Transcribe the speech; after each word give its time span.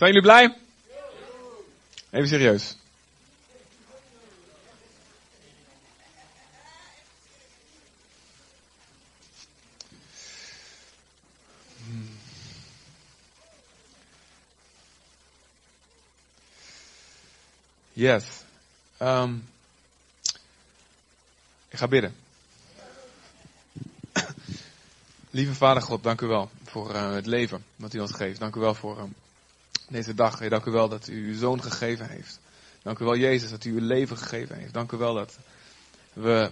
Zijn 0.00 0.12
jullie 0.12 0.28
blij? 0.28 0.56
Even 2.10 2.28
serieus. 2.28 2.76
Yes. 17.92 18.24
Um, 18.98 19.48
ik 21.68 21.78
ga 21.78 21.88
bidden. 21.88 22.14
Lieve 25.30 25.54
Vader 25.54 25.82
God, 25.82 26.02
dank 26.02 26.20
u 26.20 26.26
wel 26.26 26.50
voor 26.64 26.94
uh, 26.94 27.12
het 27.12 27.26
leven 27.26 27.64
wat 27.76 27.94
u 27.94 27.98
ons 28.00 28.12
geeft. 28.12 28.38
Dank 28.38 28.56
u 28.56 28.60
wel 28.60 28.74
voor 28.74 28.96
uh, 28.98 29.04
deze 29.90 30.14
dag. 30.14 30.38
Heer, 30.38 30.50
dank 30.50 30.64
u 30.64 30.70
wel 30.70 30.88
dat 30.88 31.08
u 31.08 31.26
uw 31.26 31.38
zoon 31.38 31.62
gegeven 31.62 32.08
heeft. 32.08 32.40
Dank 32.82 32.98
u 32.98 33.04
wel, 33.04 33.16
Jezus, 33.16 33.50
dat 33.50 33.64
u 33.64 33.72
uw 33.72 33.86
leven 33.86 34.18
gegeven 34.18 34.56
heeft. 34.56 34.72
Dank 34.72 34.92
u 34.92 34.96
wel 34.96 35.14
dat 35.14 35.38
we 36.12 36.50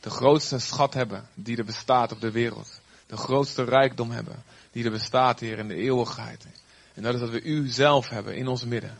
de 0.00 0.10
grootste 0.10 0.58
schat 0.58 0.94
hebben 0.94 1.28
die 1.34 1.56
er 1.56 1.64
bestaat 1.64 2.12
op 2.12 2.20
de 2.20 2.30
wereld. 2.30 2.80
De 3.06 3.16
grootste 3.16 3.64
rijkdom 3.64 4.10
hebben 4.10 4.42
die 4.72 4.84
er 4.84 4.90
bestaat, 4.90 5.40
Heer, 5.40 5.58
in 5.58 5.68
de 5.68 5.74
eeuwigheid. 5.74 6.46
En 6.94 7.02
dat 7.02 7.14
is 7.14 7.20
dat 7.20 7.30
we 7.30 7.42
u 7.42 7.68
zelf 7.68 8.08
hebben 8.08 8.36
in 8.36 8.46
ons 8.46 8.64
midden. 8.64 8.98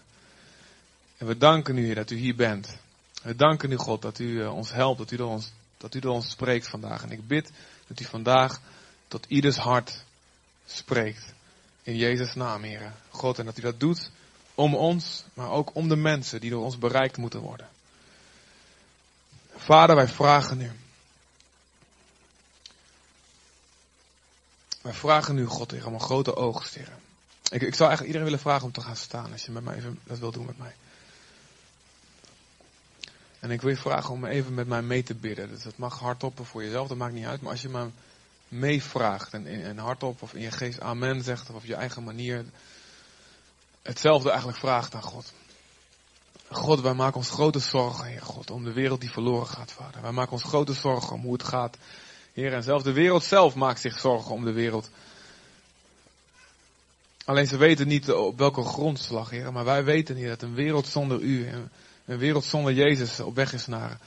En 1.16 1.26
we 1.26 1.36
danken 1.36 1.78
u, 1.78 1.84
Heer, 1.84 1.94
dat 1.94 2.10
u 2.10 2.16
hier 2.16 2.36
bent. 2.36 2.76
We 3.22 3.36
danken 3.36 3.72
u, 3.72 3.76
God, 3.76 4.02
dat 4.02 4.18
u 4.18 4.24
uh, 4.24 4.54
ons 4.54 4.72
helpt, 4.72 4.98
dat 4.98 5.10
u, 5.10 5.16
door 5.16 5.30
ons, 5.30 5.52
dat 5.76 5.94
u 5.94 5.98
door 5.98 6.14
ons 6.14 6.30
spreekt 6.30 6.68
vandaag. 6.68 7.02
En 7.02 7.10
ik 7.10 7.26
bid 7.26 7.50
dat 7.86 8.00
u 8.00 8.04
vandaag 8.04 8.60
tot 9.08 9.26
ieders 9.28 9.56
hart 9.56 10.04
spreekt. 10.66 11.36
In 11.88 11.96
Jezus' 11.96 12.34
naam, 12.34 12.62
Heer. 12.62 12.92
God, 13.10 13.38
en 13.38 13.44
dat 13.44 13.58
u 13.58 13.60
dat 13.60 13.80
doet 13.80 14.10
om 14.54 14.74
ons, 14.74 15.24
maar 15.34 15.50
ook 15.50 15.74
om 15.74 15.88
de 15.88 15.96
mensen 15.96 16.40
die 16.40 16.50
door 16.50 16.64
ons 16.64 16.78
bereikt 16.78 17.16
moeten 17.16 17.40
worden. 17.40 17.68
Vader, 19.56 19.96
wij 19.96 20.08
vragen 20.08 20.60
u. 20.60 20.70
Wij 24.82 24.92
vragen 24.92 25.38
u, 25.38 25.46
God, 25.46 25.70
Heer, 25.70 25.86
om 25.86 25.94
een 25.94 26.00
grote 26.00 26.36
oogst, 26.36 26.74
Heer. 26.74 26.92
Ik, 27.42 27.62
ik 27.62 27.74
zou 27.74 27.88
eigenlijk 27.88 28.00
iedereen 28.00 28.24
willen 28.24 28.38
vragen 28.38 28.64
om 28.64 28.72
te 28.72 28.80
gaan 28.80 28.96
staan, 28.96 29.32
als 29.32 29.44
je 29.44 29.52
met 29.52 29.64
mij 29.64 29.76
even 29.76 30.00
dat 30.04 30.18
wil 30.18 30.30
doen 30.30 30.46
met 30.46 30.58
mij. 30.58 30.74
En 33.40 33.50
ik 33.50 33.60
wil 33.60 33.70
je 33.70 33.76
vragen 33.76 34.14
om 34.14 34.24
even 34.24 34.54
met 34.54 34.68
mij 34.68 34.82
mee 34.82 35.02
te 35.02 35.14
bidden. 35.14 35.48
Dus 35.48 35.62
dat 35.62 35.76
mag 35.76 35.98
hardop 35.98 36.46
voor 36.46 36.64
jezelf, 36.64 36.88
dat 36.88 36.96
maakt 36.96 37.14
niet 37.14 37.26
uit. 37.26 37.40
Maar 37.40 37.50
als 37.50 37.62
je 37.62 37.68
maar 37.68 37.90
meevraagt 38.48 39.32
en, 39.32 39.46
en 39.46 39.78
hardop 39.78 40.22
of 40.22 40.34
in 40.34 40.40
je 40.40 40.50
geest 40.50 40.80
amen 40.80 41.22
zegt 41.22 41.50
of 41.50 41.56
op 41.56 41.64
je 41.64 41.74
eigen 41.74 42.04
manier 42.04 42.44
hetzelfde 43.82 44.28
eigenlijk 44.28 44.58
vraagt 44.58 44.94
aan 44.94 45.02
God. 45.02 45.32
God, 46.50 46.80
wij 46.80 46.94
maken 46.94 47.16
ons 47.16 47.30
grote 47.30 47.58
zorgen, 47.58 48.06
Heer 48.06 48.22
God, 48.22 48.50
om 48.50 48.64
de 48.64 48.72
wereld 48.72 49.00
die 49.00 49.10
verloren 49.10 49.46
gaat, 49.46 49.72
Vader. 49.72 50.02
Wij 50.02 50.12
maken 50.12 50.32
ons 50.32 50.42
grote 50.42 50.72
zorgen 50.72 51.12
om 51.12 51.22
hoe 51.22 51.32
het 51.32 51.42
gaat, 51.42 51.76
Heer. 52.32 52.52
En 52.52 52.62
zelfs 52.62 52.84
de 52.84 52.92
wereld 52.92 53.24
zelf 53.24 53.54
maakt 53.54 53.80
zich 53.80 53.98
zorgen 53.98 54.34
om 54.34 54.44
de 54.44 54.52
wereld. 54.52 54.90
Alleen 57.24 57.46
ze 57.46 57.56
weten 57.56 57.88
niet 57.88 58.12
op 58.12 58.38
welke 58.38 58.62
grondslag, 58.62 59.30
Heer. 59.30 59.52
Maar 59.52 59.64
wij 59.64 59.84
weten, 59.84 60.16
Heer, 60.16 60.28
dat 60.28 60.42
een 60.42 60.54
wereld 60.54 60.86
zonder 60.86 61.20
U, 61.20 61.48
een 62.04 62.18
wereld 62.18 62.44
zonder 62.44 62.72
Jezus 62.72 63.20
op 63.20 63.34
weg 63.34 63.52
is 63.52 63.66
naar 63.66 63.98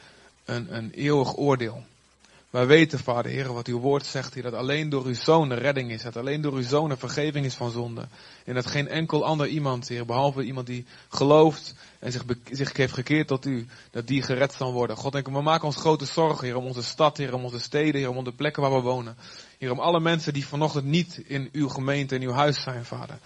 een, 0.46 0.76
een 0.76 0.92
eeuwig 0.92 1.38
oordeel. 1.38 1.84
Wij 2.52 2.68
weten, 2.68 3.00
Vader 3.00 3.32
Heer, 3.32 3.54
wat 3.54 3.68
uw 3.68 3.80
woord 3.80 4.06
zegt 4.06 4.34
hier, 4.34 4.44
dat 4.44 4.54
alleen 4.54 4.90
door 4.90 5.06
uw 5.06 5.14
zoon 5.14 5.50
de 5.50 5.56
redding 5.56 5.92
is. 5.92 6.02
Dat 6.02 6.18
alleen 6.18 6.42
door 6.42 6.54
uw 6.54 6.64
zoon 6.64 6.90
de 6.90 6.98
vergeving 6.98 7.46
is 7.46 7.54
van 7.54 7.72
zonde. 7.72 8.08
En 8.46 8.54
dat 8.54 8.66
geen 8.66 8.88
enkel 8.88 9.26
ander 9.26 9.48
iemand, 9.48 9.88
Heer, 9.88 10.06
behalve 10.06 10.44
iemand 10.44 10.68
die 10.68 10.86
gelooft 11.10 11.76
en 12.00 12.12
zich, 12.12 12.24
zich 12.52 12.78
heeft 12.78 12.94
gekeerd 12.94 13.28
tot 13.28 13.46
u, 13.46 13.68
dat 13.92 14.08
die 14.08 14.22
gered 14.22 14.54
zal 14.54 14.74
worden. 14.74 14.98
God, 14.98 15.12
denk, 15.12 15.28
we 15.28 15.42
maken 15.42 15.66
ons 15.66 15.76
grote 15.76 16.06
zorgen, 16.06 16.46
Heer, 16.46 16.56
om 16.56 16.66
onze 16.66 16.84
stad, 16.84 17.18
Heer, 17.18 17.34
om 17.34 17.44
onze 17.44 17.60
steden, 17.60 18.02
Heer, 18.02 18.10
om 18.10 18.24
de 18.24 18.32
plekken 18.32 18.62
waar 18.62 18.74
we 18.74 18.82
wonen. 18.82 19.18
Heer, 19.58 19.72
om 19.72 19.80
alle 19.80 20.00
mensen 20.00 20.34
die 20.34 20.48
vanochtend 20.48 20.86
niet 20.86 21.22
in 21.26 21.50
uw 21.52 21.70
gemeente, 21.70 22.16
in 22.16 22.22
uw 22.22 22.34
huis 22.34 22.62
zijn, 22.62 22.86
Vader. 22.86 23.20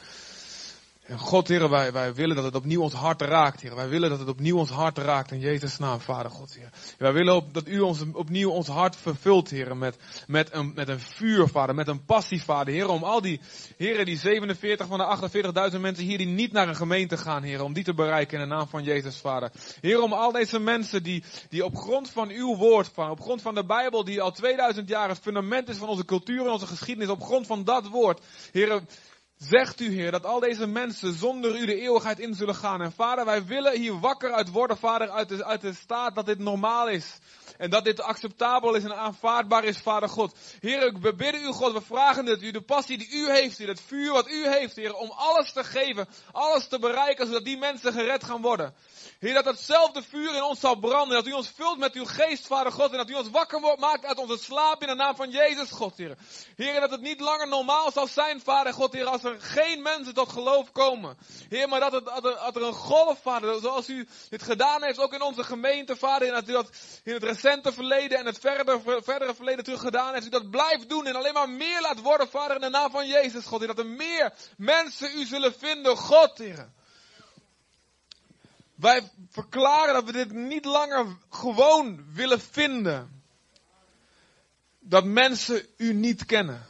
En 1.05 1.19
God, 1.19 1.47
Heer, 1.47 1.69
wij, 1.69 1.91
wij 1.91 2.13
willen 2.13 2.35
dat 2.35 2.45
het 2.45 2.55
opnieuw 2.55 2.81
ons 2.81 2.93
hart 2.93 3.21
raakt, 3.21 3.61
Heer. 3.61 3.75
Wij 3.75 3.89
willen 3.89 4.09
dat 4.09 4.19
het 4.19 4.27
opnieuw 4.27 4.57
ons 4.57 4.69
hart 4.69 4.97
raakt 4.97 5.31
in 5.31 5.39
Jezus' 5.39 5.77
naam, 5.77 5.99
Vader 5.99 6.31
God, 6.31 6.53
Heer. 6.53 6.69
Wij 6.97 7.13
willen 7.13 7.35
op, 7.35 7.53
dat 7.53 7.67
U 7.67 7.79
ons 7.79 8.03
opnieuw 8.13 8.49
ons 8.49 8.67
hart 8.67 8.95
vervult, 8.95 9.49
Heer, 9.49 9.77
met, 9.77 9.97
met, 10.27 10.53
een, 10.53 10.71
met 10.75 10.87
een 10.87 10.99
vuur, 10.99 11.47
Vader, 11.47 11.75
met 11.75 11.87
een 11.87 12.05
passie, 12.05 12.43
Vader, 12.43 12.73
Heer. 12.73 12.87
Om 12.87 13.03
al 13.03 13.21
die, 13.21 13.39
Heer, 13.77 14.05
die 14.05 14.17
47 14.17 14.87
van 14.87 14.97
de 14.97 15.71
48.000 15.71 15.79
mensen 15.79 16.03
hier 16.03 16.17
die 16.17 16.27
niet 16.27 16.51
naar 16.51 16.67
een 16.67 16.75
gemeente 16.75 17.17
gaan, 17.17 17.43
Heer, 17.43 17.63
om 17.63 17.73
die 17.73 17.83
te 17.83 17.93
bereiken 17.93 18.39
in 18.39 18.49
de 18.49 18.55
naam 18.55 18.67
van 18.67 18.83
Jezus, 18.83 19.17
Vader. 19.17 19.51
Heer, 19.81 20.01
om 20.01 20.13
al 20.13 20.31
deze 20.31 20.59
mensen 20.59 21.03
die, 21.03 21.23
die 21.49 21.65
op 21.65 21.75
grond 21.77 22.09
van 22.09 22.29
Uw 22.29 22.55
woord, 22.55 22.89
Vader, 22.93 23.11
op 23.11 23.21
grond 23.21 23.41
van 23.41 23.55
de 23.55 23.65
Bijbel, 23.65 24.03
die 24.03 24.21
al 24.21 24.31
2000 24.31 24.89
jaar 24.89 25.09
het 25.09 25.19
fundament 25.19 25.69
is 25.69 25.77
van 25.77 25.87
onze 25.87 26.05
cultuur 26.05 26.45
en 26.45 26.51
onze 26.51 26.67
geschiedenis, 26.67 27.09
op 27.09 27.23
grond 27.23 27.47
van 27.47 27.63
dat 27.63 27.87
woord, 27.87 28.21
Heer, 28.51 28.81
Zegt 29.37 29.79
u, 29.79 29.93
Heer, 29.93 30.11
dat 30.11 30.25
al 30.25 30.39
deze 30.39 30.67
mensen 30.67 31.13
zonder 31.13 31.59
u 31.59 31.65
de 31.65 31.81
eeuwigheid 31.81 32.19
in 32.19 32.33
zullen 32.33 32.55
gaan. 32.55 32.81
En 32.81 32.91
vader, 32.91 33.25
wij 33.25 33.45
willen 33.45 33.79
hier 33.79 33.99
wakker 33.99 34.31
uit 34.33 34.51
worden, 34.51 34.77
vader, 34.77 35.09
uit 35.09 35.29
de, 35.29 35.45
uit 35.45 35.61
de 35.61 35.73
staat 35.73 36.15
dat 36.15 36.25
dit 36.25 36.39
normaal 36.39 36.89
is. 36.89 37.17
En 37.57 37.69
dat 37.69 37.83
dit 37.83 38.01
acceptabel 38.01 38.75
is 38.75 38.83
en 38.83 38.95
aanvaardbaar 38.95 39.63
is, 39.63 39.77
vader 39.77 40.09
God. 40.09 40.35
Heer, 40.59 40.99
we 40.99 41.15
bidden 41.15 41.41
u, 41.41 41.51
God, 41.51 41.73
we 41.73 41.81
vragen 41.81 42.25
dat 42.25 42.41
u 42.41 42.51
de 42.51 42.61
passie 42.61 42.97
die 42.97 43.11
u 43.11 43.31
heeft, 43.31 43.57
het 43.57 43.81
vuur 43.81 44.11
wat 44.11 44.29
u 44.29 44.47
heeft, 44.47 44.75
Heer, 44.75 44.93
om 44.93 45.11
alles 45.11 45.53
te 45.53 45.63
geven, 45.63 46.07
alles 46.31 46.67
te 46.67 46.79
bereiken, 46.79 47.25
zodat 47.25 47.45
die 47.45 47.57
mensen 47.57 47.93
gered 47.93 48.23
gaan 48.23 48.41
worden. 48.41 48.73
Heer, 49.19 49.33
dat 49.33 49.45
hetzelfde 49.45 50.03
vuur 50.03 50.35
in 50.35 50.43
ons 50.43 50.59
zal 50.59 50.75
branden. 50.75 51.17
Dat 51.17 51.27
u 51.27 51.31
ons 51.31 51.51
vult 51.55 51.77
met 51.77 51.93
uw 51.93 52.05
geest, 52.05 52.47
Vader 52.47 52.71
God. 52.71 52.91
En 52.91 52.97
dat 52.97 53.09
u 53.09 53.13
ons 53.13 53.29
wakker 53.29 53.77
maakt 53.79 54.05
uit 54.05 54.17
onze 54.17 54.37
slaap 54.37 54.81
in 54.81 54.87
de 54.87 54.95
naam 54.95 55.15
van 55.15 55.29
Jezus, 55.29 55.71
God, 55.71 55.97
Heer. 55.97 56.17
Heer, 56.55 56.79
dat 56.79 56.91
het 56.91 57.01
niet 57.01 57.19
langer 57.19 57.47
normaal 57.47 57.91
zal 57.91 58.07
zijn, 58.07 58.41
Vader 58.41 58.73
God, 58.73 58.93
Heer, 58.93 59.05
als 59.05 59.23
er 59.23 59.35
geen 59.39 59.81
mensen 59.81 60.13
tot 60.13 60.29
geloof 60.29 60.71
komen. 60.71 61.17
Heer, 61.49 61.69
maar 61.69 61.79
dat, 61.79 61.91
het, 61.91 62.05
dat, 62.05 62.25
er, 62.25 62.35
dat 62.35 62.55
er 62.55 62.63
een 62.63 62.73
golf, 62.73 63.19
Vader, 63.21 63.59
zoals 63.59 63.89
u 63.89 64.07
dit 64.29 64.43
gedaan 64.43 64.83
heeft, 64.83 64.99
ook 64.99 65.13
in 65.13 65.21
onze 65.21 65.43
gemeente, 65.43 65.95
Vader. 65.95 66.27
En 66.27 66.33
dat 66.33 66.49
u 66.49 66.51
dat 66.51 66.69
in 67.03 67.13
het 67.13 67.23
recente 67.45 67.73
verleden 67.73 68.17
en 68.17 68.25
het 68.25 68.39
verdere, 68.39 69.01
verdere 69.03 69.35
verleden 69.35 69.63
terug 69.63 69.79
gedaan 69.79 70.13
heeft. 70.13 70.25
U 70.25 70.29
dat 70.29 70.49
blijft 70.49 70.89
doen 70.89 71.05
en 71.05 71.15
alleen 71.15 71.33
maar 71.33 71.49
meer 71.49 71.81
laat 71.81 72.01
worden, 72.01 72.29
Vader, 72.29 72.55
in 72.55 72.61
de 72.61 72.69
naam 72.69 72.91
van 72.91 73.07
Jezus, 73.07 73.45
God. 73.45 73.59
Heer, 73.59 73.67
dat 73.67 73.79
er 73.79 73.85
meer 73.85 74.33
mensen 74.57 75.19
u 75.19 75.25
zullen 75.25 75.53
vinden, 75.53 75.97
God, 75.97 76.37
Heer. 76.37 76.69
Wij 78.75 79.11
verklaren 79.29 79.93
dat 79.93 80.03
we 80.03 80.11
dit 80.11 80.31
niet 80.31 80.65
langer 80.65 81.05
gewoon 81.29 82.05
willen 82.13 82.41
vinden. 82.41 83.23
Dat 84.79 85.05
mensen 85.05 85.65
u 85.77 85.93
niet 85.93 86.25
kennen. 86.25 86.65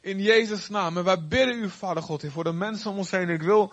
In 0.00 0.20
Jezus' 0.20 0.68
naam. 0.68 0.96
En 0.96 1.04
wij 1.04 1.26
bidden 1.26 1.58
u, 1.58 1.70
Vader 1.70 2.02
God, 2.02 2.24
voor 2.26 2.44
de 2.44 2.52
mensen 2.52 2.90
om 2.90 2.96
ons 2.96 3.10
heen. 3.10 3.28
Ik 3.28 3.42
wil 3.42 3.72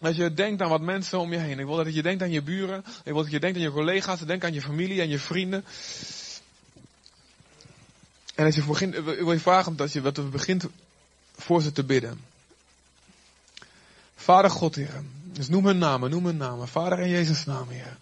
dat 0.00 0.16
je 0.16 0.34
denkt 0.34 0.62
aan 0.62 0.68
wat 0.68 0.80
mensen 0.80 1.18
om 1.18 1.32
je 1.32 1.38
heen. 1.38 1.58
Ik 1.58 1.66
wil 1.66 1.76
dat 1.76 1.94
je 1.94 2.02
denkt 2.02 2.22
aan 2.22 2.30
je 2.30 2.42
buren. 2.42 2.84
Ik 3.04 3.12
wil 3.12 3.22
dat 3.22 3.30
je 3.30 3.40
denkt 3.40 3.56
aan 3.56 3.62
je 3.62 3.70
collega's. 3.70 4.20
Denk 4.20 4.44
aan 4.44 4.52
je 4.52 4.62
familie 4.62 5.00
en 5.00 5.08
je 5.08 5.18
vrienden. 5.18 5.64
En 8.34 8.44
als 8.44 8.54
je 8.54 8.64
begint, 8.64 8.94
ik 8.94 9.04
wil 9.04 9.32
je 9.32 9.40
vragen 9.40 9.76
dat 9.76 9.92
je, 9.92 10.00
dat 10.00 10.16
we 10.16 10.22
begint 10.22 10.64
voor 11.36 11.62
ze 11.62 11.72
te 11.72 11.84
bidden. 11.84 12.20
Vader 14.16 14.50
God, 14.50 14.74
Heer. 14.74 15.02
Dus 15.32 15.48
noem 15.48 15.66
hun 15.66 15.78
namen, 15.78 16.10
noem 16.10 16.24
hun 16.24 16.36
namen. 16.36 16.68
Vader 16.68 16.98
in 16.98 17.08
Jezus' 17.08 17.44
naam, 17.44 17.68
Heer. 17.68 17.96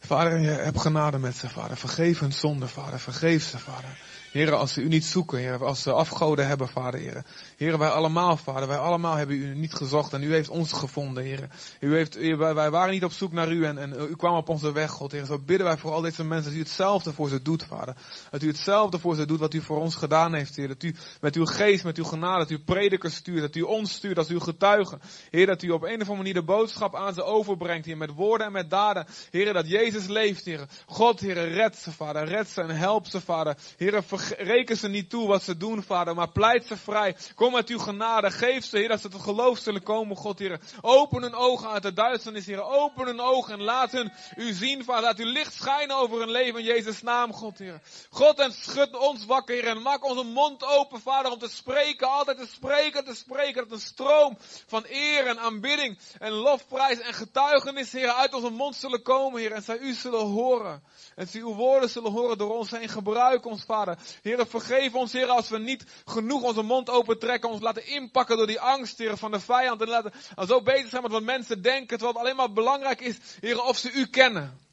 Vader, 0.00 0.40
je 0.40 0.48
hebt 0.48 0.80
genade 0.80 1.18
met 1.18 1.36
ze, 1.36 1.48
Vader. 1.48 1.76
Vergeef 1.76 2.18
hun 2.18 2.32
zonde, 2.32 2.68
Vader. 2.68 3.00
Vergeef 3.00 3.44
ze, 3.44 3.58
Vader. 3.58 3.98
Heren, 4.32 4.58
als 4.58 4.72
ze 4.72 4.80
u 4.80 4.88
niet 4.88 5.04
zoeken, 5.04 5.38
Heer, 5.38 5.64
als 5.64 5.82
ze 5.82 5.92
afgoden 5.92 6.46
hebben, 6.46 6.68
Vader, 6.68 7.00
Heer. 7.00 7.24
Heren, 7.56 7.78
wij 7.78 7.88
allemaal, 7.88 8.36
Vader, 8.36 8.68
wij 8.68 8.76
allemaal 8.76 9.14
hebben 9.14 9.36
u 9.36 9.54
niet 9.54 9.74
gezocht 9.74 10.12
en 10.12 10.22
u 10.22 10.32
heeft 10.32 10.48
ons 10.48 10.72
gevonden, 10.72 11.24
Heer. 11.24 11.48
U 11.80 11.94
heeft, 11.94 12.14
wij, 12.36 12.70
waren 12.70 12.92
niet 12.92 13.04
op 13.04 13.12
zoek 13.12 13.32
naar 13.32 13.52
u 13.52 13.64
en, 13.64 13.78
en 13.78 13.94
u 14.10 14.16
kwam 14.16 14.36
op 14.36 14.48
onze 14.48 14.72
weg, 14.72 14.90
God, 14.90 15.12
Heer. 15.12 15.24
Zo 15.24 15.38
bidden 15.38 15.66
wij 15.66 15.76
voor 15.76 15.92
al 15.92 16.00
deze 16.00 16.24
mensen 16.24 16.50
dat 16.50 16.58
u 16.58 16.62
hetzelfde 16.62 17.12
voor 17.12 17.28
ze 17.28 17.42
doet, 17.42 17.64
Vader. 17.64 17.96
Dat 18.30 18.42
u 18.42 18.46
hetzelfde 18.46 18.98
voor 18.98 19.14
ze 19.14 19.26
doet 19.26 19.38
wat 19.38 19.54
u 19.54 19.60
voor 19.60 19.80
ons 19.80 19.94
gedaan 19.94 20.34
heeft, 20.34 20.56
Heer. 20.56 20.68
Dat 20.68 20.82
u 20.82 20.94
met 21.20 21.36
uw 21.36 21.44
geest, 21.44 21.84
met 21.84 21.98
uw 21.98 22.04
genade, 22.04 22.38
dat 22.38 22.50
u 22.50 22.58
predikers 22.58 23.14
stuurt, 23.14 23.40
dat 23.40 23.54
u 23.54 23.62
ons 23.62 23.92
stuurt 23.92 24.18
als 24.18 24.28
uw 24.28 24.40
getuigen. 24.40 25.00
Heer, 25.30 25.46
dat 25.46 25.62
u 25.62 25.70
op 25.70 25.82
een 25.82 25.88
of 25.88 25.98
andere 26.00 26.16
manier 26.16 26.34
de 26.34 26.42
boodschap 26.42 26.94
aan 26.94 27.14
ze 27.14 27.22
overbrengt, 27.22 27.86
Heer, 27.86 27.96
met 27.96 28.14
woorden 28.14 28.46
en 28.46 28.52
met 28.52 28.70
daden. 28.70 29.06
Heer, 29.30 29.52
dat 29.52 29.68
Jezus 29.68 30.06
leeft, 30.06 30.44
Heer. 30.44 30.66
God, 30.86 31.20
Heer, 31.20 31.48
red 31.48 31.76
ze, 31.76 31.92
Vader. 31.92 32.24
Red 32.24 32.48
ze 32.48 32.60
en 32.60 32.76
help 32.76 33.06
ze, 33.06 33.20
Vader. 33.20 33.56
Heer, 33.76 34.02
reken 34.38 34.76
ze 34.76 34.88
niet 34.88 35.10
toe 35.10 35.26
wat 35.26 35.42
ze 35.42 35.56
doen, 35.56 35.82
Vader, 35.82 36.14
maar 36.14 36.30
pleit 36.30 36.66
ze 36.66 36.76
vrij. 36.76 37.16
Kom 37.34 37.52
met 37.52 37.68
uw 37.68 37.78
genade. 37.78 38.30
Geef 38.30 38.64
ze, 38.64 38.78
Heer, 38.78 38.88
dat 38.88 39.00
ze 39.00 39.08
tot 39.08 39.20
geloof 39.20 39.58
zullen 39.58 39.82
komen, 39.82 40.16
God, 40.16 40.38
Heer. 40.38 40.60
Open 40.80 41.22
hun 41.22 41.34
ogen 41.34 41.68
uit 41.68 41.82
de 41.82 41.92
duisternis, 41.92 42.46
Heer. 42.46 42.62
Open 42.62 43.06
hun 43.06 43.20
ogen 43.20 43.52
en 43.52 43.62
laat 43.62 43.92
hun 43.92 44.12
u 44.36 44.52
zien, 44.52 44.84
Vader. 44.84 45.02
Laat 45.02 45.18
uw 45.18 45.32
licht 45.32 45.54
schijnen 45.54 45.96
over 45.96 46.18
hun 46.18 46.30
leven 46.30 46.60
in 46.60 46.66
Jezus' 46.66 47.02
naam, 47.02 47.32
God, 47.32 47.58
Heer. 47.58 47.80
God, 48.10 48.38
en 48.38 48.52
schud 48.52 48.96
ons 48.96 49.26
wakker, 49.26 49.54
Heer. 49.54 49.66
En 49.66 49.82
maak 49.82 50.04
onze 50.04 50.24
mond 50.24 50.64
open, 50.64 51.00
Vader, 51.00 51.32
om 51.32 51.38
te 51.38 51.48
spreken. 51.48 52.08
Altijd 52.08 52.38
te 52.38 52.46
spreken, 52.46 53.04
te 53.04 53.14
spreken. 53.14 53.62
Dat 53.62 53.72
een 53.72 53.84
stroom 53.84 54.36
van 54.66 54.84
eer 54.88 55.26
en 55.26 55.38
aanbidding 55.38 55.98
en 56.18 56.32
lofprijs 56.32 56.98
en 56.98 57.14
getuigenis, 57.14 57.92
Heer, 57.92 58.10
uit 58.10 58.34
onze 58.34 58.50
mond 58.50 58.76
zullen 58.76 59.02
komen, 59.02 59.40
Heer. 59.40 59.52
En 59.52 59.62
zij 59.62 59.78
u 59.78 59.92
zullen 59.92 60.26
horen. 60.26 60.82
En 61.18 61.28
zij 61.28 61.40
uw 61.40 61.54
woorden 61.54 61.90
zullen 61.90 62.12
horen 62.12 62.38
door 62.38 62.56
ons 62.56 62.70
heen. 62.70 62.88
Gebruik 62.88 63.44
ons, 63.46 63.64
Vader. 63.64 63.98
Heer, 64.22 64.46
vergeef 64.46 64.94
ons, 64.94 65.12
Heer, 65.12 65.26
als 65.26 65.48
we 65.48 65.58
niet 65.58 65.84
genoeg 66.04 66.42
onze 66.42 66.62
mond 66.62 66.90
open 66.90 67.18
trekken. 67.18 67.50
Ons 67.50 67.60
laten 67.60 67.86
inpakken 67.86 68.36
door 68.36 68.46
die 68.46 68.60
angst, 68.60 68.98
Heer, 68.98 69.16
van 69.16 69.30
de 69.30 69.40
vijand. 69.40 69.80
En 69.80 69.88
laten 69.88 70.12
zo 70.46 70.62
bezig 70.62 70.88
zijn 70.88 71.02
met 71.02 71.12
wat 71.12 71.22
mensen 71.22 71.62
denken. 71.62 71.98
Terwijl 71.98 72.12
het 72.12 72.22
alleen 72.22 72.36
maar 72.36 72.52
belangrijk 72.52 73.00
is, 73.00 73.18
Heer, 73.40 73.62
of 73.62 73.78
ze 73.78 73.92
u 73.92 74.06
kennen. 74.06 74.67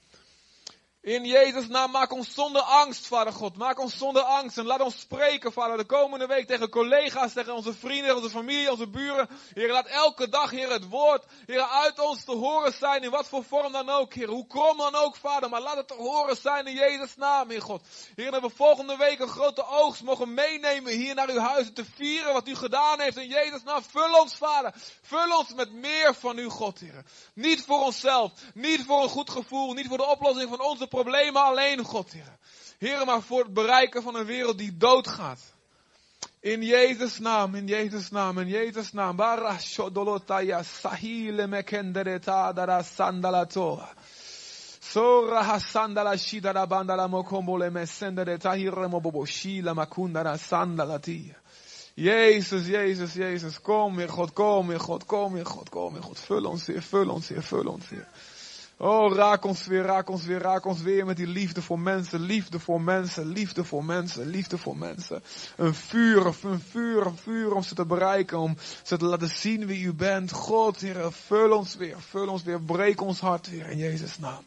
In 1.06 1.26
Jezus' 1.26 1.68
naam, 1.68 1.92
maak 1.92 2.12
ons 2.12 2.34
zonder 2.34 2.62
angst, 2.62 3.08
Vader 3.08 3.34
God. 3.34 3.58
Maak 3.58 3.80
ons 3.80 3.98
zonder 3.98 4.22
angst. 4.22 4.58
En 4.58 4.66
laat 4.66 4.82
ons 4.82 5.00
spreken, 5.00 5.54
Vader, 5.54 5.78
de 5.78 5.86
komende 5.86 6.26
week 6.26 6.48
tegen 6.48 6.70
collega's, 6.70 7.34
tegen 7.34 7.54
onze 7.54 7.74
vrienden, 7.74 8.16
onze 8.16 8.30
familie, 8.30 8.72
onze 8.72 8.88
buren. 8.88 9.30
Heer, 9.54 9.72
laat 9.72 9.88
elke 9.88 10.30
dag, 10.30 10.52
Heer, 10.52 10.72
het 10.72 10.90
woord, 10.90 11.24
Heer, 11.46 11.62
uit 11.62 12.00
ons 12.00 12.24
te 12.24 12.32
horen 12.32 12.74
zijn, 12.74 13.04
in 13.04 13.10
wat 13.10 13.28
voor 13.28 13.44
vorm 13.44 13.72
dan 13.72 13.90
ook, 13.90 14.14
Heer. 14.14 14.28
Hoe 14.28 14.48
krom 14.48 14.78
dan 14.78 14.96
ook, 14.96 15.16
Vader, 15.16 15.50
maar 15.50 15.62
laat 15.62 15.76
het 15.76 15.88
te 15.88 15.94
horen 15.94 16.38
zijn 16.38 16.66
in 16.66 16.74
Jezus' 16.74 17.16
naam, 17.16 17.50
Heer 17.50 17.62
God. 17.62 17.82
Heer, 18.16 18.32
dat 18.32 18.42
we 18.42 18.50
volgende 18.50 18.98
week 18.98 19.20
een 19.20 19.28
grote 19.28 19.68
oogst 19.68 20.04
mogen 20.04 20.34
meenemen 20.34 20.94
hier 20.94 21.16
naar 21.16 21.30
uw 21.30 21.40
huizen 21.40 21.74
te 21.74 21.86
vieren 21.96 22.34
wat 22.34 22.48
u 22.48 22.56
gedaan 22.56 23.00
heeft 23.00 23.18
in 23.18 23.28
Jezus' 23.28 23.64
naam. 23.64 23.84
Vul 23.84 24.20
ons, 24.22 24.36
Vader. 24.36 24.74
Vul 25.02 25.38
ons 25.38 25.54
met 25.54 25.72
meer 25.72 26.16
van 26.16 26.38
uw 26.38 26.50
God, 26.50 26.80
Heer. 26.80 27.04
Niet 27.34 27.62
voor 27.62 27.84
onszelf, 27.84 28.32
niet 28.54 28.84
voor 28.86 29.04
een 29.04 29.10
goed 29.10 29.30
gevoel, 29.30 29.74
niet 29.74 29.88
voor 29.88 29.98
de 29.98 30.08
oplossing 30.08 30.50
van 30.50 30.62
onze 30.62 30.88
problemen 30.96 31.42
alleen, 31.42 31.84
God, 31.84 32.12
Heer. 32.14 32.38
Heer, 32.78 33.06
maar 33.06 33.22
voor 33.22 33.44
het 33.44 33.54
bereiken 33.54 34.04
van 34.04 34.16
een 34.16 34.26
wereld 34.26 34.58
die 34.58 34.78
doodgaat. 34.78 35.40
In 36.40 36.62
Jezus' 36.62 37.20
naam, 37.20 37.56
in 37.56 37.68
Jezus' 37.68 38.10
naam, 38.10 38.38
in 38.38 38.48
Jezus' 38.48 38.92
naam. 38.92 39.16
Barashodolotaya 39.16 40.64
sahile 40.64 41.48
mekendereta 41.48 42.54
dara 42.54 42.84
sandalatoa. 42.84 43.90
Sora 44.80 45.44
hasandala 45.44 46.18
shidara 46.18 46.68
bandala 46.68 47.08
mokombole 47.08 47.72
mesendere 47.72 48.38
tahire 48.38 48.88
moboboshila 48.88 49.74
makundara 49.74 50.38
sandalatia. 50.38 51.36
Jezus, 51.96 52.68
Jezus, 52.68 53.14
Jezus, 53.14 53.62
kom 53.62 53.96
weer 53.96 54.10
God, 54.10 54.34
kom 54.34 54.68
weer 54.68 54.80
God, 54.80 55.06
kom 55.06 55.34
weer 55.34 55.46
God, 55.46 55.70
kom 55.70 55.94
weer 55.94 56.04
God. 56.04 56.20
Vul 56.20 56.46
ons 56.46 56.66
weer, 56.66 56.82
vul 56.82 57.10
ons 57.10 57.30
weer, 57.30 57.44
vul 57.44 57.68
ons 57.68 57.90
weer. 57.90 58.08
Oh, 58.78 59.14
raak 59.16 59.46
ons 59.46 59.68
weer, 59.68 59.84
raak 59.84 60.10
ons 60.10 60.26
weer, 60.26 60.40
raak 60.40 60.66
ons 60.66 60.82
weer 60.82 61.06
met 61.06 61.18
die 61.18 61.28
liefde 61.28 61.62
voor 61.62 61.80
mensen, 61.80 62.20
liefde 62.20 62.60
voor 62.60 62.82
mensen, 62.82 63.26
liefde 63.26 63.64
voor 63.64 63.86
mensen, 63.86 64.28
liefde 64.28 64.58
voor 64.58 64.78
mensen. 64.78 65.24
Een 65.58 65.74
vuur, 65.74 66.26
een 66.26 66.60
vuur, 66.60 67.06
een 67.06 67.18
vuur 67.18 67.54
om 67.54 67.64
ze 67.64 67.76
te 67.76 67.86
bereiken, 67.86 68.38
om 68.38 68.58
ze 68.84 68.98
te 68.98 69.06
laten 69.06 69.30
zien 69.30 69.66
wie 69.66 69.84
u 69.84 69.94
bent. 69.94 70.32
God, 70.32 70.80
Heer, 70.80 71.12
vul 71.12 71.58
ons 71.58 71.76
weer, 71.76 71.96
vul 72.00 72.28
ons 72.28 72.44
weer, 72.44 72.62
breek 72.62 73.02
ons 73.02 73.20
hart 73.20 73.50
weer 73.50 73.70
in 73.70 73.78
Jezus' 73.78 74.20
naam. 74.20 74.44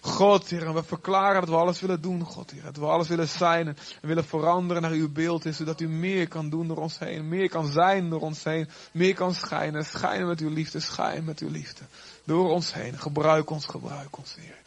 God, 0.00 0.50
Heer, 0.50 0.74
we 0.74 0.82
verklaren 0.82 1.40
dat 1.40 1.48
we 1.48 1.56
alles 1.56 1.80
willen 1.80 2.00
doen, 2.00 2.24
God, 2.24 2.50
Heer. 2.50 2.62
Dat 2.62 2.76
we 2.76 2.84
alles 2.84 3.08
willen 3.08 3.28
zijn 3.28 3.66
en 3.66 3.76
willen 4.00 4.24
veranderen 4.24 4.82
naar 4.82 4.90
uw 4.90 5.12
beeld, 5.12 5.44
zodat 5.50 5.80
u 5.80 5.88
meer 5.88 6.28
kan 6.28 6.50
doen 6.50 6.68
door 6.68 6.76
ons 6.76 6.98
heen, 6.98 7.28
meer 7.28 7.48
kan 7.48 7.66
zijn 7.66 8.10
door 8.10 8.20
ons 8.20 8.44
heen, 8.44 8.68
meer 8.92 9.14
kan 9.14 9.34
schijnen. 9.34 9.84
Schijnen 9.84 10.26
met 10.26 10.40
uw 10.40 10.50
liefde, 10.50 10.80
schijnen 10.80 11.24
met 11.24 11.40
uw 11.40 11.50
liefde. 11.50 11.84
Door 12.26 12.50
ons 12.50 12.72
heen. 12.72 12.98
Gebruik 12.98 13.50
ons, 13.50 13.66
gebruik 13.66 14.18
ons, 14.18 14.34
Heer. 14.34 14.58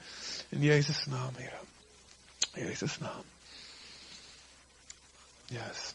In 0.49 0.61
Jezus' 0.61 1.05
naam, 1.05 1.35
Heer. 1.35 1.59
In 2.53 2.65
Jezus' 2.65 2.97
naam. 2.97 3.23
Yes. 5.45 5.93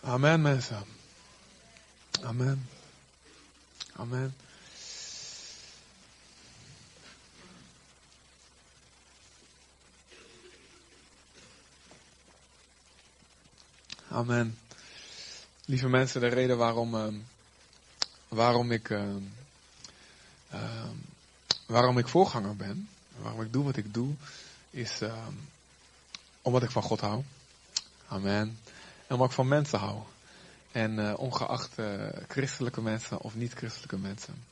Amen, 0.00 0.42
mensen. 0.42 0.84
Amen. 2.22 2.68
Amen. 3.96 4.34
Amen. 14.08 14.58
Lieve 15.64 15.88
mensen, 15.88 16.20
de 16.20 16.26
reden 16.26 16.58
waarom, 16.58 16.94
uh, 16.94 17.06
waarom 18.28 18.72
ik, 18.72 18.88
uh, 18.88 19.16
uh, 20.54 20.60
waarom 21.66 21.98
ik 21.98 22.08
voorganger 22.08 22.56
ben, 22.56 22.88
waarom 23.16 23.40
ik 23.42 23.52
doe 23.52 23.64
wat 23.64 23.76
ik 23.76 23.94
doe, 23.94 24.14
is 24.70 25.00
ehm, 25.00 25.32
omdat 26.42 26.62
ik 26.62 26.70
van 26.70 26.82
God 26.82 27.00
hou. 27.00 27.22
Amen. 28.08 28.58
En 29.06 29.14
omdat 29.14 29.28
ik 29.28 29.34
van 29.34 29.48
mensen 29.48 29.78
hou. 29.78 29.98
En 30.72 30.98
uh, 30.98 31.12
ongeacht 31.16 31.78
uh, 31.78 32.08
christelijke 32.28 32.80
mensen 32.80 33.20
of 33.20 33.34
niet-christelijke 33.34 33.98
mensen. 33.98 34.44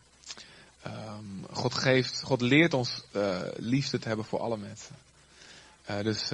Um, 0.87 1.47
God 1.51 1.75
geeft, 1.75 2.23
God 2.23 2.41
leert 2.41 2.75
ons 2.75 3.03
uh, 3.13 3.41
liefde 3.57 3.99
te 3.99 4.09
hebben 4.09 4.27
voor 4.27 4.41
alle 4.41 4.57
mensen. 4.57 4.97
dus 6.03 6.31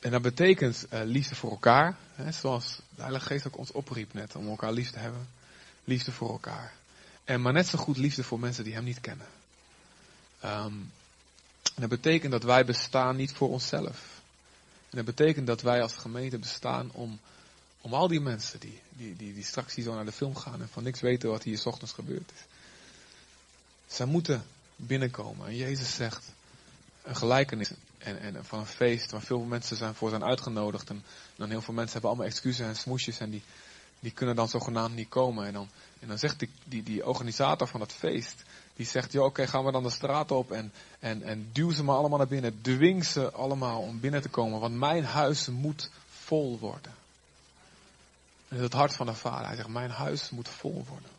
en 0.00 0.10
dat 0.10 0.22
betekent 0.22 0.86
liefde 0.90 1.34
voor 1.34 1.50
elkaar. 1.50 1.96
Hè, 2.14 2.32
zoals 2.32 2.80
de 2.94 3.02
Heilige 3.02 3.26
Geest 3.26 3.46
ook 3.46 3.58
ons 3.58 3.72
opriep 3.72 4.12
net. 4.12 4.36
Om 4.36 4.48
elkaar 4.48 4.72
lief 4.72 4.90
te 4.90 4.98
hebben. 4.98 5.28
Liefde 5.84 6.12
voor 6.12 6.30
elkaar. 6.30 6.72
En 7.24 7.40
maar 7.40 7.52
net 7.52 7.66
zo 7.66 7.78
goed 7.78 7.96
liefde 7.96 8.24
voor 8.24 8.40
mensen 8.40 8.64
die 8.64 8.74
hem 8.74 8.84
niet 8.84 9.00
kennen. 9.00 9.26
Um, 10.44 10.92
en 11.74 11.80
dat 11.80 11.88
betekent 11.88 12.32
dat 12.32 12.42
wij 12.42 12.64
bestaan 12.64 13.16
niet 13.16 13.32
voor 13.32 13.48
onszelf. 13.48 14.20
En 14.90 14.96
dat 14.96 15.04
betekent 15.04 15.46
dat 15.46 15.60
wij 15.60 15.82
als 15.82 15.96
gemeente 15.96 16.38
bestaan 16.38 16.90
om, 16.92 17.20
om 17.80 17.94
al 17.94 18.08
die 18.08 18.20
mensen 18.20 18.60
die, 18.60 18.80
die, 18.88 19.16
die, 19.16 19.34
die 19.34 19.44
straks 19.44 19.74
hier 19.74 19.84
zo 19.84 19.94
naar 19.94 20.04
de 20.04 20.12
film 20.12 20.36
gaan 20.36 20.60
en 20.60 20.68
van 20.68 20.82
niks 20.82 21.00
weten 21.00 21.30
wat 21.30 21.42
hier 21.42 21.58
s 21.58 21.66
ochtends 21.66 21.92
gebeurd 21.92 22.32
is. 22.34 22.40
Zij 23.94 24.06
moeten 24.06 24.44
binnenkomen. 24.76 25.46
En 25.46 25.56
Jezus 25.56 25.94
zegt 25.94 26.32
een 27.02 27.16
gelijkenis 27.16 27.70
en, 27.98 28.20
en 28.20 28.44
van 28.44 28.58
een 28.58 28.66
feest 28.66 29.10
waar 29.10 29.22
veel 29.22 29.40
mensen 29.40 29.76
zijn 29.76 29.94
voor 29.94 30.10
zijn 30.10 30.24
uitgenodigd. 30.24 30.90
En 30.90 31.04
dan 31.36 31.50
heel 31.50 31.62
veel 31.62 31.74
mensen 31.74 31.92
hebben 31.92 32.10
allemaal 32.10 32.28
excuses 32.28 32.66
en 32.66 32.76
smoesjes 32.76 33.18
en 33.18 33.30
die, 33.30 33.42
die 34.00 34.12
kunnen 34.12 34.36
dan 34.36 34.48
zogenaamd 34.48 34.94
niet 34.94 35.08
komen. 35.08 35.46
En 35.46 35.52
dan, 35.52 35.68
en 36.02 36.08
dan 36.08 36.18
zegt 36.18 36.38
die, 36.38 36.50
die, 36.64 36.82
die 36.82 37.06
organisator 37.06 37.68
van 37.68 37.80
het 37.80 37.92
feest, 37.92 38.42
die 38.76 38.86
zegt, 38.86 39.12
joh, 39.12 39.24
oké, 39.24 39.46
gaan 39.46 39.64
we 39.64 39.72
dan 39.72 39.82
de 39.82 39.90
straat 39.90 40.30
op 40.30 40.50
en, 40.50 40.72
en, 40.98 41.22
en 41.22 41.50
duw 41.52 41.70
ze 41.70 41.84
maar 41.84 41.96
allemaal 41.96 42.18
naar 42.18 42.28
binnen. 42.28 42.60
Dwing 42.62 43.04
ze 43.04 43.30
allemaal 43.30 43.80
om 43.80 44.00
binnen 44.00 44.22
te 44.22 44.28
komen, 44.28 44.60
want 44.60 44.74
mijn 44.74 45.04
huis 45.04 45.48
moet 45.48 45.90
vol 46.08 46.58
worden. 46.58 46.94
En 48.48 48.56
is 48.56 48.62
het 48.62 48.72
hart 48.72 48.94
van 48.94 49.06
de 49.06 49.14
vader. 49.14 49.46
Hij 49.46 49.56
zegt, 49.56 49.68
mijn 49.68 49.90
huis 49.90 50.30
moet 50.30 50.48
vol 50.48 50.84
worden. 50.88 51.10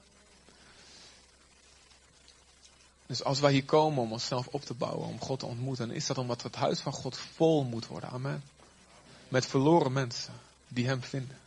Dus 3.05 3.23
als 3.23 3.39
wij 3.39 3.51
hier 3.51 3.65
komen 3.65 4.03
om 4.03 4.11
onszelf 4.11 4.47
op 4.47 4.61
te 4.61 4.73
bouwen, 4.73 5.07
om 5.07 5.19
God 5.19 5.39
te 5.39 5.45
ontmoeten, 5.45 5.87
dan 5.87 5.95
is 5.95 6.05
dat 6.05 6.17
omdat 6.17 6.41
het 6.43 6.55
huis 6.55 6.79
van 6.79 6.93
God 6.93 7.17
vol 7.17 7.63
moet 7.63 7.87
worden. 7.87 8.09
Amen. 8.09 8.43
Met 9.27 9.45
verloren 9.45 9.91
mensen 9.91 10.33
die 10.67 10.87
Hem 10.87 11.01
vinden. 11.01 11.37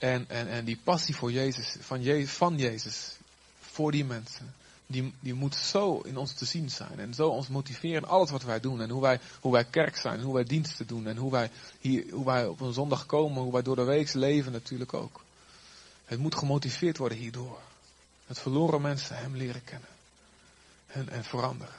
En, 0.00 0.24
en, 0.28 0.48
en 0.48 0.64
die 0.64 0.80
passie 0.84 1.16
voor 1.16 1.32
Jezus, 1.32 1.76
van, 1.80 2.02
Jezus, 2.02 2.30
van 2.30 2.56
Jezus, 2.56 3.16
voor 3.60 3.92
die 3.92 4.04
mensen, 4.04 4.54
die, 4.86 5.14
die 5.20 5.34
moet 5.34 5.54
zo 5.54 6.00
in 6.00 6.16
ons 6.16 6.34
te 6.34 6.44
zien 6.44 6.70
zijn. 6.70 6.98
En 6.98 7.14
zo 7.14 7.28
ons 7.28 7.48
motiveren 7.48 8.02
in 8.02 8.08
alles 8.08 8.30
wat 8.30 8.42
wij 8.42 8.60
doen. 8.60 8.80
En 8.80 8.90
hoe 8.90 9.00
wij, 9.00 9.20
hoe 9.40 9.52
wij 9.52 9.64
kerk 9.64 9.96
zijn, 9.96 10.20
hoe 10.20 10.34
wij 10.34 10.44
diensten 10.44 10.86
doen. 10.86 11.06
En 11.06 11.16
hoe 11.16 11.30
wij, 11.30 11.50
hier, 11.80 12.10
hoe 12.12 12.24
wij 12.24 12.46
op 12.46 12.60
een 12.60 12.72
zondag 12.72 13.06
komen, 13.06 13.42
hoe 13.42 13.52
wij 13.52 13.62
door 13.62 13.76
de 13.76 13.84
week 13.84 14.12
leven 14.12 14.52
natuurlijk 14.52 14.94
ook. 14.94 15.20
Het 16.04 16.18
moet 16.18 16.34
gemotiveerd 16.34 16.96
worden 16.96 17.18
hierdoor. 17.18 17.58
Dat 18.26 18.40
verloren 18.40 18.80
mensen 18.80 19.16
hem 19.16 19.36
leren 19.36 19.64
kennen. 19.64 19.88
En, 20.86 21.08
en 21.08 21.24
veranderen. 21.24 21.74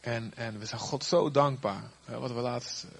En, 0.00 0.32
en 0.36 0.58
we 0.58 0.66
zijn 0.66 0.80
God 0.80 1.04
zo 1.04 1.30
dankbaar. 1.30 1.90
Wat 2.04 2.32
we 2.32 2.40
laatst 2.40 2.84
uh, 2.84 2.90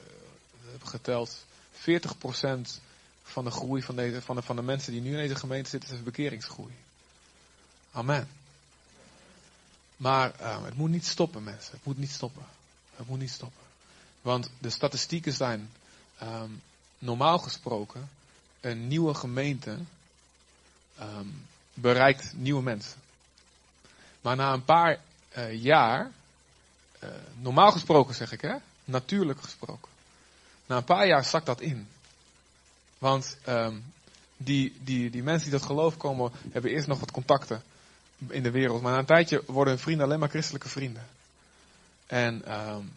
hebben 0.70 0.88
geteld. 0.88 1.44
40% 1.72 2.84
van 3.26 3.44
de 3.44 3.50
groei 3.50 3.82
van, 3.82 3.96
deze, 3.96 4.22
van, 4.22 4.36
de, 4.36 4.42
van 4.42 4.56
de 4.56 4.62
mensen 4.62 4.92
die 4.92 5.00
nu 5.00 5.10
in 5.10 5.16
deze 5.16 5.34
gemeente 5.34 5.70
zitten 5.70 5.94
is 5.94 6.02
bekeringsgroei. 6.02 6.74
Amen. 7.92 8.28
Maar 9.96 10.32
uh, 10.40 10.64
het 10.64 10.74
moet 10.74 10.90
niet 10.90 11.06
stoppen 11.06 11.44
mensen. 11.44 11.72
Het 11.72 11.84
moet 11.84 11.98
niet 11.98 12.10
stoppen. 12.10 12.44
Het 12.96 13.08
moet 13.08 13.18
niet 13.18 13.30
stoppen. 13.30 13.62
Want 14.20 14.50
de 14.58 14.70
statistieken 14.70 15.32
zijn 15.32 15.70
um, 16.22 16.62
normaal 16.98 17.38
gesproken 17.38 18.10
een 18.60 18.88
nieuwe 18.88 19.14
gemeente 19.14 19.78
um, 21.00 21.46
bereikt 21.74 22.32
nieuwe 22.34 22.62
mensen. 22.62 23.00
Maar 24.20 24.36
na 24.36 24.52
een 24.52 24.64
paar 24.64 25.00
uh, 25.36 25.62
jaar, 25.62 26.10
uh, 27.02 27.10
normaal 27.40 27.72
gesproken 27.72 28.14
zeg 28.14 28.32
ik 28.32 28.40
hè, 28.40 28.56
natuurlijk 28.84 29.40
gesproken. 29.40 29.88
Na 30.66 30.76
een 30.76 30.84
paar 30.84 31.06
jaar 31.06 31.24
zakt 31.24 31.46
dat 31.46 31.60
in. 31.60 31.88
Want 33.06 33.36
um, 33.48 33.84
die, 34.36 34.76
die, 34.84 35.10
die 35.10 35.22
mensen 35.22 35.50
die 35.50 35.58
dat 35.58 35.68
geloof 35.68 35.96
komen, 35.96 36.32
hebben 36.52 36.70
eerst 36.70 36.86
nog 36.86 37.00
wat 37.00 37.10
contacten 37.10 37.62
in 38.28 38.42
de 38.42 38.50
wereld. 38.50 38.82
Maar 38.82 38.92
na 38.92 38.98
een 38.98 39.04
tijdje 39.04 39.42
worden 39.46 39.72
hun 39.72 39.82
vrienden 39.82 40.06
alleen 40.06 40.18
maar 40.18 40.28
christelijke 40.28 40.68
vrienden. 40.68 41.06
En 42.06 42.52
um, 42.52 42.92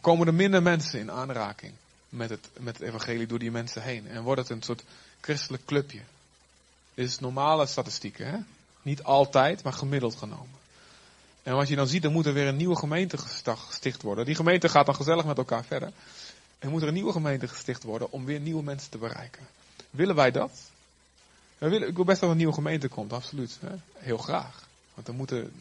komen 0.00 0.26
er 0.26 0.34
minder 0.34 0.62
mensen 0.62 1.00
in 1.00 1.10
aanraking 1.10 1.72
met 2.08 2.30
het, 2.30 2.48
met 2.58 2.78
het 2.78 2.88
evangelie 2.88 3.26
door 3.26 3.38
die 3.38 3.50
mensen 3.50 3.82
heen. 3.82 4.08
En 4.08 4.22
wordt 4.22 4.40
het 4.40 4.50
een 4.50 4.62
soort 4.62 4.84
christelijk 5.20 5.64
clubje. 5.64 6.00
Dit 6.94 7.06
is 7.06 7.18
normale 7.18 7.66
statistieken, 7.66 8.26
hè? 8.26 8.38
Niet 8.82 9.02
altijd, 9.02 9.62
maar 9.62 9.72
gemiddeld 9.72 10.16
genomen. 10.16 10.58
En 11.42 11.54
wat 11.54 11.68
je 11.68 11.76
dan 11.76 11.88
ziet, 11.88 12.02
dan 12.02 12.12
moet 12.12 12.26
er 12.26 12.34
weer 12.34 12.46
een 12.46 12.56
nieuwe 12.56 12.76
gemeente 12.76 13.18
gesticht 13.18 14.02
worden. 14.02 14.24
Die 14.24 14.34
gemeente 14.34 14.68
gaat 14.68 14.86
dan 14.86 14.94
gezellig 14.94 15.24
met 15.24 15.38
elkaar 15.38 15.64
verder. 15.64 15.92
En 16.60 16.70
moet 16.70 16.82
er 16.82 16.88
een 16.88 16.94
nieuwe 16.94 17.12
gemeente 17.12 17.48
gesticht 17.48 17.82
worden 17.82 18.12
om 18.12 18.24
weer 18.24 18.40
nieuwe 18.40 18.62
mensen 18.62 18.90
te 18.90 18.98
bereiken. 18.98 19.46
Willen 19.90 20.14
wij 20.14 20.30
dat? 20.30 20.50
Wij 21.58 21.70
willen, 21.70 21.88
ik 21.88 21.96
wil 21.96 22.04
best 22.04 22.20
dat 22.20 22.24
er 22.24 22.30
een 22.30 22.40
nieuwe 22.40 22.54
gemeente 22.54 22.88
komt, 22.88 23.12
absoluut. 23.12 23.58
Hè? 23.60 23.74
Heel 23.92 24.18
graag. 24.18 24.68
Want 24.94 25.06
dan 25.06 25.16
moeten, 25.16 25.52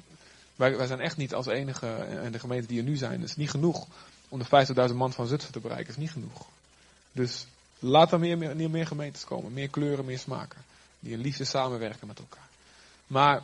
wij, 0.56 0.88
zijn 0.88 1.00
echt 1.00 1.18
niet 1.18 1.34
als 1.34 1.46
enige, 1.46 1.88
en 1.96 2.32
de 2.32 2.40
gemeenten 2.40 2.68
die 2.68 2.78
er 2.78 2.84
nu 2.84 2.96
zijn, 2.96 3.24
is 3.24 3.36
niet 3.36 3.50
genoeg 3.50 3.88
om 4.30 4.40
de 4.40 4.90
50.000 4.90 4.96
man 4.96 5.14
van 5.14 5.28
Zutphen 5.28 5.52
te 5.52 5.60
bereiken. 5.60 5.90
is 5.90 5.98
niet 5.98 6.12
genoeg. 6.12 6.46
Dus 7.12 7.48
laat 7.80 8.12
er 8.12 8.20
meer, 8.20 8.38
meer, 8.38 8.70
meer 8.70 8.88
gemeentes 8.88 9.24
komen. 9.24 9.54
Meer 9.54 9.70
kleuren, 9.70 10.06
meer 10.06 10.20
smaken. 10.20 10.62
Die 11.00 11.14
in 11.14 11.20
liefde 11.20 11.46
samenwerken 11.46 12.08
met 12.08 12.20
elkaar. 12.20 12.48
Maar 13.08 13.44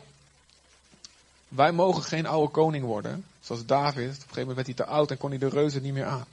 wij 1.48 1.72
mogen 1.72 2.02
geen 2.02 2.26
oude 2.26 2.52
koning 2.52 2.84
worden. 2.84 3.24
Zoals 3.40 3.66
David. 3.66 4.08
Op 4.08 4.14
een 4.14 4.20
gegeven 4.20 4.38
moment 4.38 4.56
werd 4.56 4.66
hij 4.66 4.86
te 4.86 4.92
oud 4.92 5.10
en 5.10 5.16
kon 5.16 5.30
hij 5.30 5.38
de 5.38 5.48
reuzen 5.48 5.82
niet 5.82 5.92
meer 5.92 6.06
aan. 6.06 6.26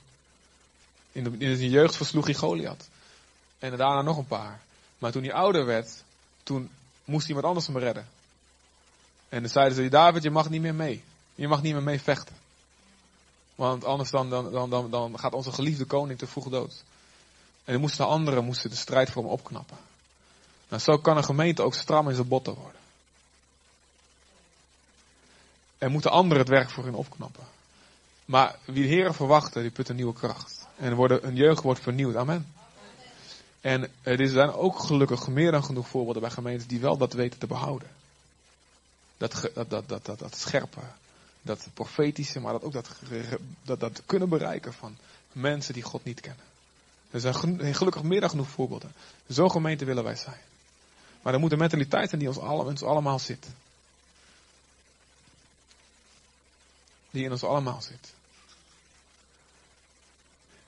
In, 1.14 1.24
de, 1.24 1.30
in 1.38 1.56
zijn 1.56 1.70
jeugd 1.70 1.96
versloeg 1.96 2.24
hij 2.24 2.34
Goliath. 2.34 2.88
En 3.58 3.76
daarna 3.76 4.02
nog 4.02 4.16
een 4.16 4.26
paar. 4.26 4.60
Maar 4.98 5.12
toen 5.12 5.22
hij 5.22 5.32
ouder 5.32 5.66
werd, 5.66 6.02
toen 6.42 6.70
moest 7.04 7.28
iemand 7.28 7.46
anders 7.46 7.66
hem 7.66 7.78
redden. 7.78 8.08
En 9.28 9.40
dan 9.40 9.50
zeiden 9.50 9.76
ze, 9.76 9.88
David, 9.88 10.22
je 10.22 10.30
mag 10.30 10.50
niet 10.50 10.60
meer 10.60 10.74
mee. 10.74 11.04
Je 11.34 11.48
mag 11.48 11.62
niet 11.62 11.72
meer 11.72 11.82
mee 11.82 12.00
vechten. 12.00 12.36
Want 13.54 13.84
anders 13.84 14.10
dan, 14.10 14.30
dan, 14.30 14.70
dan, 14.70 14.90
dan, 14.90 15.18
gaat 15.18 15.32
onze 15.32 15.52
geliefde 15.52 15.84
koning 15.84 16.18
te 16.18 16.26
vroeg 16.26 16.48
dood. 16.48 16.82
En 17.64 17.72
dan 17.72 17.80
moesten 17.80 18.04
de 18.04 18.10
anderen 18.10 18.44
moesten 18.44 18.70
de 18.70 18.76
strijd 18.76 19.10
voor 19.10 19.22
hem 19.22 19.32
opknappen. 19.32 19.76
Nou, 20.68 20.82
zo 20.82 20.98
kan 20.98 21.16
een 21.16 21.24
gemeente 21.24 21.62
ook 21.62 21.74
stram 21.74 22.08
in 22.08 22.14
zijn 22.14 22.28
botten 22.28 22.54
worden. 22.54 22.80
En 25.78 25.90
moeten 25.90 26.10
anderen 26.10 26.38
het 26.38 26.48
werk 26.48 26.70
voor 26.70 26.84
hen 26.84 26.94
opknappen. 26.94 27.44
Maar 28.24 28.58
wie 28.64 28.82
de 28.82 28.88
Heer 28.88 29.14
verwachten, 29.14 29.62
die 29.62 29.70
put 29.70 29.88
een 29.88 29.96
nieuwe 29.96 30.12
kracht. 30.12 30.63
En 30.76 30.94
worden, 30.94 31.26
een 31.26 31.34
jeugd 31.34 31.62
wordt 31.62 31.80
vernieuwd. 31.80 32.16
Amen. 32.16 32.46
En 33.60 33.90
er 34.02 34.28
zijn 34.28 34.52
ook 34.52 34.78
gelukkig 34.78 35.28
meer 35.28 35.50
dan 35.50 35.64
genoeg 35.64 35.88
voorbeelden 35.88 36.22
bij 36.22 36.30
gemeentes 36.30 36.66
die 36.66 36.80
wel 36.80 36.96
dat 36.96 37.12
weten 37.12 37.38
te 37.38 37.46
behouden. 37.46 37.88
Dat, 39.16 39.50
dat, 39.54 39.70
dat, 39.70 39.88
dat, 39.88 40.04
dat, 40.04 40.18
dat 40.18 40.36
scherpe, 40.36 40.80
dat 41.42 41.68
profetische, 41.74 42.40
maar 42.40 42.52
dat 42.52 42.62
ook 42.62 42.72
dat, 42.72 42.88
dat, 43.62 43.80
dat 43.80 44.02
kunnen 44.06 44.28
bereiken 44.28 44.72
van 44.72 44.96
mensen 45.32 45.74
die 45.74 45.82
God 45.82 46.04
niet 46.04 46.20
kennen. 46.20 46.44
Er 47.10 47.20
zijn 47.20 47.34
gelukkig 47.74 48.02
meer 48.02 48.20
dan 48.20 48.30
genoeg 48.30 48.48
voorbeelden. 48.48 48.92
Zo'n 49.26 49.50
gemeente 49.50 49.84
willen 49.84 50.04
wij 50.04 50.16
zijn. 50.16 50.40
Maar 51.22 51.34
er 51.34 51.40
moet 51.40 51.52
een 51.52 51.58
mentaliteit 51.58 52.08
zijn 52.08 52.20
die 52.20 52.28
ons, 52.28 52.38
alle, 52.38 52.64
ons 52.64 52.82
allemaal 52.82 53.18
zit. 53.18 53.46
Die 57.10 57.24
in 57.24 57.30
ons 57.30 57.44
allemaal 57.44 57.82
zit. 57.82 58.12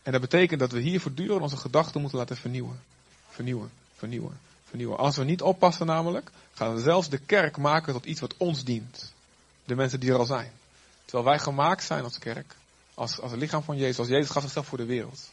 En 0.07 0.13
dat 0.13 0.21
betekent 0.21 0.61
dat 0.61 0.73
we 0.73 0.81
hier 0.81 1.01
voortdurend 1.01 1.41
onze 1.41 1.57
gedachten 1.57 2.01
moeten 2.01 2.19
laten 2.19 2.37
vernieuwen. 2.37 2.81
Vernieuwen, 3.29 3.71
vernieuwen, 3.97 4.39
vernieuwen. 4.69 4.99
Als 4.99 5.17
we 5.17 5.25
niet 5.25 5.43
oppassen 5.43 5.87
namelijk, 5.87 6.31
gaan 6.55 6.75
we 6.75 6.81
zelfs 6.81 7.09
de 7.09 7.19
kerk 7.19 7.57
maken 7.57 7.93
tot 7.93 8.05
iets 8.05 8.21
wat 8.21 8.35
ons 8.37 8.65
dient. 8.65 9.13
De 9.65 9.75
mensen 9.75 10.01
die 10.01 10.11
er 10.11 10.19
al 10.19 10.27
zijn. 10.27 10.53
Terwijl 11.05 11.25
wij 11.25 11.39
gemaakt 11.39 11.85
zijn 11.85 12.05
als 12.05 12.19
kerk. 12.19 12.55
Als, 12.95 13.21
als 13.21 13.31
het 13.31 13.41
lichaam 13.41 13.63
van 13.63 13.77
Jezus. 13.77 13.99
Als 13.99 14.09
Jezus 14.09 14.31
gaf 14.31 14.43
zichzelf 14.43 14.67
voor 14.67 14.79
de 14.79 14.85
wereld. 14.85 15.31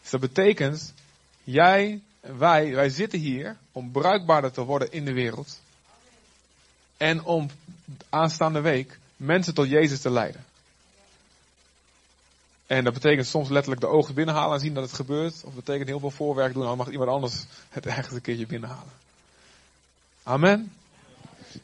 Dus 0.00 0.10
dat 0.10 0.20
betekent, 0.20 0.92
jij 1.44 2.00
en 2.20 2.38
wij, 2.38 2.74
wij 2.74 2.88
zitten 2.88 3.18
hier 3.18 3.56
om 3.72 3.90
bruikbaarder 3.90 4.52
te 4.52 4.64
worden 4.64 4.92
in 4.92 5.04
de 5.04 5.12
wereld. 5.12 5.60
En 6.96 7.24
om 7.24 7.50
aanstaande 8.08 8.60
week 8.60 8.98
mensen 9.16 9.54
tot 9.54 9.68
Jezus 9.68 10.00
te 10.00 10.10
leiden. 10.10 10.44
En 12.70 12.84
dat 12.84 12.92
betekent 12.92 13.26
soms 13.26 13.48
letterlijk 13.48 13.80
de 13.80 13.88
ogen 13.88 14.14
binnenhalen 14.14 14.54
en 14.54 14.60
zien 14.60 14.74
dat 14.74 14.82
het 14.82 14.92
gebeurt. 14.92 15.44
Of 15.44 15.54
betekent 15.54 15.88
heel 15.88 15.98
veel 15.98 16.10
voorwerk 16.10 16.52
doen, 16.52 16.62
dan 16.62 16.76
mag 16.76 16.90
iemand 16.90 17.10
anders 17.10 17.44
het 17.68 17.86
ergens 17.86 18.14
een 18.14 18.20
keertje 18.20 18.46
binnenhalen. 18.46 18.92
Amen. 20.22 20.72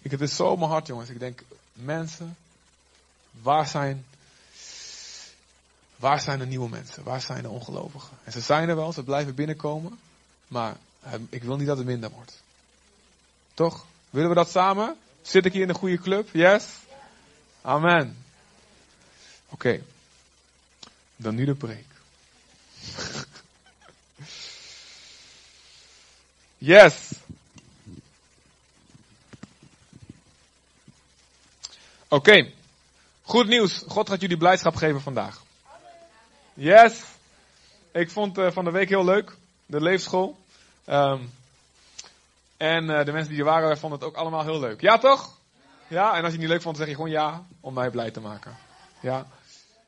Ik 0.02 0.10
heb 0.10 0.20
het 0.20 0.30
zo 0.30 0.46
op 0.46 0.58
mijn 0.58 0.70
hart, 0.70 0.86
jongens. 0.86 1.10
Ik 1.10 1.18
denk, 1.18 1.42
mensen, 1.72 2.36
waar 3.30 3.66
zijn, 3.66 4.06
waar 5.96 6.20
zijn 6.20 6.38
de 6.38 6.46
nieuwe 6.46 6.68
mensen? 6.68 7.02
Waar 7.02 7.20
zijn 7.20 7.42
de 7.42 7.48
ongelovigen? 7.48 8.16
En 8.24 8.32
ze 8.32 8.40
zijn 8.40 8.68
er 8.68 8.76
wel, 8.76 8.92
ze 8.92 9.02
blijven 9.02 9.34
binnenkomen. 9.34 9.98
Maar 10.48 10.76
ik 11.28 11.42
wil 11.42 11.56
niet 11.56 11.66
dat 11.66 11.76
het 11.76 11.86
minder 11.86 12.10
wordt. 12.10 12.42
Toch? 13.54 13.86
Willen 14.10 14.28
we 14.28 14.34
dat 14.34 14.50
samen? 14.50 14.96
Zit 15.22 15.44
ik 15.44 15.52
hier 15.52 15.62
in 15.62 15.68
een 15.68 15.74
goede 15.74 15.98
club? 15.98 16.28
Yes? 16.32 16.66
Amen. 17.62 18.16
Oké. 19.48 19.80
Dan 21.16 21.34
nu 21.34 21.44
de 21.44 21.54
preek. 21.54 21.86
yes. 26.58 27.12
Oké. 32.08 32.52
Goed 33.22 33.46
nieuws. 33.46 33.84
God 33.88 34.08
gaat 34.08 34.20
jullie 34.20 34.36
blijdschap 34.36 34.74
geven 34.74 35.00
vandaag. 35.00 35.42
Yes. 36.54 37.02
Ik 37.92 38.10
vond 38.10 38.38
uh, 38.38 38.50
van 38.50 38.64
de 38.64 38.70
week 38.70 38.88
heel 38.88 39.04
leuk. 39.04 39.36
De 39.66 39.80
leefschool. 39.80 40.38
Um, 40.86 41.32
en 42.56 42.84
uh, 42.84 43.04
de 43.04 43.12
mensen 43.12 43.30
die 43.30 43.38
er 43.38 43.44
waren 43.44 43.78
vonden 43.78 43.98
het 43.98 44.08
ook 44.08 44.16
allemaal 44.16 44.42
heel 44.42 44.60
leuk. 44.60 44.80
Ja 44.80 44.98
toch? 44.98 45.38
Ja, 45.88 46.14
en 46.14 46.22
als 46.22 46.24
je 46.24 46.30
het 46.30 46.38
niet 46.38 46.48
leuk 46.48 46.62
vond, 46.62 46.76
zeg 46.76 46.86
je 46.86 46.94
gewoon 46.94 47.10
ja. 47.10 47.46
Om 47.60 47.74
mij 47.74 47.90
blij 47.90 48.10
te 48.10 48.20
maken. 48.20 48.56
Ja. 49.00 49.26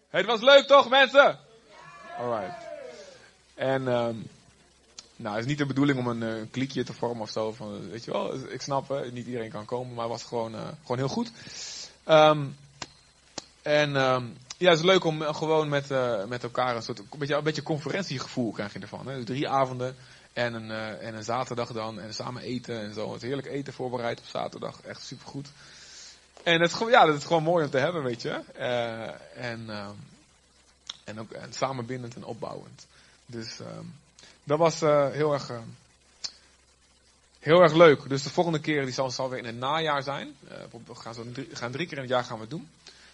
Het 0.09 0.27
was 0.27 0.41
leuk 0.41 0.67
toch 0.67 0.89
mensen? 0.89 1.39
Alright. 2.19 2.67
En 3.55 3.87
um, 3.87 4.31
nou, 5.17 5.35
het 5.35 5.45
is 5.45 5.51
niet 5.51 5.59
de 5.59 5.67
bedoeling 5.67 5.99
om 5.99 6.07
een, 6.07 6.23
uh, 6.23 6.45
kliekje 6.51 6.85
te 6.85 6.93
vormen 6.93 7.23
of 7.23 7.31
zo. 7.31 7.53
Van, 7.53 7.91
weet 7.91 8.05
je 8.05 8.11
wel, 8.11 8.35
ik 8.35 8.63
snap, 8.63 9.11
niet 9.13 9.27
iedereen 9.27 9.51
kan 9.51 9.65
komen, 9.65 9.95
maar 9.95 10.05
het 10.05 10.13
was 10.13 10.23
gewoon, 10.23 10.55
uh, 10.55 10.61
gewoon 10.81 10.97
heel 10.97 11.09
goed. 11.09 11.33
Um, 12.09 12.57
en 13.63 13.97
um, 13.97 14.37
ja, 14.59 14.71
het 14.71 14.79
is 14.79 14.85
leuk 14.85 15.05
om 15.05 15.23
gewoon 15.23 15.69
met, 15.69 15.89
met 16.29 16.43
elkaar 16.43 16.77
een 16.77 16.83
soort, 16.83 16.99
een 16.99 17.19
beetje, 17.19 17.35
een 17.35 17.45
beetje 17.45 17.63
conferentiegevoel 17.63 18.53
krijg 18.53 18.73
je 18.73 18.79
ervan. 18.79 19.09
Hè? 19.09 19.15
Dus 19.15 19.25
drie 19.25 19.49
avonden 19.49 19.97
en 20.33 20.55
een, 20.55 20.71
en 21.01 21.15
een 21.15 21.25
zaterdag 21.25 21.73
dan 21.73 22.01
en 22.01 22.15
samen 22.15 22.43
eten 22.43 22.81
en 22.81 22.95
zo. 22.95 23.13
Het 23.13 23.23
heerlijk 23.23 23.47
eten 23.47 23.73
voorbereid 23.73 24.19
op 24.19 24.27
zaterdag, 24.27 24.81
echt 24.81 25.03
supergoed. 25.03 25.49
En 26.43 26.61
het, 26.61 26.79
ja, 26.89 27.07
dat 27.07 27.17
is 27.17 27.25
gewoon 27.25 27.43
mooi 27.43 27.65
om 27.65 27.71
te 27.71 27.79
hebben, 27.79 28.03
weet 28.03 28.23
je. 28.23 28.41
Uh, 28.59 29.45
en, 29.51 29.65
uh, 29.67 29.89
en 31.05 31.21
ook 31.21 31.31
en 31.31 31.53
samenbindend 31.53 32.15
en 32.15 32.25
opbouwend. 32.25 32.87
Dus 33.27 33.61
uh, 33.61 33.67
dat 34.45 34.59
was 34.59 34.81
heel 34.81 35.33
erg 35.33 35.53
heel 37.39 37.61
erg 37.61 37.73
leuk. 37.73 38.09
Dus 38.09 38.23
de 38.23 38.31
volgende 38.31 38.61
keer 38.61 38.85
die 38.85 38.95
zal, 38.95 39.11
zal 39.11 39.29
weer 39.29 39.39
in 39.39 39.45
het 39.45 39.57
najaar 39.59 40.03
zijn. 40.03 40.37
we 40.87 40.95
gaan, 40.95 41.15
zo 41.15 41.33
drie, 41.33 41.49
gaan 41.53 41.73
drie 41.73 41.87
keer 41.87 41.97
in 41.97 42.03
het 42.03 42.13
jaar 42.13 42.25
gaan 42.25 42.41
we 42.41 42.49
doen. 42.49 42.69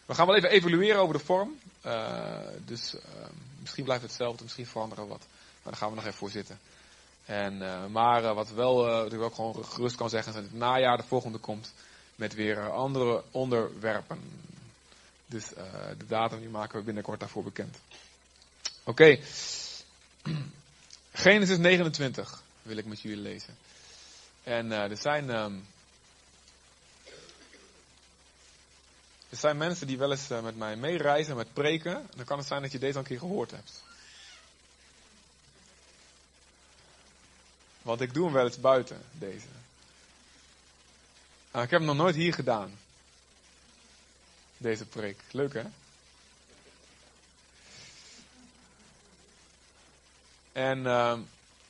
We 0.07 0.15
gaan 0.15 0.27
wel 0.27 0.37
even 0.37 0.51
evalueren 0.51 1.01
over 1.01 1.19
de 1.19 1.25
vorm. 1.25 1.59
dus 2.65 2.95
misschien 3.61 3.85
blijft 3.85 4.03
het 4.03 4.11
hetzelfde, 4.11 4.43
misschien 4.43 4.67
veranderen 4.67 5.05
we 5.05 5.11
wat. 5.11 5.27
Maar 5.63 5.73
daar 5.73 5.77
gaan 5.77 5.89
we 5.89 5.95
nog 5.95 6.05
even 6.05 6.19
voor 6.19 6.31
zitten. 6.31 6.59
En, 7.25 7.63
maar 7.93 8.35
wat 8.35 8.51
wel, 8.51 8.85
wat 8.85 9.13
ik 9.13 9.21
ook 9.21 9.35
gewoon 9.35 9.65
gerust 9.65 9.97
kan 9.97 10.09
zeggen, 10.09 10.33
is 10.33 10.39
dat 10.41 10.51
het 10.51 10.59
najaar 10.59 10.97
de 10.97 11.03
volgende 11.03 11.39
komt 11.39 11.73
met 12.17 12.35
weer 12.35 12.71
andere 12.71 13.23
onderwerpen. 13.31 14.21
Dus 15.27 15.53
uh, 15.53 15.63
de 15.99 16.07
datum 16.07 16.41
die 16.41 16.49
maken 16.49 16.79
we 16.79 16.85
binnenkort 16.85 17.21
daarvoor 17.21 17.45
bekend. 17.45 17.77
Oké. 18.83 19.19
Genesis 21.13 21.59
29 21.59 22.43
wil 22.63 22.77
ik 22.77 22.85
met 22.85 23.01
jullie 23.01 23.17
lezen. 23.17 23.57
En 24.43 24.67
uh, 24.67 24.91
er 24.91 24.97
zijn. 24.97 25.31
Um, 25.31 25.67
er 29.29 29.37
zijn 29.41 29.57
mensen 29.57 29.87
die 29.87 29.99
wel 29.99 30.11
eens 30.11 30.29
met 30.29 30.57
mij 30.57 30.77
meereizen 30.77 31.37
met 31.37 31.53
preken. 31.53 31.97
En 31.97 32.17
dan 32.17 32.25
kan 32.25 32.39
het 32.39 32.47
zijn 32.47 32.63
dat 32.63 32.73
je 32.73 32.79
deze 32.79 32.93
al 32.93 33.01
een 33.01 33.07
keer 33.07 33.19
gehoord 33.19 33.51
hebt. 33.51 33.83
Want 37.83 38.01
ik 38.01 38.15
doe 38.15 38.25
hem 38.25 38.35
wel 38.35 38.45
eens 38.45 38.61
buiten, 38.61 39.01
deze. 39.13 39.47
Ah, 41.55 41.63
ik 41.63 41.71
heb 41.71 41.79
hem 41.79 41.89
nog 41.89 41.97
nooit 41.97 42.15
hier 42.15 42.35
gedaan. 42.35 42.79
Deze 44.57 44.87
preek. 44.87 45.21
Leuk 45.31 45.53
hè? 45.53 45.63
En 50.53 50.79
uh, 50.79 51.19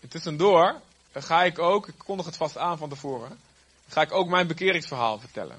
tussendoor 0.08 0.80
ga 1.12 1.44
ik 1.44 1.58
ook, 1.58 1.88
ik 1.88 1.94
kondig 1.98 2.26
het 2.26 2.36
vast 2.36 2.56
aan 2.56 2.78
van 2.78 2.88
tevoren, 2.88 3.40
ga 3.88 4.02
ik 4.02 4.12
ook 4.12 4.28
mijn 4.28 4.46
bekeringsverhaal 4.46 5.18
vertellen. 5.18 5.58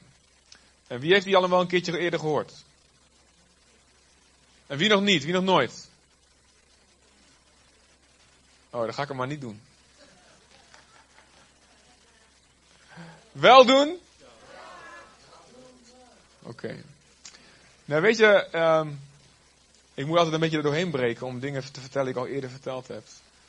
En 0.87 0.99
wie 0.99 1.13
heeft 1.13 1.25
die 1.25 1.35
allemaal 1.35 1.61
een 1.61 1.67
keertje 1.67 1.97
eerder 1.97 2.19
gehoord? 2.19 2.53
En 4.67 4.77
wie 4.77 4.89
nog 4.89 5.01
niet? 5.01 5.23
Wie 5.23 5.33
nog 5.33 5.43
nooit? 5.43 5.89
Oh, 8.69 8.81
dan 8.81 8.93
ga 8.93 9.01
ik 9.01 9.07
hem 9.07 9.17
maar 9.17 9.27
niet 9.27 9.41
doen. 9.41 9.61
Wel 13.31 13.65
doen? 13.65 14.03
Oké. 16.45 16.75
Nou, 17.85 18.01
weet 18.01 18.17
je, 18.17 18.47
um, 18.53 18.99
ik 19.93 20.05
moet 20.05 20.17
altijd 20.17 20.33
een 20.33 20.39
beetje 20.39 20.57
er 20.57 20.63
doorheen 20.63 20.91
breken 20.91 21.25
om 21.25 21.39
dingen 21.39 21.71
te 21.71 21.81
vertellen 21.81 22.13
die 22.13 22.15
ik 22.15 22.27
al 22.27 22.33
eerder 22.33 22.49
verteld 22.49 22.87
heb. 22.87 23.03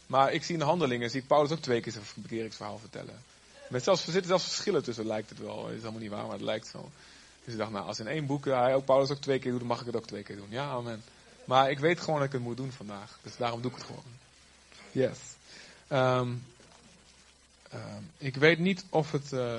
Maar 0.06 0.32
ik 0.32 0.44
zie 0.44 0.54
in 0.54 0.60
de 0.60 0.66
handelingen, 0.66 1.10
zie 1.10 1.20
ik 1.20 1.26
Paulus 1.26 1.50
ook 1.50 1.60
twee 1.60 1.80
keer 1.80 1.92
zijn 1.92 2.04
bekeringsverhaal 2.14 2.78
vertellen. 2.78 3.22
Met 3.68 3.84
zelfs, 3.84 4.06
er 4.06 4.12
zitten 4.12 4.28
zelfs 4.28 4.44
verschillen 4.44 4.82
tussen, 4.82 5.06
lijkt 5.06 5.28
het 5.28 5.38
wel. 5.38 5.68
Is 5.68 5.80
helemaal 5.80 6.00
niet 6.00 6.10
waar, 6.10 6.24
maar 6.24 6.32
het 6.32 6.40
lijkt 6.40 6.66
zo. 6.66 6.90
Dus 7.44 7.52
ik 7.52 7.60
dacht, 7.60 7.70
nou, 7.70 7.86
als 7.86 7.98
in 7.98 8.06
één 8.06 8.26
boek 8.26 8.44
hij 8.44 8.74
ook 8.74 8.84
Paulus 8.84 9.10
ook 9.10 9.20
twee 9.20 9.38
keer 9.38 9.50
doet, 9.50 9.60
dan 9.60 9.68
mag 9.68 9.80
ik 9.80 9.86
het 9.86 9.96
ook 9.96 10.06
twee 10.06 10.22
keer 10.22 10.36
doen. 10.36 10.50
Ja, 10.50 10.68
amen. 10.68 11.02
Maar 11.44 11.70
ik 11.70 11.78
weet 11.78 12.00
gewoon 12.00 12.18
dat 12.18 12.26
ik 12.26 12.32
het 12.32 12.42
moet 12.42 12.56
doen 12.56 12.72
vandaag. 12.72 13.18
Dus 13.22 13.36
daarom 13.36 13.62
doe 13.62 13.70
ik 13.70 13.76
het 13.76 13.86
gewoon. 13.86 14.02
Yes. 14.92 15.18
Um, 15.88 16.44
um, 17.74 18.10
ik 18.18 18.36
weet 18.36 18.58
niet 18.58 18.84
of 18.88 19.12
het... 19.12 19.32
Uh, 19.32 19.58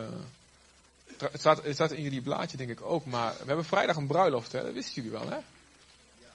het 1.22 1.40
staat, 1.40 1.64
het 1.64 1.74
staat 1.74 1.92
in 1.92 2.04
jullie 2.04 2.22
blaadje 2.22 2.58
denk 2.58 2.70
ik 2.70 2.82
ook, 2.82 3.06
maar 3.06 3.34
we 3.40 3.46
hebben 3.46 3.66
vrijdag 3.66 3.96
een 3.96 4.08
bruiloft, 4.08 4.52
hè? 4.52 4.64
Dat 4.64 4.74
wisten 4.74 4.94
jullie 4.96 5.20
wel, 5.20 5.30
hè? 5.30 5.38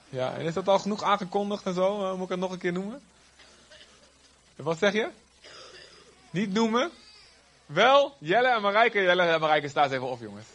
Ja, 0.09 0.33
en 0.33 0.45
is 0.45 0.53
dat 0.53 0.67
al 0.67 0.79
genoeg 0.79 1.03
aangekondigd 1.03 1.65
en 1.65 1.73
zo? 1.73 2.01
Uh, 2.01 2.13
moet 2.13 2.23
ik 2.23 2.29
het 2.29 2.39
nog 2.39 2.51
een 2.51 2.57
keer 2.57 2.71
noemen? 2.71 3.01
Wat 4.55 4.77
zeg 4.77 4.93
je? 4.93 5.09
Niet 6.29 6.53
noemen? 6.53 6.91
Wel, 7.65 8.15
Jelle 8.19 8.47
en 8.47 8.61
Marijke. 8.61 9.01
Jelle 9.01 9.21
en 9.23 9.39
Marijke, 9.39 9.67
staat 9.67 9.91
even 9.91 10.07
op, 10.07 10.19
jongens. 10.19 10.45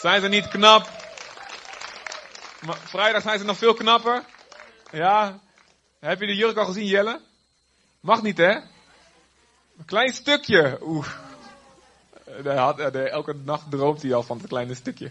Zijn 0.00 0.20
ze 0.20 0.28
niet 0.28 0.48
knap? 0.48 0.90
Maar 2.60 2.76
vrijdag 2.76 3.22
zijn 3.22 3.38
ze 3.38 3.44
nog 3.44 3.56
veel 3.56 3.74
knapper. 3.74 4.24
Ja. 4.90 5.38
Heb 5.98 6.20
je 6.20 6.26
de 6.26 6.34
jurk 6.34 6.56
al 6.56 6.64
gezien, 6.64 6.86
Jelle? 6.86 7.20
Mag 8.00 8.22
niet, 8.22 8.38
hè? 8.38 8.50
Een 8.50 9.84
klein 9.86 10.12
stukje. 10.12 10.78
Oeh. 10.82 11.08
Had, 12.44 12.80
elke 12.94 13.34
nacht 13.44 13.70
droomt 13.70 14.02
hij 14.02 14.14
al 14.14 14.22
van 14.22 14.38
het 14.38 14.46
kleine 14.46 14.74
stukje. 14.74 15.10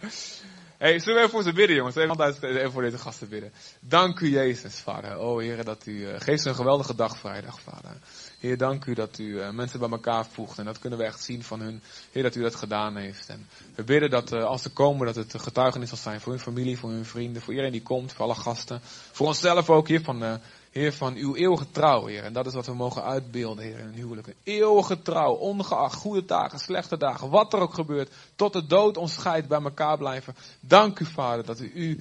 Hey, 0.78 0.98
zullen 0.98 1.14
we 1.14 1.20
even 1.20 1.30
voor 1.30 1.42
ze 1.42 1.52
bidden, 1.52 1.76
jongens? 1.76 1.96
Even 1.96 2.72
voor 2.72 2.82
deze 2.82 2.98
gasten 2.98 3.28
bidden. 3.28 3.52
Dank 3.80 4.20
u, 4.20 4.30
Jezus, 4.30 4.74
Vader. 4.74 5.18
Oh, 5.18 5.40
Heer, 5.40 5.64
dat 5.64 5.86
u 5.86 5.92
uh, 5.92 6.14
geeft 6.18 6.42
ze 6.42 6.48
een 6.48 6.54
geweldige 6.54 6.94
dag 6.94 7.18
vrijdag, 7.18 7.60
Vader. 7.60 7.96
Heer, 8.38 8.56
dank 8.56 8.84
u 8.84 8.94
dat 8.94 9.18
u 9.18 9.52
mensen 9.52 9.78
bij 9.78 9.88
elkaar 9.88 10.26
voegt. 10.26 10.58
En 10.58 10.64
dat 10.64 10.78
kunnen 10.78 10.98
we 10.98 11.04
echt 11.04 11.22
zien 11.22 11.42
van 11.42 11.60
hun. 11.60 11.82
Heer, 12.12 12.22
dat 12.22 12.34
u 12.34 12.42
dat 12.42 12.54
gedaan 12.54 12.96
heeft. 12.96 13.28
En 13.28 13.46
we 13.74 13.84
bidden 13.84 14.10
dat 14.10 14.32
als 14.32 14.62
ze 14.62 14.70
komen, 14.70 15.06
dat 15.06 15.14
het 15.14 15.34
getuigenis 15.36 15.88
zal 15.88 15.98
zijn 15.98 16.20
voor 16.20 16.32
hun 16.32 16.40
familie, 16.40 16.78
voor 16.78 16.90
hun 16.90 17.04
vrienden, 17.04 17.42
voor 17.42 17.50
iedereen 17.50 17.72
die 17.72 17.82
komt, 17.82 18.12
voor 18.12 18.24
alle 18.24 18.34
gasten. 18.34 18.80
Voor 19.12 19.26
onszelf 19.26 19.70
ook, 19.70 19.88
Heer, 19.88 20.02
van 20.02 20.40
Heer, 20.70 20.92
van 20.92 21.14
uw 21.14 21.34
eeuwige 21.34 21.70
trouw, 21.70 22.06
Heer. 22.06 22.24
En 22.24 22.32
dat 22.32 22.46
is 22.46 22.54
wat 22.54 22.66
we 22.66 22.74
mogen 22.74 23.02
uitbeelden, 23.02 23.64
Heer, 23.64 23.78
in 23.78 23.86
een 23.86 23.94
huwelijk. 23.94 24.26
Een 24.26 24.34
eeuwige 24.42 25.02
trouw, 25.02 25.32
ongeacht 25.32 25.94
goede 25.94 26.24
dagen, 26.24 26.58
slechte 26.58 26.96
dagen, 26.96 27.30
wat 27.30 27.52
er 27.52 27.60
ook 27.60 27.74
gebeurt, 27.74 28.10
tot 28.36 28.52
de 28.52 28.66
dood 28.66 28.96
ons 28.96 29.12
scheidt 29.12 29.48
bij 29.48 29.62
elkaar 29.62 29.98
blijven. 29.98 30.36
Dank 30.60 30.98
u, 30.98 31.04
Vader, 31.04 31.44
dat 31.44 31.60
u 31.60 32.00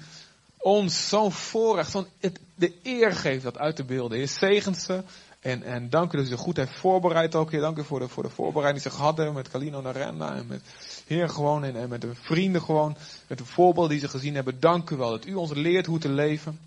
ons 0.57 1.09
zo'n 1.09 1.31
voorrecht, 1.31 1.91
zo'n 1.91 2.07
de 2.55 2.74
eer 2.83 3.12
geeft 3.12 3.43
dat 3.43 3.57
uit 3.57 3.75
te 3.75 3.83
beelden. 3.83 4.17
Heer, 4.17 4.27
zegent 4.27 4.77
ze. 4.77 5.03
En, 5.39 5.63
en 5.63 5.89
dank 5.89 6.13
u 6.13 6.17
dat 6.17 6.25
u 6.25 6.29
ze 6.29 6.38
goed 6.38 6.57
heeft 6.57 6.79
voorbereid 6.79 7.36
ook, 7.36 7.51
Heer. 7.51 7.62
Dank 7.62 7.77
u 7.77 7.83
voor 7.83 8.00
de, 8.00 8.07
voor 8.07 8.24
de 8.24 8.29
voorbereiding 8.29 8.83
die 8.83 8.91
ze 8.91 8.97
gehad 8.97 9.17
hebben 9.17 9.36
met 9.36 9.50
Calino 9.50 9.81
Narenda 9.81 10.36
en 10.36 10.47
met 10.47 10.62
Heer 11.05 11.29
gewoon 11.29 11.63
en, 11.63 11.75
en 11.75 11.89
met 11.89 12.01
de 12.01 12.15
vrienden 12.15 12.62
gewoon. 12.62 12.97
Met 13.27 13.38
de 13.38 13.45
voorbeelden 13.45 13.91
die 13.91 14.00
ze 14.00 14.07
gezien 14.07 14.36
hebben. 14.36 14.59
Dank 14.59 14.89
u 14.89 14.95
wel 14.95 15.09
dat 15.09 15.25
u 15.25 15.33
ons 15.33 15.51
leert 15.53 15.86
hoe 15.86 16.00
te 16.00 16.09
leven. 16.09 16.59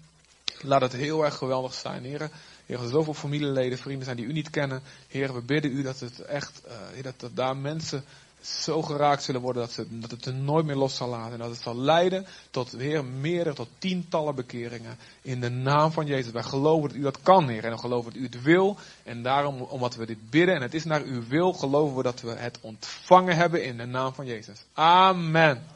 Laat 0.62 0.80
het 0.80 0.92
heel 0.92 1.24
erg 1.24 1.34
geweldig 1.34 1.74
zijn, 1.74 2.04
heren. 2.04 2.30
Heer, 2.66 2.82
er 2.82 2.88
zoveel 2.88 3.14
familieleden, 3.14 3.78
vrienden 3.78 4.04
zijn 4.04 4.16
die 4.16 4.26
u 4.26 4.32
niet 4.32 4.50
kennen. 4.50 4.82
Heer, 5.08 5.34
we 5.34 5.40
bidden 5.40 5.70
u 5.70 5.82
dat 5.82 6.00
het 6.00 6.20
echt, 6.20 6.62
uh, 6.96 7.02
dat, 7.02 7.30
daar 7.34 7.56
mensen 7.56 8.04
zo 8.40 8.82
geraakt 8.82 9.22
zullen 9.22 9.40
worden 9.40 9.62
dat, 9.62 9.72
ze, 9.72 9.86
dat 9.88 10.10
het 10.10 10.24
er 10.24 10.34
nooit 10.34 10.66
meer 10.66 10.76
los 10.76 10.96
zal 10.96 11.08
laten. 11.08 11.32
En 11.32 11.38
dat 11.38 11.50
het 11.50 11.60
zal 11.60 11.76
leiden 11.76 12.26
tot 12.50 12.70
weer 12.70 13.04
meerdere, 13.04 13.54
tot 13.54 13.68
tientallen 13.78 14.34
bekeringen. 14.34 14.98
In 15.22 15.40
de 15.40 15.48
naam 15.48 15.92
van 15.92 16.06
Jezus. 16.06 16.32
Wij 16.32 16.42
geloven 16.42 16.88
dat 16.88 16.98
u 16.98 17.02
dat 17.02 17.22
kan, 17.22 17.48
Heer. 17.48 17.64
En 17.64 17.70
we 17.70 17.78
geloven 17.78 18.12
dat 18.12 18.20
u 18.20 18.24
het 18.24 18.42
wil. 18.42 18.76
En 19.02 19.22
daarom, 19.22 19.60
omdat 19.60 19.94
we 19.94 20.06
dit 20.06 20.30
bidden 20.30 20.54
en 20.54 20.62
het 20.62 20.74
is 20.74 20.84
naar 20.84 21.02
uw 21.02 21.26
wil, 21.26 21.52
geloven 21.52 21.96
we 21.96 22.02
dat 22.02 22.20
we 22.20 22.30
het 22.30 22.58
ontvangen 22.60 23.36
hebben 23.36 23.64
in 23.64 23.76
de 23.76 23.86
naam 23.86 24.14
van 24.14 24.26
Jezus. 24.26 24.64
Amen. 24.72 25.66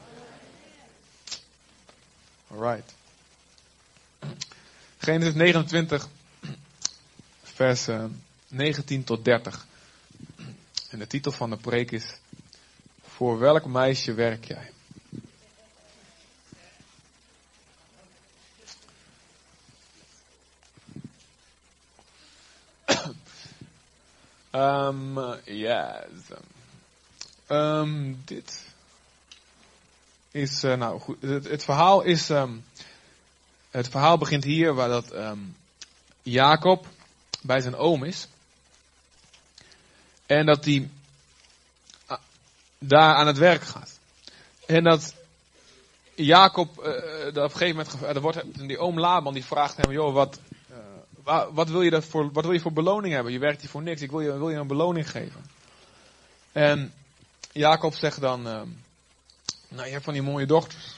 Alright. 2.47 2.93
Genesis 5.05 5.35
29, 5.35 6.07
vers 7.43 7.87
19 8.47 9.03
tot 9.03 9.25
30. 9.25 9.67
En 10.89 10.99
de 10.99 11.07
titel 11.07 11.31
van 11.31 11.49
de 11.49 11.57
preek 11.57 11.91
is: 11.91 12.17
Voor 13.07 13.39
welk 13.39 13.65
meisje 13.65 14.13
werk 14.13 14.45
jij? 14.45 14.71
Um, 24.51 25.19
yes. 25.43 26.29
Um, 27.47 28.21
dit 28.25 28.65
is, 30.31 30.63
uh, 30.63 30.75
nou 30.75 30.99
goed, 30.99 31.21
het, 31.21 31.47
het 31.47 31.63
verhaal 31.63 32.01
is, 32.01 32.29
um, 32.29 32.65
het 33.75 33.89
verhaal 33.89 34.17
begint 34.17 34.43
hier 34.43 34.73
waar 34.73 34.89
dat 34.89 35.13
um, 35.13 35.55
Jacob 36.21 36.87
bij 37.41 37.61
zijn 37.61 37.75
oom 37.75 38.03
is. 38.03 38.27
En 40.25 40.45
dat 40.45 40.65
hij 40.65 40.89
ah, 42.05 42.19
daar 42.77 43.15
aan 43.15 43.27
het 43.27 43.37
werk 43.37 43.61
gaat. 43.61 43.99
En 44.65 44.83
dat 44.83 45.13
Jacob, 46.15 46.69
uh, 46.79 47.27
op 47.27 47.35
een 47.35 47.51
gegeven 47.51 47.85
moment, 47.99 48.19
wordt, 48.19 48.67
die 48.67 48.77
oom 48.77 48.99
Laban 48.99 49.33
die 49.33 49.45
vraagt 49.45 49.77
hem, 49.77 49.91
joh, 49.91 50.13
wat, 50.13 50.39
uh, 51.25 51.43
wat, 51.51 51.69
wil 51.69 51.81
je 51.81 51.89
dat 51.89 52.05
voor, 52.05 52.31
wat 52.31 52.43
wil 52.43 52.53
je 52.53 52.59
voor 52.59 52.73
beloning 52.73 53.13
hebben? 53.13 53.33
Je 53.33 53.39
werkt 53.39 53.61
hier 53.61 53.69
voor 53.69 53.81
niks, 53.81 54.01
ik 54.01 54.11
wil 54.11 54.21
je, 54.21 54.37
wil 54.37 54.49
je 54.49 54.57
een 54.57 54.67
beloning 54.67 55.09
geven. 55.09 55.45
En 56.51 56.93
Jacob 57.51 57.93
zegt 57.93 58.21
dan, 58.21 58.47
uh, 58.47 58.61
nou 59.67 59.85
je 59.85 59.91
hebt 59.91 60.03
van 60.03 60.13
die 60.13 60.21
mooie 60.21 60.45
dochters. 60.45 60.94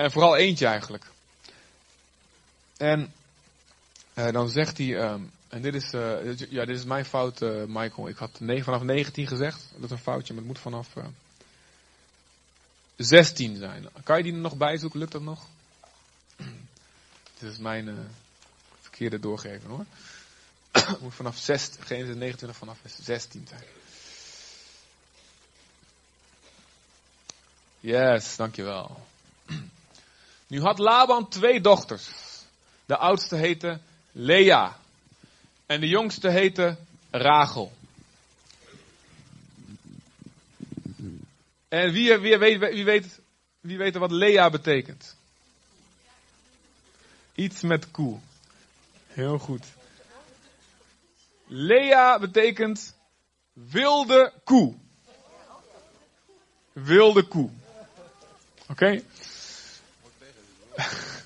En 0.00 0.10
vooral 0.10 0.36
eentje 0.36 0.66
eigenlijk. 0.66 1.04
En 2.76 3.12
uh, 4.14 4.30
dan 4.30 4.48
zegt 4.48 4.78
hij, 4.78 5.10
um, 5.10 5.30
en 5.48 5.62
dit 5.62 5.74
is, 5.74 5.92
uh, 5.92 6.36
ja, 6.36 6.64
dit 6.64 6.76
is 6.76 6.84
mijn 6.84 7.04
fout, 7.04 7.40
uh, 7.40 7.64
Michael. 7.64 8.08
Ik 8.08 8.16
had 8.16 8.40
9, 8.40 8.64
vanaf 8.64 8.82
19 8.82 9.26
gezegd. 9.26 9.68
Dat 9.74 9.84
is 9.84 9.90
een 9.90 9.98
foutje, 9.98 10.32
maar 10.34 10.42
het 10.42 10.52
moet 10.52 10.62
vanaf 10.62 10.88
16 12.96 13.56
zijn. 13.56 13.88
Kan 14.04 14.16
je 14.16 14.22
die 14.22 14.32
nog 14.32 14.56
bijzoeken? 14.56 14.98
Lukt 14.98 15.12
dat 15.12 15.22
nog? 15.22 15.46
dit 17.38 17.50
is 17.50 17.58
mijn 17.58 18.10
verkeerde 18.80 19.20
doorgeven 19.20 19.70
hoor. 19.70 19.84
het 20.70 21.00
moet 21.00 21.14
vanaf 21.14 21.38
6, 21.38 21.70
geen 21.78 22.18
29 22.18 22.56
vanaf 22.56 22.78
16 23.00 23.46
zijn. 23.48 23.64
Yes, 27.80 28.36
dankjewel. 28.36 29.08
Nu 30.50 30.60
had 30.60 30.78
Laban 30.78 31.28
twee 31.28 31.60
dochters. 31.60 32.10
De 32.86 32.96
oudste 32.96 33.36
heette 33.36 33.80
Lea. 34.12 34.76
En 35.66 35.80
de 35.80 35.88
jongste 35.88 36.28
heette 36.30 36.76
Rachel. 37.10 37.72
En 41.68 41.92
wie, 41.92 42.18
wie, 42.18 42.38
wie, 42.38 42.84
weet, 42.84 43.20
wie 43.60 43.78
weet 43.78 43.94
wat 43.94 44.10
Lea 44.10 44.50
betekent? 44.50 45.16
Iets 47.34 47.60
met 47.60 47.90
koe. 47.90 48.18
Heel 49.06 49.38
goed. 49.38 49.64
Lea 51.46 52.18
betekent 52.18 52.94
wilde 53.52 54.32
koe. 54.44 54.74
Wilde 56.72 57.22
koe. 57.22 57.50
Oké? 58.68 59.02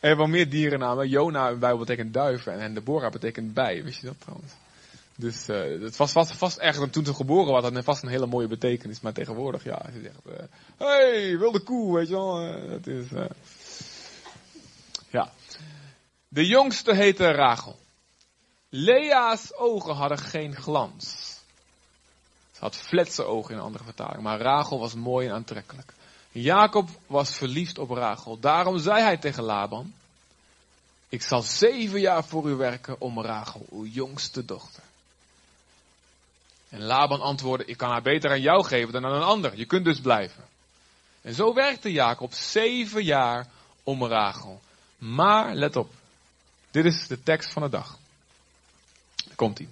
Er 0.00 0.16
wel 0.16 0.26
meer 0.26 0.50
dierennamen. 0.50 1.08
Jona 1.08 1.48
in 1.48 1.58
Bijbel 1.58 1.78
betekent 1.78 2.14
duiven 2.14 2.60
en 2.60 2.74
Deborah 2.74 3.12
betekent 3.12 3.54
bij. 3.54 3.84
Wist 3.84 4.00
je 4.00 4.06
dat 4.06 4.20
trouwens? 4.20 4.52
Dus 5.16 5.48
uh, 5.48 5.82
het 5.82 5.96
was 5.96 6.12
vast, 6.12 6.36
vast 6.36 6.92
toen 6.92 7.04
ze 7.04 7.14
geboren 7.14 7.52
was, 7.52 7.62
had 7.62 7.74
het 7.74 7.84
vast 7.84 8.02
een 8.02 8.08
hele 8.08 8.26
mooie 8.26 8.46
betekenis. 8.46 9.00
Maar 9.00 9.12
tegenwoordig, 9.12 9.64
ja, 9.64 9.86
je 9.92 10.00
zegt, 10.00 10.14
uh, 10.26 10.46
hey, 10.76 11.38
wilde 11.38 11.60
koe, 11.60 11.94
weet 11.94 12.08
je 12.08 12.14
wel. 12.14 12.46
Uh, 12.46 12.96
is, 12.98 13.06
ja. 15.10 15.32
De 16.28 16.46
jongste 16.46 16.94
heette 16.94 17.30
Rachel. 17.30 17.78
Lea's 18.68 19.52
ogen 19.56 19.94
hadden 19.94 20.18
geen 20.18 20.56
glans. 20.56 21.38
Ze 22.52 22.60
had 22.60 22.76
fletse 22.76 23.24
ogen 23.24 23.54
in 23.54 23.60
andere 23.60 23.84
vertaling, 23.84 24.22
maar 24.22 24.40
Rachel 24.40 24.78
was 24.78 24.94
mooi 24.94 25.28
en 25.28 25.34
aantrekkelijk. 25.34 25.92
Jacob 26.32 26.88
was 27.06 27.34
verliefd 27.34 27.78
op 27.78 27.90
Rachel. 27.90 28.40
Daarom 28.40 28.78
zei 28.78 29.02
hij 29.02 29.16
tegen 29.16 29.42
Laban, 29.42 29.92
ik 31.08 31.22
zal 31.22 31.42
zeven 31.42 32.00
jaar 32.00 32.24
voor 32.24 32.48
u 32.48 32.54
werken 32.54 33.00
om 33.00 33.20
Rachel, 33.20 33.66
uw 33.70 33.84
jongste 33.84 34.44
dochter. 34.44 34.82
En 36.68 36.82
Laban 36.82 37.20
antwoordde, 37.20 37.66
ik 37.66 37.76
kan 37.76 37.90
haar 37.90 38.02
beter 38.02 38.30
aan 38.30 38.40
jou 38.40 38.64
geven 38.64 38.92
dan 38.92 39.04
aan 39.04 39.14
een 39.14 39.22
ander. 39.22 39.56
Je 39.56 39.64
kunt 39.64 39.84
dus 39.84 40.00
blijven. 40.00 40.44
En 41.22 41.34
zo 41.34 41.54
werkte 41.54 41.92
Jacob 41.92 42.32
zeven 42.32 43.04
jaar 43.04 43.46
om 43.82 44.04
Rachel. 44.04 44.60
Maar, 44.98 45.54
let 45.54 45.76
op. 45.76 45.92
Dit 46.70 46.84
is 46.84 47.06
de 47.06 47.22
tekst 47.22 47.52
van 47.52 47.62
de 47.62 47.68
dag. 47.68 47.98
komt 49.34 49.58
ie. 49.58 49.68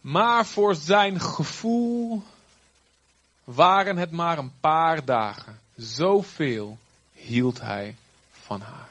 Maar 0.00 0.46
voor 0.46 0.74
zijn 0.74 1.20
gevoel 1.20 2.22
waren 3.44 3.96
het 3.96 4.10
maar 4.10 4.38
een 4.38 4.52
paar 4.60 5.04
dagen. 5.04 5.60
Zoveel 5.78 6.78
hield 7.12 7.60
hij 7.60 7.96
van 8.30 8.60
haar. 8.60 8.88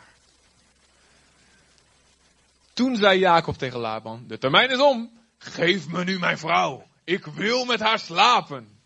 Toen 2.74 2.96
zei 2.96 3.20
Jacob 3.20 3.58
tegen 3.58 3.80
Laban, 3.80 4.24
de 4.28 4.38
termijn 4.38 4.70
is 4.70 4.80
om, 4.80 5.12
geef 5.38 5.88
me 5.88 6.04
nu 6.04 6.20
mijn 6.20 6.38
vrouw. 6.38 6.88
Ik 7.04 7.26
wil 7.26 7.66
met 7.66 7.80
haar 7.80 8.00
slapen. 8.00 8.80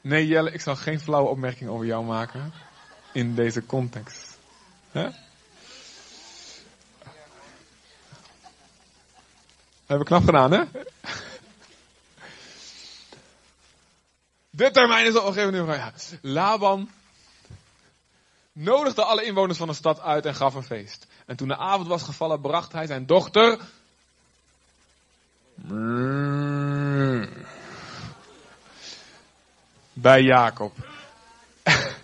Nee 0.00 0.26
Jelle, 0.26 0.52
ik 0.52 0.60
zal 0.60 0.76
geen 0.76 1.00
flauwe 1.00 1.28
opmerking 1.28 1.70
over 1.70 1.86
jou 1.86 2.04
maken 2.04 2.52
in 3.12 3.34
deze 3.34 3.66
context. 3.66 4.38
He? 4.90 5.10
Hebben 9.86 9.98
we 9.98 10.04
knap 10.04 10.24
gedaan, 10.24 10.52
hè? 10.52 10.64
De 14.58 14.70
termijn 14.70 15.06
is 15.06 15.14
al 15.14 15.32
gegeven. 15.32 15.66
Ja. 15.66 15.92
Laban 16.22 16.90
nodigde 18.52 19.04
alle 19.04 19.24
inwoners 19.24 19.58
van 19.58 19.68
de 19.68 19.74
stad 19.74 20.00
uit 20.00 20.26
en 20.26 20.34
gaf 20.34 20.54
een 20.54 20.62
feest. 20.62 21.06
En 21.26 21.36
toen 21.36 21.48
de 21.48 21.56
avond 21.56 21.88
was 21.88 22.02
gevallen, 22.02 22.40
bracht 22.40 22.72
hij 22.72 22.86
zijn 22.86 23.06
dochter. 23.06 23.58
Bij 29.92 30.22
Jacob. 30.22 30.74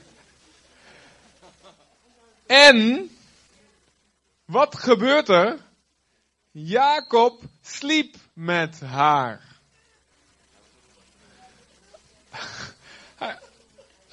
en 2.46 3.10
wat 4.44 4.78
gebeurt 4.78 5.28
er? 5.28 5.58
Jacob 6.50 7.42
sliep 7.62 8.16
met 8.32 8.80
haar. 8.80 9.53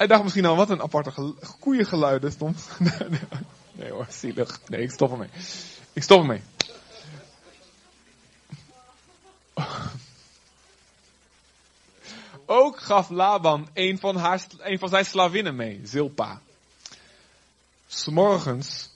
Hij, 0.02 0.10
dacht 0.10 0.24
misschien 0.24 0.46
al, 0.46 0.56
wat 0.56 0.70
een 0.70 0.82
aparte 0.82 1.34
koeiengeluiden 1.60 2.32
stond. 2.32 2.70
nee 3.72 3.92
hoor, 3.92 4.06
zielig. 4.10 4.60
Nee, 4.68 4.82
ik 4.82 4.92
stop 4.92 5.12
ermee. 5.12 5.30
Ik 5.94 6.04
stop 6.04 6.20
ermee. 6.20 6.42
Ook 12.46 12.80
gaf 12.80 13.10
Laban 13.10 13.70
een 13.74 14.00
van, 14.00 14.16
haar, 14.16 14.46
een 14.58 14.80
van 14.80 14.90
zijn 14.90 15.06
slavinnen 15.06 15.56
mee, 15.56 15.82
Zilpa. 15.84 16.42
S'morgens 17.88 18.90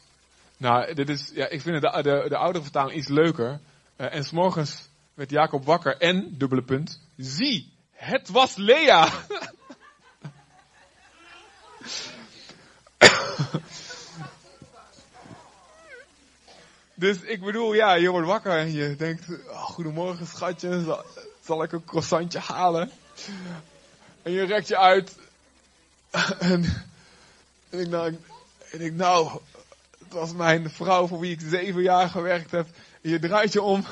nou, 0.57 0.93
dit 0.93 1.09
is, 1.09 1.31
ja, 1.33 1.49
ik 1.49 1.61
vind 1.61 1.81
de, 1.81 2.01
de, 2.01 2.25
de 2.29 2.37
oudere 2.37 2.63
vertaling 2.63 2.97
iets 2.97 3.07
leuker. 3.07 3.59
Uh, 3.97 4.13
en 4.13 4.23
s'morgens 4.23 4.89
werd 5.13 5.29
Jacob 5.29 5.65
wakker 5.65 5.97
en, 5.97 6.37
dubbele 6.37 6.63
punt, 6.63 7.01
zie, 7.17 7.73
het 7.91 8.29
was 8.29 8.55
Lea. 8.55 9.07
dus 16.95 17.21
ik 17.21 17.41
bedoel, 17.41 17.73
ja, 17.73 17.93
je 17.93 18.09
wordt 18.09 18.27
wakker 18.27 18.51
en 18.51 18.71
je 18.71 18.95
denkt, 18.95 19.25
oh, 19.49 19.63
goedemorgen 19.63 20.27
schatje, 20.27 21.03
zal, 21.41 21.63
ik 21.63 21.71
een 21.71 21.85
croissantje 21.85 22.39
halen? 22.39 22.91
En 24.21 24.31
je 24.31 24.45
rekt 24.45 24.67
je 24.67 24.77
uit. 24.77 25.15
en, 26.39 26.85
en 27.69 27.79
ik 27.79 27.89
denk, 27.89 28.19
en 28.71 28.81
ik 28.81 28.93
nou, 28.93 29.39
het 29.99 30.13
was 30.13 30.33
mijn 30.33 30.69
vrouw 30.69 31.07
voor 31.07 31.19
wie 31.19 31.31
ik 31.31 31.41
zeven 31.41 31.81
jaar 31.81 32.09
gewerkt 32.09 32.51
heb. 32.51 32.67
En 33.01 33.09
je 33.09 33.19
draait 33.19 33.53
je 33.53 33.61
om. 33.61 33.85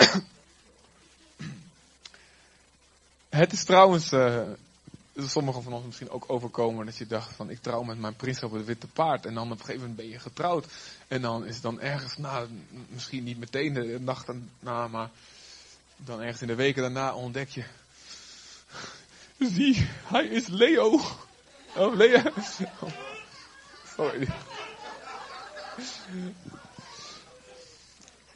Het 3.28 3.52
is 3.52 3.64
trouwens, 3.64 4.12
uh, 4.12 4.42
sommigen 5.16 5.62
van 5.62 5.72
ons 5.72 5.84
misschien 5.84 6.10
ook 6.10 6.24
overkomen 6.26 6.86
dat 6.86 6.96
je 6.96 7.06
dacht 7.06 7.36
van 7.36 7.50
ik 7.50 7.60
trouw 7.60 7.82
met 7.82 7.98
mijn 7.98 8.16
prins 8.16 8.42
op 8.42 8.52
het 8.52 8.64
witte 8.64 8.86
paard 8.86 9.26
en 9.26 9.34
dan 9.34 9.44
op 9.44 9.50
een 9.50 9.58
gegeven 9.58 9.80
moment 9.80 9.96
ben 9.96 10.08
je 10.08 10.18
getrouwd 10.18 10.66
en 11.08 11.22
dan 11.22 11.46
is 11.46 11.54
het 11.54 11.62
dan 11.62 11.80
ergens 11.80 12.16
na, 12.16 12.46
misschien 12.88 13.24
niet 13.24 13.38
meteen 13.38 13.72
de 13.72 13.98
nacht 14.00 14.26
daarna, 14.26 14.88
maar 14.88 15.10
dan 15.96 16.20
ergens 16.20 16.40
in 16.40 16.46
de 16.46 16.54
weken 16.54 16.82
daarna 16.82 17.14
ontdek 17.14 17.48
je, 17.48 17.64
zie, 19.54 19.88
hij 20.04 20.26
is 20.26 20.46
Leo. 20.46 21.00
Oh, 21.76 21.94
Leo. 21.94 22.22
Sorry. 23.96 24.28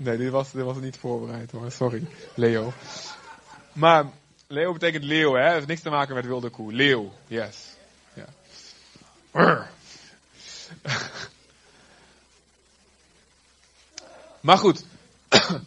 Nee, 0.05 0.17
dit 0.17 0.31
was, 0.31 0.51
dit 0.53 0.65
was 0.65 0.77
niet 0.77 0.97
voorbereid 0.97 1.51
hoor, 1.51 1.71
sorry, 1.71 2.07
Leo. 2.35 2.73
Maar 3.73 4.11
Leo 4.47 4.73
betekent 4.73 5.05
leeuw, 5.05 5.35
hè? 5.35 5.43
Het 5.43 5.53
heeft 5.53 5.67
niks 5.67 5.81
te 5.81 5.91
maken 5.91 6.15
met 6.15 6.25
wilde 6.25 6.51
koe. 6.51 6.73
Leeuw, 6.73 7.13
yes. 7.27 7.77
Ja. 8.15 8.27
maar 14.41 14.59
goed. 14.59 14.85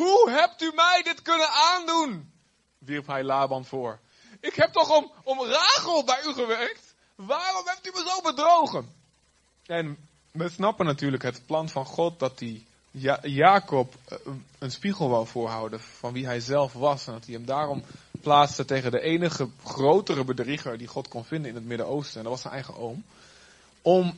Hoe 0.00 0.30
hebt 0.30 0.62
u 0.62 0.72
mij 0.74 1.02
dit 1.02 1.22
kunnen 1.22 1.48
aandoen? 1.48 2.32
wierp 2.78 3.06
hij 3.06 3.24
Laban 3.24 3.64
voor. 3.64 3.98
Ik 4.40 4.54
heb 4.54 4.72
toch 4.72 4.96
om, 4.96 5.12
om 5.22 5.38
Rachel 5.42 6.04
bij 6.04 6.22
u 6.24 6.32
gewerkt? 6.32 6.94
Waarom 7.14 7.66
hebt 7.66 7.86
u 7.86 7.90
me 7.90 8.04
zo 8.08 8.20
bedrogen? 8.20 8.94
En 9.66 10.08
we 10.32 10.48
snappen 10.48 10.86
natuurlijk 10.86 11.22
het 11.22 11.42
plan 11.46 11.68
van 11.68 11.84
God 11.84 12.18
dat 12.18 12.40
hij 12.40 12.64
ja, 12.90 13.18
Jacob 13.22 13.94
eh, 14.08 14.18
een 14.58 14.70
spiegel 14.70 15.08
wou 15.08 15.26
voorhouden 15.26 15.80
van 15.80 16.12
wie 16.12 16.26
hij 16.26 16.40
zelf 16.40 16.72
was. 16.72 17.06
En 17.06 17.12
dat 17.12 17.24
hij 17.24 17.34
hem 17.34 17.44
daarom 17.44 17.82
plaatste 18.20 18.64
tegen 18.64 18.90
de 18.90 19.00
enige 19.00 19.48
grotere 19.64 20.24
bedrieger 20.24 20.78
die 20.78 20.86
God 20.86 21.08
kon 21.08 21.24
vinden 21.24 21.48
in 21.48 21.56
het 21.56 21.64
Midden-Oosten. 21.64 22.16
En 22.16 22.22
dat 22.22 22.32
was 22.32 22.42
zijn 22.42 22.54
eigen 22.54 22.76
oom. 22.76 23.04
Om 23.82 24.14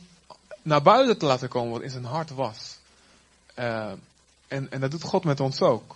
naar 0.61 0.81
buiten 0.81 1.17
te 1.17 1.25
laten 1.25 1.49
komen 1.49 1.71
wat 1.71 1.81
in 1.81 1.89
zijn 1.89 2.05
hart 2.05 2.29
was. 2.29 2.77
Uh, 3.59 3.91
en, 4.47 4.71
en 4.71 4.79
dat 4.79 4.91
doet 4.91 5.03
God 5.03 5.23
met 5.23 5.39
ons 5.39 5.61
ook. 5.61 5.95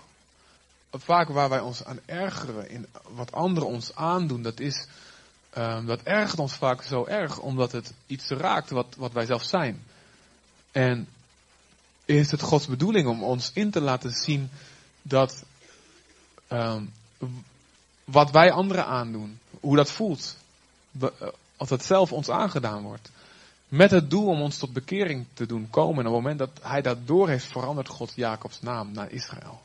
Vaak 0.91 1.27
waar 1.27 1.49
wij 1.49 1.60
ons 1.60 1.86
aan 1.86 1.99
ergeren 2.05 2.69
in 2.69 2.88
wat 3.10 3.32
anderen 3.32 3.69
ons 3.69 3.95
aandoen, 3.95 4.41
dat 4.41 4.60
is, 4.60 4.88
uh, 5.58 5.86
dat 5.86 6.01
ergert 6.03 6.39
ons 6.39 6.53
vaak 6.53 6.82
zo 6.82 7.05
erg 7.05 7.39
omdat 7.39 7.71
het 7.71 7.93
iets 8.08 8.29
raakt 8.29 8.69
wat, 8.69 8.95
wat 8.97 9.12
wij 9.12 9.25
zelf 9.25 9.43
zijn. 9.43 9.84
En 10.71 11.08
is 12.05 12.32
het 12.32 12.41
Gods 12.41 12.67
bedoeling 12.67 13.08
om 13.08 13.23
ons 13.23 13.51
in 13.53 13.71
te 13.71 13.82
laten 13.82 14.12
zien 14.12 14.49
dat 15.01 15.43
um, 16.49 16.93
wat 18.03 18.32
wij 18.32 18.51
anderen 18.51 18.86
aandoen, 18.86 19.39
hoe 19.60 19.75
dat 19.75 19.91
voelt, 19.91 20.38
eh, 20.99 21.10
als 21.58 21.69
het 21.69 21.86
zelf 21.86 22.12
ons 22.13 22.29
aangedaan 22.29 22.84
wordt. 22.84 23.12
Met 23.67 23.91
het 23.91 24.10
doel 24.10 24.27
om 24.27 24.41
ons 24.41 24.58
tot 24.58 24.73
bekering 24.73 25.25
te 25.34 25.45
doen 25.45 25.69
komen. 25.69 25.99
En 25.99 26.12
op 26.12 26.13
het 26.13 26.23
moment 26.23 26.39
dat 26.39 26.49
hij 26.62 26.82
dat 26.82 27.08
door 27.08 27.29
heeft, 27.29 27.45
verandert 27.45 27.88
God 27.88 28.12
Jacobs 28.15 28.62
naam 28.62 28.91
naar 28.91 29.12
Israël. 29.12 29.62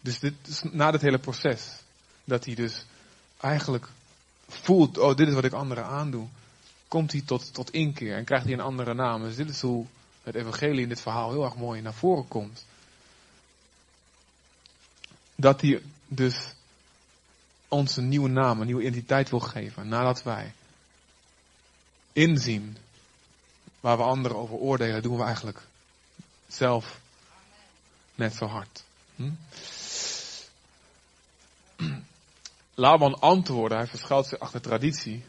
Dus 0.00 0.18
dit 0.18 0.34
is 0.48 0.62
na 0.62 0.90
dit 0.90 1.00
hele 1.00 1.18
proces. 1.18 1.76
Dat 2.24 2.44
hij 2.44 2.54
dus 2.54 2.84
eigenlijk 3.40 3.88
voelt, 4.48 4.98
oh 4.98 5.16
dit 5.16 5.28
is 5.28 5.34
wat 5.34 5.44
ik 5.44 5.52
anderen 5.52 5.84
aandoe. 5.84 6.26
Komt 6.92 7.12
hij 7.12 7.20
tot, 7.20 7.54
tot 7.54 7.70
inkeer 7.70 8.16
en 8.16 8.24
krijgt 8.24 8.44
hij 8.44 8.54
een 8.54 8.60
andere 8.60 8.94
naam. 8.94 9.22
Dus 9.22 9.36
dit 9.36 9.48
is 9.48 9.60
hoe 9.60 9.86
het 10.22 10.34
evangelie 10.34 10.82
in 10.82 10.88
dit 10.88 11.00
verhaal 11.00 11.30
heel 11.30 11.44
erg 11.44 11.56
mooi 11.56 11.80
naar 11.80 11.94
voren 11.94 12.28
komt. 12.28 12.64
Dat 15.34 15.60
hij 15.60 15.82
dus 16.08 16.54
ons 17.68 17.96
een 17.96 18.08
nieuwe 18.08 18.28
naam, 18.28 18.60
een 18.60 18.66
nieuwe 18.66 18.82
identiteit 18.82 19.30
wil 19.30 19.40
geven. 19.40 19.88
Nadat 19.88 20.22
wij 20.22 20.52
inzien 22.12 22.76
waar 23.80 23.96
we 23.96 24.02
anderen 24.02 24.36
over 24.36 24.56
oordelen, 24.56 25.02
doen 25.02 25.16
we 25.16 25.24
eigenlijk 25.24 25.60
zelf 26.46 27.00
net 28.14 28.34
zo 28.34 28.46
hard. 28.46 28.84
Hm? 29.16 29.30
Laban 32.74 33.20
antwoordde, 33.20 33.76
hij 33.76 33.86
verschuilt 33.86 34.26
zich 34.26 34.38
achter 34.38 34.60
traditie. 34.60 35.24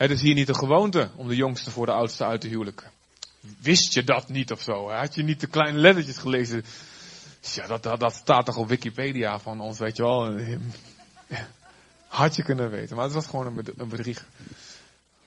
Het 0.00 0.10
is 0.10 0.20
hier 0.20 0.34
niet 0.34 0.46
de 0.46 0.54
gewoonte 0.54 1.10
om 1.16 1.28
de 1.28 1.36
jongste 1.36 1.70
voor 1.70 1.86
de 1.86 1.92
oudste 1.92 2.24
uit 2.24 2.40
te 2.40 2.48
huwelijken. 2.48 2.90
Wist 3.58 3.94
je 3.94 4.04
dat 4.04 4.28
niet 4.28 4.52
of 4.52 4.60
zo? 4.60 4.90
Had 4.90 5.14
je 5.14 5.22
niet 5.22 5.40
de 5.40 5.46
kleine 5.46 5.78
lettertjes 5.78 6.18
gelezen? 6.18 6.64
Ja, 7.40 7.66
dat, 7.66 7.82
dat, 7.82 8.00
dat 8.00 8.14
staat 8.14 8.46
toch 8.46 8.56
op 8.56 8.68
Wikipedia 8.68 9.38
van 9.38 9.60
ons, 9.60 9.78
weet 9.78 9.96
je 9.96 10.02
wel. 10.02 10.40
Had 12.06 12.36
je 12.36 12.42
kunnen 12.42 12.70
weten, 12.70 12.96
maar 12.96 13.04
het 13.04 13.14
was 13.14 13.26
gewoon 13.26 13.46
een 13.76 13.88
bedrieg. 13.88 14.26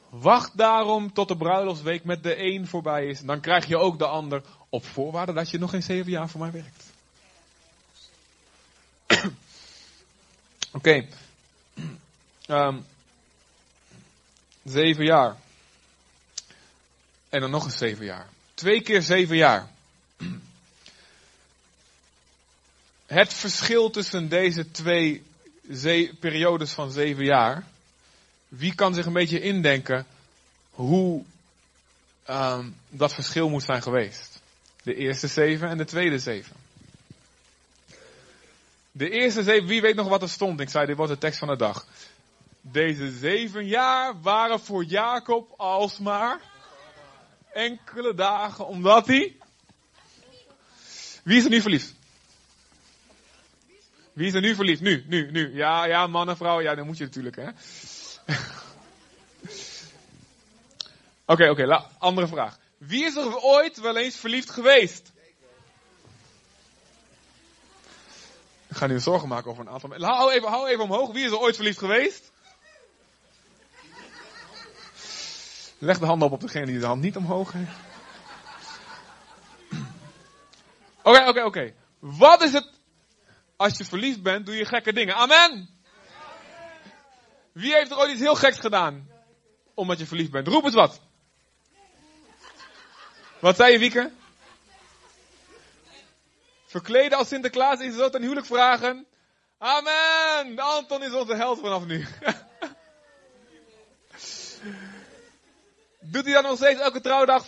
Wacht 0.10 0.58
daarom 0.58 1.14
tot 1.14 1.28
de 1.28 1.38
bruiloftsweek 1.38 2.04
met 2.04 2.24
de 2.24 2.38
een 2.38 2.68
voorbij 2.68 3.06
is. 3.06 3.20
Dan 3.20 3.40
krijg 3.40 3.66
je 3.66 3.78
ook 3.78 4.00
de 4.00 4.08
ander 4.08 4.42
op 4.70 4.86
voorwaarde 4.86 5.34
dat 5.34 5.50
je 5.50 5.60
nog 5.60 5.70
geen 5.70 5.84
zeven 5.84 6.12
jaar 6.12 6.30
voor 6.30 6.40
mij 6.40 6.52
werkt. 6.52 6.92
Oké. 10.78 11.06
Ehm, 12.46 12.78
zeven 14.64 15.06
jaar. 15.06 15.36
En 17.30 17.42
dan 17.42 17.52
nog 17.52 17.66
eens 17.66 17.78
zeven 17.78 18.06
jaar. 18.06 18.28
Twee 18.54 18.82
keer 18.82 19.02
zeven 19.02 19.36
jaar. 19.36 19.72
Het 23.06 23.34
verschil 23.34 23.90
tussen 23.90 24.30
deze 24.30 24.72
twee 24.72 25.24
periodes 26.20 26.72
van 26.72 26.92
zeven 26.92 27.26
jaar. 27.26 27.68
Wie 28.48 28.76
kan 28.76 28.94
zich 28.94 29.06
een 29.06 29.14
beetje 29.14 29.42
indenken 29.42 30.06
hoe 30.72 31.24
um, 32.30 32.76
dat 32.90 33.14
verschil 33.14 33.50
moet 33.50 33.64
zijn 33.64 33.82
geweest? 33.82 34.42
De 34.84 34.96
eerste 34.96 35.28
zeven 35.28 35.70
en 35.70 35.78
de 35.78 35.86
tweede 35.86 36.20
zeven. 36.20 36.56
De 38.92 39.10
eerste 39.10 39.44
zeven, 39.44 39.68
wie 39.68 39.82
weet 39.82 39.96
nog 39.96 40.08
wat 40.08 40.22
er 40.22 40.30
stond? 40.30 40.60
Ik 40.60 40.70
zei, 40.70 40.86
dit 40.86 40.96
wordt 40.96 41.12
de 41.12 41.18
tekst 41.18 41.40
van 41.40 41.48
de 41.48 41.58
dag. 41.58 41.88
Deze 42.66 43.12
zeven 43.12 43.66
jaar 43.66 44.22
waren 44.22 44.60
voor 44.60 44.84
Jacob 44.84 45.54
alsmaar 45.58 46.40
enkele 47.54 48.14
dagen, 48.14 48.68
omdat 48.68 49.08
hij. 49.08 49.38
Wie 51.24 51.38
is 51.38 51.44
er 51.44 51.50
nu 51.50 51.62
verliefd? 51.62 51.94
Wie 54.14 54.28
is 54.28 54.34
er 54.34 54.42
nu 54.42 54.56
verliefd? 54.56 54.82
Nu, 54.82 55.04
nu, 55.08 55.32
nu. 55.32 55.56
Ja, 55.56 55.86
ja, 55.86 56.08
man 56.08 56.30
en 56.30 56.38
vrouw, 56.38 56.62
ja, 56.62 56.76
dan 56.76 56.86
moet 56.86 56.98
je 56.98 57.04
natuurlijk, 57.04 57.36
hè. 57.36 57.48
Oké, 61.26 61.50
oké, 61.50 61.64
okay, 61.64 61.84
andere 61.98 62.28
vraag. 62.28 62.58
Wie 62.78 63.06
is 63.06 63.16
er 63.16 63.38
ooit 63.38 63.80
wel 63.80 63.98
eens 63.98 64.16
verliefd 64.16 64.50
geweest? 64.50 65.12
Ik 68.68 68.76
ga 68.76 68.88
nu 68.88 69.00
zorgen 69.00 69.28
maken 69.28 69.52
over 69.52 69.66
een 69.66 69.72
aantal 69.72 69.90
mensen. 69.90 70.10
Hou 70.10 70.32
even, 70.32 70.50
hou 70.50 70.68
even 70.68 70.84
omhoog. 70.84 71.12
Wie 71.12 71.26
is 71.26 71.32
er 71.32 71.40
ooit 71.40 71.56
verliefd 71.56 71.80
geweest? 71.80 72.33
Leg 75.84 76.00
de 76.00 76.06
handen 76.06 76.28
op 76.28 76.34
op 76.34 76.42
degene 76.42 76.66
die 76.66 76.80
de 76.80 76.86
hand 76.86 77.02
niet 77.02 77.16
omhoog 77.16 77.52
heeft. 77.52 77.72
Oké, 81.04 81.28
oké, 81.28 81.44
oké. 81.44 81.74
Wat 82.00 82.42
is 82.42 82.54
het? 82.54 82.70
Als 83.56 83.78
je 83.78 83.86
verliefd 83.86 84.22
bent, 84.22 84.46
doe 84.46 84.56
je 84.56 84.66
gekke 84.66 84.94
dingen. 84.94 85.16
Amen. 85.16 85.70
Wie 87.52 87.74
heeft 87.74 87.92
er 87.92 87.98
ooit 87.98 88.12
iets 88.12 88.20
heel 88.20 88.36
geks 88.36 88.60
gedaan? 88.60 89.10
Omdat 89.74 90.00
je 90.00 90.06
verliefd 90.06 90.32
bent. 90.32 90.48
Roep 90.48 90.64
het 90.64 90.74
wat. 90.74 91.02
Wat 93.40 93.56
zei 93.56 93.72
je, 93.72 93.80
Wieke? 93.80 94.12
Verkleden 96.66 97.18
als 97.18 97.28
Sinterklaas 97.28 97.80
is 97.80 97.96
zo 97.96 98.10
ten 98.10 98.22
huwelijk 98.22 98.46
vragen. 98.46 99.06
Amen! 99.58 100.60
Anton 100.60 101.04
is 101.04 101.14
onze 101.14 101.36
held 101.36 101.60
vanaf 101.60 101.86
nu. 101.86 102.08
Doet 106.14 106.26
hij 106.26 106.34
dan 106.34 106.44
nog 106.44 106.56
steeds 106.58 106.80
elke 106.80 107.02
trouwdag? 107.02 107.48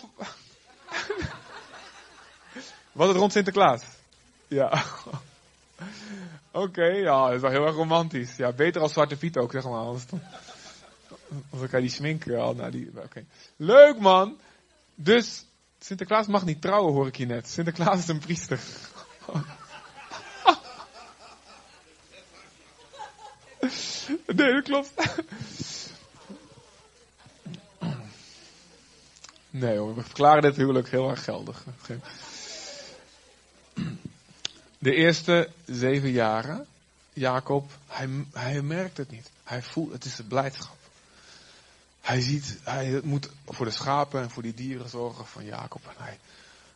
Was 2.92 3.08
het 3.08 3.16
rond 3.16 3.32
Sinterklaas? 3.32 3.82
Ja. 4.48 4.84
Oké, 6.50 6.84
ja, 6.84 7.24
dat 7.26 7.34
is 7.34 7.40
wel 7.40 7.50
heel 7.50 7.66
erg 7.66 7.74
romantisch. 7.74 8.36
Ja, 8.36 8.52
beter 8.52 8.80
als 8.80 8.92
Zwarte 8.92 9.16
Piet 9.16 9.36
ook, 9.36 9.52
zeg 9.52 9.64
maar. 9.64 9.72
Als, 9.72 10.06
dan, 10.06 10.22
als 11.50 11.62
ik 11.62 11.70
die 11.70 11.88
sminken 11.88 12.40
al 12.40 12.54
naar 12.54 12.70
die. 12.70 12.90
Oké. 12.94 13.24
Leuk 13.56 13.98
man! 13.98 14.38
Dus 14.94 15.44
Sinterklaas 15.78 16.26
mag 16.26 16.44
niet 16.44 16.60
trouwen, 16.60 16.92
hoor 16.92 17.06
ik 17.06 17.16
je 17.16 17.26
net. 17.26 17.48
Sinterklaas 17.48 17.98
is 17.98 18.08
een 18.08 18.18
priester. 18.18 18.60
Nee, 24.26 24.52
dat 24.52 24.62
klopt. 24.62 24.92
Nee 29.58 29.78
hoor, 29.78 29.94
we 29.94 30.02
verklaren 30.02 30.42
dit 30.42 30.56
huwelijk 30.56 30.90
heel 30.90 31.10
erg 31.10 31.24
geldig. 31.24 31.64
De 34.78 34.94
eerste 34.94 35.50
zeven 35.64 36.10
jaren, 36.10 36.66
Jacob, 37.12 37.70
hij, 37.86 38.08
hij 38.32 38.62
merkt 38.62 38.96
het 38.96 39.10
niet. 39.10 39.30
Hij 39.44 39.62
voelt, 39.62 39.92
het 39.92 40.04
is 40.04 40.16
de 40.16 40.24
blijdschap. 40.24 40.76
Hij 42.00 42.20
ziet, 42.20 42.58
hij 42.62 43.00
moet 43.04 43.30
voor 43.46 43.66
de 43.66 43.72
schapen 43.72 44.22
en 44.22 44.30
voor 44.30 44.42
die 44.42 44.54
dieren 44.54 44.88
zorgen 44.88 45.26
van 45.26 45.44
Jacob. 45.44 45.82
En 45.84 46.04
hij, 46.04 46.18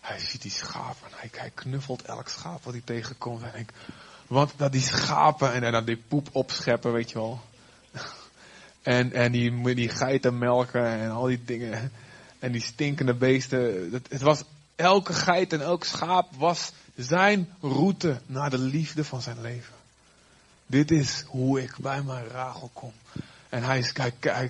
hij 0.00 0.18
ziet 0.18 0.42
die 0.42 0.50
schapen 0.50 1.06
en 1.06 1.16
hij, 1.16 1.30
hij 1.32 1.50
knuffelt 1.54 2.02
elk 2.02 2.28
schaap 2.28 2.64
wat 2.64 2.72
hij 2.72 2.82
tegenkomt. 2.84 3.42
Want 4.26 4.52
dat 4.56 4.72
die 4.72 4.80
schapen 4.80 5.52
en, 5.52 5.62
en 5.62 5.72
dan 5.72 5.84
die 5.84 6.02
poep 6.08 6.28
opscheppen, 6.32 6.92
weet 6.92 7.10
je 7.10 7.18
wel. 7.18 7.40
En, 8.82 9.12
en 9.12 9.32
die, 9.32 9.74
die 9.74 9.88
geiten 9.88 10.38
melken 10.38 10.86
en 10.86 11.10
al 11.10 11.26
die 11.26 11.44
dingen. 11.44 11.92
En 12.40 12.52
die 12.52 12.62
stinkende 12.62 13.14
beesten. 13.14 13.90
Het, 14.08 14.20
was, 14.20 14.42
elke 14.76 15.12
geit 15.12 15.52
en 15.52 15.60
elk 15.60 15.84
schaap 15.84 16.26
was 16.36 16.72
zijn 16.96 17.48
route 17.60 18.20
naar 18.26 18.50
de 18.50 18.58
liefde 18.58 19.04
van 19.04 19.22
zijn 19.22 19.40
leven. 19.40 19.74
Dit 20.66 20.90
is 20.90 21.24
hoe 21.26 21.62
ik 21.62 21.76
bij 21.78 22.02
mijn 22.02 22.28
Rachel 22.28 22.70
kom. 22.72 22.92
En 23.48 23.62
hij, 23.62 23.84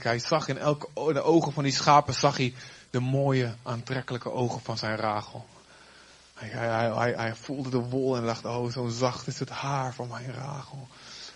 hij, 0.01 0.19
zag 0.19 0.49
in 0.49 0.59
elke, 0.59 1.13
de 1.13 1.23
ogen 1.23 1.53
van 1.53 1.63
die 1.63 1.73
schapen 1.73 2.15
zag 2.15 2.37
hij 2.37 2.55
de 2.91 3.01
mooie, 3.01 3.55
aantrekkelijke 3.63 4.33
ogen 4.33 4.61
van 4.61 4.79
zijn 4.79 4.97
Rachel. 4.97 5.47
Hij, 6.35 7.15
hij, 7.17 7.35
voelde 7.35 7.71
de 7.71 7.79
wol 7.79 8.17
en 8.17 8.25
dacht, 8.25 8.45
oh 8.45 8.73
zo 8.73 8.89
zacht 8.89 9.27
is 9.27 9.39
het 9.39 9.49
haar 9.49 9.95
van 9.95 10.09
mijn 10.09 10.33
Rachel. 10.35 10.89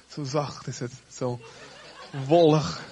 Zo 0.08 0.24
zacht 0.24 0.66
is 0.66 0.78
het, 0.78 0.92
zo 1.12 1.40
wollig. 2.26 2.82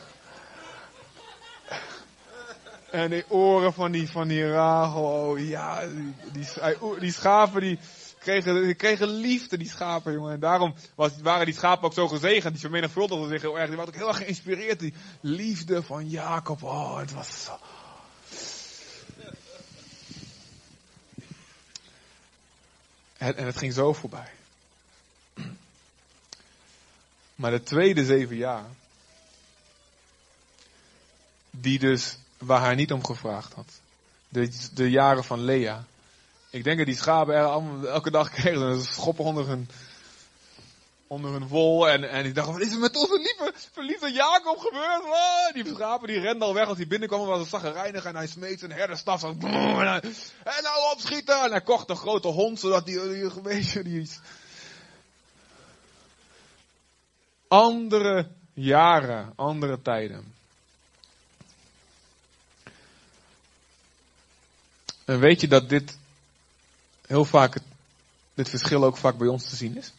En 2.93 3.11
die 3.11 3.25
oren 3.29 3.73
van 3.73 3.93
die, 3.93 4.09
van 4.11 4.29
die 4.29 4.51
Rachel, 4.51 5.03
oh 5.03 5.39
ja, 5.39 5.87
die, 5.87 6.15
die, 6.33 6.47
die 6.99 7.13
schapen 7.13 7.61
die 7.61 7.79
kregen, 8.19 8.63
die 8.63 8.75
kregen 8.75 9.09
liefde, 9.09 9.57
die 9.57 9.69
schapen, 9.69 10.13
jongen. 10.13 10.33
En 10.33 10.41
daarom 10.41 10.75
was, 10.95 11.13
waren 11.23 11.47
die 11.47 11.55
schapen 11.55 11.85
ook 11.85 11.95
zo 11.95 12.09
gezegend. 12.09 12.53
Die 12.53 12.61
vermenigvuldigden 12.61 13.29
zich 13.29 13.41
heel 13.41 13.59
erg. 13.59 13.69
Die 13.69 13.77
waren 13.77 13.93
ook 13.93 13.99
heel 13.99 14.09
erg 14.09 14.17
geïnspireerd. 14.17 14.79
Die 14.79 14.95
liefde 15.21 15.83
van 15.83 16.09
Jacob, 16.09 16.63
oh, 16.63 16.99
het 16.99 17.13
was 17.13 17.45
zo. 17.45 17.59
En, 23.19 23.37
en 23.37 23.47
het 23.47 23.57
ging 23.57 23.73
zo 23.73 23.93
voorbij. 23.93 24.31
Maar 27.35 27.51
de 27.51 27.63
tweede 27.63 28.05
zeven 28.05 28.37
jaar, 28.37 28.65
die 31.51 31.79
dus, 31.79 32.19
waar 32.43 32.61
hij 32.61 32.75
niet 32.75 32.93
om 32.93 33.05
gevraagd 33.05 33.53
had. 33.53 33.81
De, 34.29 34.51
de 34.75 34.91
jaren 34.91 35.25
van 35.25 35.45
Lea. 35.45 35.85
Ik 36.51 36.65
denk 36.65 36.77
dat 36.77 36.87
die 36.87 36.97
schapen 36.97 37.35
er 37.35 37.87
elke 37.87 38.11
dag 38.11 38.31
kregen 38.31 38.61
een 38.61 38.81
schoppen 38.81 39.25
onder 39.25 39.49
hun, 39.49 39.69
onder 41.07 41.31
hun 41.31 41.49
wol. 41.49 41.89
En, 41.89 42.11
en 42.11 42.25
ik 42.25 42.35
dacht, 42.35 42.49
wat 42.49 42.61
is 42.61 42.73
er 42.73 42.79
met 42.79 42.97
onze 42.97 43.17
lieve, 43.17 43.53
verliefde 43.73 44.13
Jacob 44.13 44.59
gebeurd? 44.59 45.03
Oh, 45.03 45.65
die 45.65 45.75
schapen 45.75 46.09
die 46.09 46.21
renden 46.21 46.49
al 46.49 46.55
weg 46.55 46.69
als 46.69 46.77
hij 46.77 46.87
binnenkwam. 46.87 47.27
was 47.27 47.53
een 47.53 47.73
reinig 47.73 48.05
en 48.05 48.17
hij 48.17 48.27
smeet 48.27 48.59
zijn 48.59 48.73
herderstaf. 48.73 49.23
En, 49.23 49.39
en 49.41 50.63
nou 50.63 50.93
opschieten. 50.93 51.43
En 51.43 51.51
hij 51.51 51.61
kocht 51.61 51.91
een 51.91 51.97
grote 51.97 52.29
hond, 52.29 52.61
zodat 52.61 52.87
die, 52.87 53.09
die, 53.09 53.31
die, 53.53 53.83
die 53.83 54.11
andere 57.49 58.29
jaren, 58.55 59.33
andere 59.37 59.83
tijden. 59.83 60.35
En 65.12 65.20
weet 65.20 65.40
je 65.40 65.48
dat 65.48 65.68
dit 65.68 65.98
heel 67.07 67.25
vaak, 67.25 67.57
dit 68.35 68.48
verschil 68.48 68.85
ook 68.85 68.96
vaak 68.96 69.18
bij 69.18 69.29
ons 69.29 69.48
te 69.48 69.57
zien 69.57 69.77
is? 69.77 69.92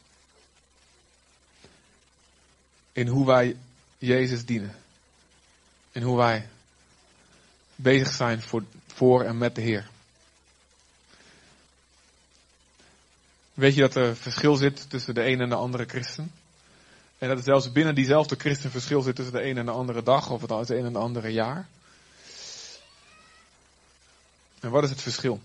In 2.91 3.08
hoe 3.08 3.26
wij 3.26 3.58
Jezus 3.97 4.45
dienen. 4.45 4.76
In 5.91 6.02
hoe 6.02 6.17
wij 6.17 6.49
bezig 7.76 8.13
zijn 8.13 8.41
voor, 8.41 8.63
voor 8.88 9.23
en 9.23 9.38
met 9.38 9.56
de 9.56 9.62
Heer. 9.62 9.89
Weet 13.54 13.76
je 13.76 13.82
dat 13.82 13.95
er 13.95 14.15
verschil 14.15 14.56
zit 14.56 14.89
tussen 14.89 15.13
de 15.13 15.26
een 15.26 15.41
en 15.41 15.49
de 15.49 15.56
andere 15.56 15.86
christen? 15.86 16.32
En 17.17 17.28
dat 17.28 17.38
er 17.38 17.43
zelfs 17.43 17.71
binnen 17.71 17.95
diezelfde 17.95 18.36
christen 18.36 18.71
verschil 18.71 19.02
zit 19.02 19.15
tussen 19.15 19.34
de 19.34 19.43
een 19.43 19.58
en 19.58 19.65
de 19.65 19.71
andere 19.71 20.04
dag 20.04 20.30
of 20.30 20.41
het 20.41 20.69
een 20.69 20.86
en 20.86 20.93
de 20.93 20.99
andere 20.99 21.30
jaar? 21.30 21.67
En 24.63 24.69
wat 24.69 24.84
is 24.84 24.89
het 24.89 25.02
verschil? 25.02 25.41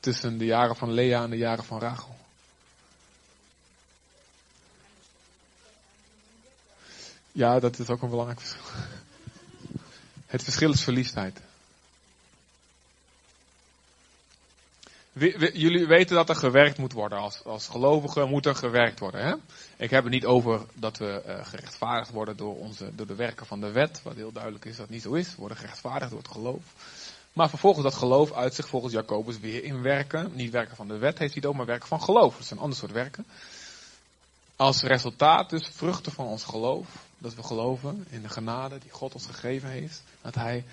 Tussen 0.00 0.38
de 0.38 0.44
jaren 0.44 0.76
van 0.76 0.92
Lea 0.92 1.22
en 1.22 1.30
de 1.30 1.36
jaren 1.36 1.64
van 1.64 1.78
Rachel. 1.80 2.16
Ja, 7.32 7.60
dat 7.60 7.78
is 7.78 7.88
ook 7.88 8.02
een 8.02 8.10
belangrijk 8.10 8.40
verschil. 8.40 8.62
Het 10.26 10.42
verschil 10.42 10.72
is 10.72 10.82
verliefdheid. 10.82 11.40
jullie 15.52 15.86
weten 15.86 16.16
dat 16.16 16.28
er 16.28 16.36
gewerkt 16.36 16.78
moet 16.78 16.92
worden. 16.92 17.18
Als, 17.18 17.44
als 17.44 17.68
gelovigen 17.68 18.28
moet 18.28 18.46
er 18.46 18.54
gewerkt 18.54 18.98
worden. 18.98 19.24
Hè? 19.24 19.34
Ik 19.76 19.90
heb 19.90 20.02
het 20.02 20.12
niet 20.12 20.24
over 20.24 20.60
dat 20.74 20.98
we 20.98 21.22
uh, 21.26 21.46
gerechtvaardigd 21.46 22.10
worden 22.10 22.36
door, 22.36 22.56
onze, 22.56 22.94
door 22.94 23.06
de 23.06 23.14
werken 23.14 23.46
van 23.46 23.60
de 23.60 23.70
wet. 23.70 24.02
Wat 24.02 24.14
heel 24.14 24.32
duidelijk 24.32 24.64
is 24.64 24.76
dat 24.76 24.88
niet 24.88 25.02
zo 25.02 25.12
is. 25.12 25.28
We 25.28 25.36
worden 25.36 25.56
gerechtvaardigd 25.56 26.10
door 26.10 26.20
het 26.20 26.30
geloof. 26.30 26.62
Maar 27.32 27.48
vervolgens 27.48 27.84
dat 27.84 27.94
geloof 27.94 28.32
uit 28.32 28.54
zich 28.54 28.68
volgens 28.68 28.92
Jacobus 28.92 29.38
weer 29.38 29.64
in 29.64 29.82
werken. 29.82 30.32
Niet 30.34 30.50
werken 30.50 30.76
van 30.76 30.88
de 30.88 30.98
wet 30.98 31.18
heeft 31.18 31.34
hij 31.34 31.44
ook, 31.44 31.54
maar 31.54 31.66
werken 31.66 31.88
van 31.88 32.02
geloof. 32.02 32.32
Dat 32.32 32.42
is 32.42 32.50
een 32.50 32.58
ander 32.58 32.78
soort 32.78 32.92
werken. 32.92 33.26
Als 34.56 34.82
resultaat 34.82 35.50
dus 35.50 35.68
vruchten 35.72 36.12
van 36.12 36.26
ons 36.26 36.44
geloof. 36.44 36.86
Dat 37.18 37.34
we 37.34 37.42
geloven 37.42 38.06
in 38.10 38.22
de 38.22 38.28
genade 38.28 38.78
die 38.78 38.90
God 38.90 39.14
ons 39.14 39.26
gegeven 39.26 39.68
heeft. 39.68 40.02
Dat 40.20 40.34
hij 40.34 40.64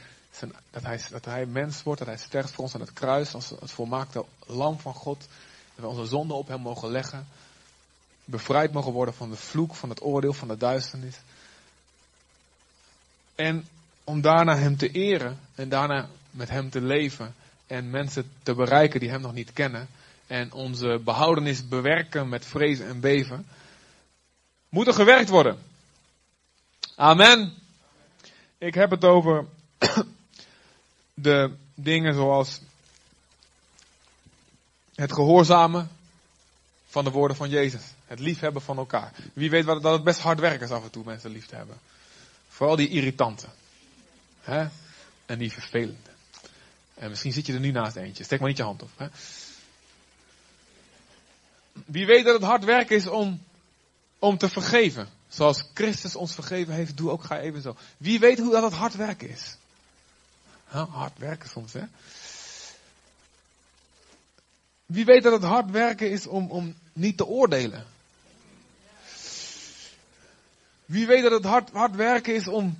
dat 0.69 0.83
hij, 0.83 1.01
dat 1.09 1.25
hij 1.25 1.45
mens 1.45 1.83
wordt, 1.83 1.99
dat 1.99 2.07
hij 2.07 2.17
sterft 2.17 2.51
voor 2.51 2.63
ons 2.63 2.73
aan 2.73 2.81
het 2.81 2.93
kruis 2.93 3.33
als 3.33 3.49
het 3.49 3.71
volmaakte 3.71 4.25
lam 4.45 4.79
van 4.79 4.93
God. 4.93 5.19
Dat 5.75 5.85
we 5.85 5.87
onze 5.87 6.05
zonde 6.05 6.33
op 6.33 6.47
hem 6.47 6.61
mogen 6.61 6.91
leggen. 6.91 7.27
Bevrijd 8.25 8.71
mogen 8.71 8.91
worden 8.91 9.13
van 9.13 9.29
de 9.29 9.35
vloek, 9.35 9.75
van 9.75 9.89
het 9.89 10.03
oordeel, 10.03 10.33
van 10.33 10.47
de 10.47 10.57
duisternis. 10.57 11.15
En 13.35 13.67
om 14.03 14.21
daarna 14.21 14.57
hem 14.57 14.77
te 14.77 14.91
eren 14.91 15.39
en 15.55 15.69
daarna 15.69 16.09
met 16.31 16.49
hem 16.49 16.69
te 16.69 16.81
leven 16.81 17.35
en 17.67 17.89
mensen 17.89 18.31
te 18.43 18.53
bereiken 18.53 18.99
die 18.99 19.09
hem 19.09 19.21
nog 19.21 19.33
niet 19.33 19.53
kennen. 19.53 19.87
En 20.27 20.51
onze 20.53 21.01
behoudenis 21.03 21.67
bewerken 21.67 22.29
met 22.29 22.45
vrezen 22.45 22.87
en 22.87 22.99
beven. 22.99 23.47
Moet 24.69 24.87
er 24.87 24.93
gewerkt 24.93 25.29
worden. 25.29 25.59
Amen. 26.95 27.53
Ik 28.57 28.73
heb 28.73 28.89
het 28.89 29.03
over 29.05 29.45
de 31.13 31.51
dingen 31.75 32.13
zoals 32.13 32.61
het 34.95 35.13
gehoorzamen 35.13 35.89
van 36.87 37.03
de 37.03 37.11
woorden 37.11 37.37
van 37.37 37.49
Jezus. 37.49 37.81
Het 38.05 38.19
liefhebben 38.19 38.61
van 38.61 38.77
elkaar. 38.77 39.13
Wie 39.33 39.49
weet 39.49 39.65
dat 39.65 39.83
het 39.83 40.03
best 40.03 40.19
hard 40.19 40.39
werken 40.39 40.65
is 40.65 40.71
af 40.71 40.83
en 40.83 40.91
toe 40.91 41.03
mensen 41.03 41.31
lief 41.31 41.45
te 41.45 41.55
hebben. 41.55 41.77
Vooral 42.47 42.75
die 42.75 42.89
irritanten. 42.89 43.49
En 45.25 45.37
die 45.37 45.51
vervelende. 45.51 46.08
En 46.99 47.09
misschien 47.09 47.33
zit 47.33 47.45
je 47.45 47.53
er 47.53 47.59
nu 47.59 47.71
naast 47.71 47.95
eentje. 47.95 48.23
Steek 48.23 48.39
maar 48.39 48.47
niet 48.47 48.57
je 48.57 48.63
hand 48.63 48.81
op. 48.81 48.89
Hè? 48.97 49.07
Wie 51.85 52.05
weet 52.05 52.25
dat 52.25 52.33
het 52.33 52.43
hard 52.43 52.63
werken 52.63 52.95
is 52.95 53.07
om, 53.07 53.43
om 54.19 54.37
te 54.37 54.49
vergeven. 54.49 55.09
Zoals 55.27 55.63
Christus 55.73 56.15
ons 56.15 56.33
vergeven 56.33 56.73
heeft, 56.73 56.97
doe 56.97 57.11
ook 57.11 57.23
ga 57.23 57.39
even 57.39 57.61
zo. 57.61 57.75
Wie 57.97 58.19
weet 58.19 58.39
hoe 58.39 58.51
dat 58.51 58.63
het 58.63 58.73
hard 58.73 58.95
werken 58.95 59.29
is. 59.29 59.57
Hard 60.65 61.17
werken 61.17 61.49
soms, 61.49 61.73
hè. 61.73 61.83
Wie 64.85 65.05
weet 65.05 65.23
dat 65.23 65.33
het 65.33 65.43
hard 65.43 65.71
werken 65.71 66.11
is 66.11 66.27
om, 66.27 66.51
om 66.51 66.75
niet 66.93 67.17
te 67.17 67.25
oordelen. 67.25 67.85
Wie 70.85 71.07
weet 71.07 71.23
dat 71.23 71.31
het 71.31 71.43
hard, 71.43 71.69
hard 71.71 71.95
werken 71.95 72.35
is 72.35 72.47
om, 72.47 72.77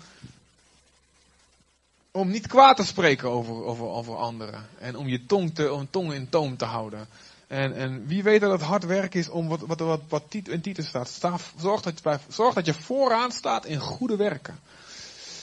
om 2.20 2.30
niet 2.30 2.48
kwaad 2.48 2.78
te 2.78 2.86
spreken 2.86 3.30
over, 3.30 3.64
over, 3.64 3.86
over 3.86 4.16
anderen. 4.16 4.68
En 4.80 4.96
om 4.96 5.08
je 5.08 5.26
tong, 5.26 5.56
te, 5.56 5.74
om 5.74 5.88
tong 5.90 6.14
in 6.14 6.30
toom 6.30 6.58
te 6.58 6.66
houden. 6.66 7.08
En, 7.48 7.74
en 7.74 8.08
wie 8.08 8.24
weet 8.24 8.42
dat 8.42 8.52
het 8.52 8.62
hard 8.62 8.86
werken 8.86 9.20
is 9.20 9.30
om 9.30 9.48
wat, 9.48 9.60
wat, 9.60 9.80
wat, 9.80 10.02
wat 10.08 10.24
in 10.30 10.62
titel 10.62 10.84
staat. 10.84 11.20
zorg, 11.58 11.82
dat 11.82 12.00
je, 12.04 12.20
zorg 12.28 12.54
dat 12.54 12.66
je 12.66 12.74
vooraan 12.74 13.32
staat 13.32 13.66
in 13.66 13.80
goede 13.80 14.16
werken. 14.16 14.60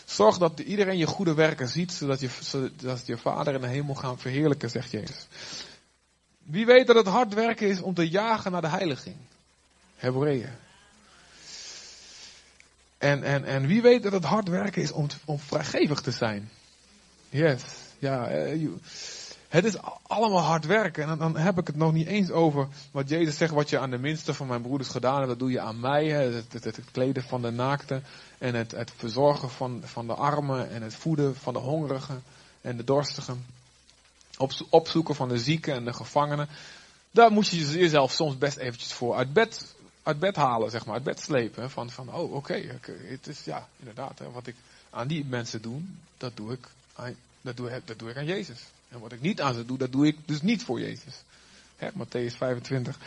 Zorg 0.05 0.39
dat 0.39 0.61
iedereen 0.61 0.99
je 0.99 1.07
goede 1.07 1.35
werken 1.35 1.69
ziet, 1.69 1.93
zodat 1.93 2.21
je, 2.21 2.29
zodat 2.41 3.07
je 3.07 3.17
vader 3.17 3.55
in 3.55 3.61
de 3.61 3.67
hemel 3.67 3.95
gaan 3.95 4.19
verheerlijken, 4.19 4.71
zegt 4.71 4.91
Jezus. 4.91 5.27
Wie 6.43 6.67
weet 6.67 6.87
dat 6.87 6.97
het 6.97 7.07
hard 7.07 7.35
werken 7.35 7.69
is 7.69 7.81
om 7.81 7.95
te 7.95 8.09
jagen 8.09 8.53
naar 8.53 8.61
de 8.61 8.69
heiliging? 8.69 9.17
Hebreeën. 9.97 10.51
En, 12.99 13.23
en, 13.23 13.45
en 13.45 13.67
wie 13.67 13.83
weet 13.83 14.03
dat 14.03 14.13
het 14.13 14.25
hard 14.25 14.49
werken 14.49 14.83
is 14.83 14.93
om, 14.93 15.07
om 15.25 15.39
vrijgevig 15.39 16.01
te 16.01 16.11
zijn? 16.11 16.51
Yes. 17.29 17.63
Ja, 17.99 18.33
uh, 18.33 18.69
het 19.49 19.65
is 19.65 19.77
allemaal 20.03 20.41
hard 20.41 20.67
werken. 20.67 21.09
En 21.09 21.19
dan, 21.19 21.37
heb 21.37 21.59
ik 21.59 21.67
het 21.67 21.77
nog 21.77 21.93
niet 21.93 22.07
eens 22.07 22.31
over 22.31 22.69
wat 22.91 23.09
Jezus 23.09 23.37
zegt, 23.37 23.53
wat 23.53 23.71
je 23.71 23.79
aan 23.79 23.91
de 23.91 23.99
minste 23.99 24.35
van 24.35 24.47
mijn 24.47 24.63
broeders 24.63 24.89
gedaan 24.89 25.17
hebt, 25.17 25.29
dat 25.29 25.39
doe 25.39 25.51
je 25.51 25.61
aan 25.61 25.81
mij. 25.81 26.07
Het, 26.07 26.53
het, 26.53 26.81
kleden 26.93 27.23
van 27.23 27.43
de 27.43 27.51
naakten 27.51 28.05
en 28.39 28.55
het, 28.55 28.71
het 28.71 28.93
verzorgen 28.97 29.51
van, 29.51 29.83
van 29.85 30.07
de 30.07 30.15
armen 30.15 30.71
en 30.71 30.83
het 30.83 30.95
voeden 30.95 31.37
van 31.37 31.53
de 31.53 31.59
hongerigen 31.59 32.23
en 32.61 32.77
de 32.77 32.85
dorstigen. 32.85 33.45
Op, 34.39 34.53
opzoeken 34.71 35.15
van 35.15 35.29
de 35.29 35.39
zieken 35.39 35.75
en 35.75 35.85
de 35.85 35.93
gevangenen. 35.93 36.49
Daar 37.11 37.31
moet 37.31 37.49
je 37.49 37.79
jezelf 37.79 38.13
soms 38.13 38.39
best 38.39 38.57
eventjes 38.57 38.93
voor 38.93 39.17
uit 39.17 39.33
bed, 39.33 39.75
uit 40.03 40.19
bed 40.19 40.37
halen, 40.37 40.71
zeg 40.71 40.85
maar, 40.87 40.95
uit 40.95 41.05
bed 41.05 41.21
slepen. 41.21 41.71
Van, 41.71 41.91
van 41.91 42.15
oh 42.15 42.35
oké, 42.35 42.79
het 43.09 43.27
is 43.27 43.45
ja, 43.45 43.69
inderdaad, 43.79 44.21
wat 44.33 44.47
ik 44.47 44.57
aan 44.91 45.07
die 45.07 45.25
mensen 45.25 45.63
doe, 45.63 45.81
dat 46.17 46.37
doe 46.37 46.53
ik 46.53 46.69
dat 47.41 47.57
doe, 47.57 47.81
dat 47.85 47.99
doe 47.99 48.11
ik 48.11 48.17
aan 48.17 48.25
Jezus. 48.25 48.61
En 48.89 49.01
wat 49.01 49.13
ik 49.13 49.21
niet 49.21 49.41
aan 49.41 49.55
ze 49.55 49.67
doe, 49.67 49.79
dat 49.79 49.93
doe 49.93 50.07
ik 50.07 50.17
dus 50.25 50.43
niet 50.43 50.65
voor 50.65 50.81
Jezus. 50.81 51.23
Hè, 51.77 51.89
Matthäus 51.91 52.37
25. 52.37 52.99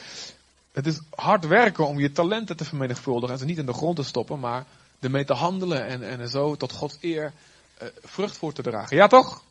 Het 0.72 0.88
is 0.88 1.00
hard 1.10 1.48
werken 1.48 1.88
om 1.88 2.00
je 2.00 2.12
talenten 2.12 2.58
te 2.58 2.66
vermenigvuldigen 2.66 3.34
en 3.34 3.40
ze 3.40 3.46
niet 3.46 3.58
in 3.58 3.66
de 3.66 3.74
grond 3.74 3.96
te 3.96 4.04
stoppen, 4.04 4.40
maar 4.40 4.66
ermee 5.00 5.26
te 5.26 5.34
handelen 5.34 5.86
en, 5.86 6.20
en 6.20 6.30
zo 6.30 6.56
tot 6.56 6.72
Gods 6.72 6.98
eer 7.02 7.34
uh, 7.82 7.88
vrucht 8.04 8.38
voor 8.38 8.54
te 8.54 8.62
dragen. 8.62 8.98
Ja 8.98 9.08
toch? 9.08 9.44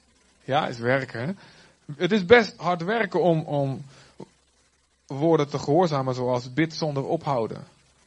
Ja, 0.44 0.68
is 0.68 0.78
werken. 0.78 1.38
Het 1.96 2.12
is 2.12 2.24
best 2.24 2.56
hard 2.56 2.82
werken 2.82 3.22
om, 3.22 3.40
om 3.40 3.84
woorden 5.06 5.48
te 5.48 5.58
gehoorzamen 5.58 6.14
zoals 6.14 6.52
bid 6.52 6.74
zonder 6.74 7.04
ophouden. 7.04 7.64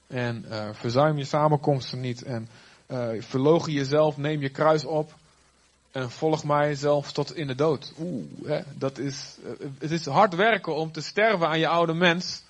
En 0.08 0.46
uh, 0.50 0.70
verzuim 0.72 1.18
je 1.18 1.26
samenkomsten 1.26 2.00
niet. 2.00 2.24
En 2.24 2.50
uh, 2.88 3.66
jezelf, 3.66 4.18
neem 4.18 4.42
je 4.42 4.50
kruis 4.50 4.86
op. 4.86 5.14
En 5.92 6.12
volg 6.12 6.44
mij 6.44 6.76
zelfs 6.76 7.12
tot 7.12 7.36
in 7.36 7.48
de 7.48 7.56
dood. 7.56 7.94
Oeh, 8.00 8.26
hè, 8.44 8.62
dat 8.78 8.98
is, 8.98 9.38
eh, 9.44 9.68
het 9.80 9.92
is 9.92 10.06
hard 10.06 10.36
werken 10.36 10.76
om 10.76 10.92
te 10.92 11.02
sterven 11.02 11.48
aan 11.48 11.60
je 11.60 11.68
oude 11.68 11.94
mens. 11.94 12.44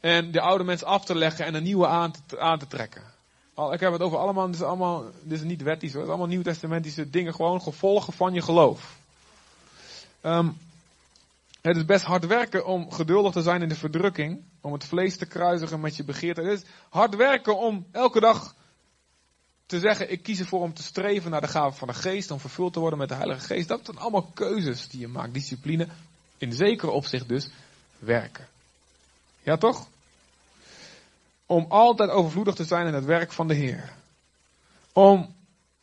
En 0.00 0.30
de 0.30 0.40
oude 0.40 0.64
mens 0.64 0.84
af 0.84 1.04
te 1.04 1.14
leggen 1.14 1.44
en 1.44 1.54
een 1.54 1.62
nieuwe 1.62 1.86
aan 2.38 2.58
te, 2.58 2.66
trekken. 2.68 3.02
Al, 3.54 3.72
ik 3.72 3.80
heb 3.80 3.92
het 3.92 4.00
over 4.00 4.18
allemaal, 4.18 4.46
dit 4.46 4.54
is 4.54 4.62
allemaal, 4.62 5.04
dit 5.22 5.38
is 5.38 5.44
niet 5.44 5.62
wettisch 5.62 5.92
hoor, 5.92 6.00
het 6.00 6.08
is 6.08 6.14
allemaal 6.14 6.34
nieuwtestamentische 6.34 7.10
dingen, 7.10 7.34
gewoon 7.34 7.62
gevolgen 7.62 8.12
van 8.12 8.34
je 8.34 8.42
geloof. 8.42 8.96
Um, 10.22 10.58
het 11.60 11.76
is 11.76 11.84
best 11.84 12.04
hard 12.04 12.26
werken 12.26 12.66
om 12.66 12.90
geduldig 12.90 13.32
te 13.32 13.42
zijn 13.42 13.62
in 13.62 13.68
de 13.68 13.74
verdrukking, 13.74 14.42
om 14.60 14.72
het 14.72 14.84
vlees 14.84 15.16
te 15.16 15.26
kruisigen 15.26 15.80
met 15.80 15.96
je 15.96 16.04
begeerte. 16.04 16.42
Het 16.42 16.62
is 16.62 16.68
hard 16.88 17.16
werken 17.16 17.58
om 17.58 17.86
elke 17.92 18.20
dag 18.20 18.54
te 19.66 19.78
zeggen, 19.78 20.10
ik 20.10 20.22
kies 20.22 20.40
ervoor 20.40 20.60
om 20.60 20.74
te 20.74 20.82
streven 20.82 21.30
naar 21.30 21.40
de 21.40 21.48
gave 21.48 21.76
van 21.76 21.88
de 21.88 21.94
geest, 21.94 22.30
om 22.30 22.40
vervuld 22.40 22.72
te 22.72 22.80
worden 22.80 22.98
met 22.98 23.08
de 23.08 23.14
Heilige 23.14 23.46
Geest. 23.46 23.68
Dat 23.68 23.80
zijn 23.84 23.98
allemaal 23.98 24.30
keuzes 24.34 24.88
die 24.88 25.00
je 25.00 25.08
maakt, 25.08 25.34
discipline. 25.34 25.88
In 26.38 26.52
zekere 26.52 26.90
opzicht 26.90 27.28
dus 27.28 27.50
werken. 27.98 28.46
Ja 29.42 29.56
toch? 29.56 29.88
Om 31.46 31.66
altijd 31.68 32.10
overvloedig 32.10 32.54
te 32.54 32.64
zijn 32.64 32.86
in 32.86 32.94
het 32.94 33.04
werk 33.04 33.32
van 33.32 33.48
de 33.48 33.54
Heer. 33.54 33.92
Om 34.92 35.34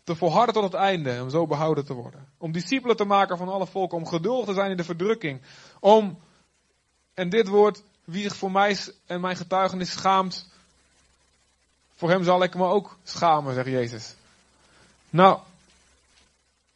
te 0.04 0.16
volharden 0.16 0.54
tot 0.54 0.64
het 0.64 0.74
einde, 0.74 1.22
om 1.22 1.30
zo 1.30 1.48
behouden 1.48 1.86
te 1.86 1.94
worden. 1.94 2.28
Om 2.38 2.52
discipelen 2.52 2.96
te 2.96 3.06
maken 3.06 3.38
van 3.38 3.50
alle 3.50 3.68
volken, 3.68 3.98
om 3.98 4.08
geduldig 4.08 4.46
te 4.46 4.54
zijn 4.54 4.72
in 4.72 4.78
de 4.78 4.84
verdrukking. 4.84 5.42
Om, 5.80 6.20
en 7.14 7.30
dit 7.30 7.48
woord, 7.48 7.84
wie 8.04 8.24
zich 8.24 8.36
voor 8.36 8.52
mij 8.52 8.78
en 9.06 9.22
mijn 9.22 9.36
getuigenis 9.36 9.92
schaamt, 9.92 10.53
voor 11.96 12.10
hem 12.10 12.24
zal 12.24 12.44
ik 12.44 12.56
me 12.56 12.66
ook 12.66 12.98
schamen, 13.04 13.54
zegt 13.54 13.68
Jezus. 13.68 14.16
Nou, 15.10 15.40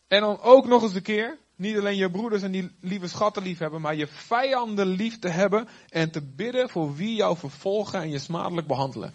en 0.08 0.22
dan 0.22 0.42
ook 0.42 0.68
nog 0.68 0.84
eens 0.84 0.96
een 0.96 1.02
keer, 1.02 1.38
niet 1.56 1.78
alleen 1.78 1.96
je 1.96 2.12
broeders 2.12 2.42
en 2.42 2.52
die 2.52 2.72
lieve 2.80 3.08
schatten 3.08 3.44
lief 3.44 3.58
hebben, 3.58 3.82
maar 3.82 3.96
je 3.96 4.08
vijanden 4.08 4.88
lief 4.88 5.20
te 5.20 5.30
hebben 5.30 5.68
en 5.90 6.12
te 6.12 6.22
bidden 6.22 6.70
voor 6.70 6.96
wie 6.96 7.16
jou 7.16 7.38
vervolgen 7.38 8.02
en 8.02 8.10
je 8.10 8.20
smadelijk 8.20 8.68
behandelen. 8.68 9.14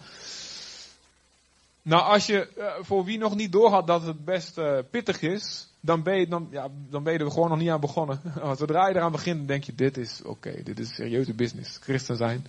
Nou, 1.81 2.03
als 2.03 2.25
je 2.25 2.49
uh, 2.57 2.73
voor 2.81 3.03
wie 3.03 3.17
nog 3.17 3.35
niet 3.35 3.51
doorhad 3.51 3.87
dat 3.87 4.01
het 4.01 4.25
best 4.25 4.57
uh, 4.57 4.77
pittig 4.89 5.21
is, 5.21 5.67
dan 5.79 6.03
ben, 6.03 6.19
je, 6.19 6.27
dan, 6.27 6.47
ja, 6.51 6.69
dan 6.89 7.07
er 7.07 7.31
gewoon 7.31 7.49
nog 7.49 7.57
niet 7.57 7.69
aan 7.69 7.79
begonnen. 7.79 8.21
Zodra 8.57 8.87
je 8.87 8.95
eraan 8.95 9.11
begint, 9.11 9.47
denk 9.47 9.63
je, 9.63 9.75
dit 9.75 9.97
is 9.97 10.21
oké, 10.23 10.63
dit 10.63 10.79
is 10.79 10.95
serieuze 10.95 11.33
business. 11.33 11.77
Christen 11.77 12.15
zijn 12.17 12.47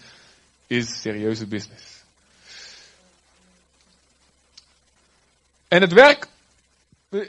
is 0.66 1.00
serieuze 1.00 1.46
business. 1.46 2.03
En 5.74 5.80
het 5.80 5.92
werk, 5.92 6.28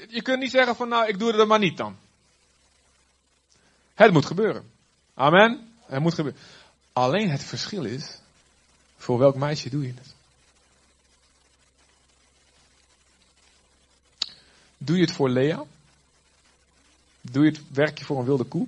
je 0.10 0.22
kunt 0.22 0.40
niet 0.40 0.52
zeggen 0.52 0.76
van 0.76 0.90
nou, 0.90 1.08
ik 1.08 1.20
doe 1.20 1.34
er 1.34 1.48
maar 1.48 1.60
niet 1.60 1.78
dan. 1.78 1.98
Het 3.94 4.12
moet 4.12 4.26
gebeuren. 4.26 4.72
Amen. 5.14 5.74
Het 5.86 6.02
moet 6.02 6.14
gebeuren. 6.14 6.42
Alleen 6.94 7.30
het 7.30 7.44
verschil 7.44 7.86
is, 7.86 8.20
voor 8.98 9.18
welk 9.18 9.36
meisje 9.36 9.70
doe 9.70 9.82
je 9.82 9.94
het? 9.96 10.14
Doe 14.78 14.96
je 14.96 15.02
het 15.02 15.12
voor 15.12 15.30
Lea? 15.30 15.64
Doe 17.22 17.44
je 17.44 17.52
het 17.52 17.62
werkje 17.74 18.06
voor 18.06 18.20
een 18.20 18.26
wilde 18.26 18.44
koe? 18.44 18.68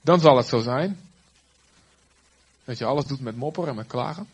Dan 0.00 0.20
zal 0.20 0.36
het 0.36 0.46
zo 0.46 0.60
zijn. 0.60 1.00
Dat 2.64 2.78
je 2.78 2.84
alles 2.84 3.04
doet 3.04 3.20
met 3.20 3.36
mopperen 3.36 3.68
en 3.68 3.76
met 3.76 3.86
klagen. 3.86 4.28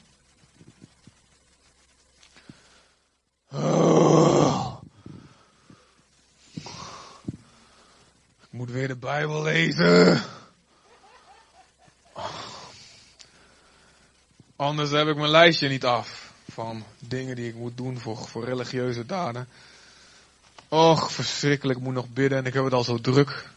Ik 8.40 8.50
moet 8.50 8.70
weer 8.70 8.88
de 8.88 8.96
Bijbel 8.96 9.42
lezen. 9.42 10.22
Anders 14.56 14.90
heb 14.90 15.06
ik 15.08 15.16
mijn 15.16 15.30
lijstje 15.30 15.68
niet 15.68 15.84
af 15.84 16.32
van 16.50 16.84
dingen 16.98 17.36
die 17.36 17.48
ik 17.48 17.54
moet 17.54 17.76
doen 17.76 17.98
voor, 17.98 18.16
voor 18.16 18.44
religieuze 18.44 19.06
daden. 19.06 19.48
Och, 20.68 21.12
verschrikkelijk, 21.12 21.78
ik 21.78 21.84
moet 21.84 21.94
nog 21.94 22.08
bidden 22.08 22.38
en 22.38 22.46
ik 22.46 22.54
heb 22.54 22.64
het 22.64 22.72
al 22.72 22.84
zo 22.84 23.00
druk. 23.00 23.48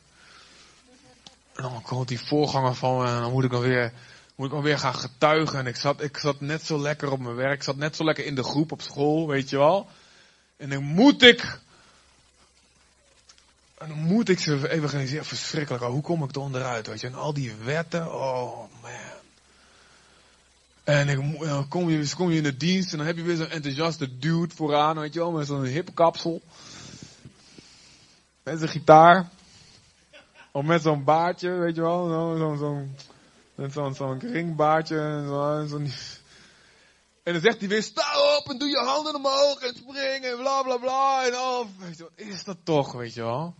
En 1.55 1.63
dan 1.63 1.81
komt 1.81 2.07
die 2.07 2.19
voorganger 2.19 2.75
van 2.75 2.97
me 2.97 3.07
en 3.07 3.21
dan 3.21 3.31
moet 3.31 3.43
ik 3.43 3.51
nog 3.51 3.61
weer, 3.61 3.93
moet 4.39 4.47
ik 4.47 4.53
nog 4.53 4.63
weer 4.63 4.79
gaan 4.79 4.95
getuigen. 4.95 5.59
En 5.59 5.67
ik 5.67 5.75
zat, 5.75 6.01
ik 6.01 6.17
zat 6.17 6.41
net 6.41 6.65
zo 6.65 6.79
lekker 6.81 7.11
op 7.11 7.19
mijn 7.19 7.35
werk, 7.35 7.53
ik 7.53 7.63
zat 7.63 7.75
net 7.75 7.95
zo 7.95 8.03
lekker 8.03 8.25
in 8.25 8.35
de 8.35 8.43
groep 8.43 8.71
op 8.71 8.81
school, 8.81 9.27
weet 9.27 9.49
je 9.49 9.57
wel. 9.57 9.89
En 10.57 10.69
dan 10.69 10.83
moet 10.83 11.21
ik, 11.23 11.59
en 13.77 13.87
dan 13.87 13.97
moet 13.97 14.29
ik 14.29 14.39
ze 14.39 14.69
evangeliseren. 14.69 15.25
Verschrikkelijk, 15.25 15.83
hoe 15.83 16.01
kom 16.01 16.23
ik 16.23 16.35
er 16.35 16.41
onderuit, 16.41 16.87
weet 16.87 16.99
je. 16.99 17.07
En 17.07 17.13
al 17.13 17.33
die 17.33 17.53
wetten, 17.63 18.13
oh 18.13 18.57
man. 18.81 18.91
En 20.83 21.07
dan 21.07 21.67
kom 21.67 21.89
je, 21.89 22.09
kom 22.15 22.29
je 22.29 22.37
in 22.37 22.43
de 22.43 22.57
dienst 22.57 22.91
en 22.91 22.97
dan 22.97 23.07
heb 23.07 23.17
je 23.17 23.23
weer 23.23 23.35
zo'n 23.35 23.49
enthousiaste 23.49 24.17
dude 24.17 24.55
vooraan, 24.55 24.99
weet 24.99 25.13
je 25.13 25.19
wel, 25.19 25.31
met 25.31 25.47
zo'n 25.47 25.63
hip 25.63 25.89
kapsel. 25.93 26.41
Met 28.43 28.57
zijn 28.57 28.69
gitaar. 28.69 29.29
Of 30.51 30.63
met 30.63 30.81
zo'n 30.81 31.03
baardje, 31.03 31.49
weet 31.49 31.75
je 31.75 31.81
wel. 31.81 32.07
Zo'n 32.07 32.37
zo, 32.37 32.55
zo, 32.55 32.87
zo'n 33.71 33.93
zo 33.95 34.17
ringbaardje. 34.19 34.99
En, 34.99 35.27
zo, 35.27 35.65
zo 35.67 35.77
en 37.23 37.33
dan 37.33 37.41
zegt 37.41 37.59
hij 37.59 37.69
weer, 37.69 37.83
sta 37.83 38.37
op 38.37 38.49
en 38.49 38.57
doe 38.57 38.67
je 38.67 38.77
handen 38.77 39.15
omhoog 39.15 39.61
en 39.61 39.75
spring 39.75 40.25
en 40.25 40.37
bla 40.37 40.61
bla 40.61 40.77
bla. 40.77 41.25
En 41.25 41.33
oh, 41.33 41.65
weet 41.77 41.97
je, 41.97 42.03
wat 42.03 42.11
is 42.15 42.43
dat 42.43 42.57
toch, 42.63 42.91
weet 42.91 43.13
je 43.13 43.21
wel. 43.21 43.55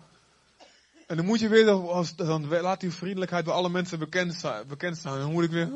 En 1.07 1.15
dan 1.15 1.25
moet 1.25 1.39
je 1.39 1.47
weer, 1.47 1.65
dan 1.65 2.05
laat 2.47 2.79
die 2.79 2.91
vriendelijkheid 2.91 3.45
bij 3.45 3.53
alle 3.53 3.69
mensen 3.69 3.99
bekend, 3.99 4.43
bekend 4.67 4.97
staan. 4.97 5.13
En 5.13 5.19
dan 5.19 5.31
moet 5.31 5.43
ik 5.43 5.51
weer... 5.51 5.69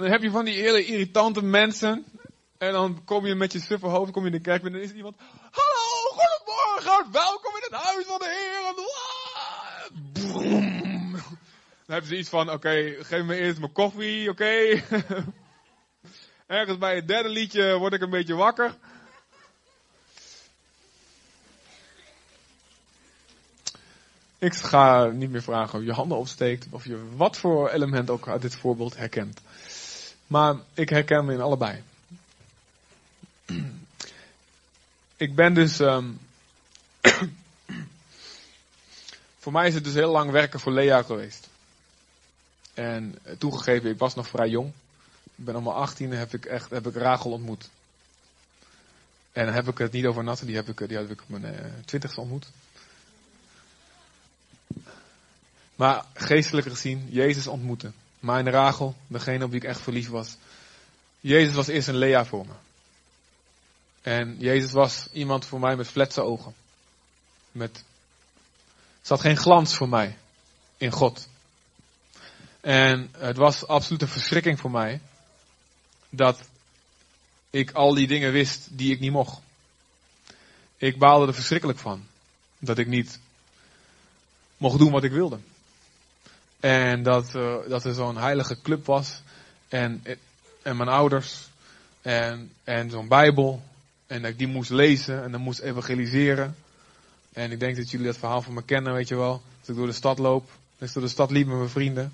Dan 0.00 0.10
heb 0.10 0.22
je 0.22 0.30
van 0.30 0.44
die 0.44 0.54
hele 0.54 0.84
irritante 0.84 1.42
mensen. 1.42 2.04
En 2.58 2.72
dan 2.72 3.04
kom 3.04 3.26
je 3.26 3.34
met 3.34 3.52
je 3.52 3.60
suffe 3.60 3.86
hoofd, 3.86 4.12
kom 4.12 4.22
je 4.24 4.30
in 4.30 4.36
de 4.36 4.42
kerk 4.42 4.64
en 4.64 4.72
dan 4.72 4.80
is 4.80 4.90
er 4.90 4.96
iemand. 4.96 5.16
Hallo, 5.50 6.14
goedemorgen, 6.16 7.12
welkom 7.12 7.56
in 7.56 7.62
het 7.62 7.82
huis 7.82 8.06
van 8.06 8.18
de 8.18 8.24
Heer. 8.38 8.74
Boom. 10.12 11.12
Dan 11.12 11.22
hebben 11.86 12.08
ze 12.08 12.18
iets 12.18 12.28
van, 12.28 12.50
oké, 12.50 12.96
geef 13.00 13.24
me 13.24 13.36
eerst 13.36 13.58
mijn 13.58 13.72
koffie, 13.72 14.30
oké. 14.30 14.52
Ergens 16.46 16.78
bij 16.78 16.94
het 16.94 17.08
derde 17.08 17.28
liedje 17.28 17.78
word 17.78 17.92
ik 17.92 18.00
een 18.00 18.10
beetje 18.10 18.34
wakker. 18.34 18.74
Ik 24.38 24.54
ga 24.54 25.04
niet 25.04 25.30
meer 25.30 25.42
vragen 25.42 25.78
of 25.78 25.84
je 25.84 25.92
handen 25.92 26.18
opsteekt, 26.18 26.66
of 26.70 26.84
je 26.84 27.16
wat 27.16 27.36
voor 27.36 27.70
element 27.70 28.10
ook 28.10 28.28
uit 28.28 28.42
dit 28.42 28.56
voorbeeld 28.56 28.96
herkent. 28.96 29.40
Maar 30.30 30.56
ik 30.74 30.88
herken 30.88 31.24
me 31.24 31.32
in 31.32 31.40
allebei. 31.40 31.82
Ik 35.16 35.34
ben 35.34 35.54
dus. 35.54 35.78
Um, 35.78 36.20
voor 39.42 39.52
mij 39.52 39.68
is 39.68 39.74
het 39.74 39.84
dus 39.84 39.94
heel 39.94 40.10
lang 40.10 40.30
werken 40.30 40.60
voor 40.60 40.72
Lea 40.72 41.02
geweest. 41.02 41.48
En 42.74 43.18
eh, 43.22 43.34
toegegeven, 43.38 43.90
ik 43.90 43.98
was 43.98 44.14
nog 44.14 44.28
vrij 44.28 44.48
jong. 44.48 44.72
Ik 45.24 45.44
ben 45.44 45.54
allemaal 45.54 45.74
18 45.74 46.12
en 46.12 46.18
heb 46.18 46.34
ik 46.34 46.44
echt 46.44 46.70
heb 46.70 46.86
ik 46.86 46.94
Rachel 46.94 47.30
ontmoet. 47.30 47.68
En 49.32 49.44
dan 49.44 49.54
heb 49.54 49.68
ik 49.68 49.78
het 49.78 49.92
niet 49.92 50.06
over 50.06 50.24
Natte, 50.24 50.46
die 50.46 50.56
heb 50.56 50.68
ik, 50.68 50.88
die 50.88 50.96
heb 50.96 51.10
ik 51.10 51.22
op 51.22 51.28
mijn 51.28 51.54
uh, 51.54 51.72
twintigste 51.84 52.20
ontmoet. 52.20 52.46
Maar 55.74 56.04
geestelijk 56.14 56.66
gezien, 56.66 57.08
Jezus 57.10 57.46
ontmoeten. 57.46 57.94
Mijn 58.20 58.50
Rachel, 58.50 58.96
degene 59.06 59.44
op 59.44 59.50
wie 59.50 59.60
ik 59.60 59.68
echt 59.68 59.80
verliefd 59.80 60.10
was. 60.10 60.36
Jezus 61.20 61.54
was 61.54 61.66
eerst 61.66 61.88
een 61.88 61.96
Lea 61.96 62.24
voor 62.24 62.46
me. 62.46 62.52
En 64.02 64.36
Jezus 64.38 64.72
was 64.72 65.08
iemand 65.12 65.44
voor 65.44 65.60
mij 65.60 65.76
met 65.76 65.88
fletse 65.88 66.20
ogen. 66.20 66.54
Met, 67.52 67.84
zat 69.02 69.20
geen 69.20 69.36
glans 69.36 69.74
voor 69.76 69.88
mij 69.88 70.16
in 70.76 70.90
God. 70.90 71.28
En 72.60 73.10
het 73.18 73.36
was 73.36 73.66
absoluut 73.66 74.02
een 74.02 74.08
verschrikking 74.08 74.60
voor 74.60 74.70
mij 74.70 75.00
dat 76.08 76.40
ik 77.50 77.70
al 77.72 77.94
die 77.94 78.06
dingen 78.06 78.32
wist 78.32 78.68
die 78.70 78.92
ik 78.92 79.00
niet 79.00 79.12
mocht. 79.12 79.40
Ik 80.76 80.98
baalde 80.98 81.26
er 81.26 81.34
verschrikkelijk 81.34 81.78
van. 81.78 82.06
Dat 82.58 82.78
ik 82.78 82.86
niet 82.86 83.18
mocht 84.56 84.78
doen 84.78 84.92
wat 84.92 85.04
ik 85.04 85.12
wilde. 85.12 85.38
En 86.60 87.02
dat, 87.02 87.34
uh, 87.36 87.54
dat 87.68 87.84
er 87.84 87.94
zo'n 87.94 88.16
heilige 88.16 88.60
club 88.62 88.86
was. 88.86 89.22
En, 89.68 90.04
en 90.62 90.76
mijn 90.76 90.88
ouders. 90.88 91.48
En, 92.02 92.52
en 92.64 92.90
zo'n 92.90 93.08
Bijbel. 93.08 93.62
En 94.06 94.22
dat 94.22 94.30
ik 94.30 94.38
die 94.38 94.46
moest 94.46 94.70
lezen 94.70 95.22
en 95.22 95.32
dan 95.32 95.40
moest 95.40 95.60
evangeliseren. 95.60 96.56
En 97.32 97.50
ik 97.50 97.60
denk 97.60 97.76
dat 97.76 97.90
jullie 97.90 98.06
dat 98.06 98.16
verhaal 98.16 98.42
van 98.42 98.54
me 98.54 98.62
kennen, 98.62 98.92
weet 98.92 99.08
je 99.08 99.16
wel. 99.16 99.42
Als 99.58 99.68
ik 99.68 99.76
door 99.76 99.86
de 99.86 99.92
stad 99.92 100.18
loop. 100.18 100.50
Dus 100.78 100.92
door 100.92 101.02
de 101.02 101.08
stad 101.08 101.30
liep 101.30 101.46
met 101.46 101.56
mijn 101.56 101.68
vrienden. 101.68 102.12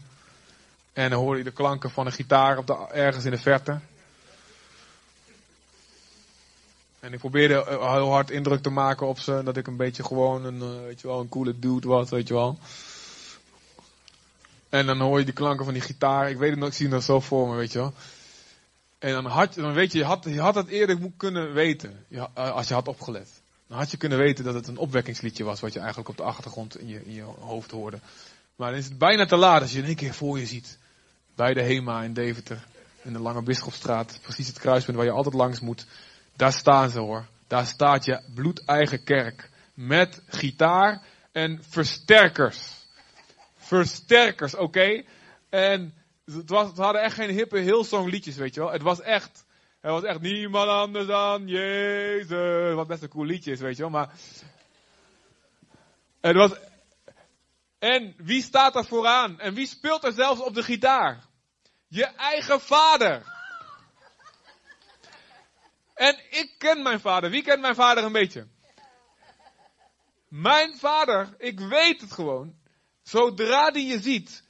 En 0.92 1.10
dan 1.10 1.18
hoorde 1.18 1.38
je 1.38 1.44
de 1.44 1.50
klanken 1.50 1.90
van 1.90 2.06
een 2.06 2.12
gitaar 2.12 2.58
op 2.58 2.66
de, 2.66 2.86
ergens 2.92 3.24
in 3.24 3.30
de 3.30 3.38
verte. 3.38 3.78
En 7.00 7.12
ik 7.12 7.18
probeerde 7.18 7.64
eh, 7.64 7.92
heel 7.92 8.10
hard 8.10 8.30
indruk 8.30 8.62
te 8.62 8.70
maken 8.70 9.06
op 9.06 9.18
ze. 9.18 9.40
Dat 9.44 9.56
ik 9.56 9.66
een 9.66 9.76
beetje 9.76 10.04
gewoon 10.04 10.44
een, 10.44 10.60
eh, 10.62 10.84
weet 10.84 11.00
je 11.00 11.06
wel, 11.06 11.20
een 11.20 11.28
coole 11.28 11.58
dude 11.58 11.88
was, 11.88 12.10
weet 12.10 12.28
je 12.28 12.34
wel. 12.34 12.58
En 14.68 14.86
dan 14.86 15.00
hoor 15.00 15.18
je 15.18 15.24
die 15.24 15.34
klanken 15.34 15.64
van 15.64 15.74
die 15.74 15.82
gitaar. 15.82 16.30
Ik 16.30 16.38
weet 16.38 16.50
het 16.50 16.58
nog, 16.58 16.68
ik 16.68 16.74
zie 16.74 16.88
nog 16.88 17.02
zo 17.02 17.20
voor 17.20 17.48
me, 17.48 17.56
weet 17.56 17.72
je 17.72 17.78
wel. 17.78 17.92
En 18.98 19.12
dan, 19.12 19.26
had, 19.26 19.54
dan 19.54 19.72
weet 19.72 19.92
je, 19.92 19.98
je 19.98 20.04
had, 20.04 20.24
had 20.24 20.54
het 20.54 20.68
eerder 20.68 20.98
kunnen 21.16 21.52
weten. 21.52 22.04
Eh, 22.10 22.24
als 22.34 22.68
je 22.68 22.74
had 22.74 22.88
opgelet. 22.88 23.28
Dan 23.66 23.78
had 23.78 23.90
je 23.90 23.96
kunnen 23.96 24.18
weten 24.18 24.44
dat 24.44 24.54
het 24.54 24.68
een 24.68 24.76
opwekkingsliedje 24.76 25.44
was. 25.44 25.60
Wat 25.60 25.72
je 25.72 25.78
eigenlijk 25.78 26.08
op 26.08 26.16
de 26.16 26.22
achtergrond 26.22 26.78
in 26.78 26.88
je, 26.88 27.04
in 27.04 27.12
je 27.12 27.22
hoofd 27.22 27.70
hoorde. 27.70 27.98
Maar 28.56 28.70
dan 28.70 28.78
is 28.78 28.84
het 28.84 28.98
bijna 28.98 29.24
te 29.24 29.36
laat 29.36 29.62
als 29.62 29.72
je 29.72 29.78
in 29.78 29.84
één 29.84 29.96
keer 29.96 30.14
voor 30.14 30.38
je 30.38 30.46
ziet. 30.46 30.78
Bij 31.34 31.54
de 31.54 31.62
Hema 31.62 32.02
in 32.02 32.12
Deventer. 32.12 32.64
In 33.02 33.12
de 33.12 33.18
Lange 33.18 33.42
Bisschopstraat. 33.42 34.18
Precies 34.22 34.46
het 34.46 34.58
kruispunt 34.58 34.96
waar 34.96 35.06
je 35.06 35.12
altijd 35.12 35.34
langs 35.34 35.60
moet. 35.60 35.86
Daar 36.36 36.52
staan 36.52 36.90
ze 36.90 36.98
hoor. 36.98 37.26
Daar 37.46 37.66
staat 37.66 38.04
je 38.04 38.20
bloedeigen 38.34 39.04
kerk. 39.04 39.50
Met 39.74 40.22
gitaar 40.26 41.02
en 41.32 41.60
versterkers. 41.68 42.75
Versterkers, 43.66 44.54
oké? 44.54 45.04
En 45.48 45.94
het, 46.24 46.48
was, 46.48 46.68
het 46.68 46.76
hadden 46.76 47.02
echt 47.02 47.14
geen 47.14 47.30
hippe 47.30 47.58
Hillsong 47.58 48.10
liedjes, 48.10 48.36
weet 48.36 48.54
je 48.54 48.60
wel. 48.60 48.72
Het 48.72 48.82
was 48.82 49.00
echt, 49.00 49.44
het 49.80 49.90
was 49.90 50.02
echt 50.02 50.20
niemand 50.20 50.68
anders 50.68 51.06
dan 51.06 51.48
Jezus. 51.48 52.74
Wat 52.74 52.86
best 52.86 53.02
een 53.02 53.08
cool 53.08 53.24
liedje 53.24 53.52
is, 53.52 53.60
weet 53.60 53.76
je 53.76 53.82
wel. 53.82 53.90
Maar 53.90 54.12
het 56.20 56.36
was, 56.36 56.50
En 57.78 58.14
wie 58.16 58.42
staat 58.42 58.76
er 58.76 58.84
vooraan? 58.84 59.40
En 59.40 59.54
wie 59.54 59.66
speelt 59.66 60.04
er 60.04 60.12
zelfs 60.12 60.40
op 60.40 60.54
de 60.54 60.62
gitaar? 60.62 61.24
Je 61.88 62.04
eigen 62.04 62.60
vader. 62.60 63.34
En 65.94 66.18
ik 66.30 66.54
ken 66.58 66.82
mijn 66.82 67.00
vader. 67.00 67.30
Wie 67.30 67.42
kent 67.42 67.60
mijn 67.60 67.74
vader 67.74 68.04
een 68.04 68.12
beetje? 68.12 68.46
Mijn 70.28 70.76
vader, 70.76 71.34
ik 71.38 71.60
weet 71.60 72.00
het 72.00 72.12
gewoon. 72.12 72.64
Zodra 73.08 73.70
die 73.70 73.86
je 73.86 74.00
ziet, 74.00 74.42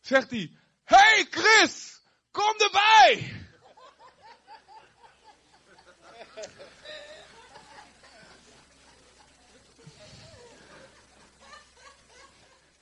zegt 0.00 0.30
hij: 0.30 0.50
Hey 0.84 1.26
Chris, 1.30 2.00
kom 2.30 2.54
erbij! 2.58 3.44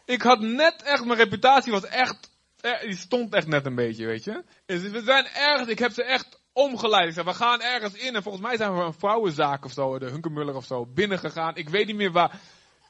Ik 0.05 0.22
had 0.22 0.41
net 0.41 0.83
echt, 0.83 1.05
mijn 1.05 1.18
reputatie 1.18 1.72
was 1.72 1.85
echt, 1.85 2.31
eh, 2.61 2.81
die 2.81 2.97
stond 2.97 3.35
echt 3.35 3.47
net 3.47 3.66
een 3.66 3.75
beetje, 3.75 4.07
weet 4.07 4.25
je. 4.25 4.45
Dus 4.66 4.83
we 4.83 5.03
zijn 5.03 5.27
ergens, 5.27 5.68
ik 5.68 5.79
heb 5.79 5.93
ze 5.93 6.05
echt 6.05 6.41
omgeleid. 6.53 7.09
Ik 7.09 7.14
zei, 7.14 7.27
we 7.27 7.35
gaan 7.35 7.61
ergens 7.61 7.95
in 7.95 8.14
en 8.14 8.22
volgens 8.22 8.45
mij 8.45 8.57
zijn 8.57 8.77
we 8.77 8.83
een 8.83 8.95
vrouwenzaak 8.95 9.64
of 9.64 9.72
zo, 9.72 9.99
de 9.99 10.11
Hunkemuller 10.11 10.55
of 10.55 10.64
zo, 10.64 10.87
binnengegaan. 10.87 11.57
Ik 11.57 11.68
weet 11.68 11.87
niet 11.87 11.97
meer 11.97 12.12
waar. 12.12 12.41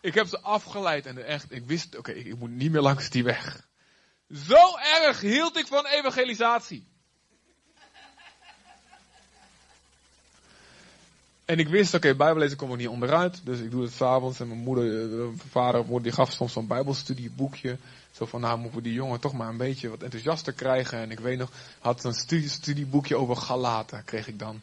Ik 0.05 0.15
heb 0.15 0.27
ze 0.27 0.41
afgeleid 0.41 1.07
en 1.07 1.27
echt, 1.27 1.53
ik 1.53 1.67
wist, 1.67 1.97
oké, 1.97 2.13
ik 2.13 2.39
moet 2.39 2.51
niet 2.51 2.73
meer 2.73 2.81
langs 2.81 3.11
die 3.11 3.25
weg. 3.25 3.69
Zo 4.29 4.77
erg 4.77 5.21
hield 5.21 5.57
ik 5.57 5.67
van 5.67 5.87
evangelisatie. 5.87 6.87
En 11.45 11.59
ik 11.59 11.69
wist, 11.69 11.95
oké, 11.95 12.07
okay, 12.07 12.17
bijbellezen 12.17 12.57
kom 12.57 12.73
ik 12.73 12.77
niet 12.77 12.89
onderuit. 12.89 13.41
Dus 13.45 13.61
ik 13.61 13.71
doe 13.71 13.83
het 13.83 13.93
s'avonds. 13.93 14.41
En 14.41 14.49
mijn 14.49 14.61
moeder, 14.61 14.85
mijn 14.85 15.33
eh, 15.33 15.51
vader, 15.51 16.03
die 16.03 16.13
gaf 16.13 16.33
soms 16.33 16.53
zo'n 16.53 16.67
bijbelstudieboekje. 16.67 17.79
Zo 18.13 18.27
van, 18.27 18.41
nou 18.41 18.59
moeten 18.59 18.79
we 18.79 18.85
die 18.85 18.95
jongen 18.95 19.21
toch 19.21 19.33
maar 19.33 19.49
een 19.49 19.57
beetje 19.57 19.89
wat 19.89 20.03
enthousiaster 20.03 20.53
krijgen. 20.53 20.99
En 20.99 21.11
ik 21.11 21.21
weet 21.21 21.39
nog, 21.39 21.51
had 21.79 22.05
een 22.05 22.15
studie, 22.15 22.49
studieboekje 22.49 23.17
over 23.17 23.37
Galaten, 23.37 24.05
kreeg 24.05 24.29
ik 24.29 24.39
dan. 24.39 24.61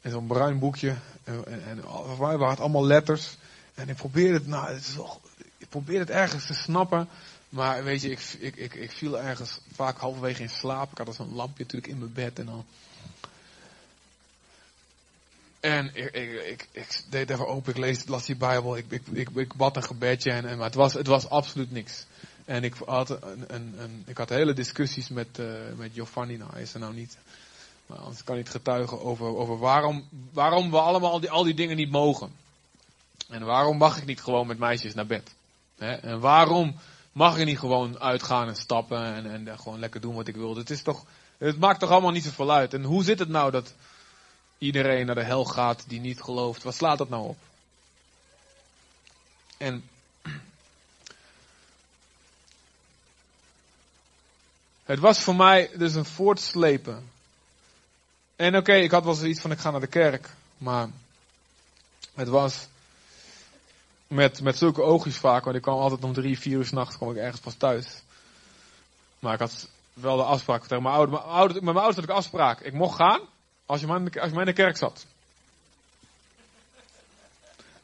En 0.00 0.10
zo'n 0.10 0.26
bruin 0.26 0.58
boekje. 0.58 0.94
En, 1.24 1.46
en, 1.46 1.62
en 1.66 2.16
waren 2.16 2.48
het 2.48 2.60
allemaal 2.60 2.86
letters. 2.86 3.36
En 3.76 3.88
ik 3.88 3.96
probeerde 3.96 4.34
het, 4.34 4.46
nou, 4.46 4.68
het 4.68 4.86
is 4.86 4.96
wel, 4.96 5.20
ik 5.58 5.68
probeerde 5.68 6.00
het 6.00 6.10
ergens 6.10 6.46
te 6.46 6.54
snappen. 6.54 7.08
Maar 7.48 7.84
weet 7.84 8.02
je, 8.02 8.10
ik, 8.10 8.20
ik, 8.38 8.56
ik, 8.56 8.74
ik 8.74 8.92
viel 8.92 9.20
ergens 9.20 9.60
vaak 9.72 9.98
halverwege 9.98 10.42
in 10.42 10.50
slaap. 10.50 10.90
Ik 10.90 11.06
had 11.06 11.14
zo'n 11.14 11.34
lampje 11.34 11.62
natuurlijk 11.62 11.92
in 11.92 11.98
mijn 11.98 12.12
bed 12.12 12.38
en 12.38 12.46
dan 12.46 12.64
en 15.66 15.90
ik, 15.94 16.14
ik, 16.14 16.68
ik, 16.72 17.02
deed 17.08 17.30
even 17.30 17.46
open, 17.46 17.72
ik 17.72 17.78
lees, 17.78 18.06
las 18.06 18.26
die 18.26 18.36
Bijbel, 18.36 18.76
ik, 18.76 18.84
ik, 18.88 19.02
ik, 19.12 19.28
ik 19.34 19.54
bad 19.54 19.76
een 19.76 19.82
gebedje, 19.82 20.30
en, 20.30 20.46
en, 20.46 20.56
maar 20.56 20.66
het 20.66 20.74
was, 20.74 20.92
het 20.92 21.06
was 21.06 21.28
absoluut 21.28 21.70
niks. 21.70 22.06
En 22.44 22.64
ik 22.64 22.74
had, 22.84 23.10
een, 23.10 23.44
een, 23.46 23.74
een 23.78 24.02
ik 24.06 24.16
had 24.16 24.28
hele 24.28 24.52
discussies 24.52 25.08
met, 25.08 25.38
uh, 25.38 25.46
met 25.76 25.90
Giovanni, 25.94 26.36
nou 26.36 26.52
hij 26.52 26.62
is 26.62 26.74
er 26.74 26.80
nou 26.80 26.94
niet. 26.94 27.16
Maar 27.86 27.98
anders 27.98 28.24
kan 28.24 28.36
niet 28.36 28.48
getuigen 28.48 29.00
over, 29.00 29.26
over 29.26 29.58
waarom, 29.58 30.08
waarom 30.32 30.70
we 30.70 30.78
allemaal 30.78 31.10
al 31.10 31.20
die, 31.20 31.30
al 31.30 31.44
die 31.44 31.54
dingen 31.54 31.76
niet 31.76 31.90
mogen. 31.90 32.30
En 33.28 33.44
waarom 33.44 33.76
mag 33.76 33.96
ik 33.96 34.04
niet 34.04 34.22
gewoon 34.22 34.46
met 34.46 34.58
meisjes 34.58 34.94
naar 34.94 35.06
bed? 35.06 35.34
En 35.76 36.20
waarom 36.20 36.76
mag 37.12 37.38
ik 37.38 37.44
niet 37.44 37.58
gewoon 37.58 38.00
uitgaan 38.00 38.48
en 38.48 38.56
stappen 38.56 39.14
en, 39.14 39.46
en 39.46 39.58
gewoon 39.58 39.78
lekker 39.78 40.00
doen 40.00 40.14
wat 40.14 40.28
ik 40.28 40.36
wil? 40.36 40.56
Het 40.56 40.70
is 40.70 40.82
toch, 40.82 41.04
het 41.38 41.58
maakt 41.58 41.80
toch 41.80 41.90
allemaal 41.90 42.10
niet 42.10 42.24
zoveel 42.24 42.52
uit. 42.52 42.74
En 42.74 42.82
hoe 42.82 43.04
zit 43.04 43.18
het 43.18 43.28
nou 43.28 43.50
dat, 43.50 43.74
iedereen 44.58 45.06
naar 45.06 45.14
de 45.14 45.24
hel 45.24 45.44
gaat 45.44 45.84
die 45.88 46.00
niet 46.00 46.22
gelooft. 46.22 46.62
Wat 46.62 46.74
slaat 46.74 46.98
dat 46.98 47.08
nou 47.08 47.28
op? 47.28 47.38
En 49.56 49.88
het 54.84 54.98
was 54.98 55.20
voor 55.20 55.36
mij 55.36 55.70
dus 55.76 55.94
een 55.94 56.04
voortslepen. 56.04 57.10
En 58.36 58.56
oké, 58.56 58.72
ik 58.72 58.90
had 58.90 59.04
wel 59.04 59.14
zoiets 59.14 59.40
van 59.40 59.50
ik 59.50 59.58
ga 59.58 59.70
naar 59.70 59.80
de 59.80 59.86
kerk, 59.86 60.30
maar 60.58 60.88
het 62.14 62.28
was 62.28 62.68
met, 64.08 64.40
met 64.40 64.56
zulke 64.56 64.82
oogjes 64.82 65.16
vaak, 65.16 65.44
want 65.44 65.56
ik 65.56 65.62
kwam 65.62 65.78
altijd 65.78 66.04
om 66.04 66.12
drie, 66.12 66.38
vier 66.38 66.56
uur 66.56 66.64
s'nachts 66.64 66.96
kwam 66.96 67.10
ik 67.10 67.16
ergens 67.16 67.40
pas 67.40 67.54
thuis. 67.54 68.02
Maar 69.18 69.34
ik 69.34 69.40
had 69.40 69.68
wel 69.92 70.16
de 70.16 70.22
afspraak 70.22 70.62
tegen 70.62 70.82
mijn 70.82 70.94
ouders. 70.94 71.54
Met 71.54 71.64
mijn 71.64 71.76
ouders 71.76 71.96
had 71.96 72.04
ik 72.04 72.16
afspraak. 72.16 72.60
Ik 72.60 72.72
mocht 72.72 72.96
gaan, 72.96 73.20
als 73.66 73.80
je, 73.80 73.86
maar 73.86 73.98
in 73.98 74.04
de, 74.04 74.20
als 74.20 74.32
maar 74.32 74.44
de 74.44 74.52
kerk 74.52 74.76
zat. 74.76 75.06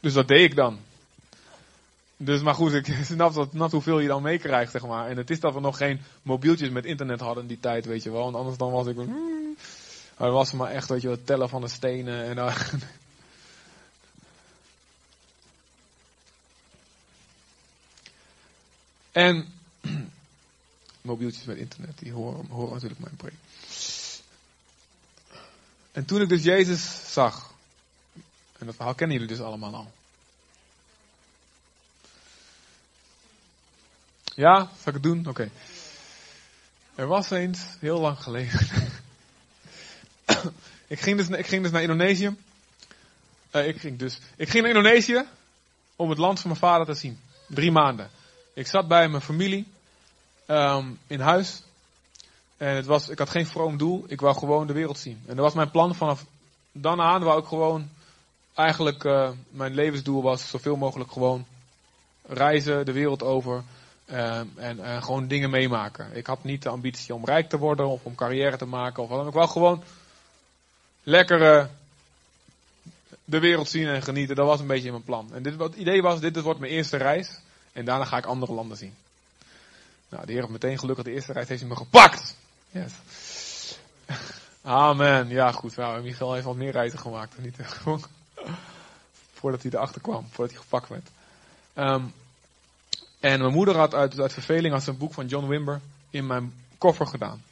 Dus 0.00 0.12
dat 0.12 0.28
deed 0.28 0.50
ik 0.50 0.56
dan. 0.56 0.78
Dus 2.16 2.42
maar 2.42 2.54
goed, 2.54 2.72
ik 2.72 2.86
snap 3.02 3.34
dat 3.34 3.52
nat 3.52 3.72
hoeveel 3.72 3.98
je 3.98 4.08
dan 4.08 4.22
meekrijgt, 4.22 4.72
zeg 4.72 4.86
maar. 4.86 5.08
En 5.08 5.16
het 5.16 5.30
is 5.30 5.40
dat 5.40 5.54
we 5.54 5.60
nog 5.60 5.76
geen 5.76 6.00
mobieltjes 6.22 6.70
met 6.70 6.84
internet 6.84 7.20
hadden 7.20 7.42
in 7.42 7.48
die 7.48 7.60
tijd, 7.60 7.86
weet 7.86 8.02
je 8.02 8.10
wel. 8.10 8.22
Want 8.22 8.36
anders 8.36 8.56
dan 8.56 8.72
was 8.72 8.86
ik... 8.86 8.96
Hmm, 8.96 9.56
dan 10.16 10.32
was 10.32 10.50
het 10.50 10.60
maar 10.60 10.70
echt, 10.70 10.88
weet 10.88 11.02
je 11.02 11.08
wel, 11.08 11.24
tellen 11.24 11.48
van 11.48 11.60
de 11.60 11.68
stenen. 11.68 12.24
En, 12.24 12.36
en 19.12 19.52
mobieltjes 21.00 21.44
met 21.44 21.56
internet, 21.56 21.98
die 21.98 22.12
horen, 22.12 22.72
natuurlijk 22.72 23.00
mijn 23.00 23.16
preek. 23.16 23.34
En 25.92 26.04
toen 26.04 26.20
ik 26.20 26.28
dus 26.28 26.42
Jezus 26.42 27.12
zag, 27.12 27.52
en 28.58 28.66
dat 28.66 28.74
verhaal 28.74 28.94
kennen 28.94 29.18
jullie 29.18 29.34
dus 29.34 29.44
allemaal 29.44 29.74
al. 29.74 29.92
Ja, 34.34 34.58
zal 34.58 34.68
ik 34.84 34.94
het 34.94 35.02
doen? 35.02 35.26
Oké. 35.26 35.50
Er 36.94 37.06
was 37.06 37.30
eens, 37.30 37.60
heel 37.78 38.00
lang 38.00 38.18
geleden. 38.18 38.60
ik, 40.86 41.00
ging 41.00 41.16
dus, 41.16 41.28
ik 41.28 41.46
ging 41.46 41.62
dus 41.62 41.72
naar 41.72 41.82
Indonesië. 41.82 42.36
Uh, 43.52 43.66
ik, 43.66 43.80
ging 43.80 43.98
dus, 43.98 44.18
ik 44.36 44.48
ging 44.48 44.64
naar 44.64 44.76
Indonesië 44.76 45.24
om 45.96 46.10
het 46.10 46.18
land 46.18 46.40
van 46.40 46.50
mijn 46.50 46.62
vader 46.62 46.86
te 46.86 46.94
zien. 46.94 47.20
Drie 47.46 47.70
maanden. 47.70 48.10
Ik 48.54 48.66
zat 48.66 48.88
bij 48.88 49.08
mijn 49.08 49.22
familie 49.22 49.66
um, 50.46 50.98
in 51.06 51.20
huis. 51.20 51.62
En 52.56 52.76
het 52.76 52.86
was, 52.86 53.08
ik 53.08 53.18
had 53.18 53.30
geen 53.30 53.46
vroom 53.46 53.76
doel, 53.76 54.04
ik 54.06 54.20
wou 54.20 54.36
gewoon 54.36 54.66
de 54.66 54.72
wereld 54.72 54.98
zien. 54.98 55.22
En 55.26 55.36
dat 55.36 55.44
was 55.44 55.54
mijn 55.54 55.70
plan 55.70 55.94
vanaf 55.94 56.24
dan 56.72 57.00
aan, 57.00 57.22
wou 57.22 57.40
ik 57.40 57.46
gewoon, 57.46 57.88
eigenlijk 58.54 59.04
uh, 59.04 59.30
mijn 59.50 59.74
levensdoel 59.74 60.22
was 60.22 60.48
zoveel 60.48 60.76
mogelijk 60.76 61.12
gewoon 61.12 61.46
reizen 62.26 62.86
de 62.86 62.92
wereld 62.92 63.22
over 63.22 63.62
uh, 64.06 64.40
en 64.56 65.02
gewoon 65.02 65.28
dingen 65.28 65.50
meemaken. 65.50 66.16
Ik 66.16 66.26
had 66.26 66.44
niet 66.44 66.62
de 66.62 66.68
ambitie 66.68 67.14
om 67.14 67.24
rijk 67.24 67.48
te 67.48 67.58
worden 67.58 67.88
of 67.88 68.04
om 68.04 68.14
carrière 68.14 68.56
te 68.56 68.66
maken 68.66 69.02
of 69.02 69.08
wat 69.08 69.26
Ik 69.26 69.32
wou 69.32 69.48
gewoon 69.48 69.82
lekker 71.02 71.70
de 73.24 73.38
wereld 73.38 73.68
zien 73.68 73.86
en 73.86 74.02
genieten. 74.02 74.36
Dat 74.36 74.46
was 74.46 74.60
een 74.60 74.66
beetje 74.66 74.90
mijn 74.90 75.04
plan. 75.04 75.30
En 75.34 75.42
dit, 75.42 75.56
wat 75.56 75.70
het 75.70 75.80
idee 75.80 76.02
was, 76.02 76.20
dit 76.20 76.40
wordt 76.40 76.60
mijn 76.60 76.72
eerste 76.72 76.96
reis 76.96 77.40
en 77.72 77.84
daarna 77.84 78.04
ga 78.04 78.16
ik 78.16 78.24
andere 78.24 78.52
landen 78.52 78.76
zien. 78.76 78.94
Nou, 80.08 80.26
de 80.26 80.32
Heer 80.32 80.40
heeft 80.40 80.52
meteen 80.52 80.78
gelukkig 80.78 81.04
de 81.04 81.12
eerste 81.12 81.32
reis 81.32 81.48
heeft 81.48 81.60
hij 81.60 81.70
me 81.70 81.76
gepakt. 81.76 82.36
Yes. 82.70 82.92
Amen. 84.62 85.28
Ja, 85.28 85.52
goed. 85.52 85.76
Nou, 85.76 86.02
Michael 86.02 86.32
heeft 86.32 86.46
al 86.46 86.54
meer 86.54 86.72
reizen 86.72 86.98
gemaakt. 86.98 87.38
Niet 87.38 87.56
voordat 89.32 89.62
hij 89.62 89.70
erachter 89.70 90.00
kwam. 90.00 90.26
Voordat 90.30 90.54
hij 90.54 90.64
gepakt 90.64 90.88
werd. 90.88 91.08
Um, 91.74 92.12
en 93.20 93.40
mijn 93.40 93.52
moeder 93.52 93.76
had 93.76 93.94
uit, 93.94 94.20
uit 94.20 94.32
verveling 94.32 94.74
had 94.74 94.86
een 94.86 94.96
boek 94.96 95.14
van 95.14 95.26
John 95.26 95.46
Wimber 95.46 95.80
in 96.10 96.26
mijn 96.26 96.54
koffer 96.78 97.06
gedaan. 97.06 97.42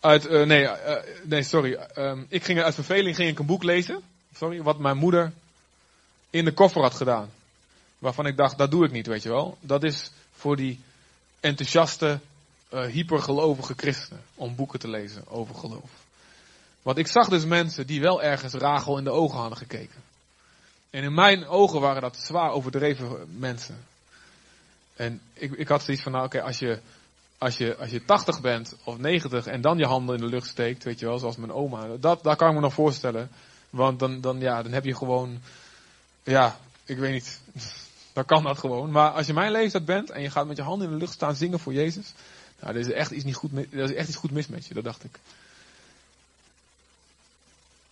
Uit, 0.00 0.30
uh, 0.30 0.46
nee, 0.46 0.62
uh, 0.62 0.96
nee, 1.22 1.42
sorry. 1.42 1.78
Um, 1.96 2.26
ik 2.28 2.44
ging 2.44 2.62
uit 2.62 2.74
verveling 2.74 3.16
ging 3.16 3.30
ik 3.30 3.38
een 3.38 3.46
boek 3.46 3.62
lezen. 3.62 4.02
Sorry, 4.36 4.62
wat 4.62 4.78
mijn 4.78 4.96
moeder 4.96 5.32
in 6.30 6.44
de 6.44 6.52
koffer 6.52 6.82
had 6.82 6.94
gedaan. 6.94 7.30
Waarvan 7.98 8.26
ik 8.26 8.36
dacht, 8.36 8.58
dat 8.58 8.70
doe 8.70 8.84
ik 8.84 8.92
niet, 8.92 9.06
weet 9.06 9.22
je 9.22 9.28
wel. 9.28 9.58
Dat 9.60 9.84
is 9.84 10.10
voor 10.32 10.56
die 10.56 10.80
enthousiaste 11.40 12.20
uh, 12.74 12.86
hypergelovige 12.86 13.74
christenen 13.76 14.22
om 14.34 14.54
boeken 14.54 14.78
te 14.78 14.88
lezen 14.88 15.28
over 15.28 15.54
geloof. 15.54 15.90
Want 16.82 16.98
ik 16.98 17.06
zag 17.06 17.28
dus 17.28 17.44
mensen 17.44 17.86
die 17.86 18.00
wel 18.00 18.22
ergens 18.22 18.52
Rachel 18.52 18.98
in 18.98 19.04
de 19.04 19.10
ogen 19.10 19.38
hadden 19.38 19.58
gekeken. 19.58 20.02
En 20.90 21.02
in 21.02 21.14
mijn 21.14 21.46
ogen 21.46 21.80
waren 21.80 22.02
dat 22.02 22.16
zwaar 22.16 22.50
overdreven 22.50 23.38
mensen. 23.38 23.84
En 24.94 25.20
ik, 25.32 25.52
ik 25.52 25.68
had 25.68 25.82
zoiets 25.82 26.02
van, 26.02 26.12
nou 26.12 26.24
oké, 26.24 26.42
als, 26.42 26.58
je, 26.58 26.80
als, 27.38 27.56
je, 27.56 27.76
als 27.76 27.90
je 27.90 28.04
80 28.04 28.40
bent 28.40 28.76
of 28.84 28.98
90 28.98 29.46
en 29.46 29.60
dan 29.60 29.78
je 29.78 29.86
handen 29.86 30.14
in 30.14 30.20
de 30.20 30.28
lucht 30.28 30.46
steekt, 30.46 30.84
weet 30.84 30.98
je 30.98 31.06
wel, 31.06 31.18
zoals 31.18 31.36
mijn 31.36 31.52
oma, 31.52 31.86
dat, 32.00 32.22
dat 32.22 32.36
kan 32.36 32.48
ik 32.48 32.54
me 32.54 32.60
nog 32.60 32.74
voorstellen. 32.74 33.30
Want 33.70 33.98
dan, 33.98 34.20
dan, 34.20 34.40
ja, 34.40 34.62
dan 34.62 34.72
heb 34.72 34.84
je 34.84 34.96
gewoon, 34.96 35.40
ja, 36.22 36.58
ik 36.84 36.98
weet 36.98 37.12
niet, 37.12 37.40
dan 38.18 38.26
kan 38.26 38.42
dat 38.42 38.58
gewoon. 38.58 38.90
Maar 38.90 39.10
als 39.10 39.26
je 39.26 39.32
mijn 39.32 39.52
leeftijd 39.52 39.84
bent 39.84 40.10
en 40.10 40.22
je 40.22 40.30
gaat 40.30 40.46
met 40.46 40.56
je 40.56 40.62
handen 40.62 40.86
in 40.86 40.92
de 40.92 40.98
lucht 40.98 41.12
staan 41.12 41.34
zingen 41.34 41.58
voor 41.58 41.72
Jezus, 41.72 42.12
nou, 42.60 42.74
er 42.74 42.80
is 42.80 42.90
echt 42.90 43.10
iets, 43.10 43.24
niet 43.24 43.34
goed, 43.34 43.50
er 43.52 43.78
is 43.78 43.94
echt 43.94 44.08
iets 44.08 44.16
goed 44.16 44.30
mis 44.30 44.46
met 44.46 44.66
je, 44.66 44.74
dat 44.74 44.84
dacht 44.84 45.04
ik. 45.04 45.18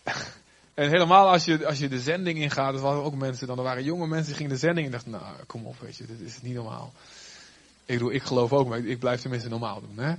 En 0.73 0.89
helemaal 0.89 1.29
als 1.29 1.45
je, 1.45 1.65
als 1.65 1.77
je 1.77 1.87
de 1.89 1.99
zending 1.99 2.37
ingaat, 2.37 2.73
er 2.73 2.79
waren 2.79 3.03
ook 3.03 3.15
mensen, 3.15 3.47
dan 3.47 3.57
er 3.57 3.63
waren 3.63 3.83
jonge 3.83 4.07
mensen 4.07 4.25
die 4.25 4.35
gingen 4.35 4.51
de 4.51 4.57
zending 4.57 4.87
in 4.87 4.93
en 4.93 4.99
dachten, 4.99 5.11
nou, 5.11 5.45
kom 5.45 5.65
op, 5.65 5.79
weet 5.79 5.97
je, 5.97 6.05
dit 6.05 6.19
is 6.19 6.41
niet 6.41 6.53
normaal. 6.53 6.93
Ik 7.85 7.97
bedoel, 7.97 8.13
ik 8.13 8.23
geloof 8.23 8.53
ook, 8.53 8.67
maar 8.67 8.77
ik, 8.77 8.85
ik 8.85 8.99
blijf 8.99 9.21
tenminste 9.21 9.49
normaal 9.49 9.81
doen, 9.81 10.05
hè. 10.05 10.15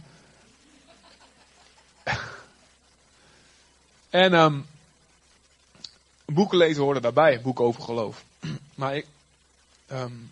en 4.25 4.33
um, 4.35 4.67
boeken 6.25 6.59
lezen 6.59 6.83
hoorde 6.83 7.01
daarbij, 7.01 7.41
boeken 7.41 7.65
over 7.65 7.83
geloof. 7.83 8.25
maar 8.75 8.97
ik, 8.97 9.07
um, 9.93 10.31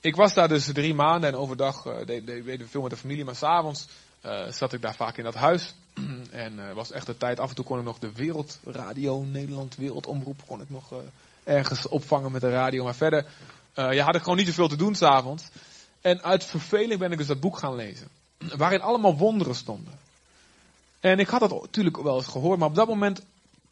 ik 0.00 0.16
was 0.16 0.34
daar 0.34 0.48
dus 0.48 0.72
drie 0.72 0.94
maanden 0.94 1.30
en 1.30 1.36
overdag 1.36 1.86
uh, 1.86 2.06
deed, 2.06 2.26
deed 2.26 2.62
veel 2.66 2.82
met 2.82 2.90
de 2.90 2.96
familie, 2.96 3.24
maar 3.24 3.36
s'avonds 3.36 3.86
uh, 4.26 4.50
zat 4.50 4.72
ik 4.72 4.82
daar 4.82 4.94
vaak 4.94 5.16
in 5.16 5.24
dat 5.24 5.34
huis. 5.34 5.74
en 6.30 6.58
uh, 6.58 6.72
was 6.72 6.90
echt 6.90 7.06
de 7.06 7.16
tijd, 7.16 7.40
af 7.40 7.48
en 7.48 7.54
toe 7.54 7.64
kon 7.64 7.78
ik 7.78 7.84
nog 7.84 7.98
de 7.98 8.12
Wereldradio, 8.12 9.22
Nederland 9.22 9.76
Wereldomroep, 9.76 10.42
kon 10.46 10.60
ik 10.60 10.70
nog 10.70 10.92
ergens 11.44 11.88
opvangen 11.88 12.32
met 12.32 12.40
de 12.40 12.50
radio. 12.50 12.84
Maar 12.84 12.94
verder 12.94 13.26
ja, 13.74 14.04
had 14.04 14.14
ik 14.14 14.22
gewoon 14.22 14.36
niet 14.36 14.46
zoveel 14.46 14.68
te 14.68 14.76
doen 14.76 14.94
s'avonds. 14.94 15.44
En 16.00 16.22
uit 16.22 16.44
verveling 16.44 17.00
ben 17.00 17.12
ik 17.12 17.18
dus 17.18 17.26
dat 17.26 17.40
boek 17.40 17.58
gaan 17.58 17.74
lezen. 17.74 18.08
Waarin 18.56 18.80
allemaal 18.80 19.16
wonderen 19.16 19.54
stonden. 19.54 19.98
En 21.00 21.18
ik 21.18 21.28
had 21.28 21.40
dat 21.40 21.50
natuurlijk 21.50 22.02
wel 22.02 22.16
eens 22.16 22.26
gehoord, 22.26 22.58
maar 22.58 22.68
op 22.68 22.74
dat 22.74 22.88
moment 22.88 23.22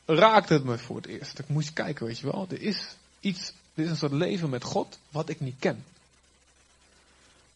raakte 0.06 0.52
het 0.52 0.64
me 0.64 0.78
voor 0.78 0.96
het 0.96 1.06
eerst. 1.06 1.38
Ik 1.38 1.48
moest 1.48 1.72
kijken, 1.72 2.06
weet 2.06 2.18
je 2.18 2.26
wel. 2.26 2.46
Er 2.50 2.62
is 2.62 2.96
iets, 3.20 3.52
er 3.74 3.84
is 3.84 3.90
een 3.90 3.96
soort 3.96 4.12
leven 4.12 4.50
met 4.50 4.64
God 4.64 4.98
wat 5.10 5.28
ik 5.28 5.40
niet 5.40 5.56
ken. 5.58 5.84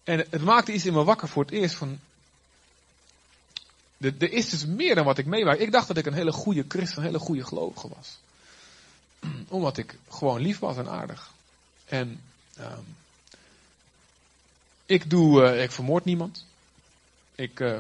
En 0.04 0.26
het 0.30 0.42
maakte 0.42 0.72
iets 0.72 0.86
in 0.86 0.92
me 0.92 1.04
wakker 1.04 1.28
voor 1.28 1.42
het 1.42 1.52
eerst 1.52 1.74
van, 1.74 2.00
er 3.98 4.32
is 4.32 4.48
dus 4.48 4.66
meer 4.66 4.94
dan 4.94 5.04
wat 5.04 5.18
ik 5.18 5.26
meemaak. 5.26 5.58
Ik 5.58 5.72
dacht 5.72 5.88
dat 5.88 5.96
ik 5.96 6.06
een 6.06 6.12
hele 6.12 6.32
goede 6.32 6.64
christen, 6.68 6.98
een 6.98 7.04
hele 7.04 7.18
goede 7.18 7.44
gelovige 7.44 7.88
was. 7.88 8.18
Omdat 9.48 9.76
ik 9.76 9.98
gewoon 10.08 10.40
lief 10.40 10.58
was 10.58 10.76
en 10.76 10.88
aardig. 10.88 11.32
En 11.84 12.20
um, 12.60 12.96
ik 14.86 15.10
doe, 15.10 15.42
uh, 15.42 15.62
ik 15.62 15.70
vermoord 15.70 16.04
niemand. 16.04 16.44
Ik 17.34 17.60
uh, 17.60 17.78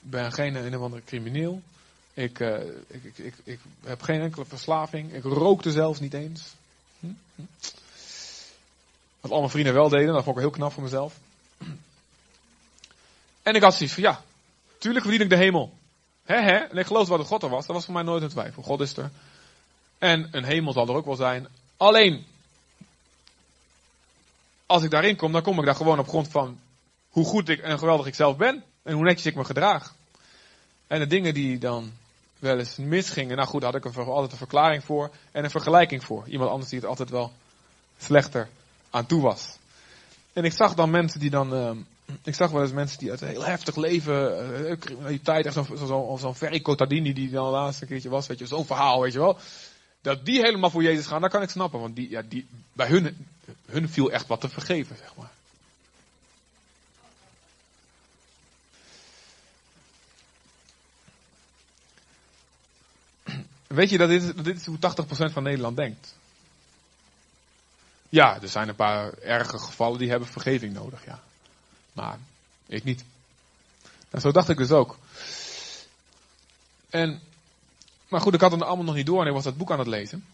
ben 0.00 0.32
geen 0.32 0.54
een 0.54 0.76
of 0.76 0.82
andere 0.82 1.04
crimineel. 1.04 1.62
Ik, 2.14 2.38
uh, 2.38 2.60
ik, 2.86 3.04
ik, 3.04 3.18
ik, 3.18 3.34
ik, 3.44 3.60
heb 3.84 4.02
geen 4.02 4.20
enkele 4.20 4.44
verslaving. 4.44 5.12
Ik 5.12 5.22
rookte 5.22 5.70
zelfs 5.70 6.00
niet 6.00 6.14
eens. 6.14 6.54
Wat 9.20 9.30
al 9.30 9.38
mijn 9.38 9.50
vrienden 9.50 9.74
wel 9.74 9.88
deden, 9.88 10.14
dat 10.14 10.24
vond 10.24 10.36
ik 10.36 10.42
heel 10.42 10.50
knap 10.50 10.72
voor 10.72 10.82
mezelf. 10.82 11.14
En 13.42 13.54
ik 13.54 13.62
had 13.62 13.74
zoiets 13.74 13.94
van, 13.94 14.02
ja, 14.02 14.22
Tuurlijk 14.78 15.04
verdien 15.04 15.22
ik 15.22 15.30
de 15.30 15.36
hemel. 15.36 15.72
He, 16.24 16.40
he. 16.40 16.56
En 16.56 16.76
ik 16.76 16.86
geloofde 16.86 17.16
wat 17.16 17.26
God 17.26 17.42
er 17.42 17.48
was. 17.48 17.66
Dat 17.66 17.76
was 17.76 17.84
voor 17.84 17.94
mij 17.94 18.02
nooit 18.02 18.22
een 18.22 18.28
twijfel. 18.28 18.62
God 18.62 18.80
is 18.80 18.96
er. 18.96 19.10
En 19.98 20.28
een 20.30 20.44
hemel 20.44 20.72
zal 20.72 20.88
er 20.88 20.94
ook 20.94 21.04
wel 21.04 21.16
zijn. 21.16 21.48
Alleen, 21.76 22.26
als 24.66 24.82
ik 24.82 24.90
daarin 24.90 25.16
kom, 25.16 25.32
dan 25.32 25.42
kom 25.42 25.58
ik 25.58 25.64
daar 25.64 25.74
gewoon 25.74 25.98
op 25.98 26.08
grond 26.08 26.28
van 26.28 26.60
hoe 27.08 27.24
goed 27.24 27.48
ik 27.48 27.60
en 27.60 27.78
geweldig 27.78 28.06
ik 28.06 28.14
zelf 28.14 28.36
ben. 28.36 28.64
En 28.82 28.94
hoe 28.94 29.04
netjes 29.04 29.26
ik 29.26 29.34
me 29.34 29.44
gedraag. 29.44 29.94
En 30.86 30.98
de 30.98 31.06
dingen 31.06 31.34
die 31.34 31.58
dan 31.58 31.92
wel 32.38 32.58
eens 32.58 32.76
misgingen. 32.76 33.36
Nou 33.36 33.48
goed, 33.48 33.60
daar 33.60 33.72
had 33.72 33.84
ik 33.84 33.94
er 33.94 34.10
altijd 34.10 34.32
een 34.32 34.38
verklaring 34.38 34.84
voor. 34.84 35.10
En 35.32 35.44
een 35.44 35.50
vergelijking 35.50 36.04
voor. 36.04 36.24
Iemand 36.26 36.50
anders 36.50 36.70
die 36.70 36.78
het 36.78 36.88
altijd 36.88 37.10
wel 37.10 37.32
slechter 37.98 38.48
aan 38.90 39.06
toe 39.06 39.22
was. 39.22 39.56
En 40.32 40.44
ik 40.44 40.52
zag 40.52 40.74
dan 40.74 40.90
mensen 40.90 41.20
die 41.20 41.30
dan 41.30 41.54
uh, 41.54 41.70
ik 42.22 42.34
zag 42.34 42.50
wel 42.50 42.62
eens 42.62 42.72
mensen 42.72 42.98
die 42.98 43.10
uit 43.10 43.20
een 43.20 43.28
heel 43.28 43.44
heftig 43.44 43.76
leven, 43.76 44.50
uh, 44.66 44.76
criminaliteit, 44.78 45.46
echt 45.46 45.54
zo'n 45.54 45.76
zo, 45.76 46.16
zo, 46.20 46.32
die 47.14 47.30
dan 47.30 47.48
laatste 47.48 47.86
keertje 47.86 48.08
was, 48.08 48.26
weet 48.26 48.38
je, 48.38 48.46
zo'n 48.46 48.66
verhaal, 48.66 49.00
weet 49.00 49.12
je 49.12 49.18
wel. 49.18 49.38
Dat 50.00 50.24
die 50.24 50.40
helemaal 50.40 50.70
voor 50.70 50.82
Jezus 50.82 51.06
gaan, 51.06 51.20
dat 51.20 51.30
kan 51.30 51.42
ik 51.42 51.50
snappen, 51.50 51.80
want 51.80 51.96
die, 51.96 52.10
ja, 52.10 52.22
die, 52.28 52.46
bij 52.72 52.86
hun, 52.86 53.26
hun 53.66 53.88
viel 53.88 54.10
echt 54.10 54.26
wat 54.26 54.40
te 54.40 54.48
vergeven, 54.48 54.96
zeg 54.96 55.14
maar. 55.16 55.30
Weet 63.68 63.90
je 63.90 63.98
dat 63.98 64.08
dit, 64.08 64.56
is 64.56 64.66
hoe 64.66 64.76
80% 64.76 65.32
van 65.32 65.42
Nederland 65.42 65.76
denkt? 65.76 66.14
Ja, 68.08 68.42
er 68.42 68.48
zijn 68.48 68.68
een 68.68 68.74
paar 68.74 69.12
erge 69.12 69.58
gevallen 69.58 69.98
die 69.98 70.10
hebben 70.10 70.28
vergeving 70.28 70.74
nodig, 70.74 71.04
ja. 71.04 71.22
Maar 71.92 72.18
ik 72.66 72.84
niet. 72.84 73.04
En 74.10 74.20
zo 74.20 74.32
dacht 74.32 74.48
ik 74.48 74.56
dus 74.56 74.70
ook. 74.70 74.98
En, 76.90 77.20
maar 78.08 78.20
goed, 78.20 78.34
ik 78.34 78.40
had 78.40 78.52
het 78.52 78.62
allemaal 78.62 78.84
nog 78.84 78.94
niet 78.94 79.06
door 79.06 79.20
en 79.20 79.26
ik 79.26 79.32
was 79.32 79.44
dat 79.44 79.56
boek 79.56 79.70
aan 79.70 79.78
het 79.78 79.88
lezen. 79.88 80.24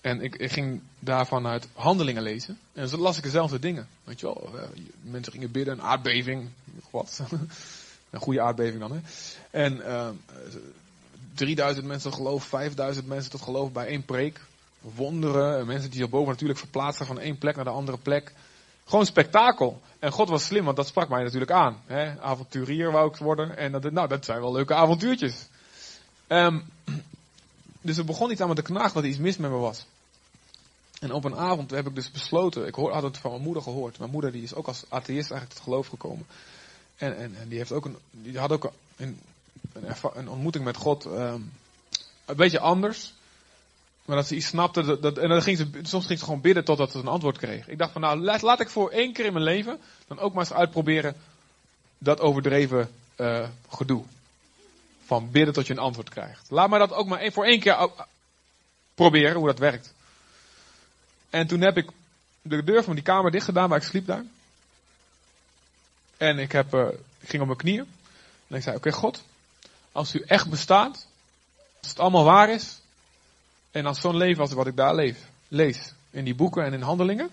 En 0.00 0.20
ik, 0.20 0.36
ik 0.36 0.52
ging 0.52 0.80
daarvan 0.98 1.46
uit 1.46 1.68
handelingen 1.74 2.22
lezen. 2.22 2.58
En 2.72 2.88
zo 2.88 2.96
las 2.96 3.16
ik 3.16 3.22
dezelfde 3.22 3.58
dingen. 3.58 3.88
Weet 4.04 4.20
je 4.20 4.26
wel, 4.26 4.50
eh, 4.58 4.68
mensen 5.02 5.32
gingen 5.32 5.50
bidden, 5.50 5.74
een 5.74 5.82
aardbeving. 5.82 6.48
Wat? 6.90 7.20
een 8.10 8.20
goede 8.20 8.40
aardbeving 8.40 8.80
dan, 8.80 8.92
hè. 8.92 9.00
En 9.50 9.76
uh, 9.76 10.08
3000 11.34 11.86
mensen 11.86 12.10
tot 12.10 12.18
geloof, 12.18 12.44
5000 12.44 13.06
mensen 13.06 13.30
tot 13.30 13.42
geloof 13.42 13.72
bij 13.72 13.86
één 13.86 14.04
preek. 14.04 14.40
Wonderen, 14.80 15.66
mensen 15.66 15.90
die 15.90 16.00
zich 16.00 16.10
boven 16.10 16.32
natuurlijk 16.32 16.58
verplaatsen 16.58 17.06
van 17.06 17.18
één 17.18 17.38
plek 17.38 17.56
naar 17.56 17.64
de 17.64 17.70
andere 17.70 17.98
plek. 17.98 18.32
Gewoon 18.84 19.06
spektakel. 19.06 19.80
En 19.98 20.12
God 20.12 20.28
was 20.28 20.44
slim, 20.44 20.64
want 20.64 20.76
dat 20.76 20.86
sprak 20.86 21.08
mij 21.08 21.22
natuurlijk 21.22 21.50
aan. 21.50 21.82
Hè? 21.86 22.20
Avonturier 22.20 22.92
wou 22.92 23.08
ik 23.08 23.16
worden. 23.16 23.56
En 23.56 23.72
dat, 23.72 23.90
nou, 23.90 24.08
dat 24.08 24.24
zijn 24.24 24.40
wel 24.40 24.52
leuke 24.52 24.74
avontuurtjes. 24.74 25.48
Um, 26.28 26.64
dus 27.80 27.96
er 27.96 28.04
begon 28.04 28.30
iets 28.30 28.40
aan 28.40 28.48
me 28.48 28.54
te 28.54 28.62
knagen 28.62 28.94
dat 28.94 29.04
iets 29.04 29.18
mis 29.18 29.36
met 29.36 29.50
me 29.50 29.56
was. 29.56 29.86
En 31.00 31.12
op 31.12 31.24
een 31.24 31.36
avond 31.36 31.70
heb 31.70 31.86
ik 31.86 31.94
dus 31.94 32.10
besloten, 32.10 32.66
ik 32.66 32.74
had 32.74 33.02
het 33.02 33.18
van 33.18 33.30
mijn 33.30 33.42
moeder 33.42 33.62
gehoord. 33.62 33.98
Mijn 33.98 34.10
moeder 34.10 34.32
die 34.32 34.42
is 34.42 34.54
ook 34.54 34.66
als 34.66 34.84
atheïst 34.88 35.30
eigenlijk 35.30 35.52
tot 35.52 35.62
geloof 35.62 35.86
gekomen. 35.86 36.26
En, 36.96 37.16
en, 37.16 37.34
en 37.36 37.48
die, 37.48 37.58
heeft 37.58 37.72
ook 37.72 37.84
een, 37.84 37.96
die 38.10 38.38
had 38.38 38.52
ook 38.52 38.72
een, 38.96 39.20
een 40.14 40.28
ontmoeting 40.28 40.64
met 40.64 40.76
God 40.76 41.04
um, 41.04 41.52
een 42.24 42.36
beetje 42.36 42.60
anders. 42.60 43.12
Maar 44.04 44.16
dat 44.16 44.26
ze 44.26 44.36
iets 44.36 44.46
snapte, 44.46 45.00
dat, 45.00 45.18
en 45.18 45.28
dan 45.28 45.42
ging 45.42 45.56
ze, 45.56 45.70
soms 45.82 46.06
ging 46.06 46.18
ze 46.18 46.24
gewoon 46.24 46.40
bidden 46.40 46.64
totdat 46.64 46.90
ze 46.90 46.98
een 46.98 47.06
antwoord 47.06 47.38
kreeg. 47.38 47.68
Ik 47.68 47.78
dacht 47.78 47.92
van 47.92 48.00
nou, 48.00 48.18
laat, 48.18 48.42
laat 48.42 48.60
ik 48.60 48.68
voor 48.68 48.90
één 48.90 49.12
keer 49.12 49.24
in 49.24 49.32
mijn 49.32 49.44
leven 49.44 49.80
dan 50.06 50.18
ook 50.18 50.32
maar 50.32 50.44
eens 50.44 50.52
uitproberen 50.52 51.16
dat 51.98 52.20
overdreven 52.20 52.90
uh, 53.16 53.48
gedoe. 53.68 54.04
Van 55.04 55.30
bidden 55.30 55.54
tot 55.54 55.66
je 55.66 55.72
een 55.72 55.78
antwoord 55.78 56.08
krijgt. 56.08 56.50
Laat 56.50 56.68
maar 56.68 56.78
dat 56.78 56.92
ook 56.92 57.06
maar 57.06 57.18
één, 57.18 57.32
voor 57.32 57.44
één 57.44 57.60
keer 57.60 57.90
proberen 58.94 59.36
hoe 59.36 59.46
dat 59.46 59.58
werkt. 59.58 59.94
En 61.30 61.46
toen 61.46 61.60
heb 61.60 61.76
ik 61.76 61.90
de 62.42 62.64
deur 62.64 62.84
van 62.84 62.94
die 62.94 63.04
kamer 63.04 63.30
dicht 63.30 63.44
gedaan 63.44 63.68
waar 63.68 63.78
ik 63.78 63.84
sliep 63.84 64.06
daar. 64.06 64.24
En 66.16 66.38
ik, 66.38 66.52
heb, 66.52 66.74
ik 67.20 67.28
ging 67.28 67.40
op 67.40 67.46
mijn 67.46 67.58
knieën. 67.58 67.86
En 68.48 68.56
ik 68.56 68.62
zei, 68.62 68.76
oké 68.76 68.92
God, 68.92 69.22
als 69.92 70.14
u 70.14 70.22
echt 70.26 70.50
bestaat, 70.50 71.06
als 71.80 71.88
het 71.88 71.98
allemaal 71.98 72.24
waar 72.24 72.50
is, 72.50 72.80
en 73.70 73.86
als 73.86 74.00
zo'n 74.00 74.16
leven 74.16 74.40
als 74.40 74.52
wat 74.52 74.66
ik 74.66 74.76
daar 74.76 74.94
leef, 74.94 75.18
lees, 75.48 75.92
in 76.10 76.24
die 76.24 76.34
boeken 76.34 76.64
en 76.64 76.72
in 76.72 76.82
handelingen, 76.82 77.30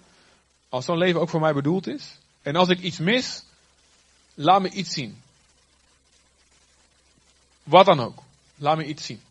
als 0.70 0.86
zo'n 0.86 0.98
leven 0.98 1.22
ook 1.22 1.30
voor 1.30 1.40
mij 1.40 1.54
bedoeld 1.54 1.88
is, 1.88 2.18
en 2.42 2.56
als 2.56 2.70
ik 2.70 2.80
iets 2.80 2.98
mis, 2.98 3.44
laat 4.34 4.62
me 4.62 4.70
iets 4.70 4.94
zien. 4.94 5.22
Wat 7.64 7.86
dan 7.86 8.00
ook. 8.00 8.24
Laat 8.56 8.78
me 8.78 8.86
iets 8.86 9.06
zien. 9.06 9.22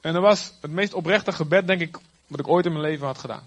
En 0.00 0.12
dat 0.12 0.22
was 0.22 0.52
het 0.60 0.70
meest 0.70 0.94
oprechte 0.94 1.32
gebed, 1.32 1.66
denk 1.66 1.80
ik, 1.80 1.98
wat 2.26 2.40
ik 2.40 2.48
ooit 2.48 2.66
in 2.66 2.72
mijn 2.72 2.84
leven 2.84 3.06
had 3.06 3.18
gedaan. 3.18 3.46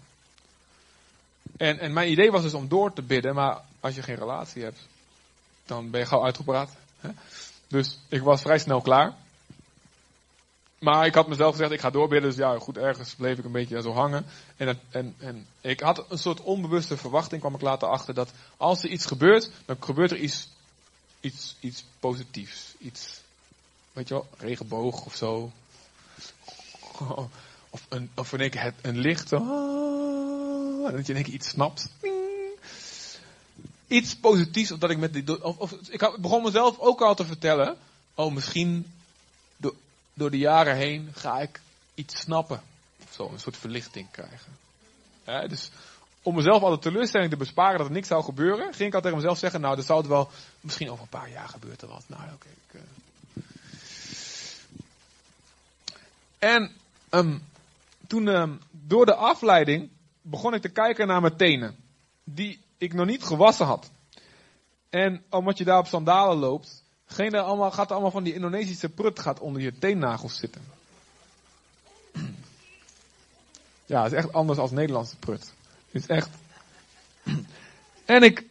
En, 1.57 1.79
en 1.79 1.93
mijn 1.93 2.11
idee 2.11 2.31
was 2.31 2.41
dus 2.41 2.53
om 2.53 2.67
door 2.67 2.93
te 2.93 3.01
bidden, 3.01 3.35
maar 3.35 3.61
als 3.79 3.95
je 3.95 4.03
geen 4.03 4.15
relatie 4.15 4.63
hebt, 4.63 4.79
dan 5.65 5.89
ben 5.89 5.99
je 5.99 6.05
gauw 6.05 6.23
uitgepraat. 6.23 6.69
Dus 7.67 7.99
ik 8.09 8.21
was 8.21 8.41
vrij 8.41 8.59
snel 8.59 8.81
klaar. 8.81 9.13
Maar 10.79 11.05
ik 11.05 11.15
had 11.15 11.27
mezelf 11.27 11.51
gezegd, 11.51 11.71
ik 11.71 11.79
ga 11.79 11.89
doorbidden. 11.89 12.29
Dus 12.29 12.39
ja, 12.39 12.59
goed, 12.59 12.77
ergens 12.77 13.15
bleef 13.15 13.37
ik 13.37 13.45
een 13.45 13.51
beetje 13.51 13.81
zo 13.81 13.93
hangen. 13.93 14.25
En, 14.57 14.79
en, 14.89 15.15
en 15.17 15.47
ik 15.61 15.79
had 15.79 16.05
een 16.11 16.17
soort 16.17 16.41
onbewuste 16.41 16.97
verwachting, 16.97 17.41
kwam 17.41 17.55
ik 17.55 17.61
later 17.61 17.87
achter, 17.87 18.13
dat 18.13 18.31
als 18.57 18.83
er 18.83 18.89
iets 18.89 19.05
gebeurt, 19.05 19.51
dan 19.65 19.75
gebeurt 19.79 20.11
er 20.11 20.17
iets, 20.17 20.49
iets, 21.19 21.55
iets 21.59 21.85
positiefs. 21.99 22.75
Iets, 22.77 23.21
weet 23.93 24.07
je 24.07 24.13
wel, 24.13 24.27
regenboog 24.37 25.05
of 25.05 25.15
zo. 25.15 25.51
Of, 27.69 27.85
een, 27.89 28.09
of 28.15 28.33
in 28.33 28.39
één 28.39 28.49
keer 28.49 28.73
een 28.81 28.97
licht. 28.97 29.33
Oh, 29.33 30.91
dat 30.91 31.05
je 31.05 31.11
in 31.11 31.15
één 31.15 31.23
keer 31.23 31.33
iets 31.33 31.49
snapt. 31.49 31.89
Iets 33.87 34.15
positiefs, 34.15 34.71
of 34.71 34.79
dat 34.79 34.89
ik 34.89 34.97
met 34.97 35.13
die. 35.13 35.43
Of, 35.57 35.71
ik 35.71 36.17
begon 36.19 36.43
mezelf 36.43 36.79
ook 36.79 37.01
al 37.01 37.15
te 37.15 37.25
vertellen. 37.25 37.77
Oh, 38.15 38.33
misschien 38.33 38.85
door 40.15 40.31
de 40.31 40.37
jaren 40.37 40.75
heen 40.75 41.09
ga 41.13 41.39
ik 41.39 41.61
iets 41.95 42.19
snappen. 42.19 42.61
Of 43.03 43.13
zo, 43.13 43.29
een 43.31 43.39
soort 43.39 43.57
verlichting 43.57 44.07
krijgen. 44.11 45.49
dus 45.49 45.71
om 46.21 46.35
mezelf 46.35 46.61
altijd 46.61 46.81
teleurstelling 46.81 47.29
te 47.29 47.37
besparen 47.37 47.77
dat 47.77 47.87
er 47.87 47.93
niks 47.93 48.07
zou 48.07 48.23
gebeuren, 48.23 48.73
ging 48.73 48.87
ik 48.87 48.93
altijd 48.93 49.03
tegen 49.03 49.17
mezelf 49.17 49.37
zeggen, 49.37 49.61
nou, 49.61 49.75
dat 49.75 49.85
zou 49.85 49.99
het 49.99 50.07
wel, 50.07 50.29
misschien 50.61 50.89
over 50.89 51.03
een 51.03 51.09
paar 51.09 51.29
jaar 51.29 51.47
gebeurt 51.47 51.81
er 51.81 51.87
wat. 51.87 52.03
Nou, 52.07 52.23
oké. 52.23 52.47
Okay, 52.67 52.81
uh... 52.81 53.41
En 56.39 56.71
um, 57.09 57.43
toen 58.07 58.27
um, 58.27 58.61
door 58.71 59.05
de 59.05 59.15
afleiding 59.15 59.89
begon 60.21 60.53
ik 60.53 60.61
te 60.61 60.69
kijken 60.69 61.07
naar 61.07 61.21
mijn 61.21 61.37
tenen. 61.37 61.75
Die 62.23 62.59
ik 62.77 62.93
nog 62.93 63.05
niet 63.05 63.23
gewassen 63.23 63.65
had. 63.65 63.91
En 64.89 65.23
omdat 65.29 65.57
je 65.57 65.63
daar 65.63 65.79
op 65.79 65.87
sandalen 65.87 66.37
loopt, 66.37 66.83
geen 67.05 67.35
allemaal, 67.35 67.71
gaat 67.71 67.91
allemaal 67.91 68.11
van 68.11 68.23
die 68.23 68.33
Indonesische 68.33 68.89
prut 68.89 69.19
gaat 69.19 69.39
onder 69.39 69.61
je 69.61 69.77
teennagels 69.77 70.37
zitten. 70.37 70.61
Ja, 73.87 74.03
het 74.03 74.11
is 74.11 74.17
echt 74.17 74.33
anders 74.33 74.59
als 74.59 74.71
Nederlandse 74.71 75.15
prut. 75.15 75.53
Het 75.91 76.01
is 76.01 76.07
echt. 76.07 76.29
En 78.05 78.23
ik, 78.23 78.45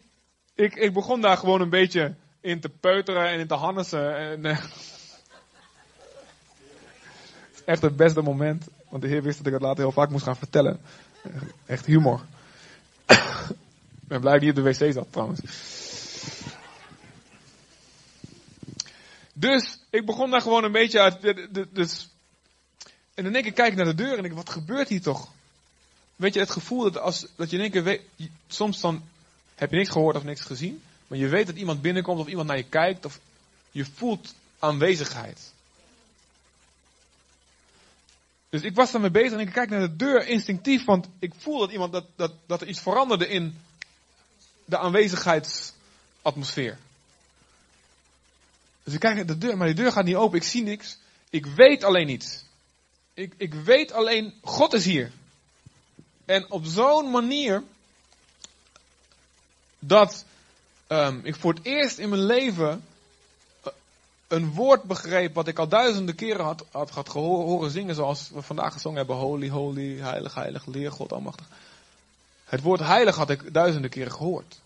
ik, 0.55 0.75
ik 0.75 0.93
begon 0.93 1.21
daar 1.21 1.37
gewoon 1.37 1.61
een 1.61 1.71
beetje 1.71 2.15
in 2.41 2.61
te 2.61 2.69
peuteren 2.69 3.29
en 3.29 3.39
in 3.39 3.47
te 3.47 3.55
hannesen. 3.55 4.17
En, 4.17 4.45
uh, 4.45 4.59
echt 7.65 7.83
het 7.83 7.97
beste 7.97 8.23
moment. 8.23 8.67
Want 8.89 9.03
de 9.03 9.09
Heer 9.09 9.23
wist 9.23 9.39
dat 9.39 9.47
ik 9.47 9.53
het 9.53 9.63
later 9.63 9.83
heel 9.83 9.93
vaak 9.93 10.11
moest 10.11 10.25
gaan 10.25 10.37
vertellen. 10.37 10.81
Echt 11.67 11.87
humor. 11.87 12.21
ik 14.05 14.11
ben 14.11 14.21
blij 14.21 14.33
dat 14.33 14.43
ik 14.43 14.49
op 14.49 14.55
de 14.55 14.63
wc 14.63 14.93
zat 14.93 15.07
trouwens. 15.11 15.41
Dus 19.33 19.79
ik 19.91 20.07
begon 20.07 20.31
daar 20.31 20.41
gewoon 20.41 20.65
een 20.65 20.73
beetje 20.73 21.01
uit. 21.01 21.21
Dus, 21.75 22.09
en 23.15 23.25
dan 23.25 23.33
denk 23.33 23.47
ik, 23.47 23.55
kijk 23.55 23.75
naar 23.75 23.85
de 23.85 23.95
deur 23.95 24.19
en 24.19 24.25
ik, 24.25 24.33
wat 24.33 24.51
gebeurt 24.51 24.89
hier 24.89 25.03
toch? 25.03 25.29
Weet 26.17 26.35
je, 26.35 26.41
het 26.41 26.51
gevoel 26.51 26.83
dat, 26.83 26.99
als, 26.99 27.27
dat 27.37 27.51
je 27.51 27.59
in 27.59 27.73
één 27.73 27.85
weet, 27.85 28.01
soms 28.47 28.81
dan 28.81 29.03
heb 29.55 29.71
je 29.71 29.77
niks 29.77 29.91
gehoord 29.91 30.17
of 30.17 30.25
niks 30.25 30.41
gezien. 30.41 30.83
Maar 31.07 31.19
je 31.19 31.29
weet 31.29 31.47
dat 31.47 31.57
iemand 31.57 31.83
binnenkomt 31.83 32.21
of 32.21 32.27
iemand 32.27 32.49
naar 32.49 32.57
je 32.57 32.69
kijkt. 32.69 33.05
Of 33.05 33.21
je 33.71 33.85
voelt 33.85 34.35
aanwezigheid. 34.59 35.53
Dus 38.49 38.63
ik 38.63 38.75
was 38.75 38.93
daarmee 38.93 39.11
bezig 39.11 39.33
en 39.33 39.39
ik 39.39 39.53
kijk 39.53 39.71
naar 39.71 39.81
de 39.81 39.97
deur 39.97 40.27
instinctief, 40.27 40.85
want 40.85 41.09
ik 41.19 41.33
voel 41.39 41.59
dat 41.59 41.71
iemand 41.71 41.93
dat, 41.93 42.05
dat, 42.17 42.33
dat 42.47 42.61
er 42.61 42.69
iets 42.69 42.81
veranderde 42.81 43.29
in 43.29 43.59
de 44.65 44.79
aanwezigheidsatmosfeer. 44.79 46.79
Dus 48.83 48.95
ik 48.95 49.01
kijk 49.01 49.15
naar 49.15 49.27
de 49.27 49.39
deur, 49.39 49.57
maar 49.57 49.67
die 49.67 49.77
deur 49.77 49.93
gaat 49.93 50.05
niet 50.05 50.15
open. 50.15 50.39
Ik 50.39 50.45
zie 50.45 50.63
niks. 50.63 50.99
Ik 51.31 51.47
weet 51.47 51.85
alleen 51.85 52.09
iets. 52.09 52.45
Ik, 53.15 53.35
ik 53.37 53.55
weet 53.55 53.93
alleen, 53.93 54.35
God 54.43 54.73
is 54.73 54.85
hier. 54.85 55.13
En 56.25 56.51
op 56.51 56.65
zo'n 56.65 57.11
manier 57.11 57.63
dat 59.79 60.25
um, 60.89 61.21
ik 61.25 61.37
voor 61.37 61.55
het 61.55 61.65
eerst 61.65 61.99
in 61.99 62.09
mijn 62.09 62.25
leven 62.25 62.85
eh, 63.63 63.73
een 64.29 64.53
woord 64.53 64.83
begreep 64.83 65.35
wat 65.35 65.49
ik 65.49 65.59
al 65.59 65.69
duizenden 65.69 66.15
keren 66.15 66.45
had, 66.45 66.65
had, 66.71 66.91
had 66.91 67.09
horen 67.09 67.71
zingen, 67.71 67.95
zoals 67.95 68.31
we 68.31 68.43
vandaag 68.43 68.73
gezongen 68.73 68.99
hebben: 68.99 69.17
Holy, 69.17 69.49
holy, 69.49 69.99
heilig, 69.99 70.35
heilig, 70.35 70.67
leer 70.67 70.93
God 70.93 71.13
almachtig. 71.13 71.49
Het 72.55 72.63
woord 72.63 72.81
heilig 72.81 73.17
had 73.17 73.31
ik 73.31 73.53
duizenden 73.53 73.91
keren 73.91 74.13
gehoord. 74.13 74.61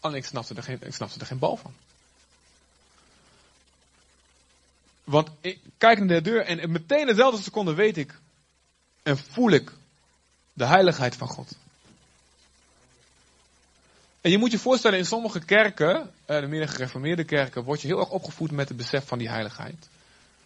Alleen 0.00 0.16
ik 0.16 0.24
snapte 0.24 0.54
er 0.54 0.62
geen, 0.62 0.78
ik 0.82 0.94
snapte 0.94 1.20
er 1.20 1.26
geen 1.26 1.38
bal 1.38 1.56
van. 1.56 1.74
Want 5.04 5.30
ik 5.40 5.60
kijk 5.78 5.98
naar 5.98 6.08
de 6.08 6.20
deur 6.20 6.44
en 6.44 6.70
meteen 6.70 7.06
dezelfde 7.06 7.42
seconde 7.42 7.74
weet 7.74 7.96
ik 7.96 8.14
en 9.02 9.18
voel 9.18 9.50
ik 9.50 9.72
de 10.52 10.64
heiligheid 10.64 11.16
van 11.16 11.28
God. 11.28 11.52
En 14.20 14.30
je 14.30 14.38
moet 14.38 14.50
je 14.50 14.58
voorstellen, 14.58 14.98
in 14.98 15.06
sommige 15.06 15.44
kerken, 15.44 16.14
eh, 16.24 16.40
de 16.40 16.46
meer 16.46 16.68
gereformeerde 16.68 17.24
kerken, 17.24 17.64
word 17.64 17.80
je 17.80 17.86
heel 17.86 18.00
erg 18.00 18.10
opgevoed 18.10 18.50
met 18.50 18.68
het 18.68 18.76
besef 18.76 19.06
van 19.06 19.18
die 19.18 19.28
heiligheid. 19.28 19.88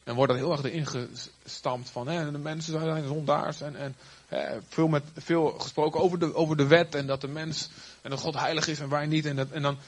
En 0.05 0.15
wordt 0.15 0.33
dat 0.33 0.41
heel 0.41 0.53
erg 0.53 0.63
erin 0.63 0.87
gestampt 0.87 1.91
van, 1.91 2.09
hè, 2.09 2.31
de 2.31 2.39
mensen 2.39 2.81
zijn 2.81 3.07
zondaars 3.07 3.61
en, 3.61 3.77
en 3.77 3.97
hè, 4.29 4.59
veel, 4.69 4.89
met, 4.89 5.03
veel 5.17 5.51
gesproken 5.59 6.01
over 6.01 6.19
de, 6.19 6.35
over 6.35 6.57
de 6.57 6.67
wet 6.67 6.95
en 6.95 7.07
dat 7.07 7.21
de 7.21 7.29
mens 7.29 7.69
en 8.03 8.11
dat 8.11 8.21
God 8.21 8.35
heilig 8.35 8.67
is 8.67 8.81
en 8.81 8.89
wij 8.89 9.07
niet. 9.07 9.27
En 9.27 9.37
dat, 9.37 9.51
en 9.51 9.63
dan, 9.63 9.79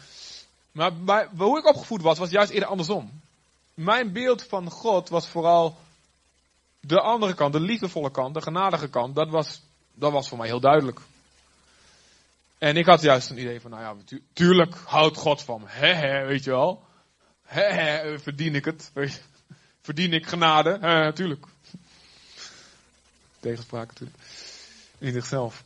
maar 0.72 0.94
bij, 0.94 1.28
hoe 1.36 1.58
ik 1.58 1.66
opgevoed 1.66 2.02
was, 2.02 2.18
was 2.18 2.30
juist 2.30 2.50
eerder 2.50 2.68
andersom. 2.68 3.20
Mijn 3.74 4.12
beeld 4.12 4.42
van 4.42 4.70
God 4.70 5.08
was 5.08 5.28
vooral 5.28 5.76
de 6.80 7.00
andere 7.00 7.34
kant, 7.34 7.52
de 7.52 7.60
liefdevolle 7.60 8.10
kant, 8.10 8.34
de 8.34 8.42
genadige 8.42 8.88
kant. 8.88 9.14
Dat 9.14 9.28
was, 9.28 9.62
dat 9.94 10.12
was 10.12 10.28
voor 10.28 10.38
mij 10.38 10.46
heel 10.46 10.60
duidelijk. 10.60 11.00
En 12.58 12.76
ik 12.76 12.86
had 12.86 13.02
juist 13.02 13.30
een 13.30 13.38
idee 13.38 13.60
van, 13.60 13.70
nou 13.70 13.82
ja, 13.82 14.18
tuurlijk 14.32 14.74
houdt 14.84 15.16
God 15.16 15.42
van 15.42 15.60
me. 15.60 15.66
He, 15.68 16.24
weet 16.26 16.44
je 16.44 16.50
wel. 16.50 16.82
He, 17.42 17.62
he, 17.62 18.18
verdien 18.18 18.54
ik 18.54 18.64
het. 18.64 18.90
Verdien 19.86 20.12
ik 20.12 20.26
genade? 20.26 20.78
Natuurlijk. 20.78 21.46
Tegenspraak 23.40 23.86
natuurlijk. 23.86 24.18
In 24.98 25.12
zichzelf. 25.12 25.62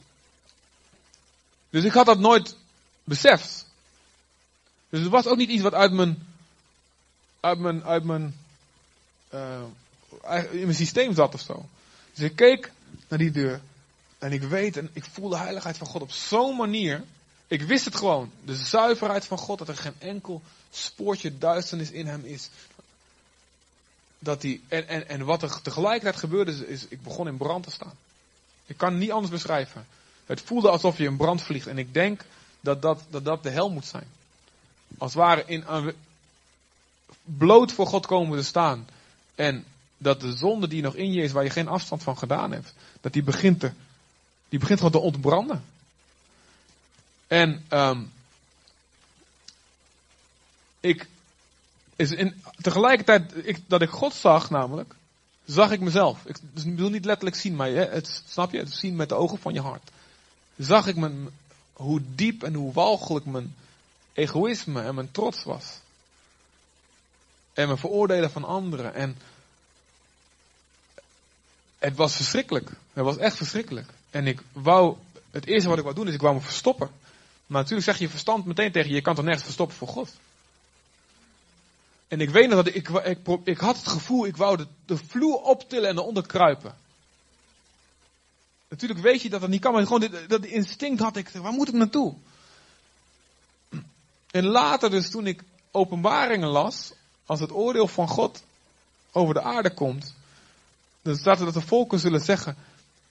Dus 1.70 1.84
ik 1.84 1.92
had 1.92 2.06
dat 2.06 2.18
nooit 2.18 2.56
beseft. 3.04 3.66
Dus 4.88 5.00
het 5.00 5.08
was 5.08 5.26
ook 5.26 5.36
niet 5.36 5.50
iets 5.50 5.62
wat 5.62 5.74
uit 5.74 5.92
mijn, 5.92 6.26
uit 7.40 7.58
mijn, 7.58 7.84
uit 7.84 8.04
mijn, 8.04 8.36
uh, 9.34 9.62
in 10.50 10.60
mijn 10.60 10.74
systeem 10.74 11.14
zat 11.14 11.34
of 11.34 11.40
zo. 11.40 11.68
Dus 12.14 12.24
ik 12.24 12.36
keek 12.36 12.72
naar 13.08 13.18
die 13.18 13.30
deur. 13.30 13.60
En 14.18 14.32
ik 14.32 14.42
weet 14.42 14.76
en 14.76 14.90
ik 14.92 15.04
voel 15.04 15.28
de 15.28 15.36
heiligheid 15.36 15.76
van 15.76 15.86
God 15.86 16.02
op 16.02 16.10
zo'n 16.10 16.56
manier. 16.56 17.04
Ik 17.46 17.62
wist 17.62 17.84
het 17.84 17.96
gewoon. 17.96 18.32
De 18.44 18.56
zuiverheid 18.56 19.26
van 19.26 19.38
God, 19.38 19.58
dat 19.58 19.68
er 19.68 19.76
geen 19.76 19.96
enkel 19.98 20.42
spoortje 20.70 21.38
duisternis 21.38 21.90
in 21.90 22.06
hem 22.06 22.24
is. 22.24 22.50
Dat 24.22 24.40
die, 24.40 24.62
en, 24.68 24.88
en, 24.88 25.08
en 25.08 25.24
wat 25.24 25.42
er 25.42 25.62
tegelijkertijd 25.62 26.16
gebeurde 26.16 26.68
is, 26.68 26.86
ik 26.88 27.02
begon 27.02 27.28
in 27.28 27.36
brand 27.36 27.64
te 27.64 27.70
staan. 27.70 27.94
Ik 28.66 28.76
kan 28.76 28.90
het 28.90 29.00
niet 29.00 29.12
anders 29.12 29.32
beschrijven. 29.32 29.86
Het 30.26 30.40
voelde 30.40 30.70
alsof 30.70 30.98
je 30.98 31.04
in 31.04 31.16
brand 31.16 31.42
vliegt. 31.42 31.66
En 31.66 31.78
ik 31.78 31.94
denk 31.94 32.24
dat 32.60 32.82
dat, 32.82 33.02
dat, 33.10 33.24
dat 33.24 33.42
de 33.42 33.50
hel 33.50 33.70
moet 33.70 33.86
zijn. 33.86 34.06
Als 34.98 35.14
het 35.14 35.22
ware 35.22 35.44
in, 35.46 35.64
bloot 37.24 37.72
voor 37.72 37.86
God 37.86 38.06
komen 38.06 38.38
te 38.38 38.44
staan. 38.44 38.88
En 39.34 39.64
dat 39.98 40.20
de 40.20 40.36
zonde 40.36 40.68
die 40.68 40.82
nog 40.82 40.94
in 40.94 41.12
je 41.12 41.22
is, 41.22 41.32
waar 41.32 41.44
je 41.44 41.50
geen 41.50 41.68
afstand 41.68 42.02
van 42.02 42.18
gedaan 42.18 42.52
hebt, 42.52 42.74
dat 43.00 43.12
die 43.12 43.22
begint 43.22 43.60
te 43.60 43.72
die 44.50 44.58
begint 44.58 44.78
gewoon 44.78 44.94
te 44.94 45.06
ontbranden. 45.06 45.64
En 47.26 47.64
um, 47.70 48.12
ik, 50.80 51.06
is 52.00 52.32
tegelijkertijd 52.60 53.46
ik, 53.46 53.60
dat 53.66 53.82
ik 53.82 53.90
God 53.90 54.14
zag 54.14 54.50
namelijk, 54.50 54.94
zag 55.44 55.70
ik 55.70 55.80
mezelf. 55.80 56.24
Ik 56.24 56.36
dus 56.40 56.64
wil 56.64 56.90
niet 56.90 57.04
letterlijk 57.04 57.36
zien, 57.36 57.56
maar 57.56 57.70
het, 57.70 58.22
snap 58.28 58.52
je, 58.52 58.58
het 58.58 58.72
zien 58.72 58.96
met 58.96 59.08
de 59.08 59.14
ogen 59.14 59.38
van 59.38 59.54
je 59.54 59.60
hart. 59.60 59.90
Zag 60.56 60.86
ik 60.86 60.96
mijn, 60.96 61.28
hoe 61.72 62.00
diep 62.14 62.42
en 62.42 62.54
hoe 62.54 62.72
walgelijk 62.72 63.24
mijn 63.24 63.54
egoïsme 64.12 64.82
en 64.82 64.94
mijn 64.94 65.10
trots 65.10 65.44
was. 65.44 65.78
En 67.52 67.66
mijn 67.66 67.78
veroordelen 67.78 68.30
van 68.30 68.44
anderen. 68.44 68.94
En 68.94 69.18
het 71.78 71.96
was 71.96 72.16
verschrikkelijk. 72.16 72.70
Het 72.92 73.04
was 73.04 73.16
echt 73.16 73.36
verschrikkelijk. 73.36 73.88
En 74.10 74.26
ik 74.26 74.42
wou, 74.52 74.96
het 75.30 75.46
eerste 75.46 75.68
wat 75.68 75.78
ik 75.78 75.84
wou 75.84 75.96
doen 75.96 76.08
is 76.08 76.14
ik 76.14 76.20
wou 76.20 76.34
me 76.34 76.40
verstoppen. 76.40 76.90
Maar 77.46 77.60
natuurlijk 77.60 77.88
zeg 77.88 77.98
je 77.98 78.08
verstand 78.08 78.44
meteen 78.44 78.72
tegen 78.72 78.88
je, 78.88 78.94
je 78.94 79.02
kan 79.02 79.14
toch 79.14 79.24
nergens 79.24 79.44
verstoppen 79.44 79.76
voor 79.76 79.88
God. 79.88 80.10
En 82.10 82.20
ik 82.20 82.30
weet 82.30 82.48
nog 82.48 82.64
dat 82.64 82.74
ik, 82.74 82.88
ik, 82.88 83.18
ik, 83.44 83.58
had 83.58 83.76
het 83.76 83.88
gevoel, 83.88 84.26
ik 84.26 84.36
wou 84.36 84.56
de, 84.56 84.66
de 84.86 84.96
vloer 84.96 85.40
optillen 85.40 85.88
en 85.88 85.98
eronder 85.98 86.26
kruipen. 86.26 86.76
Natuurlijk 88.68 89.00
weet 89.00 89.22
je 89.22 89.30
dat 89.30 89.40
dat 89.40 89.50
niet 89.50 89.60
kan, 89.60 89.72
maar 89.72 89.86
gewoon 89.86 90.10
dat 90.28 90.44
instinct 90.44 91.00
had 91.00 91.16
ik, 91.16 91.28
waar 91.28 91.52
moet 91.52 91.68
ik 91.68 91.74
naartoe? 91.74 92.14
En 94.30 94.46
later 94.46 94.90
dus 94.90 95.10
toen 95.10 95.26
ik 95.26 95.42
openbaringen 95.70 96.48
las, 96.48 96.92
als 97.26 97.40
het 97.40 97.52
oordeel 97.52 97.88
van 97.88 98.08
God 98.08 98.42
over 99.12 99.34
de 99.34 99.42
aarde 99.42 99.74
komt, 99.74 100.14
dan 101.02 101.16
staat 101.16 101.38
er 101.38 101.44
dat 101.44 101.54
de 101.54 101.60
volken 101.60 101.98
zullen 101.98 102.20
zeggen, 102.20 102.56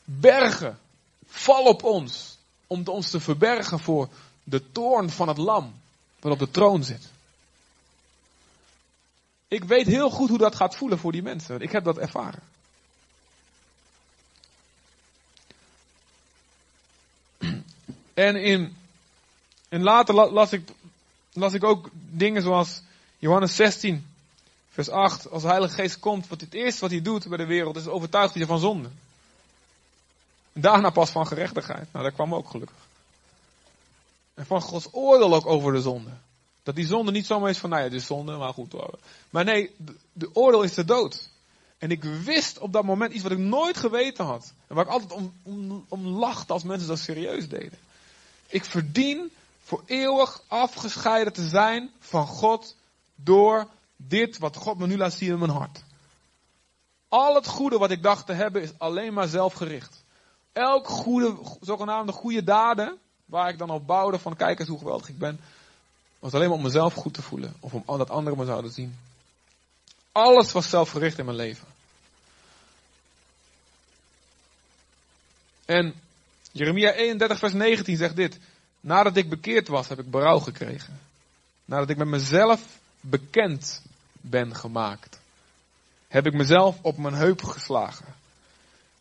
bergen, 0.04 0.80
val 1.26 1.64
op 1.64 1.84
ons, 1.84 2.38
om 2.68 2.88
ons 2.88 3.10
te 3.10 3.20
verbergen 3.20 3.80
voor 3.80 4.10
de 4.44 4.72
toorn 4.72 5.10
van 5.10 5.28
het 5.28 5.38
lam, 5.38 5.74
wat 6.20 6.32
op 6.32 6.40
de 6.40 6.52
troon 6.52 6.84
zit. 6.84 7.10
Ik 9.50 9.64
weet 9.64 9.86
heel 9.86 10.10
goed 10.10 10.30
hoe 10.30 10.38
dat 10.38 10.56
gaat 10.56 10.76
voelen 10.76 11.00
voor 11.00 11.12
die 11.12 11.22
mensen. 11.22 11.62
Ik 11.62 11.72
heb 11.72 11.84
dat 11.84 11.98
ervaren. 11.98 12.42
En 18.14 18.36
in, 18.36 18.76
en 19.70 19.84
later 19.84 20.16
las 20.32 20.52
ik, 20.52 20.70
las 21.34 21.54
ik 21.54 21.64
ook 21.64 21.90
dingen 21.94 22.42
zoals 22.42 22.82
Johannes 23.18 23.56
16, 23.56 24.08
vers 24.70 24.90
8. 24.90 25.30
Als 25.30 25.42
de 25.42 25.48
Heilige 25.48 25.74
Geest 25.74 26.00
komt, 26.00 26.28
wat 26.28 26.42
het 26.42 26.54
eerste 26.54 26.82
wat 26.82 26.92
hij 26.92 27.02
doet 27.02 27.28
bij 27.28 27.38
de 27.38 27.46
wereld 27.46 27.76
is 27.76 27.88
overtuigd 27.88 28.34
je 28.34 28.46
van 28.46 28.60
zonde. 28.60 28.90
Daarna 30.54 30.90
pas 30.90 31.10
van 31.10 31.28
gerechtigheid. 31.28 31.88
Nou, 31.92 32.06
dat 32.06 32.14
kwam 32.14 32.36
ook 32.36 32.50
gelukkig. 32.50 32.88
En 34.34 34.46
van 34.46 34.62
Gods 34.62 34.88
oordeel 34.92 35.34
ook 35.36 35.46
over 35.46 35.74
de 35.74 35.82
zonde. 35.82 36.12
Dat 36.70 36.78
die 36.78 36.88
zonde 36.88 37.12
niet 37.12 37.26
zomaar 37.26 37.50
is 37.50 37.58
van, 37.58 37.70
nou 37.70 37.84
ja, 37.84 37.90
dit 37.90 38.00
is 38.00 38.08
zonde, 38.08 38.36
maar 38.36 38.54
goed. 38.54 38.74
Maar 39.30 39.44
nee, 39.44 39.76
de, 40.14 40.30
oordeel 40.34 40.64
is 40.64 40.74
de 40.74 40.86
dood. 40.86 41.30
En 41.78 41.92
ik 41.92 42.04
wist 42.04 42.60
op 42.60 42.74
dat 42.74 42.84
moment 42.84 43.14
iets 43.14 43.24
wat 43.24 43.32
ik 43.32 43.38
nooit 43.38 43.78
geweten 43.78 44.26
had. 44.26 44.54
En 44.68 44.76
waar 44.76 44.86
ik 44.86 44.92
altijd 44.92 45.12
om, 45.12 45.34
om, 45.44 45.86
om 45.88 46.08
lachte 46.08 46.54
als 46.54 46.64
mensen 46.64 46.88
dat 46.88 47.00
serieus 47.00 47.50
deden. 47.50 47.80
Ik 48.48 48.66
verdien 48.66 49.32
voor 49.64 49.84
eeuwig 49.86 50.44
afgescheiden 50.48 51.34
te 51.34 51.48
zijn 51.48 51.92
van 52.00 52.28
God 52.28 52.76
door 53.16 53.68
dit 53.96 54.38
wat 54.38 54.56
God 54.56 54.78
me 54.78 54.88
nu 54.88 54.98
laat 54.98 55.14
zien 55.14 55.32
in 55.32 55.40
mijn 55.40 55.52
hart. 55.52 55.84
Al 57.08 57.36
het 57.36 57.48
goede 57.48 57.78
wat 57.78 57.92
ik 57.92 58.04
dacht 58.04 58.26
te 58.26 58.34
hebben 58.34 58.62
is 58.62 58.72
alleen 58.78 59.14
maar 59.14 59.28
zelfgericht. 59.28 60.04
Elk 60.52 60.88
goede, 60.88 61.38
zogenaamde 61.62 62.12
goede 62.12 62.44
daden, 62.44 62.98
waar 63.26 63.50
ik 63.50 63.58
dan 63.58 63.70
op 63.70 63.88
bouwde 63.88 64.20
van 64.20 64.36
kijk 64.36 64.60
eens 64.60 64.70
hoe 64.70 64.78
geweldig 64.78 65.10
ik 65.10 65.18
ben, 65.18 65.40
was 66.20 66.34
alleen 66.34 66.48
maar 66.48 66.58
om 66.58 66.64
mezelf 66.64 66.94
goed 66.94 67.14
te 67.14 67.22
voelen. 67.22 67.54
Of 67.60 67.74
om 67.74 67.98
dat 67.98 68.10
anderen 68.10 68.40
me 68.40 68.46
zouden 68.46 68.72
zien. 68.72 68.98
Alles 70.12 70.52
was 70.52 70.70
zelfgericht 70.70 71.18
in 71.18 71.26
mijn 71.26 71.38
leven. 71.38 71.68
En 75.66 75.94
Jeremia 76.52 76.92
31 76.92 77.40
vers 77.40 77.54
19 77.54 77.98
zegt 77.98 78.16
dit. 78.16 78.40
Nadat 78.80 79.18
ik 79.18 79.30
bekeerd 79.30 79.68
was, 79.68 79.88
heb 79.88 80.00
ik 80.00 80.12
berouw 80.12 80.40
gekregen. 80.40 81.00
Nadat 81.66 81.90
ik 81.90 81.98
met 81.98 82.08
mezelf 82.08 82.62
bekend 83.02 83.82
ben 84.12 84.56
gemaakt, 84.56 85.20
heb 86.08 86.26
ik 86.26 86.34
mezelf 86.34 86.78
op 86.82 86.98
mijn 86.98 87.14
heup 87.14 87.44
geslagen. 87.44 88.16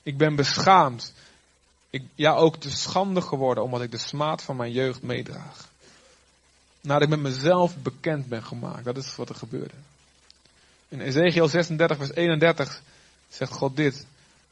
Ik 0.03 0.16
ben 0.16 0.37
beschaamd. 0.37 1.12
Ik, 1.91 2.03
ja, 2.14 2.35
ook 2.35 2.57
te 2.57 2.71
schande 2.71 3.21
geworden, 3.21 3.64
omdat 3.64 3.83
ik 3.83 3.91
de 3.91 3.99
smaad 3.99 4.43
van 4.43 4.57
mijn 4.57 4.73
jeugd 4.73 5.03
meedraag. 5.03 5.68
Nadat 6.89 7.03
ik 7.03 7.09
met 7.09 7.20
mezelf 7.20 7.76
bekend 7.76 8.26
ben 8.26 8.45
gemaakt. 8.45 8.84
Dat 8.84 8.97
is 8.97 9.16
wat 9.16 9.28
er 9.28 9.34
gebeurde. 9.34 9.74
In 10.89 11.01
Ezekiel 11.01 11.49
36, 11.49 11.97
vers 11.97 12.14
31 12.14 12.82
zegt 13.28 13.53
God 13.53 13.76
dit. 13.76 13.95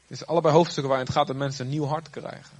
Dit 0.07 0.19
is 0.19 0.25
allebei 0.25 0.53
hoofdstukken 0.53 0.89
waarin 0.89 1.07
het 1.07 1.15
gaat 1.15 1.27
dat 1.27 1.35
mensen 1.35 1.65
een 1.65 1.71
nieuw 1.71 1.85
hart 1.85 2.09
krijgen. 2.09 2.57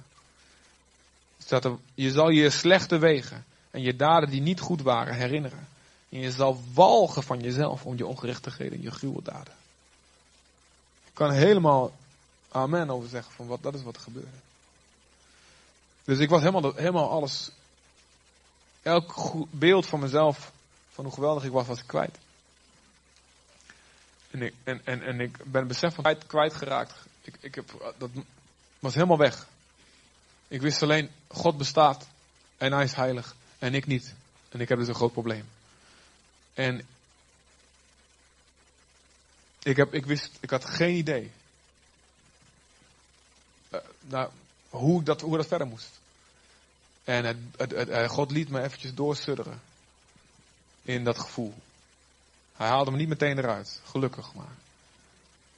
Staat 1.38 1.68
je 1.94 2.10
zal 2.10 2.28
je 2.28 2.50
slechte 2.50 2.98
wegen 2.98 3.44
en 3.70 3.82
je 3.82 3.96
daden 3.96 4.30
die 4.30 4.40
niet 4.40 4.60
goed 4.60 4.82
waren 4.82 5.14
herinneren. 5.14 5.68
En 6.08 6.20
je 6.20 6.30
zal 6.30 6.62
walgen 6.72 7.22
van 7.22 7.40
jezelf 7.40 7.84
om 7.84 7.96
je 7.96 8.06
ongerechtigheden 8.06 8.78
en 8.78 8.82
je 8.82 8.90
gruweldaden. 8.90 9.54
Ik 11.06 11.14
kan 11.14 11.30
helemaal 11.30 11.92
amen 12.48 12.90
over 12.90 13.08
zeggen 13.08 13.32
van 13.32 13.46
wat, 13.46 13.62
dat 13.62 13.74
is 13.74 13.82
wat 13.82 13.96
er 13.96 14.02
gebeurde. 14.02 14.38
Dus 16.04 16.18
ik 16.18 16.28
was 16.28 16.40
helemaal, 16.40 16.74
helemaal 16.74 17.10
alles, 17.10 17.50
elk 18.82 19.46
beeld 19.50 19.86
van 19.86 20.00
mezelf, 20.00 20.52
van 20.90 21.04
hoe 21.04 21.14
geweldig 21.14 21.44
ik 21.44 21.52
was, 21.52 21.66
was 21.66 21.78
ik 21.78 21.86
kwijt. 21.86 22.18
En 24.30 24.42
ik, 24.42 24.54
en, 24.64 24.80
en, 24.84 25.02
en 25.02 25.20
ik 25.20 25.36
ben 25.36 25.60
het 25.60 25.68
besef 25.68 25.94
van 25.94 26.04
kwijt, 26.04 26.26
kwijtgeraakt. 26.26 26.94
Ik, 27.20 27.36
ik 27.40 27.54
heb, 27.54 27.94
dat 27.98 28.10
was 28.78 28.94
helemaal 28.94 29.18
weg. 29.18 29.46
Ik 30.48 30.60
wist 30.60 30.82
alleen, 30.82 31.10
God 31.28 31.58
bestaat 31.58 32.06
en 32.56 32.72
hij 32.72 32.84
is 32.84 32.94
heilig 32.94 33.34
en 33.58 33.74
ik 33.74 33.86
niet. 33.86 34.14
En 34.48 34.60
ik 34.60 34.68
heb 34.68 34.78
dus 34.78 34.88
een 34.88 34.94
groot 34.94 35.12
probleem. 35.12 35.48
En 36.54 36.86
ik, 39.62 39.76
heb, 39.76 39.94
ik 39.94 40.06
wist, 40.06 40.30
ik 40.40 40.50
had 40.50 40.64
geen 40.64 40.94
idee 40.94 41.32
uh, 43.70 43.80
nou, 44.00 44.30
hoe, 44.68 45.02
dat, 45.02 45.20
hoe 45.20 45.36
dat 45.36 45.46
verder 45.46 45.66
moest. 45.66 46.00
En 47.08 47.24
het, 47.24 47.70
het, 47.72 48.10
God 48.10 48.30
liet 48.30 48.48
me 48.48 48.62
eventjes 48.62 48.94
doorsudderen 48.94 49.60
in 50.82 51.04
dat 51.04 51.18
gevoel. 51.18 51.54
Hij 52.56 52.68
haalde 52.68 52.90
me 52.90 52.96
niet 52.96 53.08
meteen 53.08 53.38
eruit, 53.38 53.80
gelukkig 53.84 54.34
maar. 54.34 54.54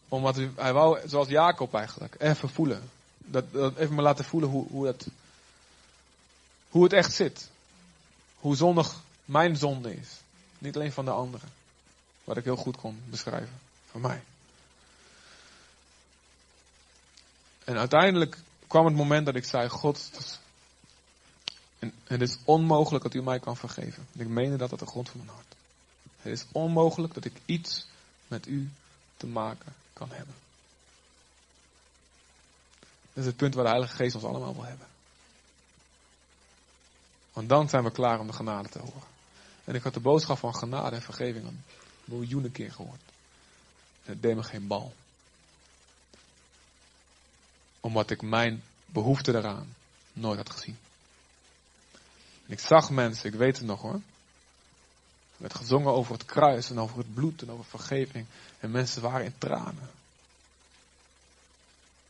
Omdat 0.09 0.37
hij, 0.37 0.51
hij 0.57 0.73
wou, 0.73 1.09
zoals 1.09 1.29
Jacob 1.29 1.75
eigenlijk, 1.75 2.15
even 2.19 2.49
voelen. 2.49 2.91
Dat, 3.19 3.53
dat 3.53 3.77
even 3.77 3.95
me 3.95 4.03
laten 4.03 4.25
voelen 4.25 4.51
hoe, 4.51 4.67
hoe, 4.69 4.87
het, 4.87 5.07
hoe 6.69 6.83
het 6.83 6.93
echt 6.93 7.13
zit. 7.13 7.49
Hoe 8.39 8.57
zondig 8.57 9.01
mijn 9.25 9.57
zonde 9.57 9.97
is. 9.97 10.09
Niet 10.59 10.75
alleen 10.75 10.93
van 10.93 11.05
de 11.05 11.11
anderen. 11.11 11.49
Wat 12.25 12.37
ik 12.37 12.45
heel 12.45 12.57
goed 12.57 12.77
kon 12.77 13.03
beschrijven. 13.05 13.61
Van 13.91 14.01
mij. 14.01 14.23
En 17.65 17.77
uiteindelijk 17.77 18.39
kwam 18.67 18.85
het 18.85 18.95
moment 18.95 19.27
dat 19.27 19.35
ik 19.35 19.45
zei: 19.45 19.69
God, 19.69 20.11
en 21.81 21.93
het 22.05 22.21
is 22.21 22.39
onmogelijk 22.45 23.05
dat 23.05 23.15
u 23.15 23.23
mij 23.23 23.41
kan 23.41 23.57
vergeven. 23.57 24.07
En 24.13 24.21
ik 24.21 24.29
meende 24.29 24.57
dat 24.57 24.71
uit 24.71 24.81
de 24.81 24.87
grond 24.87 25.09
van 25.09 25.21
mijn 25.21 25.37
hart. 25.37 25.55
Het 26.21 26.33
is 26.33 26.45
onmogelijk 26.53 27.15
dat 27.15 27.25
ik 27.25 27.33
iets 27.45 27.87
met 28.29 28.47
u 28.47 28.71
te 29.17 29.27
maken 29.27 29.75
kan 29.93 30.11
hebben. 30.11 30.35
Dat 33.13 33.25
is 33.25 33.27
het 33.27 33.37
punt 33.37 33.55
waar 33.55 33.65
de 33.65 33.71
Heilige 33.71 33.97
Geest 33.97 34.15
ons 34.15 34.25
allemaal 34.25 34.55
wil 34.55 34.65
hebben. 34.65 34.87
Want 37.33 37.49
dan 37.49 37.69
zijn 37.69 37.85
we 37.85 37.91
klaar 37.91 38.21
om 38.21 38.27
de 38.27 38.33
genade 38.33 38.69
te 38.69 38.79
horen. 38.79 39.09
En 39.65 39.75
ik 39.75 39.83
had 39.83 39.95
de 39.95 40.01
boodschap 40.01 40.39
van 40.39 40.55
genade 40.55 40.97
en 40.97 41.03
vergeving 41.03 41.47
een 41.47 41.65
miljoenen 42.05 42.53
keer 42.53 42.73
gehoord. 42.73 43.01
En 44.05 44.13
het 44.13 44.23
deed 44.23 44.37
me 44.37 44.43
geen 44.43 44.67
bal. 44.67 44.95
Omdat 47.81 48.11
ik 48.11 48.23
mijn 48.23 48.63
behoefte 48.87 49.33
daaraan 49.33 49.75
nooit 50.13 50.39
had 50.39 50.51
gezien. 50.51 50.79
Ik 52.51 52.61
zag 52.61 52.91
mensen, 52.91 53.33
ik 53.33 53.39
weet 53.39 53.57
het 53.57 53.67
nog 53.67 53.81
hoor. 53.81 53.95
Er 53.95 54.01
werd 55.37 55.55
gezongen 55.55 55.93
over 55.93 56.13
het 56.13 56.25
kruis 56.25 56.71
en 56.71 56.79
over 56.79 56.99
het 56.99 57.15
bloed 57.15 57.43
en 57.43 57.51
over 57.51 57.65
vergeving. 57.65 58.27
En 58.61 58.71
mensen 58.71 59.03
waren 59.03 59.25
in 59.25 59.35
tranen. 59.39 59.91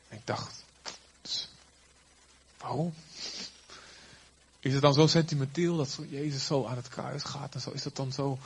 En 0.09 0.17
ik 0.17 0.27
dacht, 0.27 0.65
waarom? 2.59 2.95
Is 4.61 4.73
het 4.73 4.83
dan 4.83 4.95
zo 4.95 5.07
sentimenteel 5.07 5.77
dat 5.77 5.99
Jezus 6.09 6.47
zo 6.47 6.67
aan 6.67 6.77
het 6.77 6.89
kruis 6.89 7.23
gaat 7.23 7.55
en 7.55 7.61
zo? 7.61 7.71
Is 7.71 7.83
dat 7.83 7.97
dan 7.97 8.13
zo? 8.13 8.39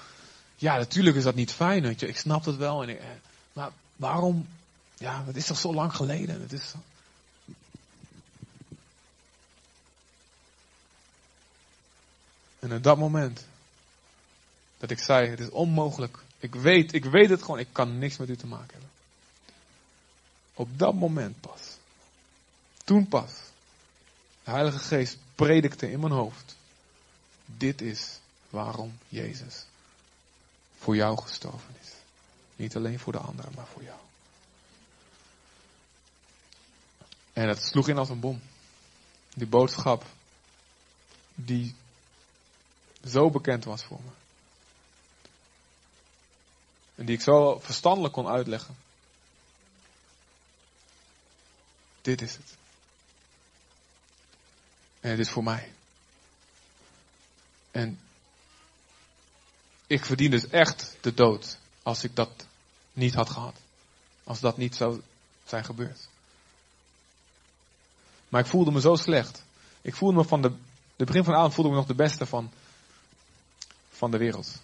Ja, 0.57 0.77
natuurlijk 0.77 1.17
is 1.17 1.23
dat 1.25 1.35
niet 1.35 1.53
fijn, 1.53 1.83
weet 1.83 2.01
je. 2.01 2.09
Ik 2.09 2.19
snap 2.19 2.45
het 2.45 2.57
wel. 2.57 2.83
En 2.83 2.99
eh, 2.99 3.07
maar 3.53 3.71
waarom? 3.97 4.49
Ja, 4.99 5.25
het 5.27 5.37
is 5.37 5.47
toch 5.47 5.59
zo 5.59 5.75
lang 5.75 5.97
geleden. 5.97 6.41
Het 6.41 6.53
is 6.53 6.75
En 12.65 12.73
op 12.73 12.83
dat 12.83 12.99
moment 12.99 13.47
dat 14.79 14.91
ik 14.91 14.99
zei, 14.99 15.29
het 15.29 15.41
is 15.41 15.51
onmogelijk. 15.51 16.19
Ik 16.39 16.55
weet, 16.55 16.93
ik 16.93 17.05
weet 17.05 17.29
het 17.29 17.43
gewoon, 17.43 17.59
ik 17.59 17.69
kan 17.73 17.99
niks 17.99 18.17
met 18.17 18.29
u 18.29 18.37
te 18.37 18.47
maken 18.47 18.71
hebben. 18.71 18.91
Op 20.55 20.79
dat 20.79 20.95
moment 20.95 21.41
pas. 21.41 21.77
Toen 22.85 23.09
pas. 23.09 23.31
De 24.45 24.51
Heilige 24.51 24.79
Geest 24.79 25.17
predikte 25.35 25.91
in 25.91 26.01
mijn 26.01 26.13
hoofd. 26.13 26.57
Dit 27.47 27.81
is 27.81 28.19
waarom 28.51 28.99
Jezus 29.09 29.67
voor 30.79 30.97
jou 30.97 31.23
gestorven 31.23 31.75
is. 31.83 31.89
Niet 32.57 32.77
alleen 32.77 32.99
voor 32.99 33.13
de 33.13 33.19
anderen, 33.19 33.53
maar 33.57 33.67
voor 33.67 33.83
jou. 33.83 33.99
En 37.33 37.49
het 37.49 37.63
sloeg 37.63 37.89
in 37.89 37.99
als 37.99 38.09
een 38.09 38.21
bom. 38.21 38.41
Die 39.35 39.47
boodschap, 39.47 40.05
die 41.35 41.75
zo 43.09 43.31
bekend 43.31 43.65
was 43.65 43.85
voor 43.85 44.01
me. 44.05 44.11
En 46.95 47.07
die 47.07 47.15
ik 47.15 47.23
zo 47.23 47.59
verstandelijk 47.59 48.15
kon 48.15 48.29
uitleggen. 48.29 48.77
Dit 52.03 52.23
is 52.23 52.33
het. 52.33 52.57
En 55.01 55.11
het 55.11 55.19
is 55.19 55.31
voor 55.31 55.45
mij. 55.45 55.73
En 57.71 58.01
ik 59.87 60.05
verdien 60.05 60.31
dus 60.31 60.49
echt 60.49 60.97
de 61.01 61.15
dood 61.15 61.59
als 61.83 62.05
ik 62.05 62.17
dat 62.17 62.47
niet 62.93 63.15
had 63.15 63.31
gehad. 63.31 63.57
Als 64.25 64.41
dat 64.41 64.57
niet 64.57 64.77
zou 64.77 65.01
zijn 65.45 65.65
gebeurd. 65.65 66.09
Maar 68.29 68.41
ik 68.41 68.47
voelde 68.47 68.71
me 68.71 68.81
zo 68.81 68.97
slecht. 68.97 69.43
Ik 69.83 69.95
voelde 69.95 70.17
me 70.17 70.25
van 70.25 70.43
de, 70.43 70.53
de 70.97 71.05
begin 71.05 71.25
van 71.25 71.33
de 71.33 71.39
avond 71.39 71.55
voelde 71.55 71.71
me 71.71 71.77
nog 71.77 71.87
de 71.87 71.95
beste 71.95 72.27
van, 72.27 72.53
van 74.05 74.19
de 74.19 74.25
wereld. 74.25 74.61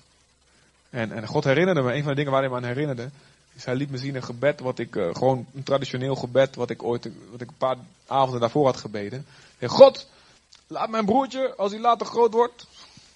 En, 0.90 1.12
en 1.12 1.26
God 1.26 1.44
herinnerde 1.44 1.82
me, 1.82 1.92
een 1.92 2.02
van 2.02 2.08
de 2.08 2.14
dingen 2.14 2.32
waar 2.32 2.40
hij 2.40 2.50
me 2.50 2.56
aan 2.56 2.64
herinnerde, 2.64 3.10
is 3.54 3.64
hij 3.64 3.74
liet 3.74 3.90
me 3.90 3.98
zien 3.98 4.14
een 4.14 4.22
gebed 4.22 4.60
wat 4.60 4.78
ik, 4.78 4.96
uh, 4.96 5.14
gewoon 5.14 5.46
een 5.54 5.62
traditioneel 5.62 6.16
gebed, 6.16 6.54
wat 6.54 6.70
ik 6.70 6.82
ooit, 6.82 7.08
wat 7.30 7.40
ik 7.40 7.48
een 7.48 7.56
paar 7.56 7.76
avonden 8.06 8.40
daarvoor 8.40 8.66
had 8.66 8.76
gebeden. 8.76 9.26
God, 9.66 10.08
laat 10.66 10.88
mijn 10.88 11.04
broertje, 11.04 11.54
als 11.56 11.70
hij 11.70 11.80
later 11.80 12.06
groot 12.06 12.32
wordt, 12.32 12.66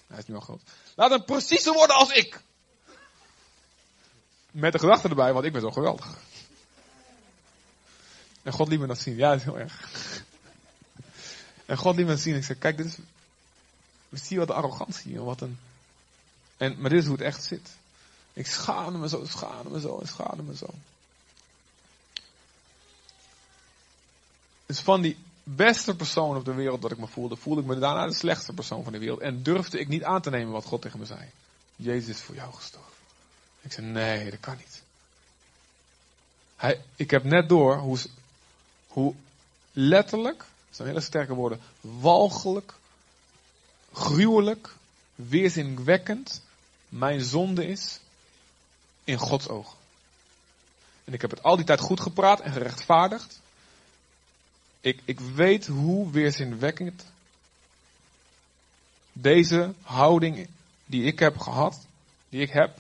hij 0.07 0.19
is 0.19 0.27
nu 0.27 0.35
al 0.35 0.41
groot, 0.41 0.61
laat 0.95 1.11
hem 1.11 1.25
precies 1.25 1.65
worden 1.65 1.97
als 1.97 2.13
ik. 2.13 2.41
Met 4.51 4.73
de 4.73 4.79
gedachte 4.79 5.09
erbij, 5.09 5.33
want 5.33 5.45
ik 5.45 5.53
ben 5.53 5.61
zo 5.61 5.71
geweldig. 5.71 6.17
En 8.43 8.53
God 8.53 8.69
liet 8.69 8.81
me 8.81 8.87
dat 8.87 9.01
zien. 9.01 9.17
Ja, 9.17 9.31
dat 9.31 9.39
is 9.39 9.45
heel 9.45 9.59
erg. 9.59 9.89
En 11.67 11.77
God 11.77 11.97
liet 11.97 12.07
me 12.07 12.17
zien. 12.17 12.37
Ik 12.37 12.45
zei, 12.45 12.59
kijk, 12.59 12.77
dit 12.77 12.87
is, 12.87 12.99
zie 14.27 14.39
wat 14.39 14.47
de 14.47 14.55
arrogantie 14.55 15.21
wat 15.21 15.41
een, 15.41 15.59
en, 16.65 16.81
maar 16.81 16.91
dit 16.91 16.99
is 16.99 17.07
hoe 17.07 17.17
het 17.17 17.25
echt 17.25 17.45
zit. 17.45 17.71
Ik 18.33 18.47
schaamde 18.47 18.99
me 18.99 19.09
zo, 19.09 19.25
schaamde 19.25 19.71
me 19.71 19.81
zo 19.81 19.99
en 19.99 20.07
schaamde 20.07 20.43
me 20.43 20.57
zo. 20.57 20.67
Dus 24.67 24.81
van 24.81 25.01
die 25.03 25.17
beste 25.43 25.97
persoon 25.97 26.37
op 26.37 26.45
de 26.45 26.55
wereld 26.55 26.83
dat 26.83 26.91
ik 26.91 26.99
me 26.99 27.07
voelde, 27.07 27.37
voelde 27.37 27.61
ik 27.61 27.67
me 27.67 27.79
daarna 27.79 28.07
de 28.07 28.15
slechtste 28.15 28.53
persoon 28.53 28.85
van 28.85 28.93
de 28.93 28.99
wereld. 28.99 29.21
En 29.21 29.43
durfde 29.43 29.79
ik 29.79 29.89
niet 29.89 30.05
aan 30.05 30.21
te 30.21 30.31
nemen 30.31 30.53
wat 30.53 30.65
God 30.65 30.83
tegen 30.83 30.99
me 30.99 31.07
zei. 31.07 31.31
Jezus 31.77 32.09
is 32.09 32.23
voor 32.23 32.35
jou 32.35 32.55
gestorven. 32.55 32.93
Ik 33.61 33.73
zei, 33.73 33.87
nee, 33.87 34.31
dat 34.31 34.41
kan 34.41 34.57
niet. 34.57 34.83
Hij, 36.57 36.85
ik 36.97 37.11
heb 37.11 37.25
net 37.25 37.49
door 37.49 37.77
hoe, 37.77 37.99
hoe 38.87 39.15
letterlijk, 39.73 40.39
dat 40.39 40.47
zijn 40.71 40.89
hele 40.89 41.01
sterke 41.01 41.35
woorden, 41.35 41.61
walgelijk, 41.81 42.75
gruwelijk, 43.93 44.75
weerzinwekkend 45.15 46.43
mijn 46.95 47.21
zonde 47.21 47.67
is 47.67 48.01
in 49.05 49.19
Gods 49.19 49.49
ogen. 49.49 49.79
En 51.05 51.13
ik 51.13 51.21
heb 51.21 51.31
het 51.31 51.43
al 51.43 51.57
die 51.57 51.65
tijd 51.65 51.81
goed 51.81 52.01
gepraat 52.01 52.41
en 52.41 52.53
gerechtvaardigd. 52.53 53.41
Ik, 54.81 55.01
ik 55.05 55.21
weet 55.21 55.67
hoe 55.67 56.11
weerzinwekkend 56.11 57.05
deze 59.13 59.75
houding 59.83 60.49
die 60.87 61.05
ik 61.05 61.19
heb 61.19 61.39
gehad, 61.39 61.87
die 62.29 62.41
ik 62.41 62.51
heb, 62.51 62.79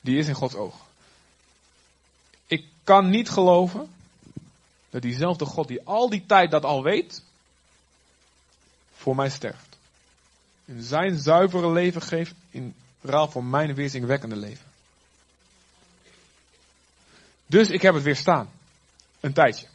die 0.00 0.18
is 0.18 0.28
in 0.28 0.34
Gods 0.34 0.54
ogen. 0.54 0.80
Ik 2.46 2.66
kan 2.84 3.10
niet 3.10 3.30
geloven 3.30 3.94
dat 4.90 5.02
diezelfde 5.02 5.44
God 5.44 5.68
die 5.68 5.82
al 5.84 6.08
die 6.10 6.26
tijd 6.26 6.50
dat 6.50 6.64
al 6.64 6.82
weet, 6.82 7.22
voor 8.96 9.16
mij 9.16 9.30
sterft. 9.30 9.69
En 10.70 10.82
zijn 10.82 11.18
zuivere 11.18 11.70
leven 11.70 12.02
geeft 12.02 12.34
in 12.50 12.74
ruil 13.00 13.30
voor 13.30 13.44
mijn 13.44 13.74
weerzinwekkende 13.74 14.36
leven. 14.36 14.66
Dus 17.46 17.70
ik 17.70 17.82
heb 17.82 17.94
het 17.94 18.02
weerstaan. 18.02 18.50
Een 19.20 19.32
tijdje. 19.32 19.66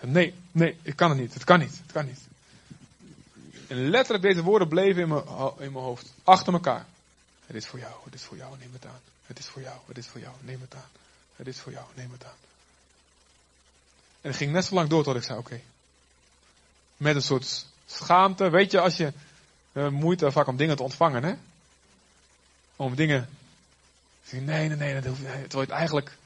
Nee, 0.00 0.34
nee, 0.52 0.78
ik 0.82 0.96
kan 0.96 1.10
het 1.10 1.18
niet. 1.18 1.34
Het 1.34 1.44
kan 1.44 1.58
niet. 1.58 1.78
Het 1.82 1.92
kan 1.92 2.06
niet. 2.06 2.20
En 3.68 3.88
letterlijk 3.88 4.24
deze 4.24 4.42
woorden 4.42 4.68
bleven 4.68 5.02
in 5.02 5.08
mijn, 5.08 5.24
in 5.58 5.72
mijn 5.72 5.84
hoofd. 5.84 6.12
Achter 6.22 6.52
elkaar. 6.52 6.86
Het 7.46 7.56
is 7.56 7.66
voor 7.66 7.78
jou, 7.78 7.92
het 8.04 8.14
is 8.14 8.22
voor 8.22 8.36
jou, 8.36 8.58
neem 8.58 8.72
het 8.72 8.86
aan. 8.86 9.00
Het 9.26 9.38
is 9.38 9.46
voor 9.46 9.62
jou, 9.62 9.76
het 9.86 9.98
is 9.98 10.06
voor 10.06 10.20
jou, 10.20 10.34
neem 10.40 10.60
het 10.60 10.74
aan. 10.74 10.90
Het 11.36 11.46
is 11.46 11.58
voor 11.58 11.72
jou, 11.72 11.84
neem 11.94 12.12
het 12.12 12.24
aan. 12.24 12.40
En 14.20 14.28
het 14.28 14.36
ging 14.36 14.52
net 14.52 14.64
zo 14.64 14.74
lang 14.74 14.88
door 14.88 15.04
tot 15.04 15.16
ik 15.16 15.22
zei, 15.22 15.38
oké. 15.38 15.60
Met 16.96 17.14
een 17.14 17.22
soort 17.22 17.66
schaamte. 17.86 18.50
Weet 18.50 18.70
je, 18.70 18.80
als 18.80 18.96
je 18.96 19.12
uh, 19.72 19.88
moeite 19.88 20.32
vaak 20.32 20.46
om 20.46 20.56
dingen 20.56 20.76
te 20.76 20.82
ontvangen, 20.82 21.24
hè? 21.24 21.34
Om 22.76 22.94
dingen. 22.94 23.28
Nee, 24.30 24.42
nee, 24.42 24.68
nee, 24.68 24.94
dat 24.94 25.04
hoeft 25.04 25.20
niet. 25.20 25.28
Terwijl 25.28 25.50
je 25.50 25.58
het 25.58 25.70
eigenlijk 25.70 26.16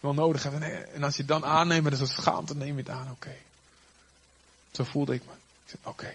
wel 0.00 0.14
nodig 0.14 0.42
hebt. 0.42 0.62
En 0.92 1.02
als 1.02 1.14
je 1.16 1.22
het 1.22 1.30
dan 1.30 1.44
aanneemt 1.44 1.82
met 1.82 1.92
een 1.92 1.98
soort 1.98 2.10
schaamte, 2.10 2.56
neem 2.56 2.76
je 2.76 2.82
het 2.82 2.90
aan, 2.90 3.10
oké. 3.10 3.34
Zo 4.70 4.84
voelde 4.84 5.14
ik 5.14 5.22
me. 5.26 5.32
Ik 5.32 5.70
zei, 5.70 5.82
oké. 5.84 6.14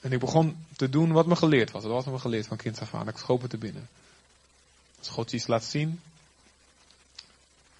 En 0.00 0.12
ik 0.12 0.18
begon 0.18 0.66
te 0.76 0.88
doen 0.88 1.12
wat 1.12 1.26
me 1.26 1.36
geleerd 1.36 1.70
was. 1.70 1.82
Dat 1.82 1.92
was 1.92 2.04
me 2.04 2.18
geleerd 2.18 2.46
van 2.46 2.56
kind 2.56 2.80
af 2.80 2.94
aan. 2.94 3.08
Ik 3.08 3.16
schoop 3.16 3.42
het 3.42 3.52
er 3.52 3.58
binnen. 3.58 3.88
Als 4.98 5.08
God 5.08 5.32
iets 5.32 5.46
laat 5.46 5.64
zien. 5.64 6.00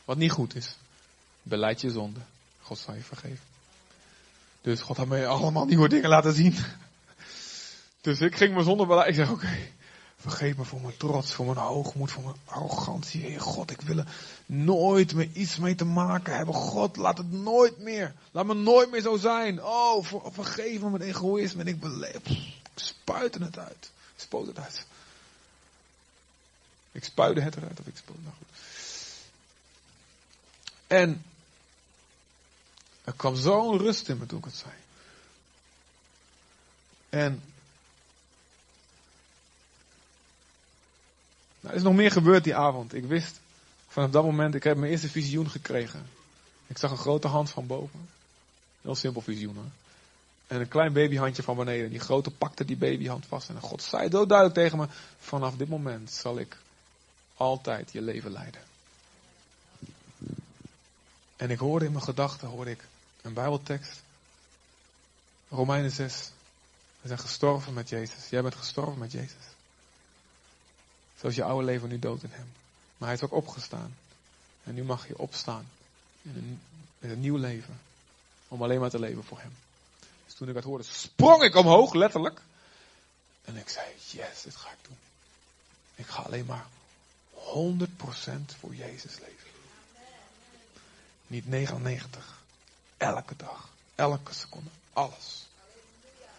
Wat 0.05 0.17
niet 0.17 0.31
goed 0.31 0.55
is. 0.55 0.77
Beleid 1.43 1.81
je 1.81 1.91
zonde. 1.91 2.21
God 2.63 2.79
zal 2.79 2.95
je 2.95 3.03
vergeven. 3.03 3.45
Dus 4.61 4.81
God 4.81 4.97
had 4.97 5.07
mij 5.07 5.27
allemaal 5.27 5.67
nieuwe 5.67 5.89
dingen 5.89 6.09
laten 6.09 6.33
zien. 6.33 6.57
Dus 8.09 8.21
ik 8.21 8.37
ging 8.37 8.55
me 8.55 8.63
zonder 8.63 8.87
beleid. 8.87 9.09
Ik 9.09 9.15
zeg 9.15 9.31
oké. 9.31 9.59
vergeef 10.17 10.57
me 10.57 10.65
voor 10.65 10.81
mijn 10.81 10.97
trots, 10.97 11.33
voor 11.33 11.45
mijn 11.45 11.57
hoogmoed, 11.57 12.13
voor 12.13 12.23
mijn 12.23 12.37
arrogantie. 12.45 13.21
Heer 13.21 13.41
God, 13.41 13.71
ik 13.71 13.81
wil 13.81 13.99
er 13.99 14.07
nooit 14.47 15.15
meer 15.15 15.29
iets 15.33 15.57
mee 15.59 15.75
te 15.75 15.85
maken 15.85 16.37
hebben. 16.37 16.55
God, 16.55 16.97
laat 16.97 17.19
het 17.19 17.33
nooit 17.33 17.79
meer. 17.79 18.15
Laat 18.31 18.47
me 18.47 18.55
nooit 18.55 18.91
meer 18.91 19.01
zo 19.01 19.17
zijn. 19.17 19.65
Oh, 19.65 20.07
vergeef 20.31 20.81
me 20.81 20.91
mijn 20.91 21.03
egoïsme. 21.03 21.61
En 21.61 21.67
ik 21.67 21.81
beleef. 21.81 22.15
Ik 22.15 22.95
het 23.15 23.59
uit. 23.59 23.91
Ik 24.15 24.23
spoot 24.23 24.47
het 24.47 24.59
uit. 24.59 24.87
Ik 26.93 27.05
spuide 27.05 27.41
het 27.41 27.57
eruit 27.57 27.81
of 27.81 27.87
ik 27.87 27.97
spoot 27.97 28.23
nou 28.23 28.35
goed. 28.39 28.49
En 30.87 31.25
er 33.05 33.13
kwam 33.13 33.37
zo'n 33.37 33.79
rust 33.79 34.09
in 34.09 34.19
me 34.19 34.27
toen 34.27 34.39
ik 34.39 34.45
het 34.45 34.57
zei. 34.57 34.75
En 37.09 37.43
er 41.69 41.75
is 41.75 41.83
nog 41.83 41.95
meer 41.95 42.11
gebeurd 42.11 42.45
die 42.45 42.57
avond. 42.57 42.95
Ik 42.95 43.05
wist 43.05 43.41
vanaf 43.89 44.11
dat 44.11 44.25
moment, 44.25 44.55
ik 44.55 44.65
heb 44.65 44.77
mijn 44.77 44.93
eerste 44.93 45.09
visioen 45.09 45.51
gekregen. 45.51 46.07
Ik 46.67 46.79
zag 46.79 46.91
een 46.91 46.97
grote 46.97 47.29
hand 47.29 47.51
van 47.51 47.67
boven. 47.67 48.09
Heel 48.83 48.95
simpel 48.95 49.21
visioen 49.21 49.55
hoor. 49.55 49.65
En 50.47 50.61
een 50.61 50.69
klein 50.69 50.93
babyhandje 50.93 51.43
van 51.43 51.57
beneden. 51.57 51.91
Die 51.91 52.01
grote 52.01 52.31
pakte 52.31 52.65
die 52.65 52.77
babyhand 52.77 53.27
vast. 53.27 53.49
En 53.49 53.61
God 53.61 53.83
zei 53.83 54.11
zo 54.11 54.27
duidelijk 54.27 54.59
tegen 54.59 54.79
me: 54.79 54.87
Vanaf 55.19 55.57
dit 55.57 55.69
moment 55.69 56.11
zal 56.11 56.39
ik 56.39 56.57
altijd 57.37 57.93
je 57.93 58.01
leven 58.01 58.33
leiden. 58.33 58.61
En 61.37 61.51
ik 61.51 61.59
hoorde 61.59 61.85
in 61.85 61.93
mijn 61.93 62.05
gedachten, 62.05 62.49
hoorde 62.49 62.71
ik 62.71 62.85
een 63.23 63.33
bijbeltekst. 63.33 64.03
Romeinen 65.49 65.91
6. 65.91 66.31
We 67.01 67.09
zijn 67.09 67.21
gestorven 67.21 67.73
met 67.73 67.89
Jezus. 67.89 68.29
Jij 68.31 68.43
bent 68.43 68.55
gestorven 68.55 68.99
met 68.99 69.13
Jezus. 69.13 69.45
Zoals 71.21 71.35
je 71.35 71.45
oude 71.45 71.65
leven 71.65 71.89
nu 71.89 71.99
dood 71.99 72.23
in 72.23 72.31
hem. 72.33 72.53
Maar 72.97 73.09
hij 73.09 73.17
is 73.17 73.25
ook 73.25 73.33
opgestaan. 73.33 73.97
En 74.65 74.75
nu 74.75 74.85
mag 74.85 75.09
je 75.09 75.19
opstaan. 75.19 75.69
In 76.23 76.61
een, 77.01 77.21
nieuw 77.21 77.37
leven. 77.37 77.81
Om 78.49 78.63
alleen 78.63 78.81
maar 78.81 78.91
te 78.91 78.99
leven 78.99 79.25
voor 79.25 79.41
hem. 79.41 79.57
Dus 80.27 80.35
toen 80.35 80.49
ik 80.49 80.55
dat 80.55 80.65
hoorde, 80.65 80.85
sprong 80.85 81.43
ik 81.43 81.55
omhoog, 81.55 81.93
letterlijk. 81.93 82.41
En 83.45 83.57
ik 83.57 83.69
zei, 83.69 83.87
yes, 84.11 84.43
dit 84.43 84.57
ga 84.57 84.69
ik 84.69 84.79
doen. 84.83 84.97
Ik 85.95 86.07
ga 86.07 86.23
alleen 86.23 86.47
maar 86.47 86.67
100% 87.35 87.39
voor 88.59 88.75
Jezus 88.75 89.19
leven. 89.19 89.49
Niet 91.27 91.49
99. 91.49 92.43
Elke 92.97 93.37
dag. 93.37 93.69
Elke 93.95 94.35
seconde. 94.35 94.71
Alles. 94.93 95.47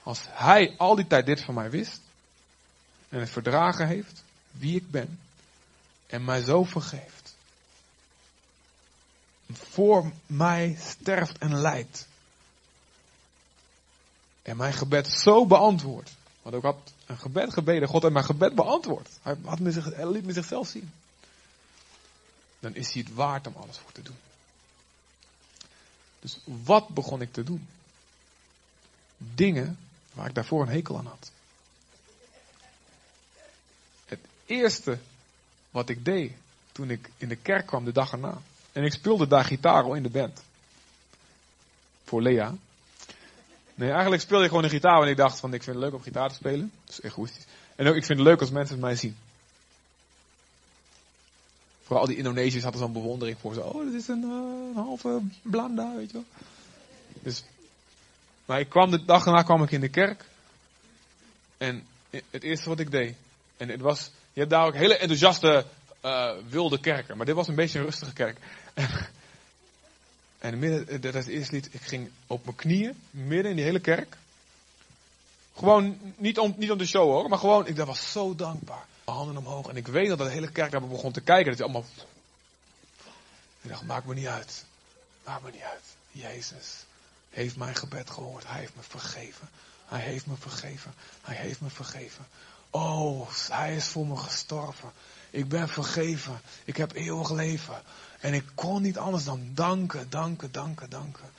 Als 0.04 0.20
hij 0.28 0.76
al 0.78 0.96
die 0.96 1.08
tijd 1.08 1.26
dit 1.26 1.42
van 1.42 1.54
mij 1.54 1.70
wist. 1.70 2.02
En 3.10 3.20
het 3.20 3.30
verdragen 3.30 3.88
heeft. 3.88 4.24
Wie 4.60 4.76
ik 4.76 4.92
ben. 4.92 5.20
En 6.08 6.26
mij 6.26 6.42
zo 6.42 6.64
vergeeft. 6.64 7.36
Voor 9.52 10.12
mij 10.26 10.78
sterft 10.80 11.38
en 11.38 11.56
lijdt. 11.56 12.08
En 14.42 14.58
mijn 14.58 14.74
gebed 14.74 15.08
zo 15.08 15.46
beantwoord. 15.46 16.12
Want 16.42 16.56
ik 16.56 16.62
had 16.62 16.94
een 17.06 17.18
gebed 17.18 17.54
gebeden. 17.54 17.88
God 17.88 18.02
heeft 18.02 18.14
mijn 18.14 18.26
gebed 18.26 18.56
beantwoord. 18.56 19.10
Hij, 19.22 19.36
had 19.46 19.60
zich, 19.64 19.86
hij 19.96 20.12
liet 20.12 20.26
me 20.26 20.34
zichzelf 20.34 20.68
zien. 20.68 20.92
Dan 22.60 22.76
is 22.76 22.94
hij 22.94 23.04
het 23.08 23.14
waard 23.14 23.48
om 23.48 23.56
alles 23.56 23.78
voor 23.78 23.92
te 23.92 24.02
doen. 24.02 24.18
Dus 26.20 26.40
wat 26.44 26.88
begon 26.88 27.22
ik 27.22 27.34
te 27.34 27.44
doen? 27.44 27.68
Dingen 29.18 29.80
waar 30.14 30.28
ik 30.28 30.36
daarvoor 30.36 30.62
een 30.62 30.74
hekel 30.74 30.98
aan 30.98 31.06
had. 31.06 31.32
Het 34.06 34.20
eerste 34.50 34.98
wat 35.72 35.90
ik 35.90 36.06
deed 36.06 36.32
toen 36.72 36.90
ik 36.90 37.10
in 37.18 37.30
de 37.30 37.36
kerk 37.36 37.66
kwam 37.66 37.86
de 37.86 37.92
dag 37.92 38.12
erna. 38.12 38.38
En 38.72 38.84
ik 38.84 38.94
speelde 38.94 39.28
daar 39.28 39.46
gitaar 39.46 39.96
in 39.96 40.04
de 40.04 40.10
band. 40.10 40.44
Voor 42.04 42.22
Lea. 42.22 42.56
Nee, 43.76 43.92
eigenlijk 43.92 44.22
speelde 44.22 44.44
ik 44.44 44.50
gewoon 44.50 44.64
een 44.64 44.70
gitaar. 44.70 45.02
En 45.02 45.08
ik 45.08 45.18
dacht 45.18 45.40
van 45.40 45.54
ik 45.54 45.64
vind 45.64 45.76
het 45.76 45.86
leuk 45.86 45.94
om 45.94 46.02
gitaar 46.02 46.30
te 46.30 46.36
spelen. 46.36 46.72
Dat 46.86 47.00
is 47.00 47.02
egoïstisch. 47.02 47.46
En 47.76 47.88
ook 47.88 47.96
ik 47.96 48.06
vind 48.06 48.20
het 48.20 48.28
leuk 48.28 48.40
als 48.40 48.50
mensen 48.50 48.80
mij 48.80 48.96
zien. 48.96 49.18
Vooral 51.84 52.06
die 52.06 52.18
Indonesiërs 52.18 52.64
hadden 52.64 52.82
zo'n 52.82 52.94
bewondering 52.94 53.38
voor 53.40 53.54
ze. 53.54 53.64
Oh, 53.64 53.86
dat 53.86 53.94
is 53.94 54.08
een, 54.08 54.24
uh, 54.24 54.70
een 54.70 54.84
halve 54.84 55.22
blanda, 55.42 55.96
weet 55.96 56.12
je 56.12 56.14
wel. 56.14 56.26
Dus, 57.22 57.44
maar 58.46 58.60
ik 58.60 58.70
kwam 58.70 58.92
de 58.92 59.06
dag 59.06 59.24
daarna 59.24 59.42
kwam 59.42 59.64
ik 59.64 59.72
in 59.72 59.82
de 59.82 59.90
kerk. 59.90 60.26
En 61.58 61.86
het 62.10 62.44
eerste 62.44 62.70
wat 62.70 62.80
ik 62.80 62.92
deed. 62.92 63.16
En 63.58 63.70
het 63.70 63.82
was, 63.82 64.12
je 64.40 64.46
hebt 64.46 64.58
daar 64.58 64.68
ook 64.68 64.76
hele 64.76 64.98
enthousiaste, 64.98 65.66
uh, 66.06 66.32
wilde 66.50 66.80
kerken. 66.80 67.18
Maar 67.18 67.26
dit 67.26 67.36
was 67.36 67.48
een 67.48 67.56
beetje 67.56 67.80
een 67.80 67.86
rustige 67.86 68.14
kerk. 68.14 68.38
En, 70.40 70.60
midden, 70.60 71.02
dat 71.02 71.16
is 71.16 71.26
het 71.26 71.34
eerste 71.34 71.54
lied. 71.56 71.74
Ik 71.74 71.82
ging 71.82 72.10
op 72.28 72.44
mijn 72.44 72.56
knieën, 72.56 73.02
midden 73.10 73.50
in 73.50 73.56
die 73.56 73.66
hele 73.66 73.80
kerk. 73.80 74.18
Gewoon, 75.56 75.98
niet 76.16 76.40
om, 76.40 76.54
niet 76.58 76.72
om 76.72 76.78
de 76.78 76.86
show 76.86 77.12
hoor, 77.12 77.30
maar 77.30 77.38
gewoon, 77.38 77.68
ik 77.68 77.78
was 77.78 78.12
zo 78.12 78.36
dankbaar 78.36 78.86
handen 79.04 79.38
omhoog. 79.38 79.68
En 79.68 79.76
ik 79.76 79.88
weet 79.88 80.08
dat 80.08 80.18
de 80.18 80.30
hele 80.30 80.52
kerk 80.52 80.72
daar 80.72 80.88
begon 80.88 81.12
te 81.12 81.22
kijken. 81.22 81.46
Dat 81.46 81.58
hij 81.58 81.68
allemaal. 81.68 81.86
Ik 83.62 83.70
dacht, 83.70 83.84
maakt 83.84 84.06
me 84.06 84.14
niet 84.14 84.28
uit. 84.28 84.66
Maakt 85.26 85.44
me 85.44 85.52
niet 85.52 85.62
uit. 85.62 85.96
Jezus 86.12 86.86
heeft 87.30 87.56
mijn 87.56 87.76
gebed 87.76 88.10
gehoord. 88.10 88.48
Hij 88.48 88.60
heeft 88.60 88.76
me 88.76 88.82
vergeven. 88.82 89.50
Hij 89.86 90.00
heeft 90.00 90.26
me 90.26 90.36
vergeven. 90.36 90.94
Hij 91.22 91.36
heeft 91.36 91.62
me 91.62 91.70
vergeven. 91.70 92.26
Oh, 92.70 93.30
hij 93.50 93.76
is 93.76 93.86
voor 93.86 94.08
me 94.08 94.16
gestorven. 94.16 94.92
Ik 95.30 95.48
ben 95.48 95.70
vergeven. 95.70 96.42
Ik 96.66 96.78
heb 96.78 96.94
eeuwig 96.94 97.32
leven. 97.32 97.82
En 98.20 98.34
ik 98.34 98.46
kon 98.56 98.82
niet 98.82 98.98
anders 98.98 99.24
dan 99.24 99.52
danken, 99.54 100.10
danken, 100.10 100.52
danken, 100.52 100.90
danken. 100.90 101.30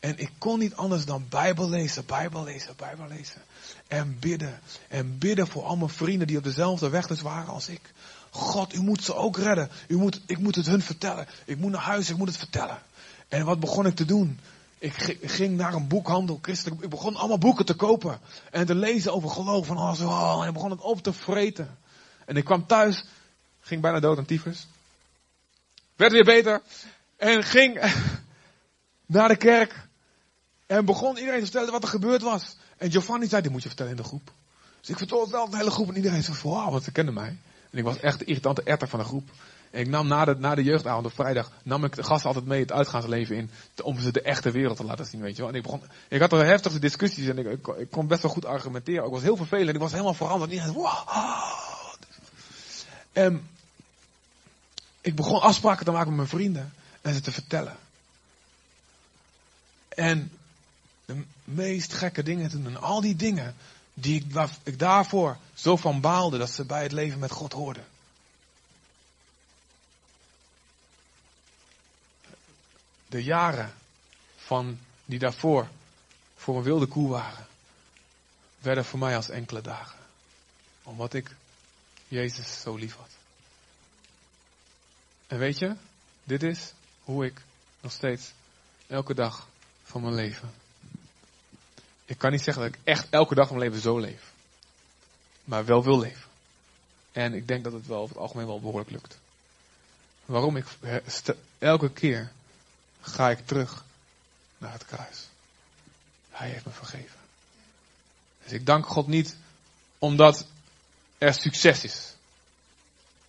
En 0.00 0.18
ik 0.18 0.30
kon 0.38 0.58
niet 0.58 0.74
anders 0.74 1.04
dan 1.04 1.26
Bijbel 1.28 1.68
lezen, 1.68 2.06
Bijbel 2.06 2.44
lezen, 2.44 2.76
Bijbel 2.76 3.06
lezen. 3.08 3.42
En 3.88 4.18
bidden. 4.18 4.60
En 4.88 5.18
bidden 5.18 5.46
voor 5.46 5.64
al 5.64 5.76
mijn 5.76 5.90
vrienden 5.90 6.26
die 6.26 6.36
op 6.36 6.44
dezelfde 6.44 6.88
weg 6.88 7.06
dus 7.06 7.20
waren 7.20 7.52
als 7.52 7.68
ik. 7.68 7.92
God, 8.30 8.74
u 8.74 8.80
moet 8.80 9.04
ze 9.04 9.14
ook 9.14 9.36
redden. 9.36 9.70
U 9.88 9.96
moet, 9.96 10.20
ik 10.26 10.38
moet 10.38 10.54
het 10.54 10.66
hun 10.66 10.82
vertellen. 10.82 11.26
Ik 11.44 11.58
moet 11.58 11.70
naar 11.70 11.80
huis, 11.80 12.10
ik 12.10 12.16
moet 12.16 12.28
het 12.28 12.36
vertellen. 12.36 12.78
En 13.28 13.44
wat 13.44 13.60
begon 13.60 13.86
ik 13.86 13.94
te 13.96 14.04
doen? 14.04 14.40
Ik 14.80 15.18
ging 15.22 15.56
naar 15.56 15.74
een 15.74 15.88
boekhandel, 15.88 16.38
christelijk. 16.42 16.82
Ik 16.82 16.90
begon 16.90 17.16
allemaal 17.16 17.38
boeken 17.38 17.64
te 17.64 17.74
kopen. 17.74 18.20
En 18.50 18.66
te 18.66 18.74
lezen 18.74 19.12
over 19.12 19.30
geloof. 19.30 19.66
Van 19.66 19.76
alles. 19.76 20.00
Oh, 20.00 20.38
en 20.42 20.48
ik 20.48 20.54
begon 20.54 20.70
het 20.70 20.80
op 20.80 21.02
te 21.02 21.12
vreten. 21.12 21.78
En 22.24 22.36
ik 22.36 22.44
kwam 22.44 22.66
thuis. 22.66 23.04
Ging 23.60 23.80
bijna 23.80 24.00
dood 24.00 24.18
aan 24.18 24.24
tyfus. 24.24 24.66
Werd 25.96 26.12
weer 26.12 26.24
beter. 26.24 26.62
En 27.16 27.44
ging 27.44 27.92
naar 29.06 29.28
de 29.28 29.36
kerk. 29.36 29.88
En 30.66 30.84
begon 30.84 31.16
iedereen 31.16 31.38
te 31.38 31.44
vertellen 31.44 31.72
wat 31.72 31.82
er 31.82 31.88
gebeurd 31.88 32.22
was. 32.22 32.56
En 32.76 32.90
Giovanni 32.90 33.26
zei, 33.26 33.42
dit 33.42 33.52
moet 33.52 33.62
je 33.62 33.68
vertellen 33.68 33.92
in 33.92 33.98
de 33.98 34.04
groep. 34.04 34.32
Dus 34.80 34.90
ik 34.90 34.98
vertelde 34.98 35.24
het 35.24 35.32
wel 35.32 35.50
de 35.50 35.56
hele 35.56 35.70
groep. 35.70 35.88
En 35.88 35.96
iedereen 35.96 36.22
zei, 36.22 36.36
wow, 36.42 36.70
want 36.70 36.84
ze 36.84 36.92
kenden 36.92 37.14
mij. 37.14 37.36
En 37.70 37.78
ik 37.78 37.84
was 37.84 38.00
echt 38.00 38.18
de 38.18 38.24
irritante 38.24 38.62
etter 38.62 38.88
van 38.88 38.98
de 38.98 39.04
groep. 39.04 39.30
Ik 39.70 39.88
nam 39.88 40.06
na 40.06 40.24
de, 40.24 40.36
na 40.38 40.54
de 40.54 40.62
jeugdavond 40.62 41.06
op 41.06 41.12
vrijdag, 41.12 41.50
nam 41.62 41.84
ik 41.84 41.94
de 41.94 42.02
gasten 42.02 42.28
altijd 42.28 42.46
mee 42.46 42.60
het 42.60 42.72
uitgaansleven 42.72 43.36
in. 43.36 43.50
Om 43.82 44.00
ze 44.00 44.12
de 44.12 44.22
echte 44.22 44.50
wereld 44.50 44.76
te 44.76 44.84
laten 44.84 45.06
zien, 45.06 45.20
weet 45.20 45.36
je 45.36 45.42
wel. 45.42 45.50
En 45.50 45.56
ik 45.56 45.62
begon, 45.62 45.82
ik 46.08 46.20
had 46.20 46.32
er 46.32 46.46
heftige 46.46 46.78
discussies 46.78 47.26
en 47.26 47.38
ik, 47.38 47.66
ik, 47.66 47.90
kon 47.90 48.06
best 48.06 48.22
wel 48.22 48.30
goed 48.30 48.44
argumenteren. 48.44 49.04
Ik 49.04 49.10
was 49.10 49.22
heel 49.22 49.36
vervelend, 49.36 49.74
ik 49.74 49.80
was 49.80 49.92
helemaal 49.92 50.14
veranderd. 50.14 50.52
En 53.12 53.48
ik 55.00 55.14
begon 55.14 55.40
afspraken 55.40 55.84
te 55.84 55.90
maken 55.90 56.08
met 56.08 56.16
mijn 56.16 56.28
vrienden 56.28 56.72
en 57.00 57.14
ze 57.14 57.20
te 57.20 57.32
vertellen. 57.32 57.76
En 59.88 60.32
de 61.04 61.22
meest 61.44 61.92
gekke 61.92 62.22
dingen 62.22 62.50
te 62.50 62.62
doen. 62.62 62.74
En 62.74 62.80
al 62.80 63.00
die 63.00 63.16
dingen 63.16 63.54
die 63.94 64.20
ik, 64.20 64.32
waar 64.32 64.50
ik 64.62 64.78
daarvoor 64.78 65.36
zo 65.54 65.76
van 65.76 66.00
baalde 66.00 66.38
dat 66.38 66.50
ze 66.50 66.64
bij 66.64 66.82
het 66.82 66.92
leven 66.92 67.18
met 67.18 67.30
God 67.30 67.52
hoorden. 67.52 67.84
De 73.10 73.22
jaren 73.22 73.74
van 74.36 74.78
die 75.04 75.18
daarvoor 75.18 75.68
voor 76.36 76.56
een 76.56 76.62
wilde 76.62 76.86
koe 76.86 77.08
waren, 77.08 77.46
werden 78.58 78.84
voor 78.84 78.98
mij 78.98 79.16
als 79.16 79.28
enkele 79.28 79.60
dagen. 79.60 79.98
Omdat 80.82 81.14
ik 81.14 81.34
Jezus 82.08 82.60
zo 82.60 82.76
lief 82.76 82.96
had. 82.96 83.10
En 85.26 85.38
weet 85.38 85.58
je, 85.58 85.76
dit 86.24 86.42
is 86.42 86.72
hoe 87.04 87.24
ik 87.24 87.42
nog 87.80 87.92
steeds 87.92 88.32
elke 88.86 89.14
dag 89.14 89.48
van 89.82 90.02
mijn 90.02 90.14
leven 90.14 90.54
ik 92.10 92.18
kan 92.18 92.30
niet 92.30 92.42
zeggen 92.42 92.62
dat 92.62 92.74
ik 92.74 92.80
echt 92.84 93.06
elke 93.10 93.34
dag 93.34 93.48
mijn 93.48 93.60
leven 93.60 93.80
zo 93.80 93.98
leef. 93.98 94.32
Maar 95.44 95.64
wel 95.64 95.84
wil 95.84 95.98
leven. 95.98 96.30
En 97.12 97.34
ik 97.34 97.48
denk 97.48 97.64
dat 97.64 97.72
het 97.72 97.86
wel 97.86 98.00
over 98.00 98.14
het 98.14 98.22
algemeen 98.22 98.46
wel 98.46 98.60
behoorlijk 98.60 98.90
lukt. 98.90 99.18
Waarom 100.24 100.56
ik 100.56 100.66
elke 101.58 101.90
keer 101.90 102.32
ga 103.00 103.30
ik 103.30 103.46
terug 103.46 103.84
naar 104.58 104.72
het 104.72 104.84
kruis. 104.84 105.28
Hij 106.30 106.48
heeft 106.48 106.64
me 106.64 106.72
vergeven. 106.72 107.18
Dus 108.42 108.52
ik 108.52 108.66
dank 108.66 108.86
God 108.86 109.06
niet 109.06 109.36
omdat 109.98 110.46
er 111.18 111.34
succes 111.34 111.84
is. 111.84 112.14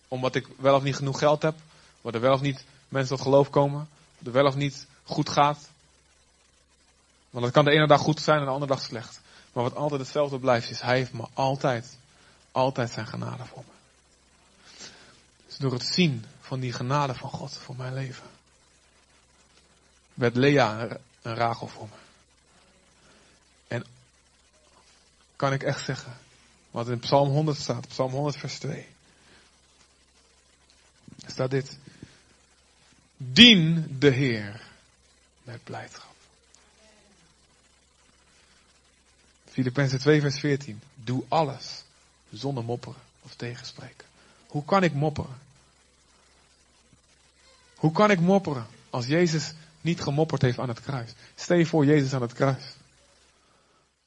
Omdat 0.08 0.34
ik 0.34 0.46
wel 0.58 0.74
of 0.74 0.82
niet 0.82 0.96
genoeg 0.96 1.18
geld 1.18 1.42
heb. 1.42 1.54
Omdat 2.00 2.14
er 2.20 2.28
wel 2.28 2.34
of 2.34 2.40
niet 2.40 2.64
mensen 2.88 3.16
tot 3.16 3.24
geloof 3.24 3.50
komen. 3.50 3.88
Dat 4.18 4.26
er 4.26 4.32
wel 4.32 4.46
of 4.46 4.54
niet 4.54 4.86
goed 5.04 5.28
gaat. 5.28 5.68
Want 7.30 7.44
het 7.44 7.54
kan 7.54 7.64
de 7.64 7.70
ene 7.70 7.86
dag 7.86 8.00
goed 8.00 8.20
zijn 8.20 8.38
en 8.38 8.44
de 8.44 8.50
andere 8.50 8.72
dag 8.72 8.82
slecht. 8.82 9.20
Maar 9.52 9.62
wat 9.62 9.74
altijd 9.74 10.00
hetzelfde 10.00 10.38
blijft 10.38 10.70
is, 10.70 10.80
hij 10.80 10.96
heeft 10.96 11.12
me 11.12 11.26
altijd, 11.32 11.96
altijd 12.52 12.90
zijn 12.90 13.06
genade 13.06 13.44
voor 13.44 13.64
me. 13.66 13.72
Dus 15.46 15.56
door 15.56 15.72
het 15.72 15.84
zien 15.84 16.24
van 16.40 16.60
die 16.60 16.72
genade 16.72 17.14
van 17.14 17.30
God 17.30 17.58
voor 17.58 17.76
mijn 17.76 17.94
leven, 17.94 18.26
werd 20.14 20.36
Lea 20.36 20.98
een 21.22 21.34
Rachel 21.34 21.66
voor 21.66 21.88
me. 21.88 21.96
En 23.68 23.84
kan 25.36 25.52
ik 25.52 25.62
echt 25.62 25.84
zeggen, 25.84 26.18
wat 26.70 26.88
in 26.88 26.98
Psalm 26.98 27.28
100 27.28 27.58
staat, 27.58 27.88
Psalm 27.88 28.12
100 28.12 28.36
vers 28.36 28.58
2. 28.58 28.86
Staat 31.26 31.50
dit. 31.50 31.78
Dien 33.16 33.96
de 33.98 34.10
Heer 34.10 34.60
met 35.42 35.64
blijdschap. 35.64 36.14
Filippenzen 39.50 39.98
2 39.98 40.20
vers 40.20 40.38
14. 40.38 40.82
Doe 40.94 41.24
alles 41.28 41.84
zonder 42.30 42.64
mopperen 42.64 43.00
of 43.22 43.34
tegenspreken. 43.34 44.06
Hoe 44.46 44.64
kan 44.64 44.82
ik 44.82 44.92
mopperen? 44.92 45.38
Hoe 47.74 47.92
kan 47.92 48.10
ik 48.10 48.20
mopperen 48.20 48.66
als 48.90 49.06
Jezus 49.06 49.54
niet 49.82 50.00
gemopperd 50.00 50.42
heeft 50.42 50.58
aan 50.58 50.68
het 50.68 50.80
kruis? 50.80 51.10
Stel 51.34 51.56
je 51.56 51.66
voor 51.66 51.84
Jezus 51.84 52.14
aan 52.14 52.22
het 52.22 52.32
kruis. 52.32 52.62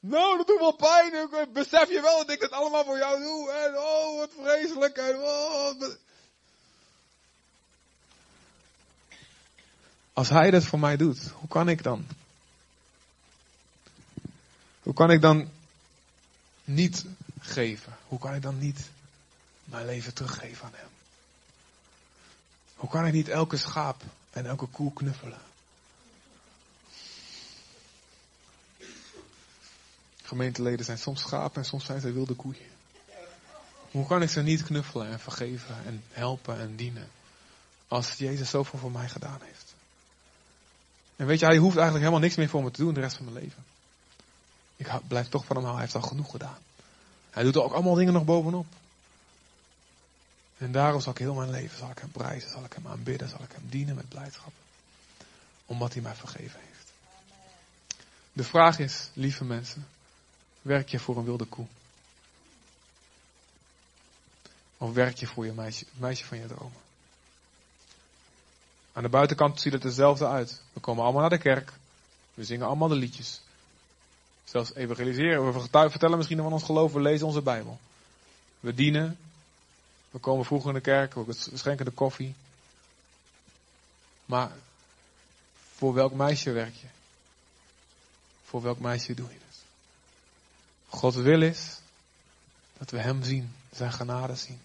Nou, 0.00 0.36
dat 0.36 0.46
doet 0.46 0.58
wel 0.58 0.76
pijn. 0.76 1.28
Besef 1.52 1.88
je 1.88 2.00
wel 2.00 2.18
dat 2.18 2.30
ik 2.30 2.40
het 2.40 2.50
allemaal 2.50 2.84
voor 2.84 2.98
jou 2.98 3.22
doe? 3.22 3.50
En 3.50 3.78
oh, 3.78 4.18
wat 4.18 4.30
vreselijk. 4.42 4.96
En 4.96 5.16
oh, 5.16 5.94
Als 10.12 10.28
hij 10.28 10.50
dat 10.50 10.64
voor 10.64 10.78
mij 10.78 10.96
doet, 10.96 11.28
hoe 11.28 11.48
kan 11.48 11.68
ik 11.68 11.82
dan? 11.82 12.06
Hoe 14.82 14.94
kan 14.94 15.10
ik 15.10 15.20
dan 15.20 15.50
niet 16.64 17.04
geven? 17.40 17.96
Hoe 18.08 18.18
kan 18.18 18.34
ik 18.34 18.42
dan 18.42 18.58
niet 18.58 18.90
mijn 19.64 19.86
leven 19.86 20.14
teruggeven 20.14 20.64
aan 20.66 20.72
Hem? 20.74 20.88
Hoe 22.74 22.90
kan 22.90 23.06
ik 23.06 23.12
niet 23.12 23.28
elke 23.28 23.56
schaap 23.56 24.02
en 24.30 24.46
elke 24.46 24.66
koe 24.66 24.92
knuffelen? 24.92 25.40
Gemeenteleden 30.26 30.84
zijn 30.84 30.98
soms 30.98 31.20
schapen 31.20 31.62
en 31.62 31.68
soms 31.68 31.84
zijn 31.84 32.00
ze 32.00 32.12
wilde 32.12 32.34
koeien. 32.34 32.70
Hoe 33.90 34.06
kan 34.06 34.22
ik 34.22 34.30
ze 34.30 34.42
niet 34.42 34.62
knuffelen 34.62 35.06
en 35.06 35.20
vergeven 35.20 35.76
en 35.84 36.02
helpen 36.10 36.60
en 36.60 36.76
dienen? 36.76 37.08
Als 37.88 38.12
Jezus 38.12 38.50
zoveel 38.50 38.78
voor 38.78 38.90
mij 38.90 39.08
gedaan 39.08 39.40
heeft. 39.42 39.74
En 41.16 41.26
weet 41.26 41.38
je, 41.38 41.46
hij 41.46 41.56
hoeft 41.56 41.76
eigenlijk 41.76 42.04
helemaal 42.04 42.24
niks 42.24 42.36
meer 42.36 42.48
voor 42.48 42.62
me 42.62 42.70
te 42.70 42.82
doen 42.82 42.94
de 42.94 43.00
rest 43.00 43.16
van 43.16 43.24
mijn 43.24 43.36
leven. 43.36 43.64
Ik 44.76 44.88
blijf 45.08 45.28
toch 45.28 45.44
van 45.44 45.56
hem 45.56 45.64
houden. 45.64 45.84
Hij 45.84 45.92
heeft 45.92 46.04
al 46.04 46.10
genoeg 46.10 46.30
gedaan. 46.30 46.58
Hij 47.30 47.42
doet 47.42 47.54
er 47.54 47.62
ook 47.62 47.72
allemaal 47.72 47.94
dingen 47.94 48.12
nog 48.12 48.24
bovenop. 48.24 48.66
En 50.58 50.72
daarom 50.72 51.00
zal 51.00 51.12
ik 51.12 51.18
heel 51.18 51.34
mijn 51.34 51.50
leven, 51.50 51.78
zal 51.78 51.90
ik 51.90 51.98
hem 51.98 52.10
prijzen, 52.10 52.50
zal 52.50 52.64
ik 52.64 52.72
hem 52.72 52.86
aanbidden, 52.86 53.28
zal 53.28 53.42
ik 53.42 53.52
hem 53.52 53.68
dienen 53.68 53.94
met 53.94 54.08
blijdschap. 54.08 54.52
Omdat 55.66 55.92
hij 55.92 56.02
mij 56.02 56.14
vergeven 56.14 56.60
heeft. 56.60 56.92
De 58.32 58.44
vraag 58.44 58.78
is, 58.78 59.10
lieve 59.12 59.44
mensen, 59.44 59.86
werk 60.66 60.88
je 60.88 60.98
voor 60.98 61.16
een 61.16 61.24
wilde 61.24 61.44
koe? 61.44 61.66
Of 64.78 64.92
werk 64.92 65.16
je 65.16 65.26
voor 65.26 65.46
je 65.46 65.52
meisje, 65.52 65.84
het 65.90 66.00
meisje 66.00 66.24
van 66.24 66.38
je 66.38 66.46
dromen? 66.46 66.80
Aan 68.92 69.02
de 69.02 69.08
buitenkant 69.08 69.60
ziet 69.60 69.72
het 69.72 69.82
dezelfde 69.82 70.26
uit. 70.26 70.62
We 70.72 70.80
komen 70.80 71.02
allemaal 71.02 71.20
naar 71.20 71.30
de 71.30 71.38
kerk. 71.38 71.72
We 72.34 72.44
zingen 72.44 72.66
allemaal 72.66 72.88
de 72.88 72.94
liedjes. 72.94 73.40
Zelfs 74.44 74.74
evangeliseren. 74.74 75.52
We 75.52 75.90
vertellen 75.90 76.16
misschien 76.16 76.42
van 76.42 76.52
ons 76.52 76.62
geloof. 76.62 76.92
We 76.92 77.00
lezen 77.00 77.26
onze 77.26 77.42
Bijbel. 77.42 77.78
We 78.60 78.74
dienen. 78.74 79.18
We 80.10 80.18
komen 80.18 80.44
vroeg 80.44 80.66
in 80.66 80.74
de 80.74 80.80
kerk. 80.80 81.14
We 81.14 81.32
schenken 81.54 81.84
de 81.84 81.90
koffie. 81.90 82.34
Maar 84.24 84.50
voor 85.74 85.94
welk 85.94 86.12
meisje 86.12 86.52
werk 86.52 86.74
je? 86.74 86.86
Voor 88.44 88.62
welk 88.62 88.78
meisje 88.78 89.14
doe 89.14 89.28
je 89.28 89.34
het? 89.34 89.45
Gods 90.88 91.16
wil 91.16 91.42
is 91.42 91.78
dat 92.78 92.90
we 92.90 92.98
Hem 92.98 93.22
zien. 93.22 93.52
Zijn 93.72 93.92
genade 93.92 94.34
zien. 94.34 94.60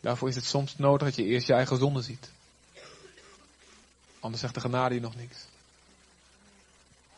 Daarvoor 0.00 0.28
is 0.28 0.34
het 0.34 0.44
soms 0.44 0.76
nodig 0.76 1.08
dat 1.08 1.16
je 1.16 1.24
eerst 1.24 1.46
je 1.46 1.52
eigen 1.52 1.78
zonde 1.78 2.02
ziet. 2.02 2.30
Anders 4.20 4.42
zegt 4.42 4.54
de 4.54 4.60
genade 4.60 4.94
je 4.94 5.00
nog 5.00 5.16
niks. 5.16 5.36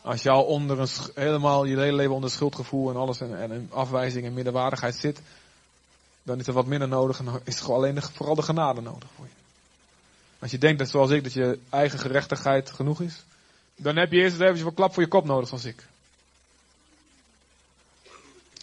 Als 0.03 0.23
je 0.23 0.31
al 0.31 0.45
onder 0.45 0.79
een, 0.79 0.89
helemaal 1.15 1.65
je 1.65 1.79
hele 1.79 1.97
leven 1.97 2.15
onder 2.15 2.31
schuldgevoel 2.31 2.91
en 2.91 2.97
alles 2.97 3.21
en, 3.21 3.51
en, 3.51 3.69
afwijzing 3.73 4.25
en 4.25 4.35
middenwaardigheid 4.35 4.95
zit, 4.95 5.21
dan 6.23 6.39
is 6.39 6.47
er 6.47 6.53
wat 6.53 6.67
minder 6.67 6.89
nodig 6.89 7.19
en 7.19 7.41
is 7.45 7.61
er 7.61 7.73
alleen 7.73 7.95
de, 7.95 8.03
vooral 8.03 8.35
de 8.35 8.43
genade 8.43 8.81
nodig 8.81 9.09
voor 9.17 9.25
je. 9.25 9.33
Als 10.39 10.51
je 10.51 10.59
denkt 10.59 10.79
dat 10.79 10.89
zoals 10.91 11.11
ik, 11.11 11.23
dat 11.23 11.33
je 11.33 11.59
eigen 11.69 11.99
gerechtigheid 11.99 12.71
genoeg 12.71 13.01
is, 13.01 13.25
dan 13.77 13.97
heb 13.97 14.13
je 14.13 14.19
eerst 14.19 14.41
even 14.41 14.67
een 14.67 14.75
klap 14.75 14.95
voor 14.95 15.03
je 15.03 15.09
kop 15.09 15.25
nodig 15.25 15.49
zoals 15.49 15.65
ik. 15.65 15.87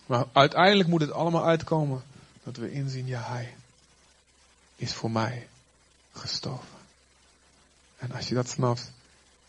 Maar 0.07 0.25
uiteindelijk 0.31 0.89
moet 0.89 1.01
het 1.01 1.11
allemaal 1.11 1.45
uitkomen 1.45 2.03
dat 2.43 2.57
we 2.57 2.71
inzien, 2.71 3.05
ja 3.05 3.21
hij 3.21 3.55
is 4.75 4.93
voor 4.93 5.11
mij 5.11 5.47
gestorven. 6.11 6.77
En 7.97 8.11
als 8.11 8.27
je 8.27 8.35
dat 8.35 8.49
snapt, 8.49 8.91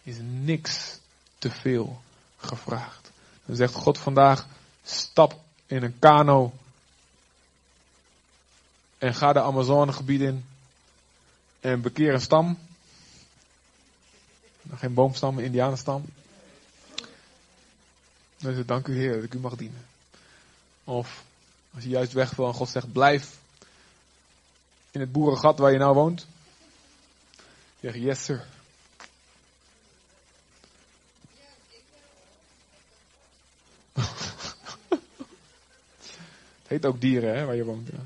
is 0.03 0.17
niks 0.21 0.99
te 1.39 1.51
veel 1.51 2.01
gevraagd. 2.37 3.11
Dan 3.45 3.57
zegt 3.57 3.75
God 3.75 3.99
vandaag, 3.99 4.47
stap 4.85 5.41
in 5.67 5.83
een 5.83 5.99
kano 5.99 6.53
en 8.99 9.15
ga 9.15 9.33
de 9.33 9.41
Amazonegebied 9.41 10.21
in 10.21 10.45
en 11.61 11.81
bekeer 11.81 12.15
een 12.15 12.21
stam. 12.21 12.59
Geen 14.75 14.95
boomstam, 14.95 15.39
een 15.39 15.45
indianenstam. 15.45 16.05
Dan 18.37 18.51
is 18.51 18.59
het 18.59 18.69
dank 18.69 18.87
u 18.87 18.97
Heer 18.97 19.15
dat 19.15 19.25
ik 19.25 19.35
u 19.35 19.39
mag 19.39 19.57
dienen. 19.57 19.88
Of 20.89 21.25
als 21.75 21.83
je 21.83 21.89
juist 21.89 22.13
weg 22.13 22.35
wil 22.35 22.47
en 22.47 22.55
God 22.55 22.69
zegt 22.69 22.93
blijf 22.93 23.37
in 24.91 25.01
het 25.01 25.13
boerengat 25.13 25.59
waar 25.59 25.73
je 25.73 25.79
nou 25.79 25.95
woont. 25.95 26.27
Zeg 27.81 27.95
yes 27.95 28.25
sir. 28.25 28.47
het 36.59 36.67
heet 36.67 36.87
ook 36.87 37.01
dieren 37.01 37.37
hè, 37.37 37.45
waar 37.45 37.57
je 37.57 37.65
woont. 37.65 37.89
Ja. 37.89 38.05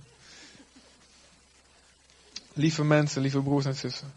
Lieve 2.53 2.85
mensen, 2.85 3.23
lieve 3.23 3.41
broers 3.41 3.65
en 3.65 3.75
zussen. 3.75 4.13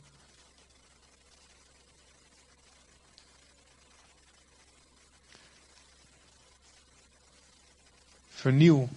Vernieuw. 8.45 8.89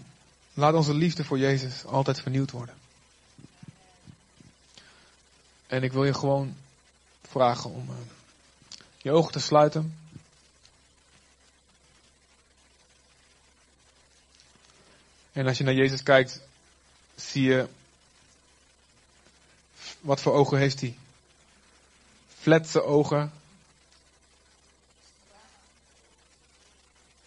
Laat 0.54 0.74
onze 0.74 0.94
liefde 0.94 1.24
voor 1.24 1.38
Jezus 1.38 1.84
altijd 1.84 2.20
vernieuwd 2.20 2.50
worden. 2.50 2.74
En 5.66 5.82
ik 5.82 5.92
wil 5.92 6.04
je 6.04 6.14
gewoon 6.14 6.56
vragen 7.28 7.70
om 7.70 7.90
uh, 7.90 7.96
je 8.96 9.10
ogen 9.10 9.32
te 9.32 9.40
sluiten. 9.40 9.98
En 15.32 15.46
als 15.46 15.58
je 15.58 15.64
naar 15.64 15.74
Jezus 15.74 16.02
kijkt, 16.02 16.40
zie 17.14 17.42
je 17.42 17.68
wat 20.00 20.20
voor 20.20 20.32
ogen 20.32 20.58
heeft 20.58 20.80
hij? 20.80 20.98
Fletse 22.38 22.82
ogen. 22.82 23.32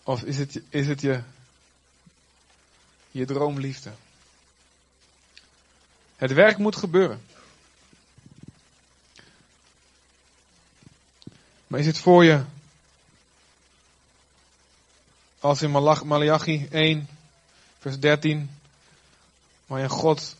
Of 0.03 0.23
is 0.23 0.37
het, 0.37 0.61
is 0.69 0.87
het 0.87 1.01
je, 1.01 1.23
je 3.11 3.25
droomliefde? 3.25 3.91
Het 6.15 6.33
werk 6.33 6.57
moet 6.57 6.75
gebeuren. 6.75 7.21
Maar 11.67 11.79
is 11.79 11.85
het 11.85 11.97
voor 11.97 12.23
je, 12.23 12.43
als 15.39 15.61
in 15.61 15.71
Malachi 16.03 16.67
1, 16.71 17.07
vers 17.79 17.99
13, 17.99 18.49
waar 19.65 19.81
je 19.81 19.89
God 19.89 20.35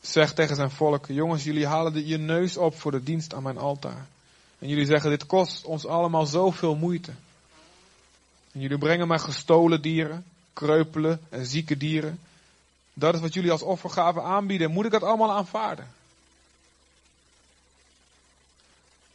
zegt 0.00 0.36
tegen 0.36 0.56
zijn 0.56 0.70
volk: 0.70 1.06
Jongens, 1.06 1.44
jullie 1.44 1.66
halen 1.66 2.06
je 2.06 2.18
neus 2.18 2.56
op 2.56 2.80
voor 2.80 2.90
de 2.90 3.02
dienst 3.02 3.34
aan 3.34 3.42
mijn 3.42 3.58
altaar. 3.58 4.06
En 4.58 4.68
jullie 4.68 4.86
zeggen: 4.86 5.10
Dit 5.10 5.26
kost 5.26 5.64
ons 5.64 5.86
allemaal 5.86 6.26
zoveel 6.26 6.74
moeite. 6.74 7.12
En 8.52 8.60
jullie 8.60 8.78
brengen 8.78 9.08
mij 9.08 9.18
gestolen 9.18 9.82
dieren, 9.82 10.24
kreupelen 10.52 11.20
en 11.28 11.46
zieke 11.46 11.76
dieren. 11.76 12.20
Dat 12.94 13.14
is 13.14 13.20
wat 13.20 13.34
jullie 13.34 13.50
als 13.50 13.62
offergave 13.62 14.20
aanbieden. 14.20 14.70
Moet 14.70 14.84
ik 14.84 14.90
dat 14.90 15.02
allemaal 15.02 15.32
aanvaarden? 15.32 15.88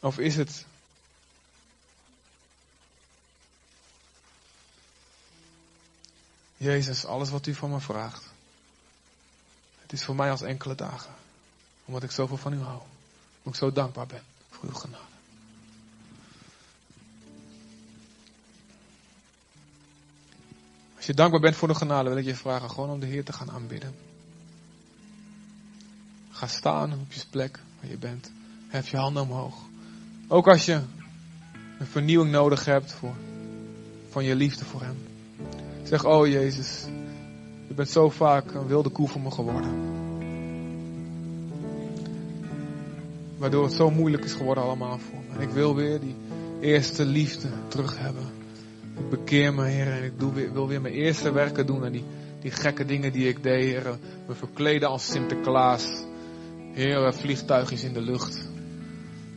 Of 0.00 0.18
is 0.18 0.36
het 0.36 0.64
Jezus, 6.56 7.04
alles 7.04 7.30
wat 7.30 7.46
u 7.46 7.54
van 7.54 7.70
me 7.70 7.80
vraagt. 7.80 8.24
Het 9.82 9.92
is 9.92 10.04
voor 10.04 10.14
mij 10.14 10.30
als 10.30 10.42
enkele 10.42 10.74
dagen. 10.74 11.14
Omdat 11.84 12.02
ik 12.02 12.10
zoveel 12.10 12.36
van 12.36 12.52
u 12.52 12.60
hou. 12.60 12.80
Omdat 13.38 13.52
ik 13.52 13.54
zo 13.54 13.72
dankbaar 13.72 14.06
ben 14.06 14.22
voor 14.50 14.68
uw 14.68 14.74
genade. 14.74 15.17
Je 21.08 21.14
dankbaar 21.14 21.40
bent 21.40 21.56
voor 21.56 21.68
de 21.68 21.74
genade, 21.74 22.08
wil 22.08 22.18
ik 22.18 22.24
je 22.24 22.34
vragen 22.34 22.70
gewoon 22.70 22.90
om 22.90 23.00
de 23.00 23.06
Heer 23.06 23.24
te 23.24 23.32
gaan 23.32 23.50
aanbidden. 23.50 23.94
Ga 26.30 26.46
staan 26.46 26.92
op 26.92 27.12
je 27.12 27.22
plek 27.30 27.60
waar 27.80 27.90
je 27.90 27.96
bent. 27.96 28.30
Hef 28.68 28.88
je 28.88 28.96
handen 28.96 29.22
omhoog. 29.22 29.54
Ook 30.26 30.48
als 30.48 30.64
je 30.64 30.80
een 31.78 31.86
vernieuwing 31.86 32.30
nodig 32.30 32.64
hebt 32.64 32.92
voor, 32.92 33.14
van 34.08 34.24
je 34.24 34.34
liefde 34.34 34.64
voor 34.64 34.82
Hem. 34.82 34.96
Zeg, 35.82 36.04
oh 36.04 36.26
Jezus, 36.26 36.84
je 37.68 37.74
bent 37.74 37.88
zo 37.88 38.10
vaak 38.10 38.54
een 38.54 38.66
wilde 38.66 38.88
koe 38.88 39.08
voor 39.08 39.20
me 39.20 39.30
geworden. 39.30 39.70
Waardoor 43.36 43.64
het 43.64 43.74
zo 43.74 43.90
moeilijk 43.90 44.24
is 44.24 44.32
geworden 44.32 44.64
allemaal 44.64 44.98
voor 44.98 45.20
me. 45.28 45.34
En 45.34 45.40
ik 45.40 45.50
wil 45.50 45.74
weer 45.74 46.00
die 46.00 46.16
eerste 46.60 47.04
liefde 47.04 47.48
terug 47.68 47.98
hebben. 47.98 48.37
Ik 48.98 49.10
bekeer 49.10 49.54
me, 49.54 49.64
Heer, 49.64 49.92
en 49.92 50.04
ik 50.04 50.18
doe 50.18 50.32
wil 50.52 50.68
weer 50.68 50.80
mijn 50.80 50.94
eerste 50.94 51.32
werken 51.32 51.66
doen. 51.66 51.84
En 51.84 51.92
die, 51.92 52.04
die 52.40 52.50
gekke 52.50 52.84
dingen 52.84 53.12
die 53.12 53.28
ik 53.28 53.42
deed, 53.42 53.64
Heer. 53.64 53.98
Me 54.26 54.34
verkleden 54.34 54.88
als 54.88 55.10
Sinterklaas. 55.10 56.04
Heer, 56.72 57.14
vliegtuigjes 57.14 57.84
in 57.84 57.92
de 57.92 58.00
lucht. 58.00 58.48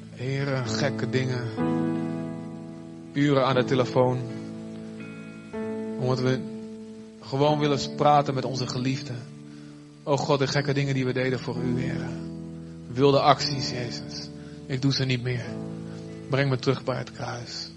Heer, 0.09 0.47
gekke 0.65 1.09
dingen. 1.09 1.43
Uren 3.13 3.45
aan 3.45 3.55
de 3.55 3.63
telefoon. 3.63 4.19
Omdat 5.99 6.19
we 6.19 6.39
gewoon 7.21 7.59
willen 7.59 7.95
praten 7.95 8.33
met 8.33 8.45
onze 8.45 8.67
geliefden. 8.67 9.15
Oh 10.03 10.17
God, 10.17 10.39
de 10.39 10.47
gekke 10.47 10.73
dingen 10.73 10.93
die 10.93 11.05
we 11.05 11.13
deden 11.13 11.39
voor 11.39 11.57
u, 11.57 11.81
Heer. 11.81 12.09
Wilde 12.88 13.19
acties, 13.19 13.69
Jezus. 13.69 14.29
Ik 14.65 14.81
doe 14.81 14.93
ze 14.93 15.05
niet 15.05 15.23
meer. 15.23 15.45
Breng 16.29 16.49
me 16.49 16.57
terug 16.57 16.83
bij 16.83 16.97
het 16.97 17.11
kruis. 17.11 17.70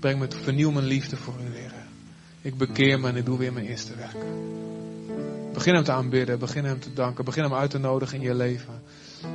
Breng 0.00 0.18
me, 0.18 0.26
vernieuw 0.42 0.70
mijn 0.70 0.86
liefde 0.86 1.16
voor 1.16 1.34
u, 1.40 1.56
Heer. 1.56 1.72
Ik 2.42 2.56
bekeer 2.56 3.00
me 3.00 3.08
en 3.08 3.16
ik 3.16 3.24
doe 3.24 3.38
weer 3.38 3.52
mijn 3.52 3.66
eerste 3.66 3.94
werk. 3.96 4.16
Begin 5.52 5.74
hem 5.74 5.84
te 5.84 5.92
aanbidden, 5.92 6.38
begin 6.38 6.64
hem 6.64 6.80
te 6.80 6.92
danken, 6.92 7.24
begin 7.24 7.42
hem 7.42 7.54
uit 7.54 7.70
te 7.70 7.78
nodigen 7.78 8.16
in 8.16 8.22
je 8.22 8.34
leven. 8.34 8.82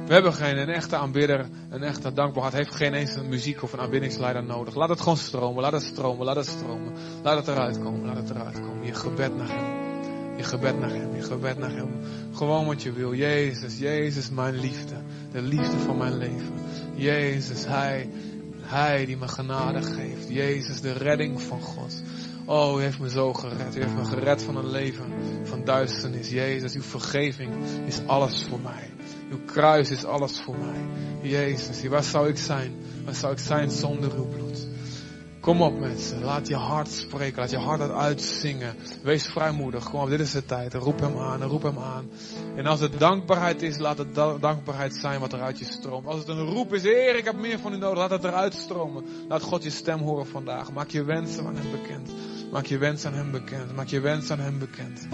We 0.06 0.14
hebben 0.14 0.34
geen 0.34 0.58
een 0.58 0.70
echte 0.70 0.96
aanbidder, 0.96 1.46
een 1.70 1.84
echte 1.84 2.14
dankbaar 2.14 2.54
heeft 2.54 2.76
geen 2.76 2.94
eens 2.94 3.16
een 3.16 3.30
muziek 3.30 3.64
of 3.64 3.74
een 3.74 3.80
aanbiddingsleider 3.80 4.44
nodig. 4.44 4.76
Laat 4.76 4.90
het 4.90 5.02
gewoon 5.02 5.18
stromen, 5.18 5.62
laat 5.62 5.72
het 5.72 5.84
stromen, 5.84 6.26
laat 6.26 6.36
het 6.36 6.48
stromen. 6.48 6.94
Laat 7.24 7.38
het 7.38 7.48
eruit 7.48 7.80
komen, 7.80 8.06
laat 8.06 8.16
het 8.16 8.30
eruit 8.30 8.60
komen. 8.60 8.86
Je 8.86 8.94
gebed 8.94 9.36
naar 9.36 9.50
hem. 9.50 10.38
Je 10.38 10.44
gebed 10.44 10.80
naar 10.80 10.90
hem, 10.90 11.16
je 11.16 11.22
gebed 11.22 11.58
naar 11.58 11.72
hem. 11.72 11.90
Gewoon 12.34 12.66
wat 12.66 12.84
je 12.84 12.92
wil. 12.92 13.14
Jezus, 13.14 13.78
Jezus 13.80 14.30
mijn 14.30 14.60
liefde. 14.60 14.96
De 15.32 15.42
liefde 15.42 15.80
van 15.80 15.98
mijn 15.98 16.18
leven. 16.18 16.54
Jezus, 16.96 17.66
Hij, 17.66 18.10
Hij 18.74 19.06
die 19.06 19.18
me 19.18 19.28
genade 19.28 19.82
geeft. 19.82 20.30
Jezus, 20.30 20.82
de 20.82 20.92
redding 20.92 21.42
van 21.42 21.62
God. 21.62 22.02
Oh, 22.46 22.80
u 22.80 22.82
heeft 22.82 23.00
me 23.00 23.10
zo 23.10 23.34
gered. 23.34 23.76
U 23.76 23.82
heeft 23.82 23.96
me 23.96 24.06
gered 24.06 24.44
van 24.44 24.56
een 24.56 24.70
leven 24.70 25.06
van 25.44 25.64
duisternis. 25.64 26.30
Jezus, 26.30 26.74
uw 26.74 26.82
vergeving 26.82 27.52
is 27.86 28.00
alles 28.06 28.46
voor 28.50 28.60
mij. 28.60 28.90
Uw 29.32 29.40
kruis 29.46 29.92
is 29.92 30.06
alles 30.06 30.42
voor 30.42 30.58
mij. 30.58 30.86
Jezus, 31.30 31.88
waar 31.88 32.04
zou 32.04 32.28
ik 32.30 32.38
zijn? 32.38 32.74
Waar 33.06 33.16
zou 33.16 33.34
ik 33.34 33.40
zijn 33.40 33.72
zonder 33.72 34.16
uw 34.16 34.28
bloed? 34.28 34.68
Kom 35.44 35.62
op 35.62 35.80
mensen, 35.80 36.24
laat 36.24 36.48
je 36.48 36.56
hart 36.56 36.92
spreken, 36.92 37.40
laat 37.40 37.50
je 37.50 37.58
hart 37.58 37.92
uitzingen. 37.92 38.76
Wees 39.02 39.28
vrijmoedig, 39.28 39.90
kom 39.90 40.02
op, 40.02 40.10
dit 40.10 40.20
is 40.20 40.32
de 40.32 40.46
tijd. 40.46 40.74
Roep 40.74 41.00
hem 41.00 41.18
aan, 41.18 41.44
roep 41.44 41.64
hem 41.64 41.80
aan. 41.80 42.10
En 42.56 42.66
als 42.66 42.80
het 42.80 43.00
dankbaarheid 43.00 43.62
is, 43.62 43.78
laat 43.78 43.98
het 43.98 44.16
dankbaarheid 44.16 44.96
zijn 44.96 45.20
wat 45.20 45.34
eruit 45.34 45.60
je 45.60 45.66
stroomt. 45.66 46.08
Als 46.08 46.20
het 46.20 46.28
een 46.28 46.46
roep 46.46 46.74
is, 46.74 46.84
Heer, 46.84 47.16
ik 47.16 47.26
heb 47.26 47.36
meer 47.36 47.60
van 47.60 47.74
u 47.74 47.78
nodig, 47.78 47.98
laat 47.98 48.10
het 48.10 48.24
eruit 48.24 48.54
stromen. 48.54 49.06
Laat 49.28 49.42
God 49.42 49.64
je 49.64 49.70
stem 49.70 50.00
horen 50.00 50.28
vandaag. 50.28 50.72
Maak 50.72 50.90
je 50.90 51.04
wensen 51.04 51.46
aan 51.46 51.56
hem 51.56 51.72
bekend. 51.72 52.12
Maak 52.52 52.66
je 52.66 52.78
wensen 52.78 53.12
aan 53.12 53.18
hem 53.18 53.32
bekend. 53.32 53.76
Maak 53.76 53.88
je 53.88 54.00
wensen 54.00 54.38
aan 54.38 54.44
hem 54.44 54.60
bekend. 54.60 55.08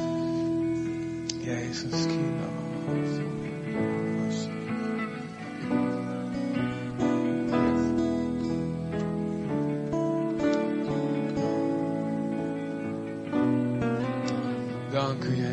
Jezus, 1.43 2.05
kinderen. 2.05 2.59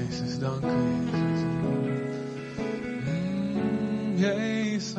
Jezus, 0.09 0.39
dank 0.39 0.63
u 0.63 0.67
Jezus. 1.11 1.45
Mm, 3.55 4.17
Jezus, 4.17 4.95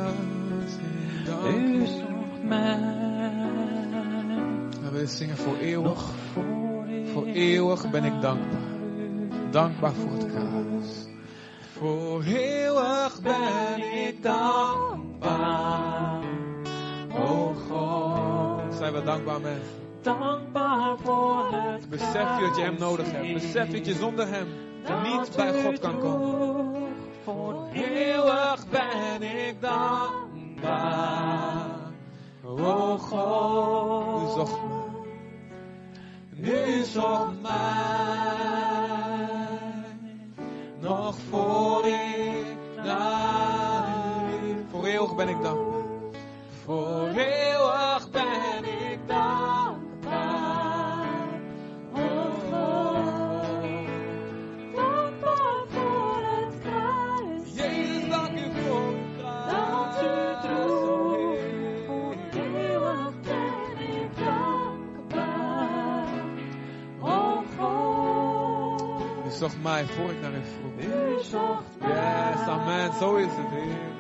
dank 1.26 1.56
u. 1.56 1.58
U 1.58 1.86
zocht 1.86 2.44
mij. 2.44 2.80
We 4.82 4.90
willen 4.92 5.08
zingen 5.08 5.38
voor 5.38 5.58
eeuwig. 5.58 6.06
Voor 7.14 7.26
eeuwig 7.26 7.90
ben 7.90 8.04
ik 8.04 8.22
dankbaar. 8.22 8.62
Dankbaar 9.52 9.94
voor 9.94 10.12
het 10.12 10.26
kruis. 10.26 11.08
Voor 11.78 12.24
eeuwig 12.24 13.22
ben 13.22 14.08
ik 14.08 14.24
dankbaar. 14.24 16.26
God. 17.68 18.76
Zijn 18.76 18.94
we 18.94 19.04
dankbaar 19.04 19.42
mensen. 19.42 19.76
Dankbaar 20.02 20.98
voor 21.04 21.48
het 21.52 21.90
Besef 21.90 22.40
je 22.40 22.46
dat 22.48 22.56
je 22.56 22.62
hem 22.62 22.76
nodig 22.80 23.12
hebt. 23.12 23.34
Besef 23.34 23.68
je 23.68 23.74
dat 23.74 23.86
je 23.86 23.94
zonder 23.94 24.28
hem 24.28 24.48
niet 25.04 25.36
bij 25.36 25.64
God 25.64 25.80
kan 25.80 26.00
komen. 26.00 26.88
Voor 27.24 27.68
eeuwig 27.74 28.68
ben 28.70 29.22
ik 29.22 29.62
dankbaar. 29.62 31.66
O 32.44 32.98
God. 32.98 34.22
U 34.22 34.26
zocht. 34.36 34.60
Nu 36.40 36.84
zocht 36.84 37.42
mij, 37.42 37.52
nog 40.80 41.16
voor 41.30 41.86
ik 41.86 42.58
naar 42.84 44.34
u. 44.44 44.66
Voor 44.72 44.86
eeuwig 44.86 45.16
ben 45.16 45.28
ik 45.28 45.42
dankbaar. 45.42 45.82
Voor 46.66 47.08
eeuwig 47.08 47.97
zocht 69.38 69.62
mij 69.62 69.86
voor 69.86 70.10
ik 70.10 70.22
naar 70.22 70.32
u 70.34 70.42
vroeg. 70.44 70.94
U 70.96 71.24
zocht 71.24 71.80
mij. 71.80 71.90
Yes, 71.90 72.48
amen. 72.48 72.94
Zo 72.94 73.16
is 73.16 73.26
het, 73.26 73.50
Heer. 73.50 73.96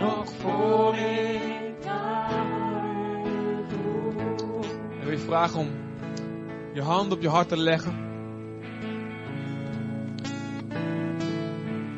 Nog 0.00 0.26
voor 0.40 0.94
ik 0.94 1.84
naar 1.84 3.26
u 3.26 3.66
toe. 3.68 4.64
En 5.02 5.10
je 5.10 5.18
vragen 5.18 5.58
om 5.58 5.68
je 6.72 6.82
hand 6.82 7.12
op 7.12 7.22
je 7.22 7.28
hart 7.28 7.48
te 7.48 7.56
leggen. 7.56 7.94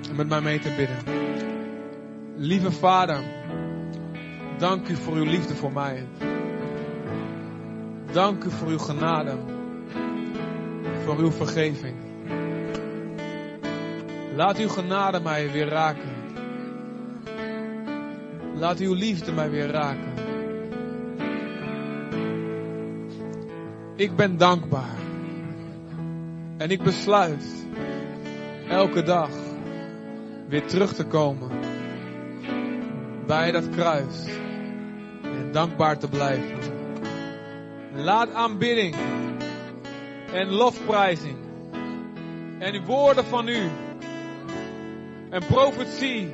En 0.09 0.17
met 0.17 0.29
mij 0.29 0.41
mee 0.41 0.59
te 0.59 0.75
bidden. 0.77 0.97
Lieve 2.37 2.73
Vader, 2.73 3.23
dank 4.59 4.89
u 4.89 4.97
voor 4.97 5.15
uw 5.15 5.25
liefde 5.25 5.55
voor 5.55 5.73
mij. 5.73 6.07
Dank 8.13 8.45
u 8.45 8.51
voor 8.51 8.69
uw 8.69 8.79
genade. 8.79 9.37
Voor 11.05 11.19
uw 11.19 11.31
vergeving. 11.31 12.08
Laat 14.39 14.59
uw 14.59 14.69
genade 14.69 15.21
mij 15.21 15.51
weer 15.53 15.69
raken. 15.69 16.13
Laat 18.55 18.79
uw 18.79 18.95
liefde 18.95 19.33
mij 19.33 19.51
weer 19.51 19.71
raken. 19.71 20.13
Ik 23.97 24.17
ben 24.17 24.37
dankbaar. 24.37 24.97
En 26.57 26.71
ik 26.71 26.83
besluit 26.83 27.45
elke 28.69 29.03
dag 29.03 29.31
weer 30.49 30.67
terug 30.67 30.95
te 30.95 31.05
komen 31.05 31.51
bij 33.27 33.51
dat 33.51 33.71
kruis. 33.71 34.27
En 35.23 35.53
dankbaar 35.53 35.99
te 35.99 36.09
blijven. 36.09 36.59
Laat 37.95 38.33
aanbidding 38.33 38.97
en 40.33 40.49
lofprijzing 40.49 41.37
en 42.59 42.85
woorden 42.85 43.25
van 43.25 43.49
u 43.49 43.71
en 45.31 45.47
profetie 45.47 46.31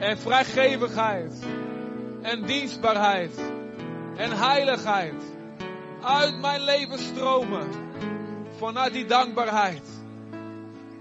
en 0.00 0.18
vrijgevigheid 0.18 1.32
en 2.22 2.42
dienstbaarheid 2.42 3.40
en 4.16 4.38
heiligheid 4.38 5.22
uit 6.02 6.38
mijn 6.38 6.60
leven 6.60 6.98
stromen 6.98 7.68
vanuit 8.58 8.92
die 8.92 9.04
dankbaarheid. 9.04 9.95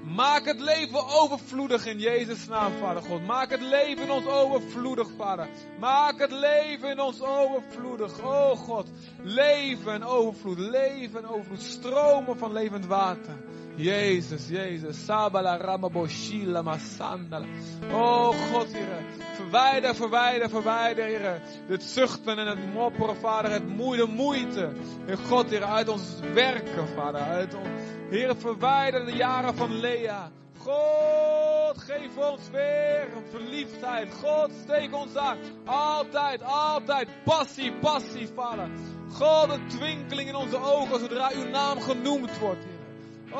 Maak 0.05 0.45
het 0.45 0.59
leven 0.59 1.07
overvloedig 1.07 1.85
in 1.85 1.99
Jezus' 1.99 2.47
naam, 2.47 2.71
Vader 2.79 3.03
God. 3.03 3.25
Maak 3.25 3.49
het 3.49 3.61
leven 3.61 4.03
in 4.03 4.11
ons 4.11 4.25
overvloedig, 4.25 5.07
Vader. 5.17 5.47
Maak 5.79 6.19
het 6.19 6.31
leven 6.31 6.89
in 6.89 6.99
ons 6.99 7.21
overvloedig. 7.21 8.23
Oh 8.23 8.51
God, 8.51 8.87
leven 9.23 9.93
en 9.93 10.03
overvloed, 10.03 10.57
leven 10.57 11.23
en 11.23 11.29
overvloed. 11.29 11.61
Stromen 11.61 12.37
van 12.37 12.51
levend 12.51 12.85
water. 12.85 13.35
Jezus, 13.75 14.47
Jezus. 14.47 15.05
Sabala 15.05 15.57
Ramaboshila 15.57 16.61
Masandala. 16.61 17.45
Oh 17.91 18.29
God, 18.51 18.73
Heer. 18.73 19.03
Verwijder, 19.35 19.95
verwijder, 19.95 20.49
verwijder, 20.49 21.05
Heer. 21.05 21.41
Dit 21.67 21.83
zuchten 21.83 22.39
en 22.39 22.47
het 22.47 22.73
mopperen, 22.73 23.15
Vader. 23.15 23.51
Het 23.51 23.67
moeite, 23.67 24.05
moeite. 24.05 24.71
Heer 25.05 25.17
God, 25.17 25.49
Heer, 25.49 25.63
uit 25.63 25.89
ons 25.89 26.19
werken, 26.33 26.87
Vader. 26.87 27.21
Uit 27.21 27.53
ons, 27.53 27.67
Heer, 28.09 28.35
verwijder 28.35 29.05
de 29.05 29.15
jaren 29.15 29.55
van 29.55 29.79
Lea. 29.79 30.31
God, 30.57 31.77
geef 31.77 32.17
ons 32.17 32.49
weer 32.51 33.07
een 33.15 33.25
verliefdheid. 33.29 34.13
God, 34.23 34.51
steek 34.63 34.95
ons 34.95 35.15
aan. 35.15 35.37
Altijd, 35.65 36.43
altijd. 36.43 37.07
Passie, 37.23 37.73
passie, 37.73 38.27
Vader. 38.35 38.69
God, 39.11 39.49
een 39.49 39.67
twinkeling 39.67 40.29
in 40.29 40.35
onze 40.35 40.57
ogen 40.57 40.99
zodra 40.99 41.31
uw 41.35 41.49
naam 41.49 41.81
genoemd 41.81 42.39
wordt, 42.39 42.63
Heer. 42.63 42.73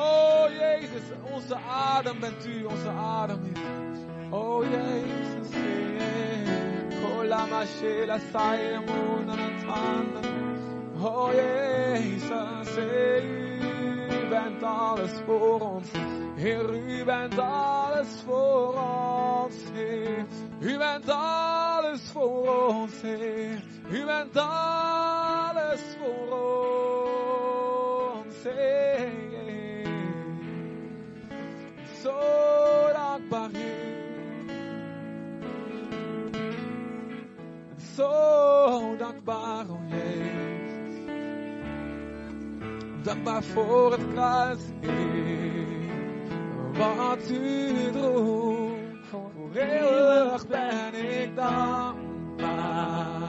Oh 0.00 0.44
Jezus, 0.58 1.02
onze 1.32 1.56
adem 1.70 2.20
bent 2.20 2.46
u, 2.46 2.64
onze 2.64 2.88
adem, 2.88 3.42
Heer. 3.42 3.62
Oh 4.30 4.64
Jezus, 4.64 5.54
Heer. 5.54 7.00
Kolama. 7.02 7.62
Oh 11.00 11.32
Jezus, 11.32 12.74
Heer, 12.74 13.75
bent 14.42 14.62
alles 14.62 15.12
voor 15.26 15.60
ons. 15.60 15.88
Heer, 16.36 16.74
u 16.74 17.04
bent 17.04 17.38
alles 17.38 18.22
voor 18.26 18.74
ons, 18.74 19.54
Heer. 19.72 20.26
U 20.60 20.78
bent 20.78 21.08
alles 21.08 22.10
voor 22.12 22.68
ons, 22.68 23.00
Heer. 23.02 23.62
U 23.90 24.04
bent 24.04 24.36
alles 24.36 25.80
voor 25.98 26.30
ons, 28.16 28.42
Heer. 28.42 29.88
Zo 32.02 32.20
dankbaar, 32.92 33.50
Heer. 33.52 33.94
Zo 37.96 38.96
dankbaar, 38.98 39.66
Jezus. 39.88 40.55
Dankbaar 43.06 43.42
voor 43.42 43.92
het 43.92 44.12
kruis, 44.12 44.58
Heer. 44.80 45.66
Wat 46.72 47.30
u 47.30 47.90
droeg. 47.92 48.70
Voor 49.10 49.30
eeuwig 49.54 50.46
ben 50.46 50.94
ik 50.94 51.36
dankbaar. 51.36 53.22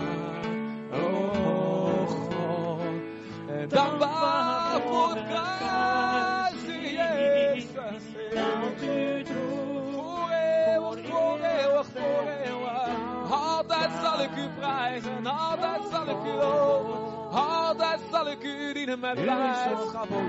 Oh 0.91 2.09
God. 2.09 3.69
Dankbaar 3.69 4.81
voor 4.81 5.09
het 5.15 5.25
kruis, 5.27 6.53
Jezus. 6.81 8.03
Dat 8.33 8.83
u 8.83 9.23
droeg. 9.23 9.93
Voor 9.93 10.29
eeuwig, 10.29 10.99
voor 11.07 11.39
eeuwig, 11.39 11.87
voor 11.93 12.27
eeuwig. 12.45 13.31
Altijd 13.31 13.89
zal 14.01 14.21
ik 14.21 14.37
u 14.37 14.47
prijzen, 14.59 15.25
altijd 15.25 15.81
zal 15.91 16.09
ik 16.09 16.33
u 16.33 16.35
loven. 16.35 17.16
Altijd 17.37 17.99
zal 18.11 18.29
ik 18.29 18.43
u 18.43 18.73
dienen 18.73 18.99
met 18.99 19.21
blijdschap, 19.21 20.11
o 20.11 20.21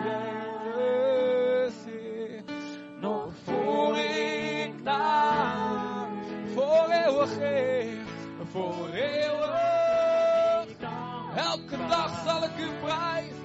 Jezus. 0.75 2.43
Nog 3.01 3.33
voor 3.45 3.99
ik 3.99 4.85
daar, 4.85 5.57
voor 6.55 6.89
eeuwig, 6.89 7.39
Heer. 7.39 7.97
Voor 8.51 8.89
eeuwig. 8.93 10.67
Elke 11.37 11.77
dag 11.89 12.23
zal 12.27 12.43
ik 12.43 12.59
u 12.59 12.69
prijzen. 12.85 13.37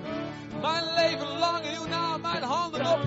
Mijn 0.62 0.84
leven 0.96 1.38
lang 1.40 1.66
uw 1.78 1.88
naam, 1.88 2.22
mijn 2.22 2.44
handen 2.44 2.92
op 2.92 3.04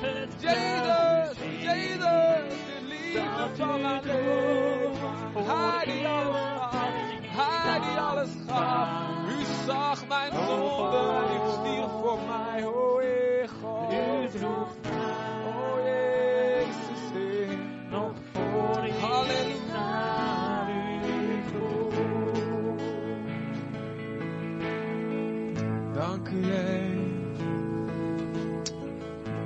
het 0.00 0.32
Jezus, 0.38 1.36
Jezus, 1.60 1.98
de 1.98 2.80
liefde 2.88 3.48
van 3.56 3.80
mijn 3.80 4.02
leven. 4.02 5.44
Hij 5.44 5.84
die 5.84 6.08
alles 6.08 6.36
gaf, 6.58 6.88
hij 7.36 7.80
die 7.80 8.00
alles 8.00 8.30
gaf. 8.46 9.21
Zag 9.66 10.06
mijn 10.08 10.32
zonde 10.32 11.24
u 11.34 11.50
stierf 11.52 11.90
voor 12.00 12.18
mij, 12.28 12.66
o 12.66 12.98
Heer 12.98 13.48
God. 13.62 13.92
U 13.92 14.38
droeg 14.38 14.68
O 15.46 15.78
Jezus, 15.84 17.12
Heer. 17.12 17.58
nog 17.90 18.12
voor 18.32 18.84
ik 18.84 18.92
Halleluja. 19.00 19.72
naar 19.72 20.70
u. 20.70 20.80
Dank 25.94 26.28
u. 26.28 26.44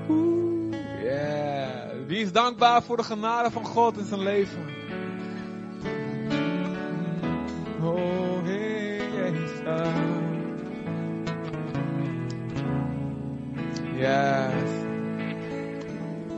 Oeh, 0.09 0.75
Yeah. 1.03 2.07
Wie 2.07 2.19
is 2.19 2.33
dankbaar 2.33 2.83
voor 2.83 2.97
de 2.97 3.03
genade 3.03 3.51
van 3.51 3.65
God 3.65 3.99
in 3.99 4.05
zijn 4.05 4.23
leven? 4.23 4.65
Yes. 9.67 9.75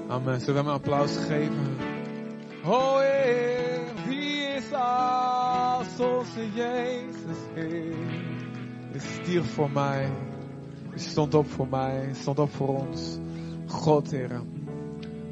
Amen. 0.09 0.41
Zullen 0.41 0.47
we 0.47 0.53
hem 0.53 0.67
een 0.67 0.73
applaus 0.73 1.17
geven? 1.17 1.77
O 2.65 2.99
Heer, 2.99 3.81
wie 4.07 4.43
is 4.43 4.73
als 4.73 6.01
onze 6.01 6.53
Jezus 6.55 7.39
Heer? 7.55 7.95
Je 8.93 8.99
stierf 8.99 9.53
voor 9.53 9.71
mij. 9.71 10.09
Je 10.93 10.99
stond 10.99 11.35
op 11.35 11.51
voor 11.51 11.69
mij. 11.69 12.11
Stond 12.13 12.39
op 12.39 12.51
voor 12.51 12.87
ons. 12.87 13.19
God, 13.67 14.11
Heer. 14.11 14.43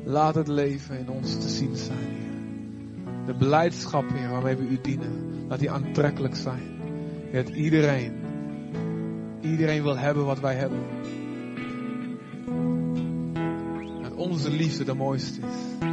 Laat 0.04 0.34
het 0.34 0.48
leven 0.48 0.98
in 0.98 1.10
ons 1.10 1.38
te 1.38 1.48
zien 1.48 1.76
zijn, 1.76 1.98
Heer. 1.98 3.24
De 3.26 3.34
beleidschap, 3.34 4.04
Heer, 4.12 4.30
waarmee 4.30 4.56
we 4.56 4.66
u 4.68 4.78
dienen. 4.80 5.44
Laat 5.48 5.58
die 5.58 5.70
aantrekkelijk 5.70 6.36
zijn. 6.36 6.75
Dat 7.36 7.48
iedereen, 7.48 8.12
iedereen 9.40 9.82
wil 9.82 9.98
hebben 9.98 10.24
wat 10.24 10.40
wij 10.40 10.54
hebben. 10.54 10.78
Dat 14.02 14.14
onze 14.14 14.50
liefde 14.50 14.84
de 14.84 14.94
mooiste 14.94 15.40
is. 15.40 15.88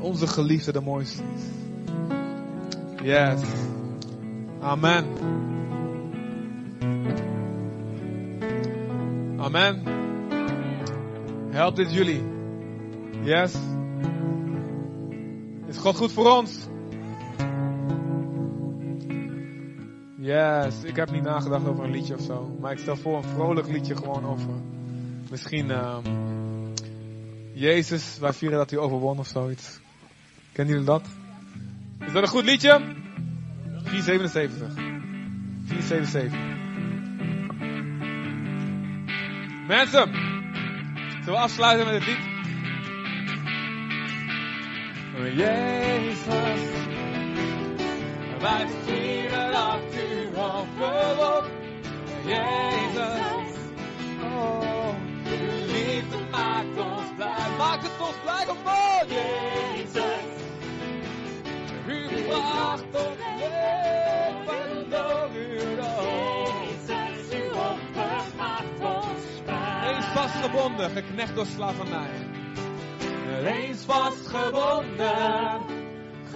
Onze 0.00 0.26
geliefde 0.26 0.72
de 0.72 0.80
mooiste 0.80 1.22
is. 1.34 1.42
Yes. 3.02 3.40
Amen. 4.60 5.04
Amen. 9.36 9.82
Helpt 11.50 11.76
dit 11.76 11.92
jullie? 11.92 12.22
Yes. 13.22 13.54
Is 15.68 15.76
God 15.76 15.96
goed 15.96 16.12
voor 16.12 16.30
ons? 16.30 16.68
Yes, 20.26 20.82
ik 20.82 20.96
heb 20.96 21.10
niet 21.10 21.22
nagedacht 21.22 21.66
over 21.66 21.84
een 21.84 21.90
liedje 21.90 22.14
of 22.14 22.20
zo. 22.20 22.56
Maar 22.60 22.72
ik 22.72 22.78
stel 22.78 22.96
voor 22.96 23.16
een 23.16 23.24
vrolijk 23.24 23.68
liedje 23.68 23.96
gewoon 23.96 24.24
over. 24.26 24.50
Misschien 25.30 25.70
ehm 25.70 26.02
Jezus, 27.52 28.18
wij 28.18 28.32
vieren 28.32 28.58
dat 28.58 28.70
hij 28.70 28.78
overwon 28.78 29.18
of 29.18 29.26
zoiets. 29.26 29.80
Kennen 30.52 30.74
jullie 30.74 30.88
dat? 30.88 31.06
Is 32.06 32.12
dat 32.12 32.22
een 32.22 32.28
goed 32.28 32.44
liedje? 32.44 32.80
477. 33.84 34.72
477. 35.64 36.38
Mensen, 39.66 40.12
zullen 41.08 41.24
we 41.24 41.36
afsluiten 41.36 41.86
met 41.86 41.94
het 41.94 42.06
lied? 42.06 42.34
Jezus, 45.36 46.85
wij 48.40 48.66
vieren 48.84 49.52
dat 49.52 49.80
u 49.94 50.28
overwon. 50.38 51.44
Jezus, 52.24 53.56
oh, 54.22 54.94
uw 55.26 55.66
liefde 55.66 56.16
maakt 56.30 56.78
ons 56.78 57.14
blij. 57.16 57.56
Maakt 57.58 57.82
het 57.82 58.00
ons 58.00 58.16
blij, 58.22 58.48
op, 58.48 58.56
Jezus. 59.08 60.04
U 61.86 62.22
bracht 62.28 62.84
ons 62.92 63.18
leven 63.38 64.90
door 64.90 65.28
uw 65.34 65.76
dood. 65.76 66.48
Jezus, 66.86 67.38
uw 67.38 67.50
offer 67.50 68.36
maakt 68.36 68.80
ons 68.80 69.22
vrij. 69.44 69.94
Eens 69.94 70.06
vastgebonden, 70.06 70.90
geknecht 70.90 71.34
door 71.34 71.46
slavernij. 71.46 72.10
Eens 73.44 73.84
vastgebonden, 73.84 75.60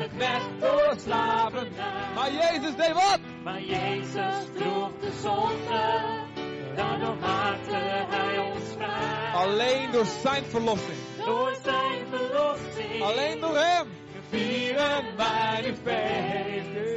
geknecht 0.01 0.60
door 0.60 0.94
slavernij. 1.05 2.12
Maar 2.14 2.32
Jezus 2.32 2.77
deed 2.77 2.93
wat? 2.93 3.18
Maar 3.44 3.60
Jezus 3.60 4.35
droeg 4.55 4.90
de 5.01 5.10
zonde, 5.22 6.01
daardoor 6.77 7.16
maakte 7.16 7.77
hij 8.09 8.39
ons 8.39 8.64
vrij. 8.77 9.32
Alleen 9.35 9.90
door 9.90 10.06
zijn 10.22 10.44
verlossing. 10.44 10.98
Door 11.24 11.56
zijn 11.62 12.06
verlossing. 12.10 13.02
Alleen 13.02 13.40
door 13.40 13.56
hem. 13.56 13.86
Vieren 14.28 15.16
wij 15.16 15.60
nu 15.62 15.74
feest. 15.85 16.90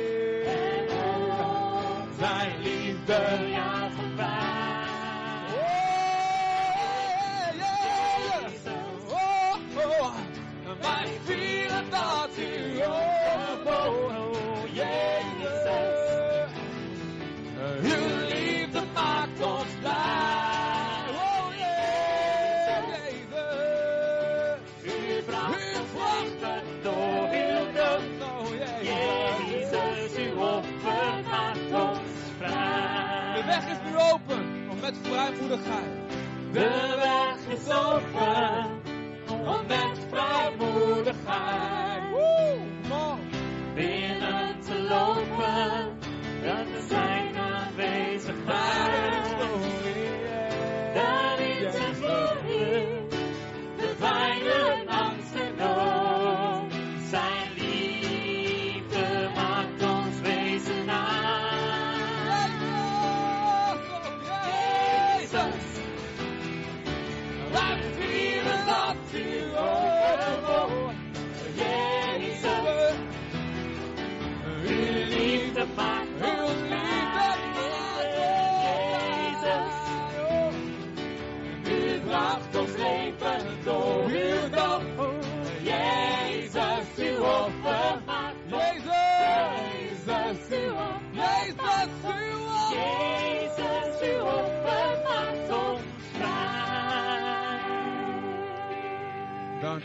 Met 34.83 34.97
vrijmoedigheid. 35.01 35.91
De 36.51 36.95
weg 36.95 37.57
is 37.57 37.73
open, 37.73 38.65
om 39.29 39.67
met 39.67 39.99
vrijmoedigheid 40.09 41.82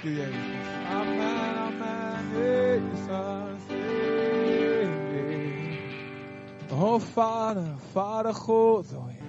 Dank 0.03 0.11
u, 0.11 0.17
Jezus. 0.17 0.35
Amen, 0.91 1.57
amen, 1.57 2.25
Jezus. 2.33 3.09
Oh, 6.71 7.01
Vader, 7.01 7.75
Vader 7.93 8.35
God, 8.35 8.93
oh 8.95 9.07
Heer. 9.07 9.23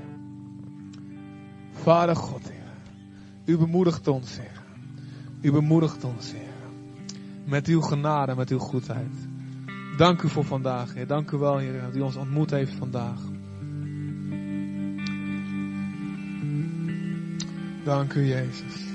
Vader 1.71 2.15
God, 2.15 2.49
Heer. 2.49 2.73
U 3.45 3.57
bemoedigt 3.57 4.07
ons, 4.07 4.37
Heer. 4.37 4.61
U 5.41 5.51
bemoedigt 5.51 6.03
ons, 6.03 6.31
Heer. 6.31 6.53
Met 7.45 7.67
uw 7.67 7.81
genade, 7.81 8.35
met 8.35 8.49
uw 8.49 8.59
goedheid. 8.59 9.27
Dank 9.97 10.21
u 10.21 10.29
voor 10.29 10.45
vandaag, 10.45 10.93
Heer. 10.93 11.07
Dank 11.07 11.31
u 11.31 11.37
wel, 11.37 11.57
Heer, 11.57 11.81
dat 11.81 11.95
u 11.95 12.01
ons 12.01 12.15
ontmoet 12.15 12.49
heeft 12.49 12.73
vandaag. 12.73 13.19
Dank 17.83 18.13
u, 18.13 18.25
Jezus. 18.25 18.88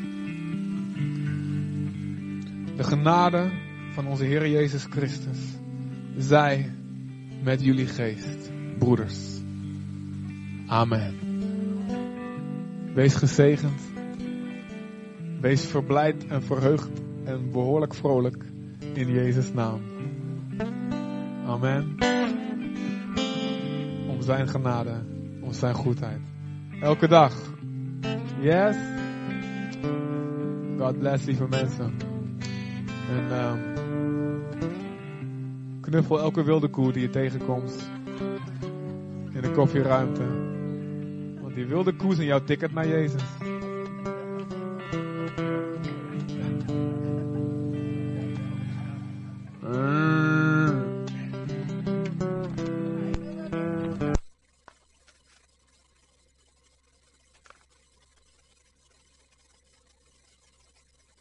De 2.77 2.85
genade 2.85 3.51
van 3.93 4.07
onze 4.07 4.25
Heer 4.25 4.49
Jezus 4.49 4.87
Christus 4.91 5.39
zij 6.17 6.71
met 7.43 7.65
jullie 7.65 7.87
geest, 7.87 8.51
broeders. 8.79 9.41
Amen. 10.67 11.15
Wees 12.95 13.15
gezegend. 13.15 13.81
Wees 15.41 15.67
verblijd 15.67 16.27
en 16.27 16.43
verheugd 16.43 16.91
en 17.25 17.51
behoorlijk 17.51 17.95
vrolijk 17.95 18.45
in 18.93 19.13
Jezus' 19.13 19.53
naam. 19.53 19.81
Amen. 21.47 21.97
Om 24.09 24.23
zijn 24.23 24.49
genade, 24.49 25.03
om 25.41 25.53
zijn 25.53 25.75
goedheid. 25.75 26.21
Elke 26.81 27.09
dag. 27.09 27.53
Yes. 28.41 28.77
God 30.79 30.99
bless, 30.99 31.25
lieve 31.25 31.47
mensen. 31.49 32.14
En 33.09 33.31
ehm, 33.31 33.59
knuffel 35.81 36.21
elke 36.21 36.43
wilde 36.43 36.69
koe 36.69 36.93
die 36.93 37.03
je 37.03 37.11
tegenkomt. 37.11 37.91
En 39.33 39.41
de 39.41 39.51
koffieruimte. 39.51 40.23
Want 41.41 41.55
die 41.55 41.67
wilde 41.67 41.97
koes 41.97 42.19
in 42.19 42.25
jouw 42.25 42.45
ticket 42.45 42.73
naar 42.73 42.89
Jezus. 42.89 43.23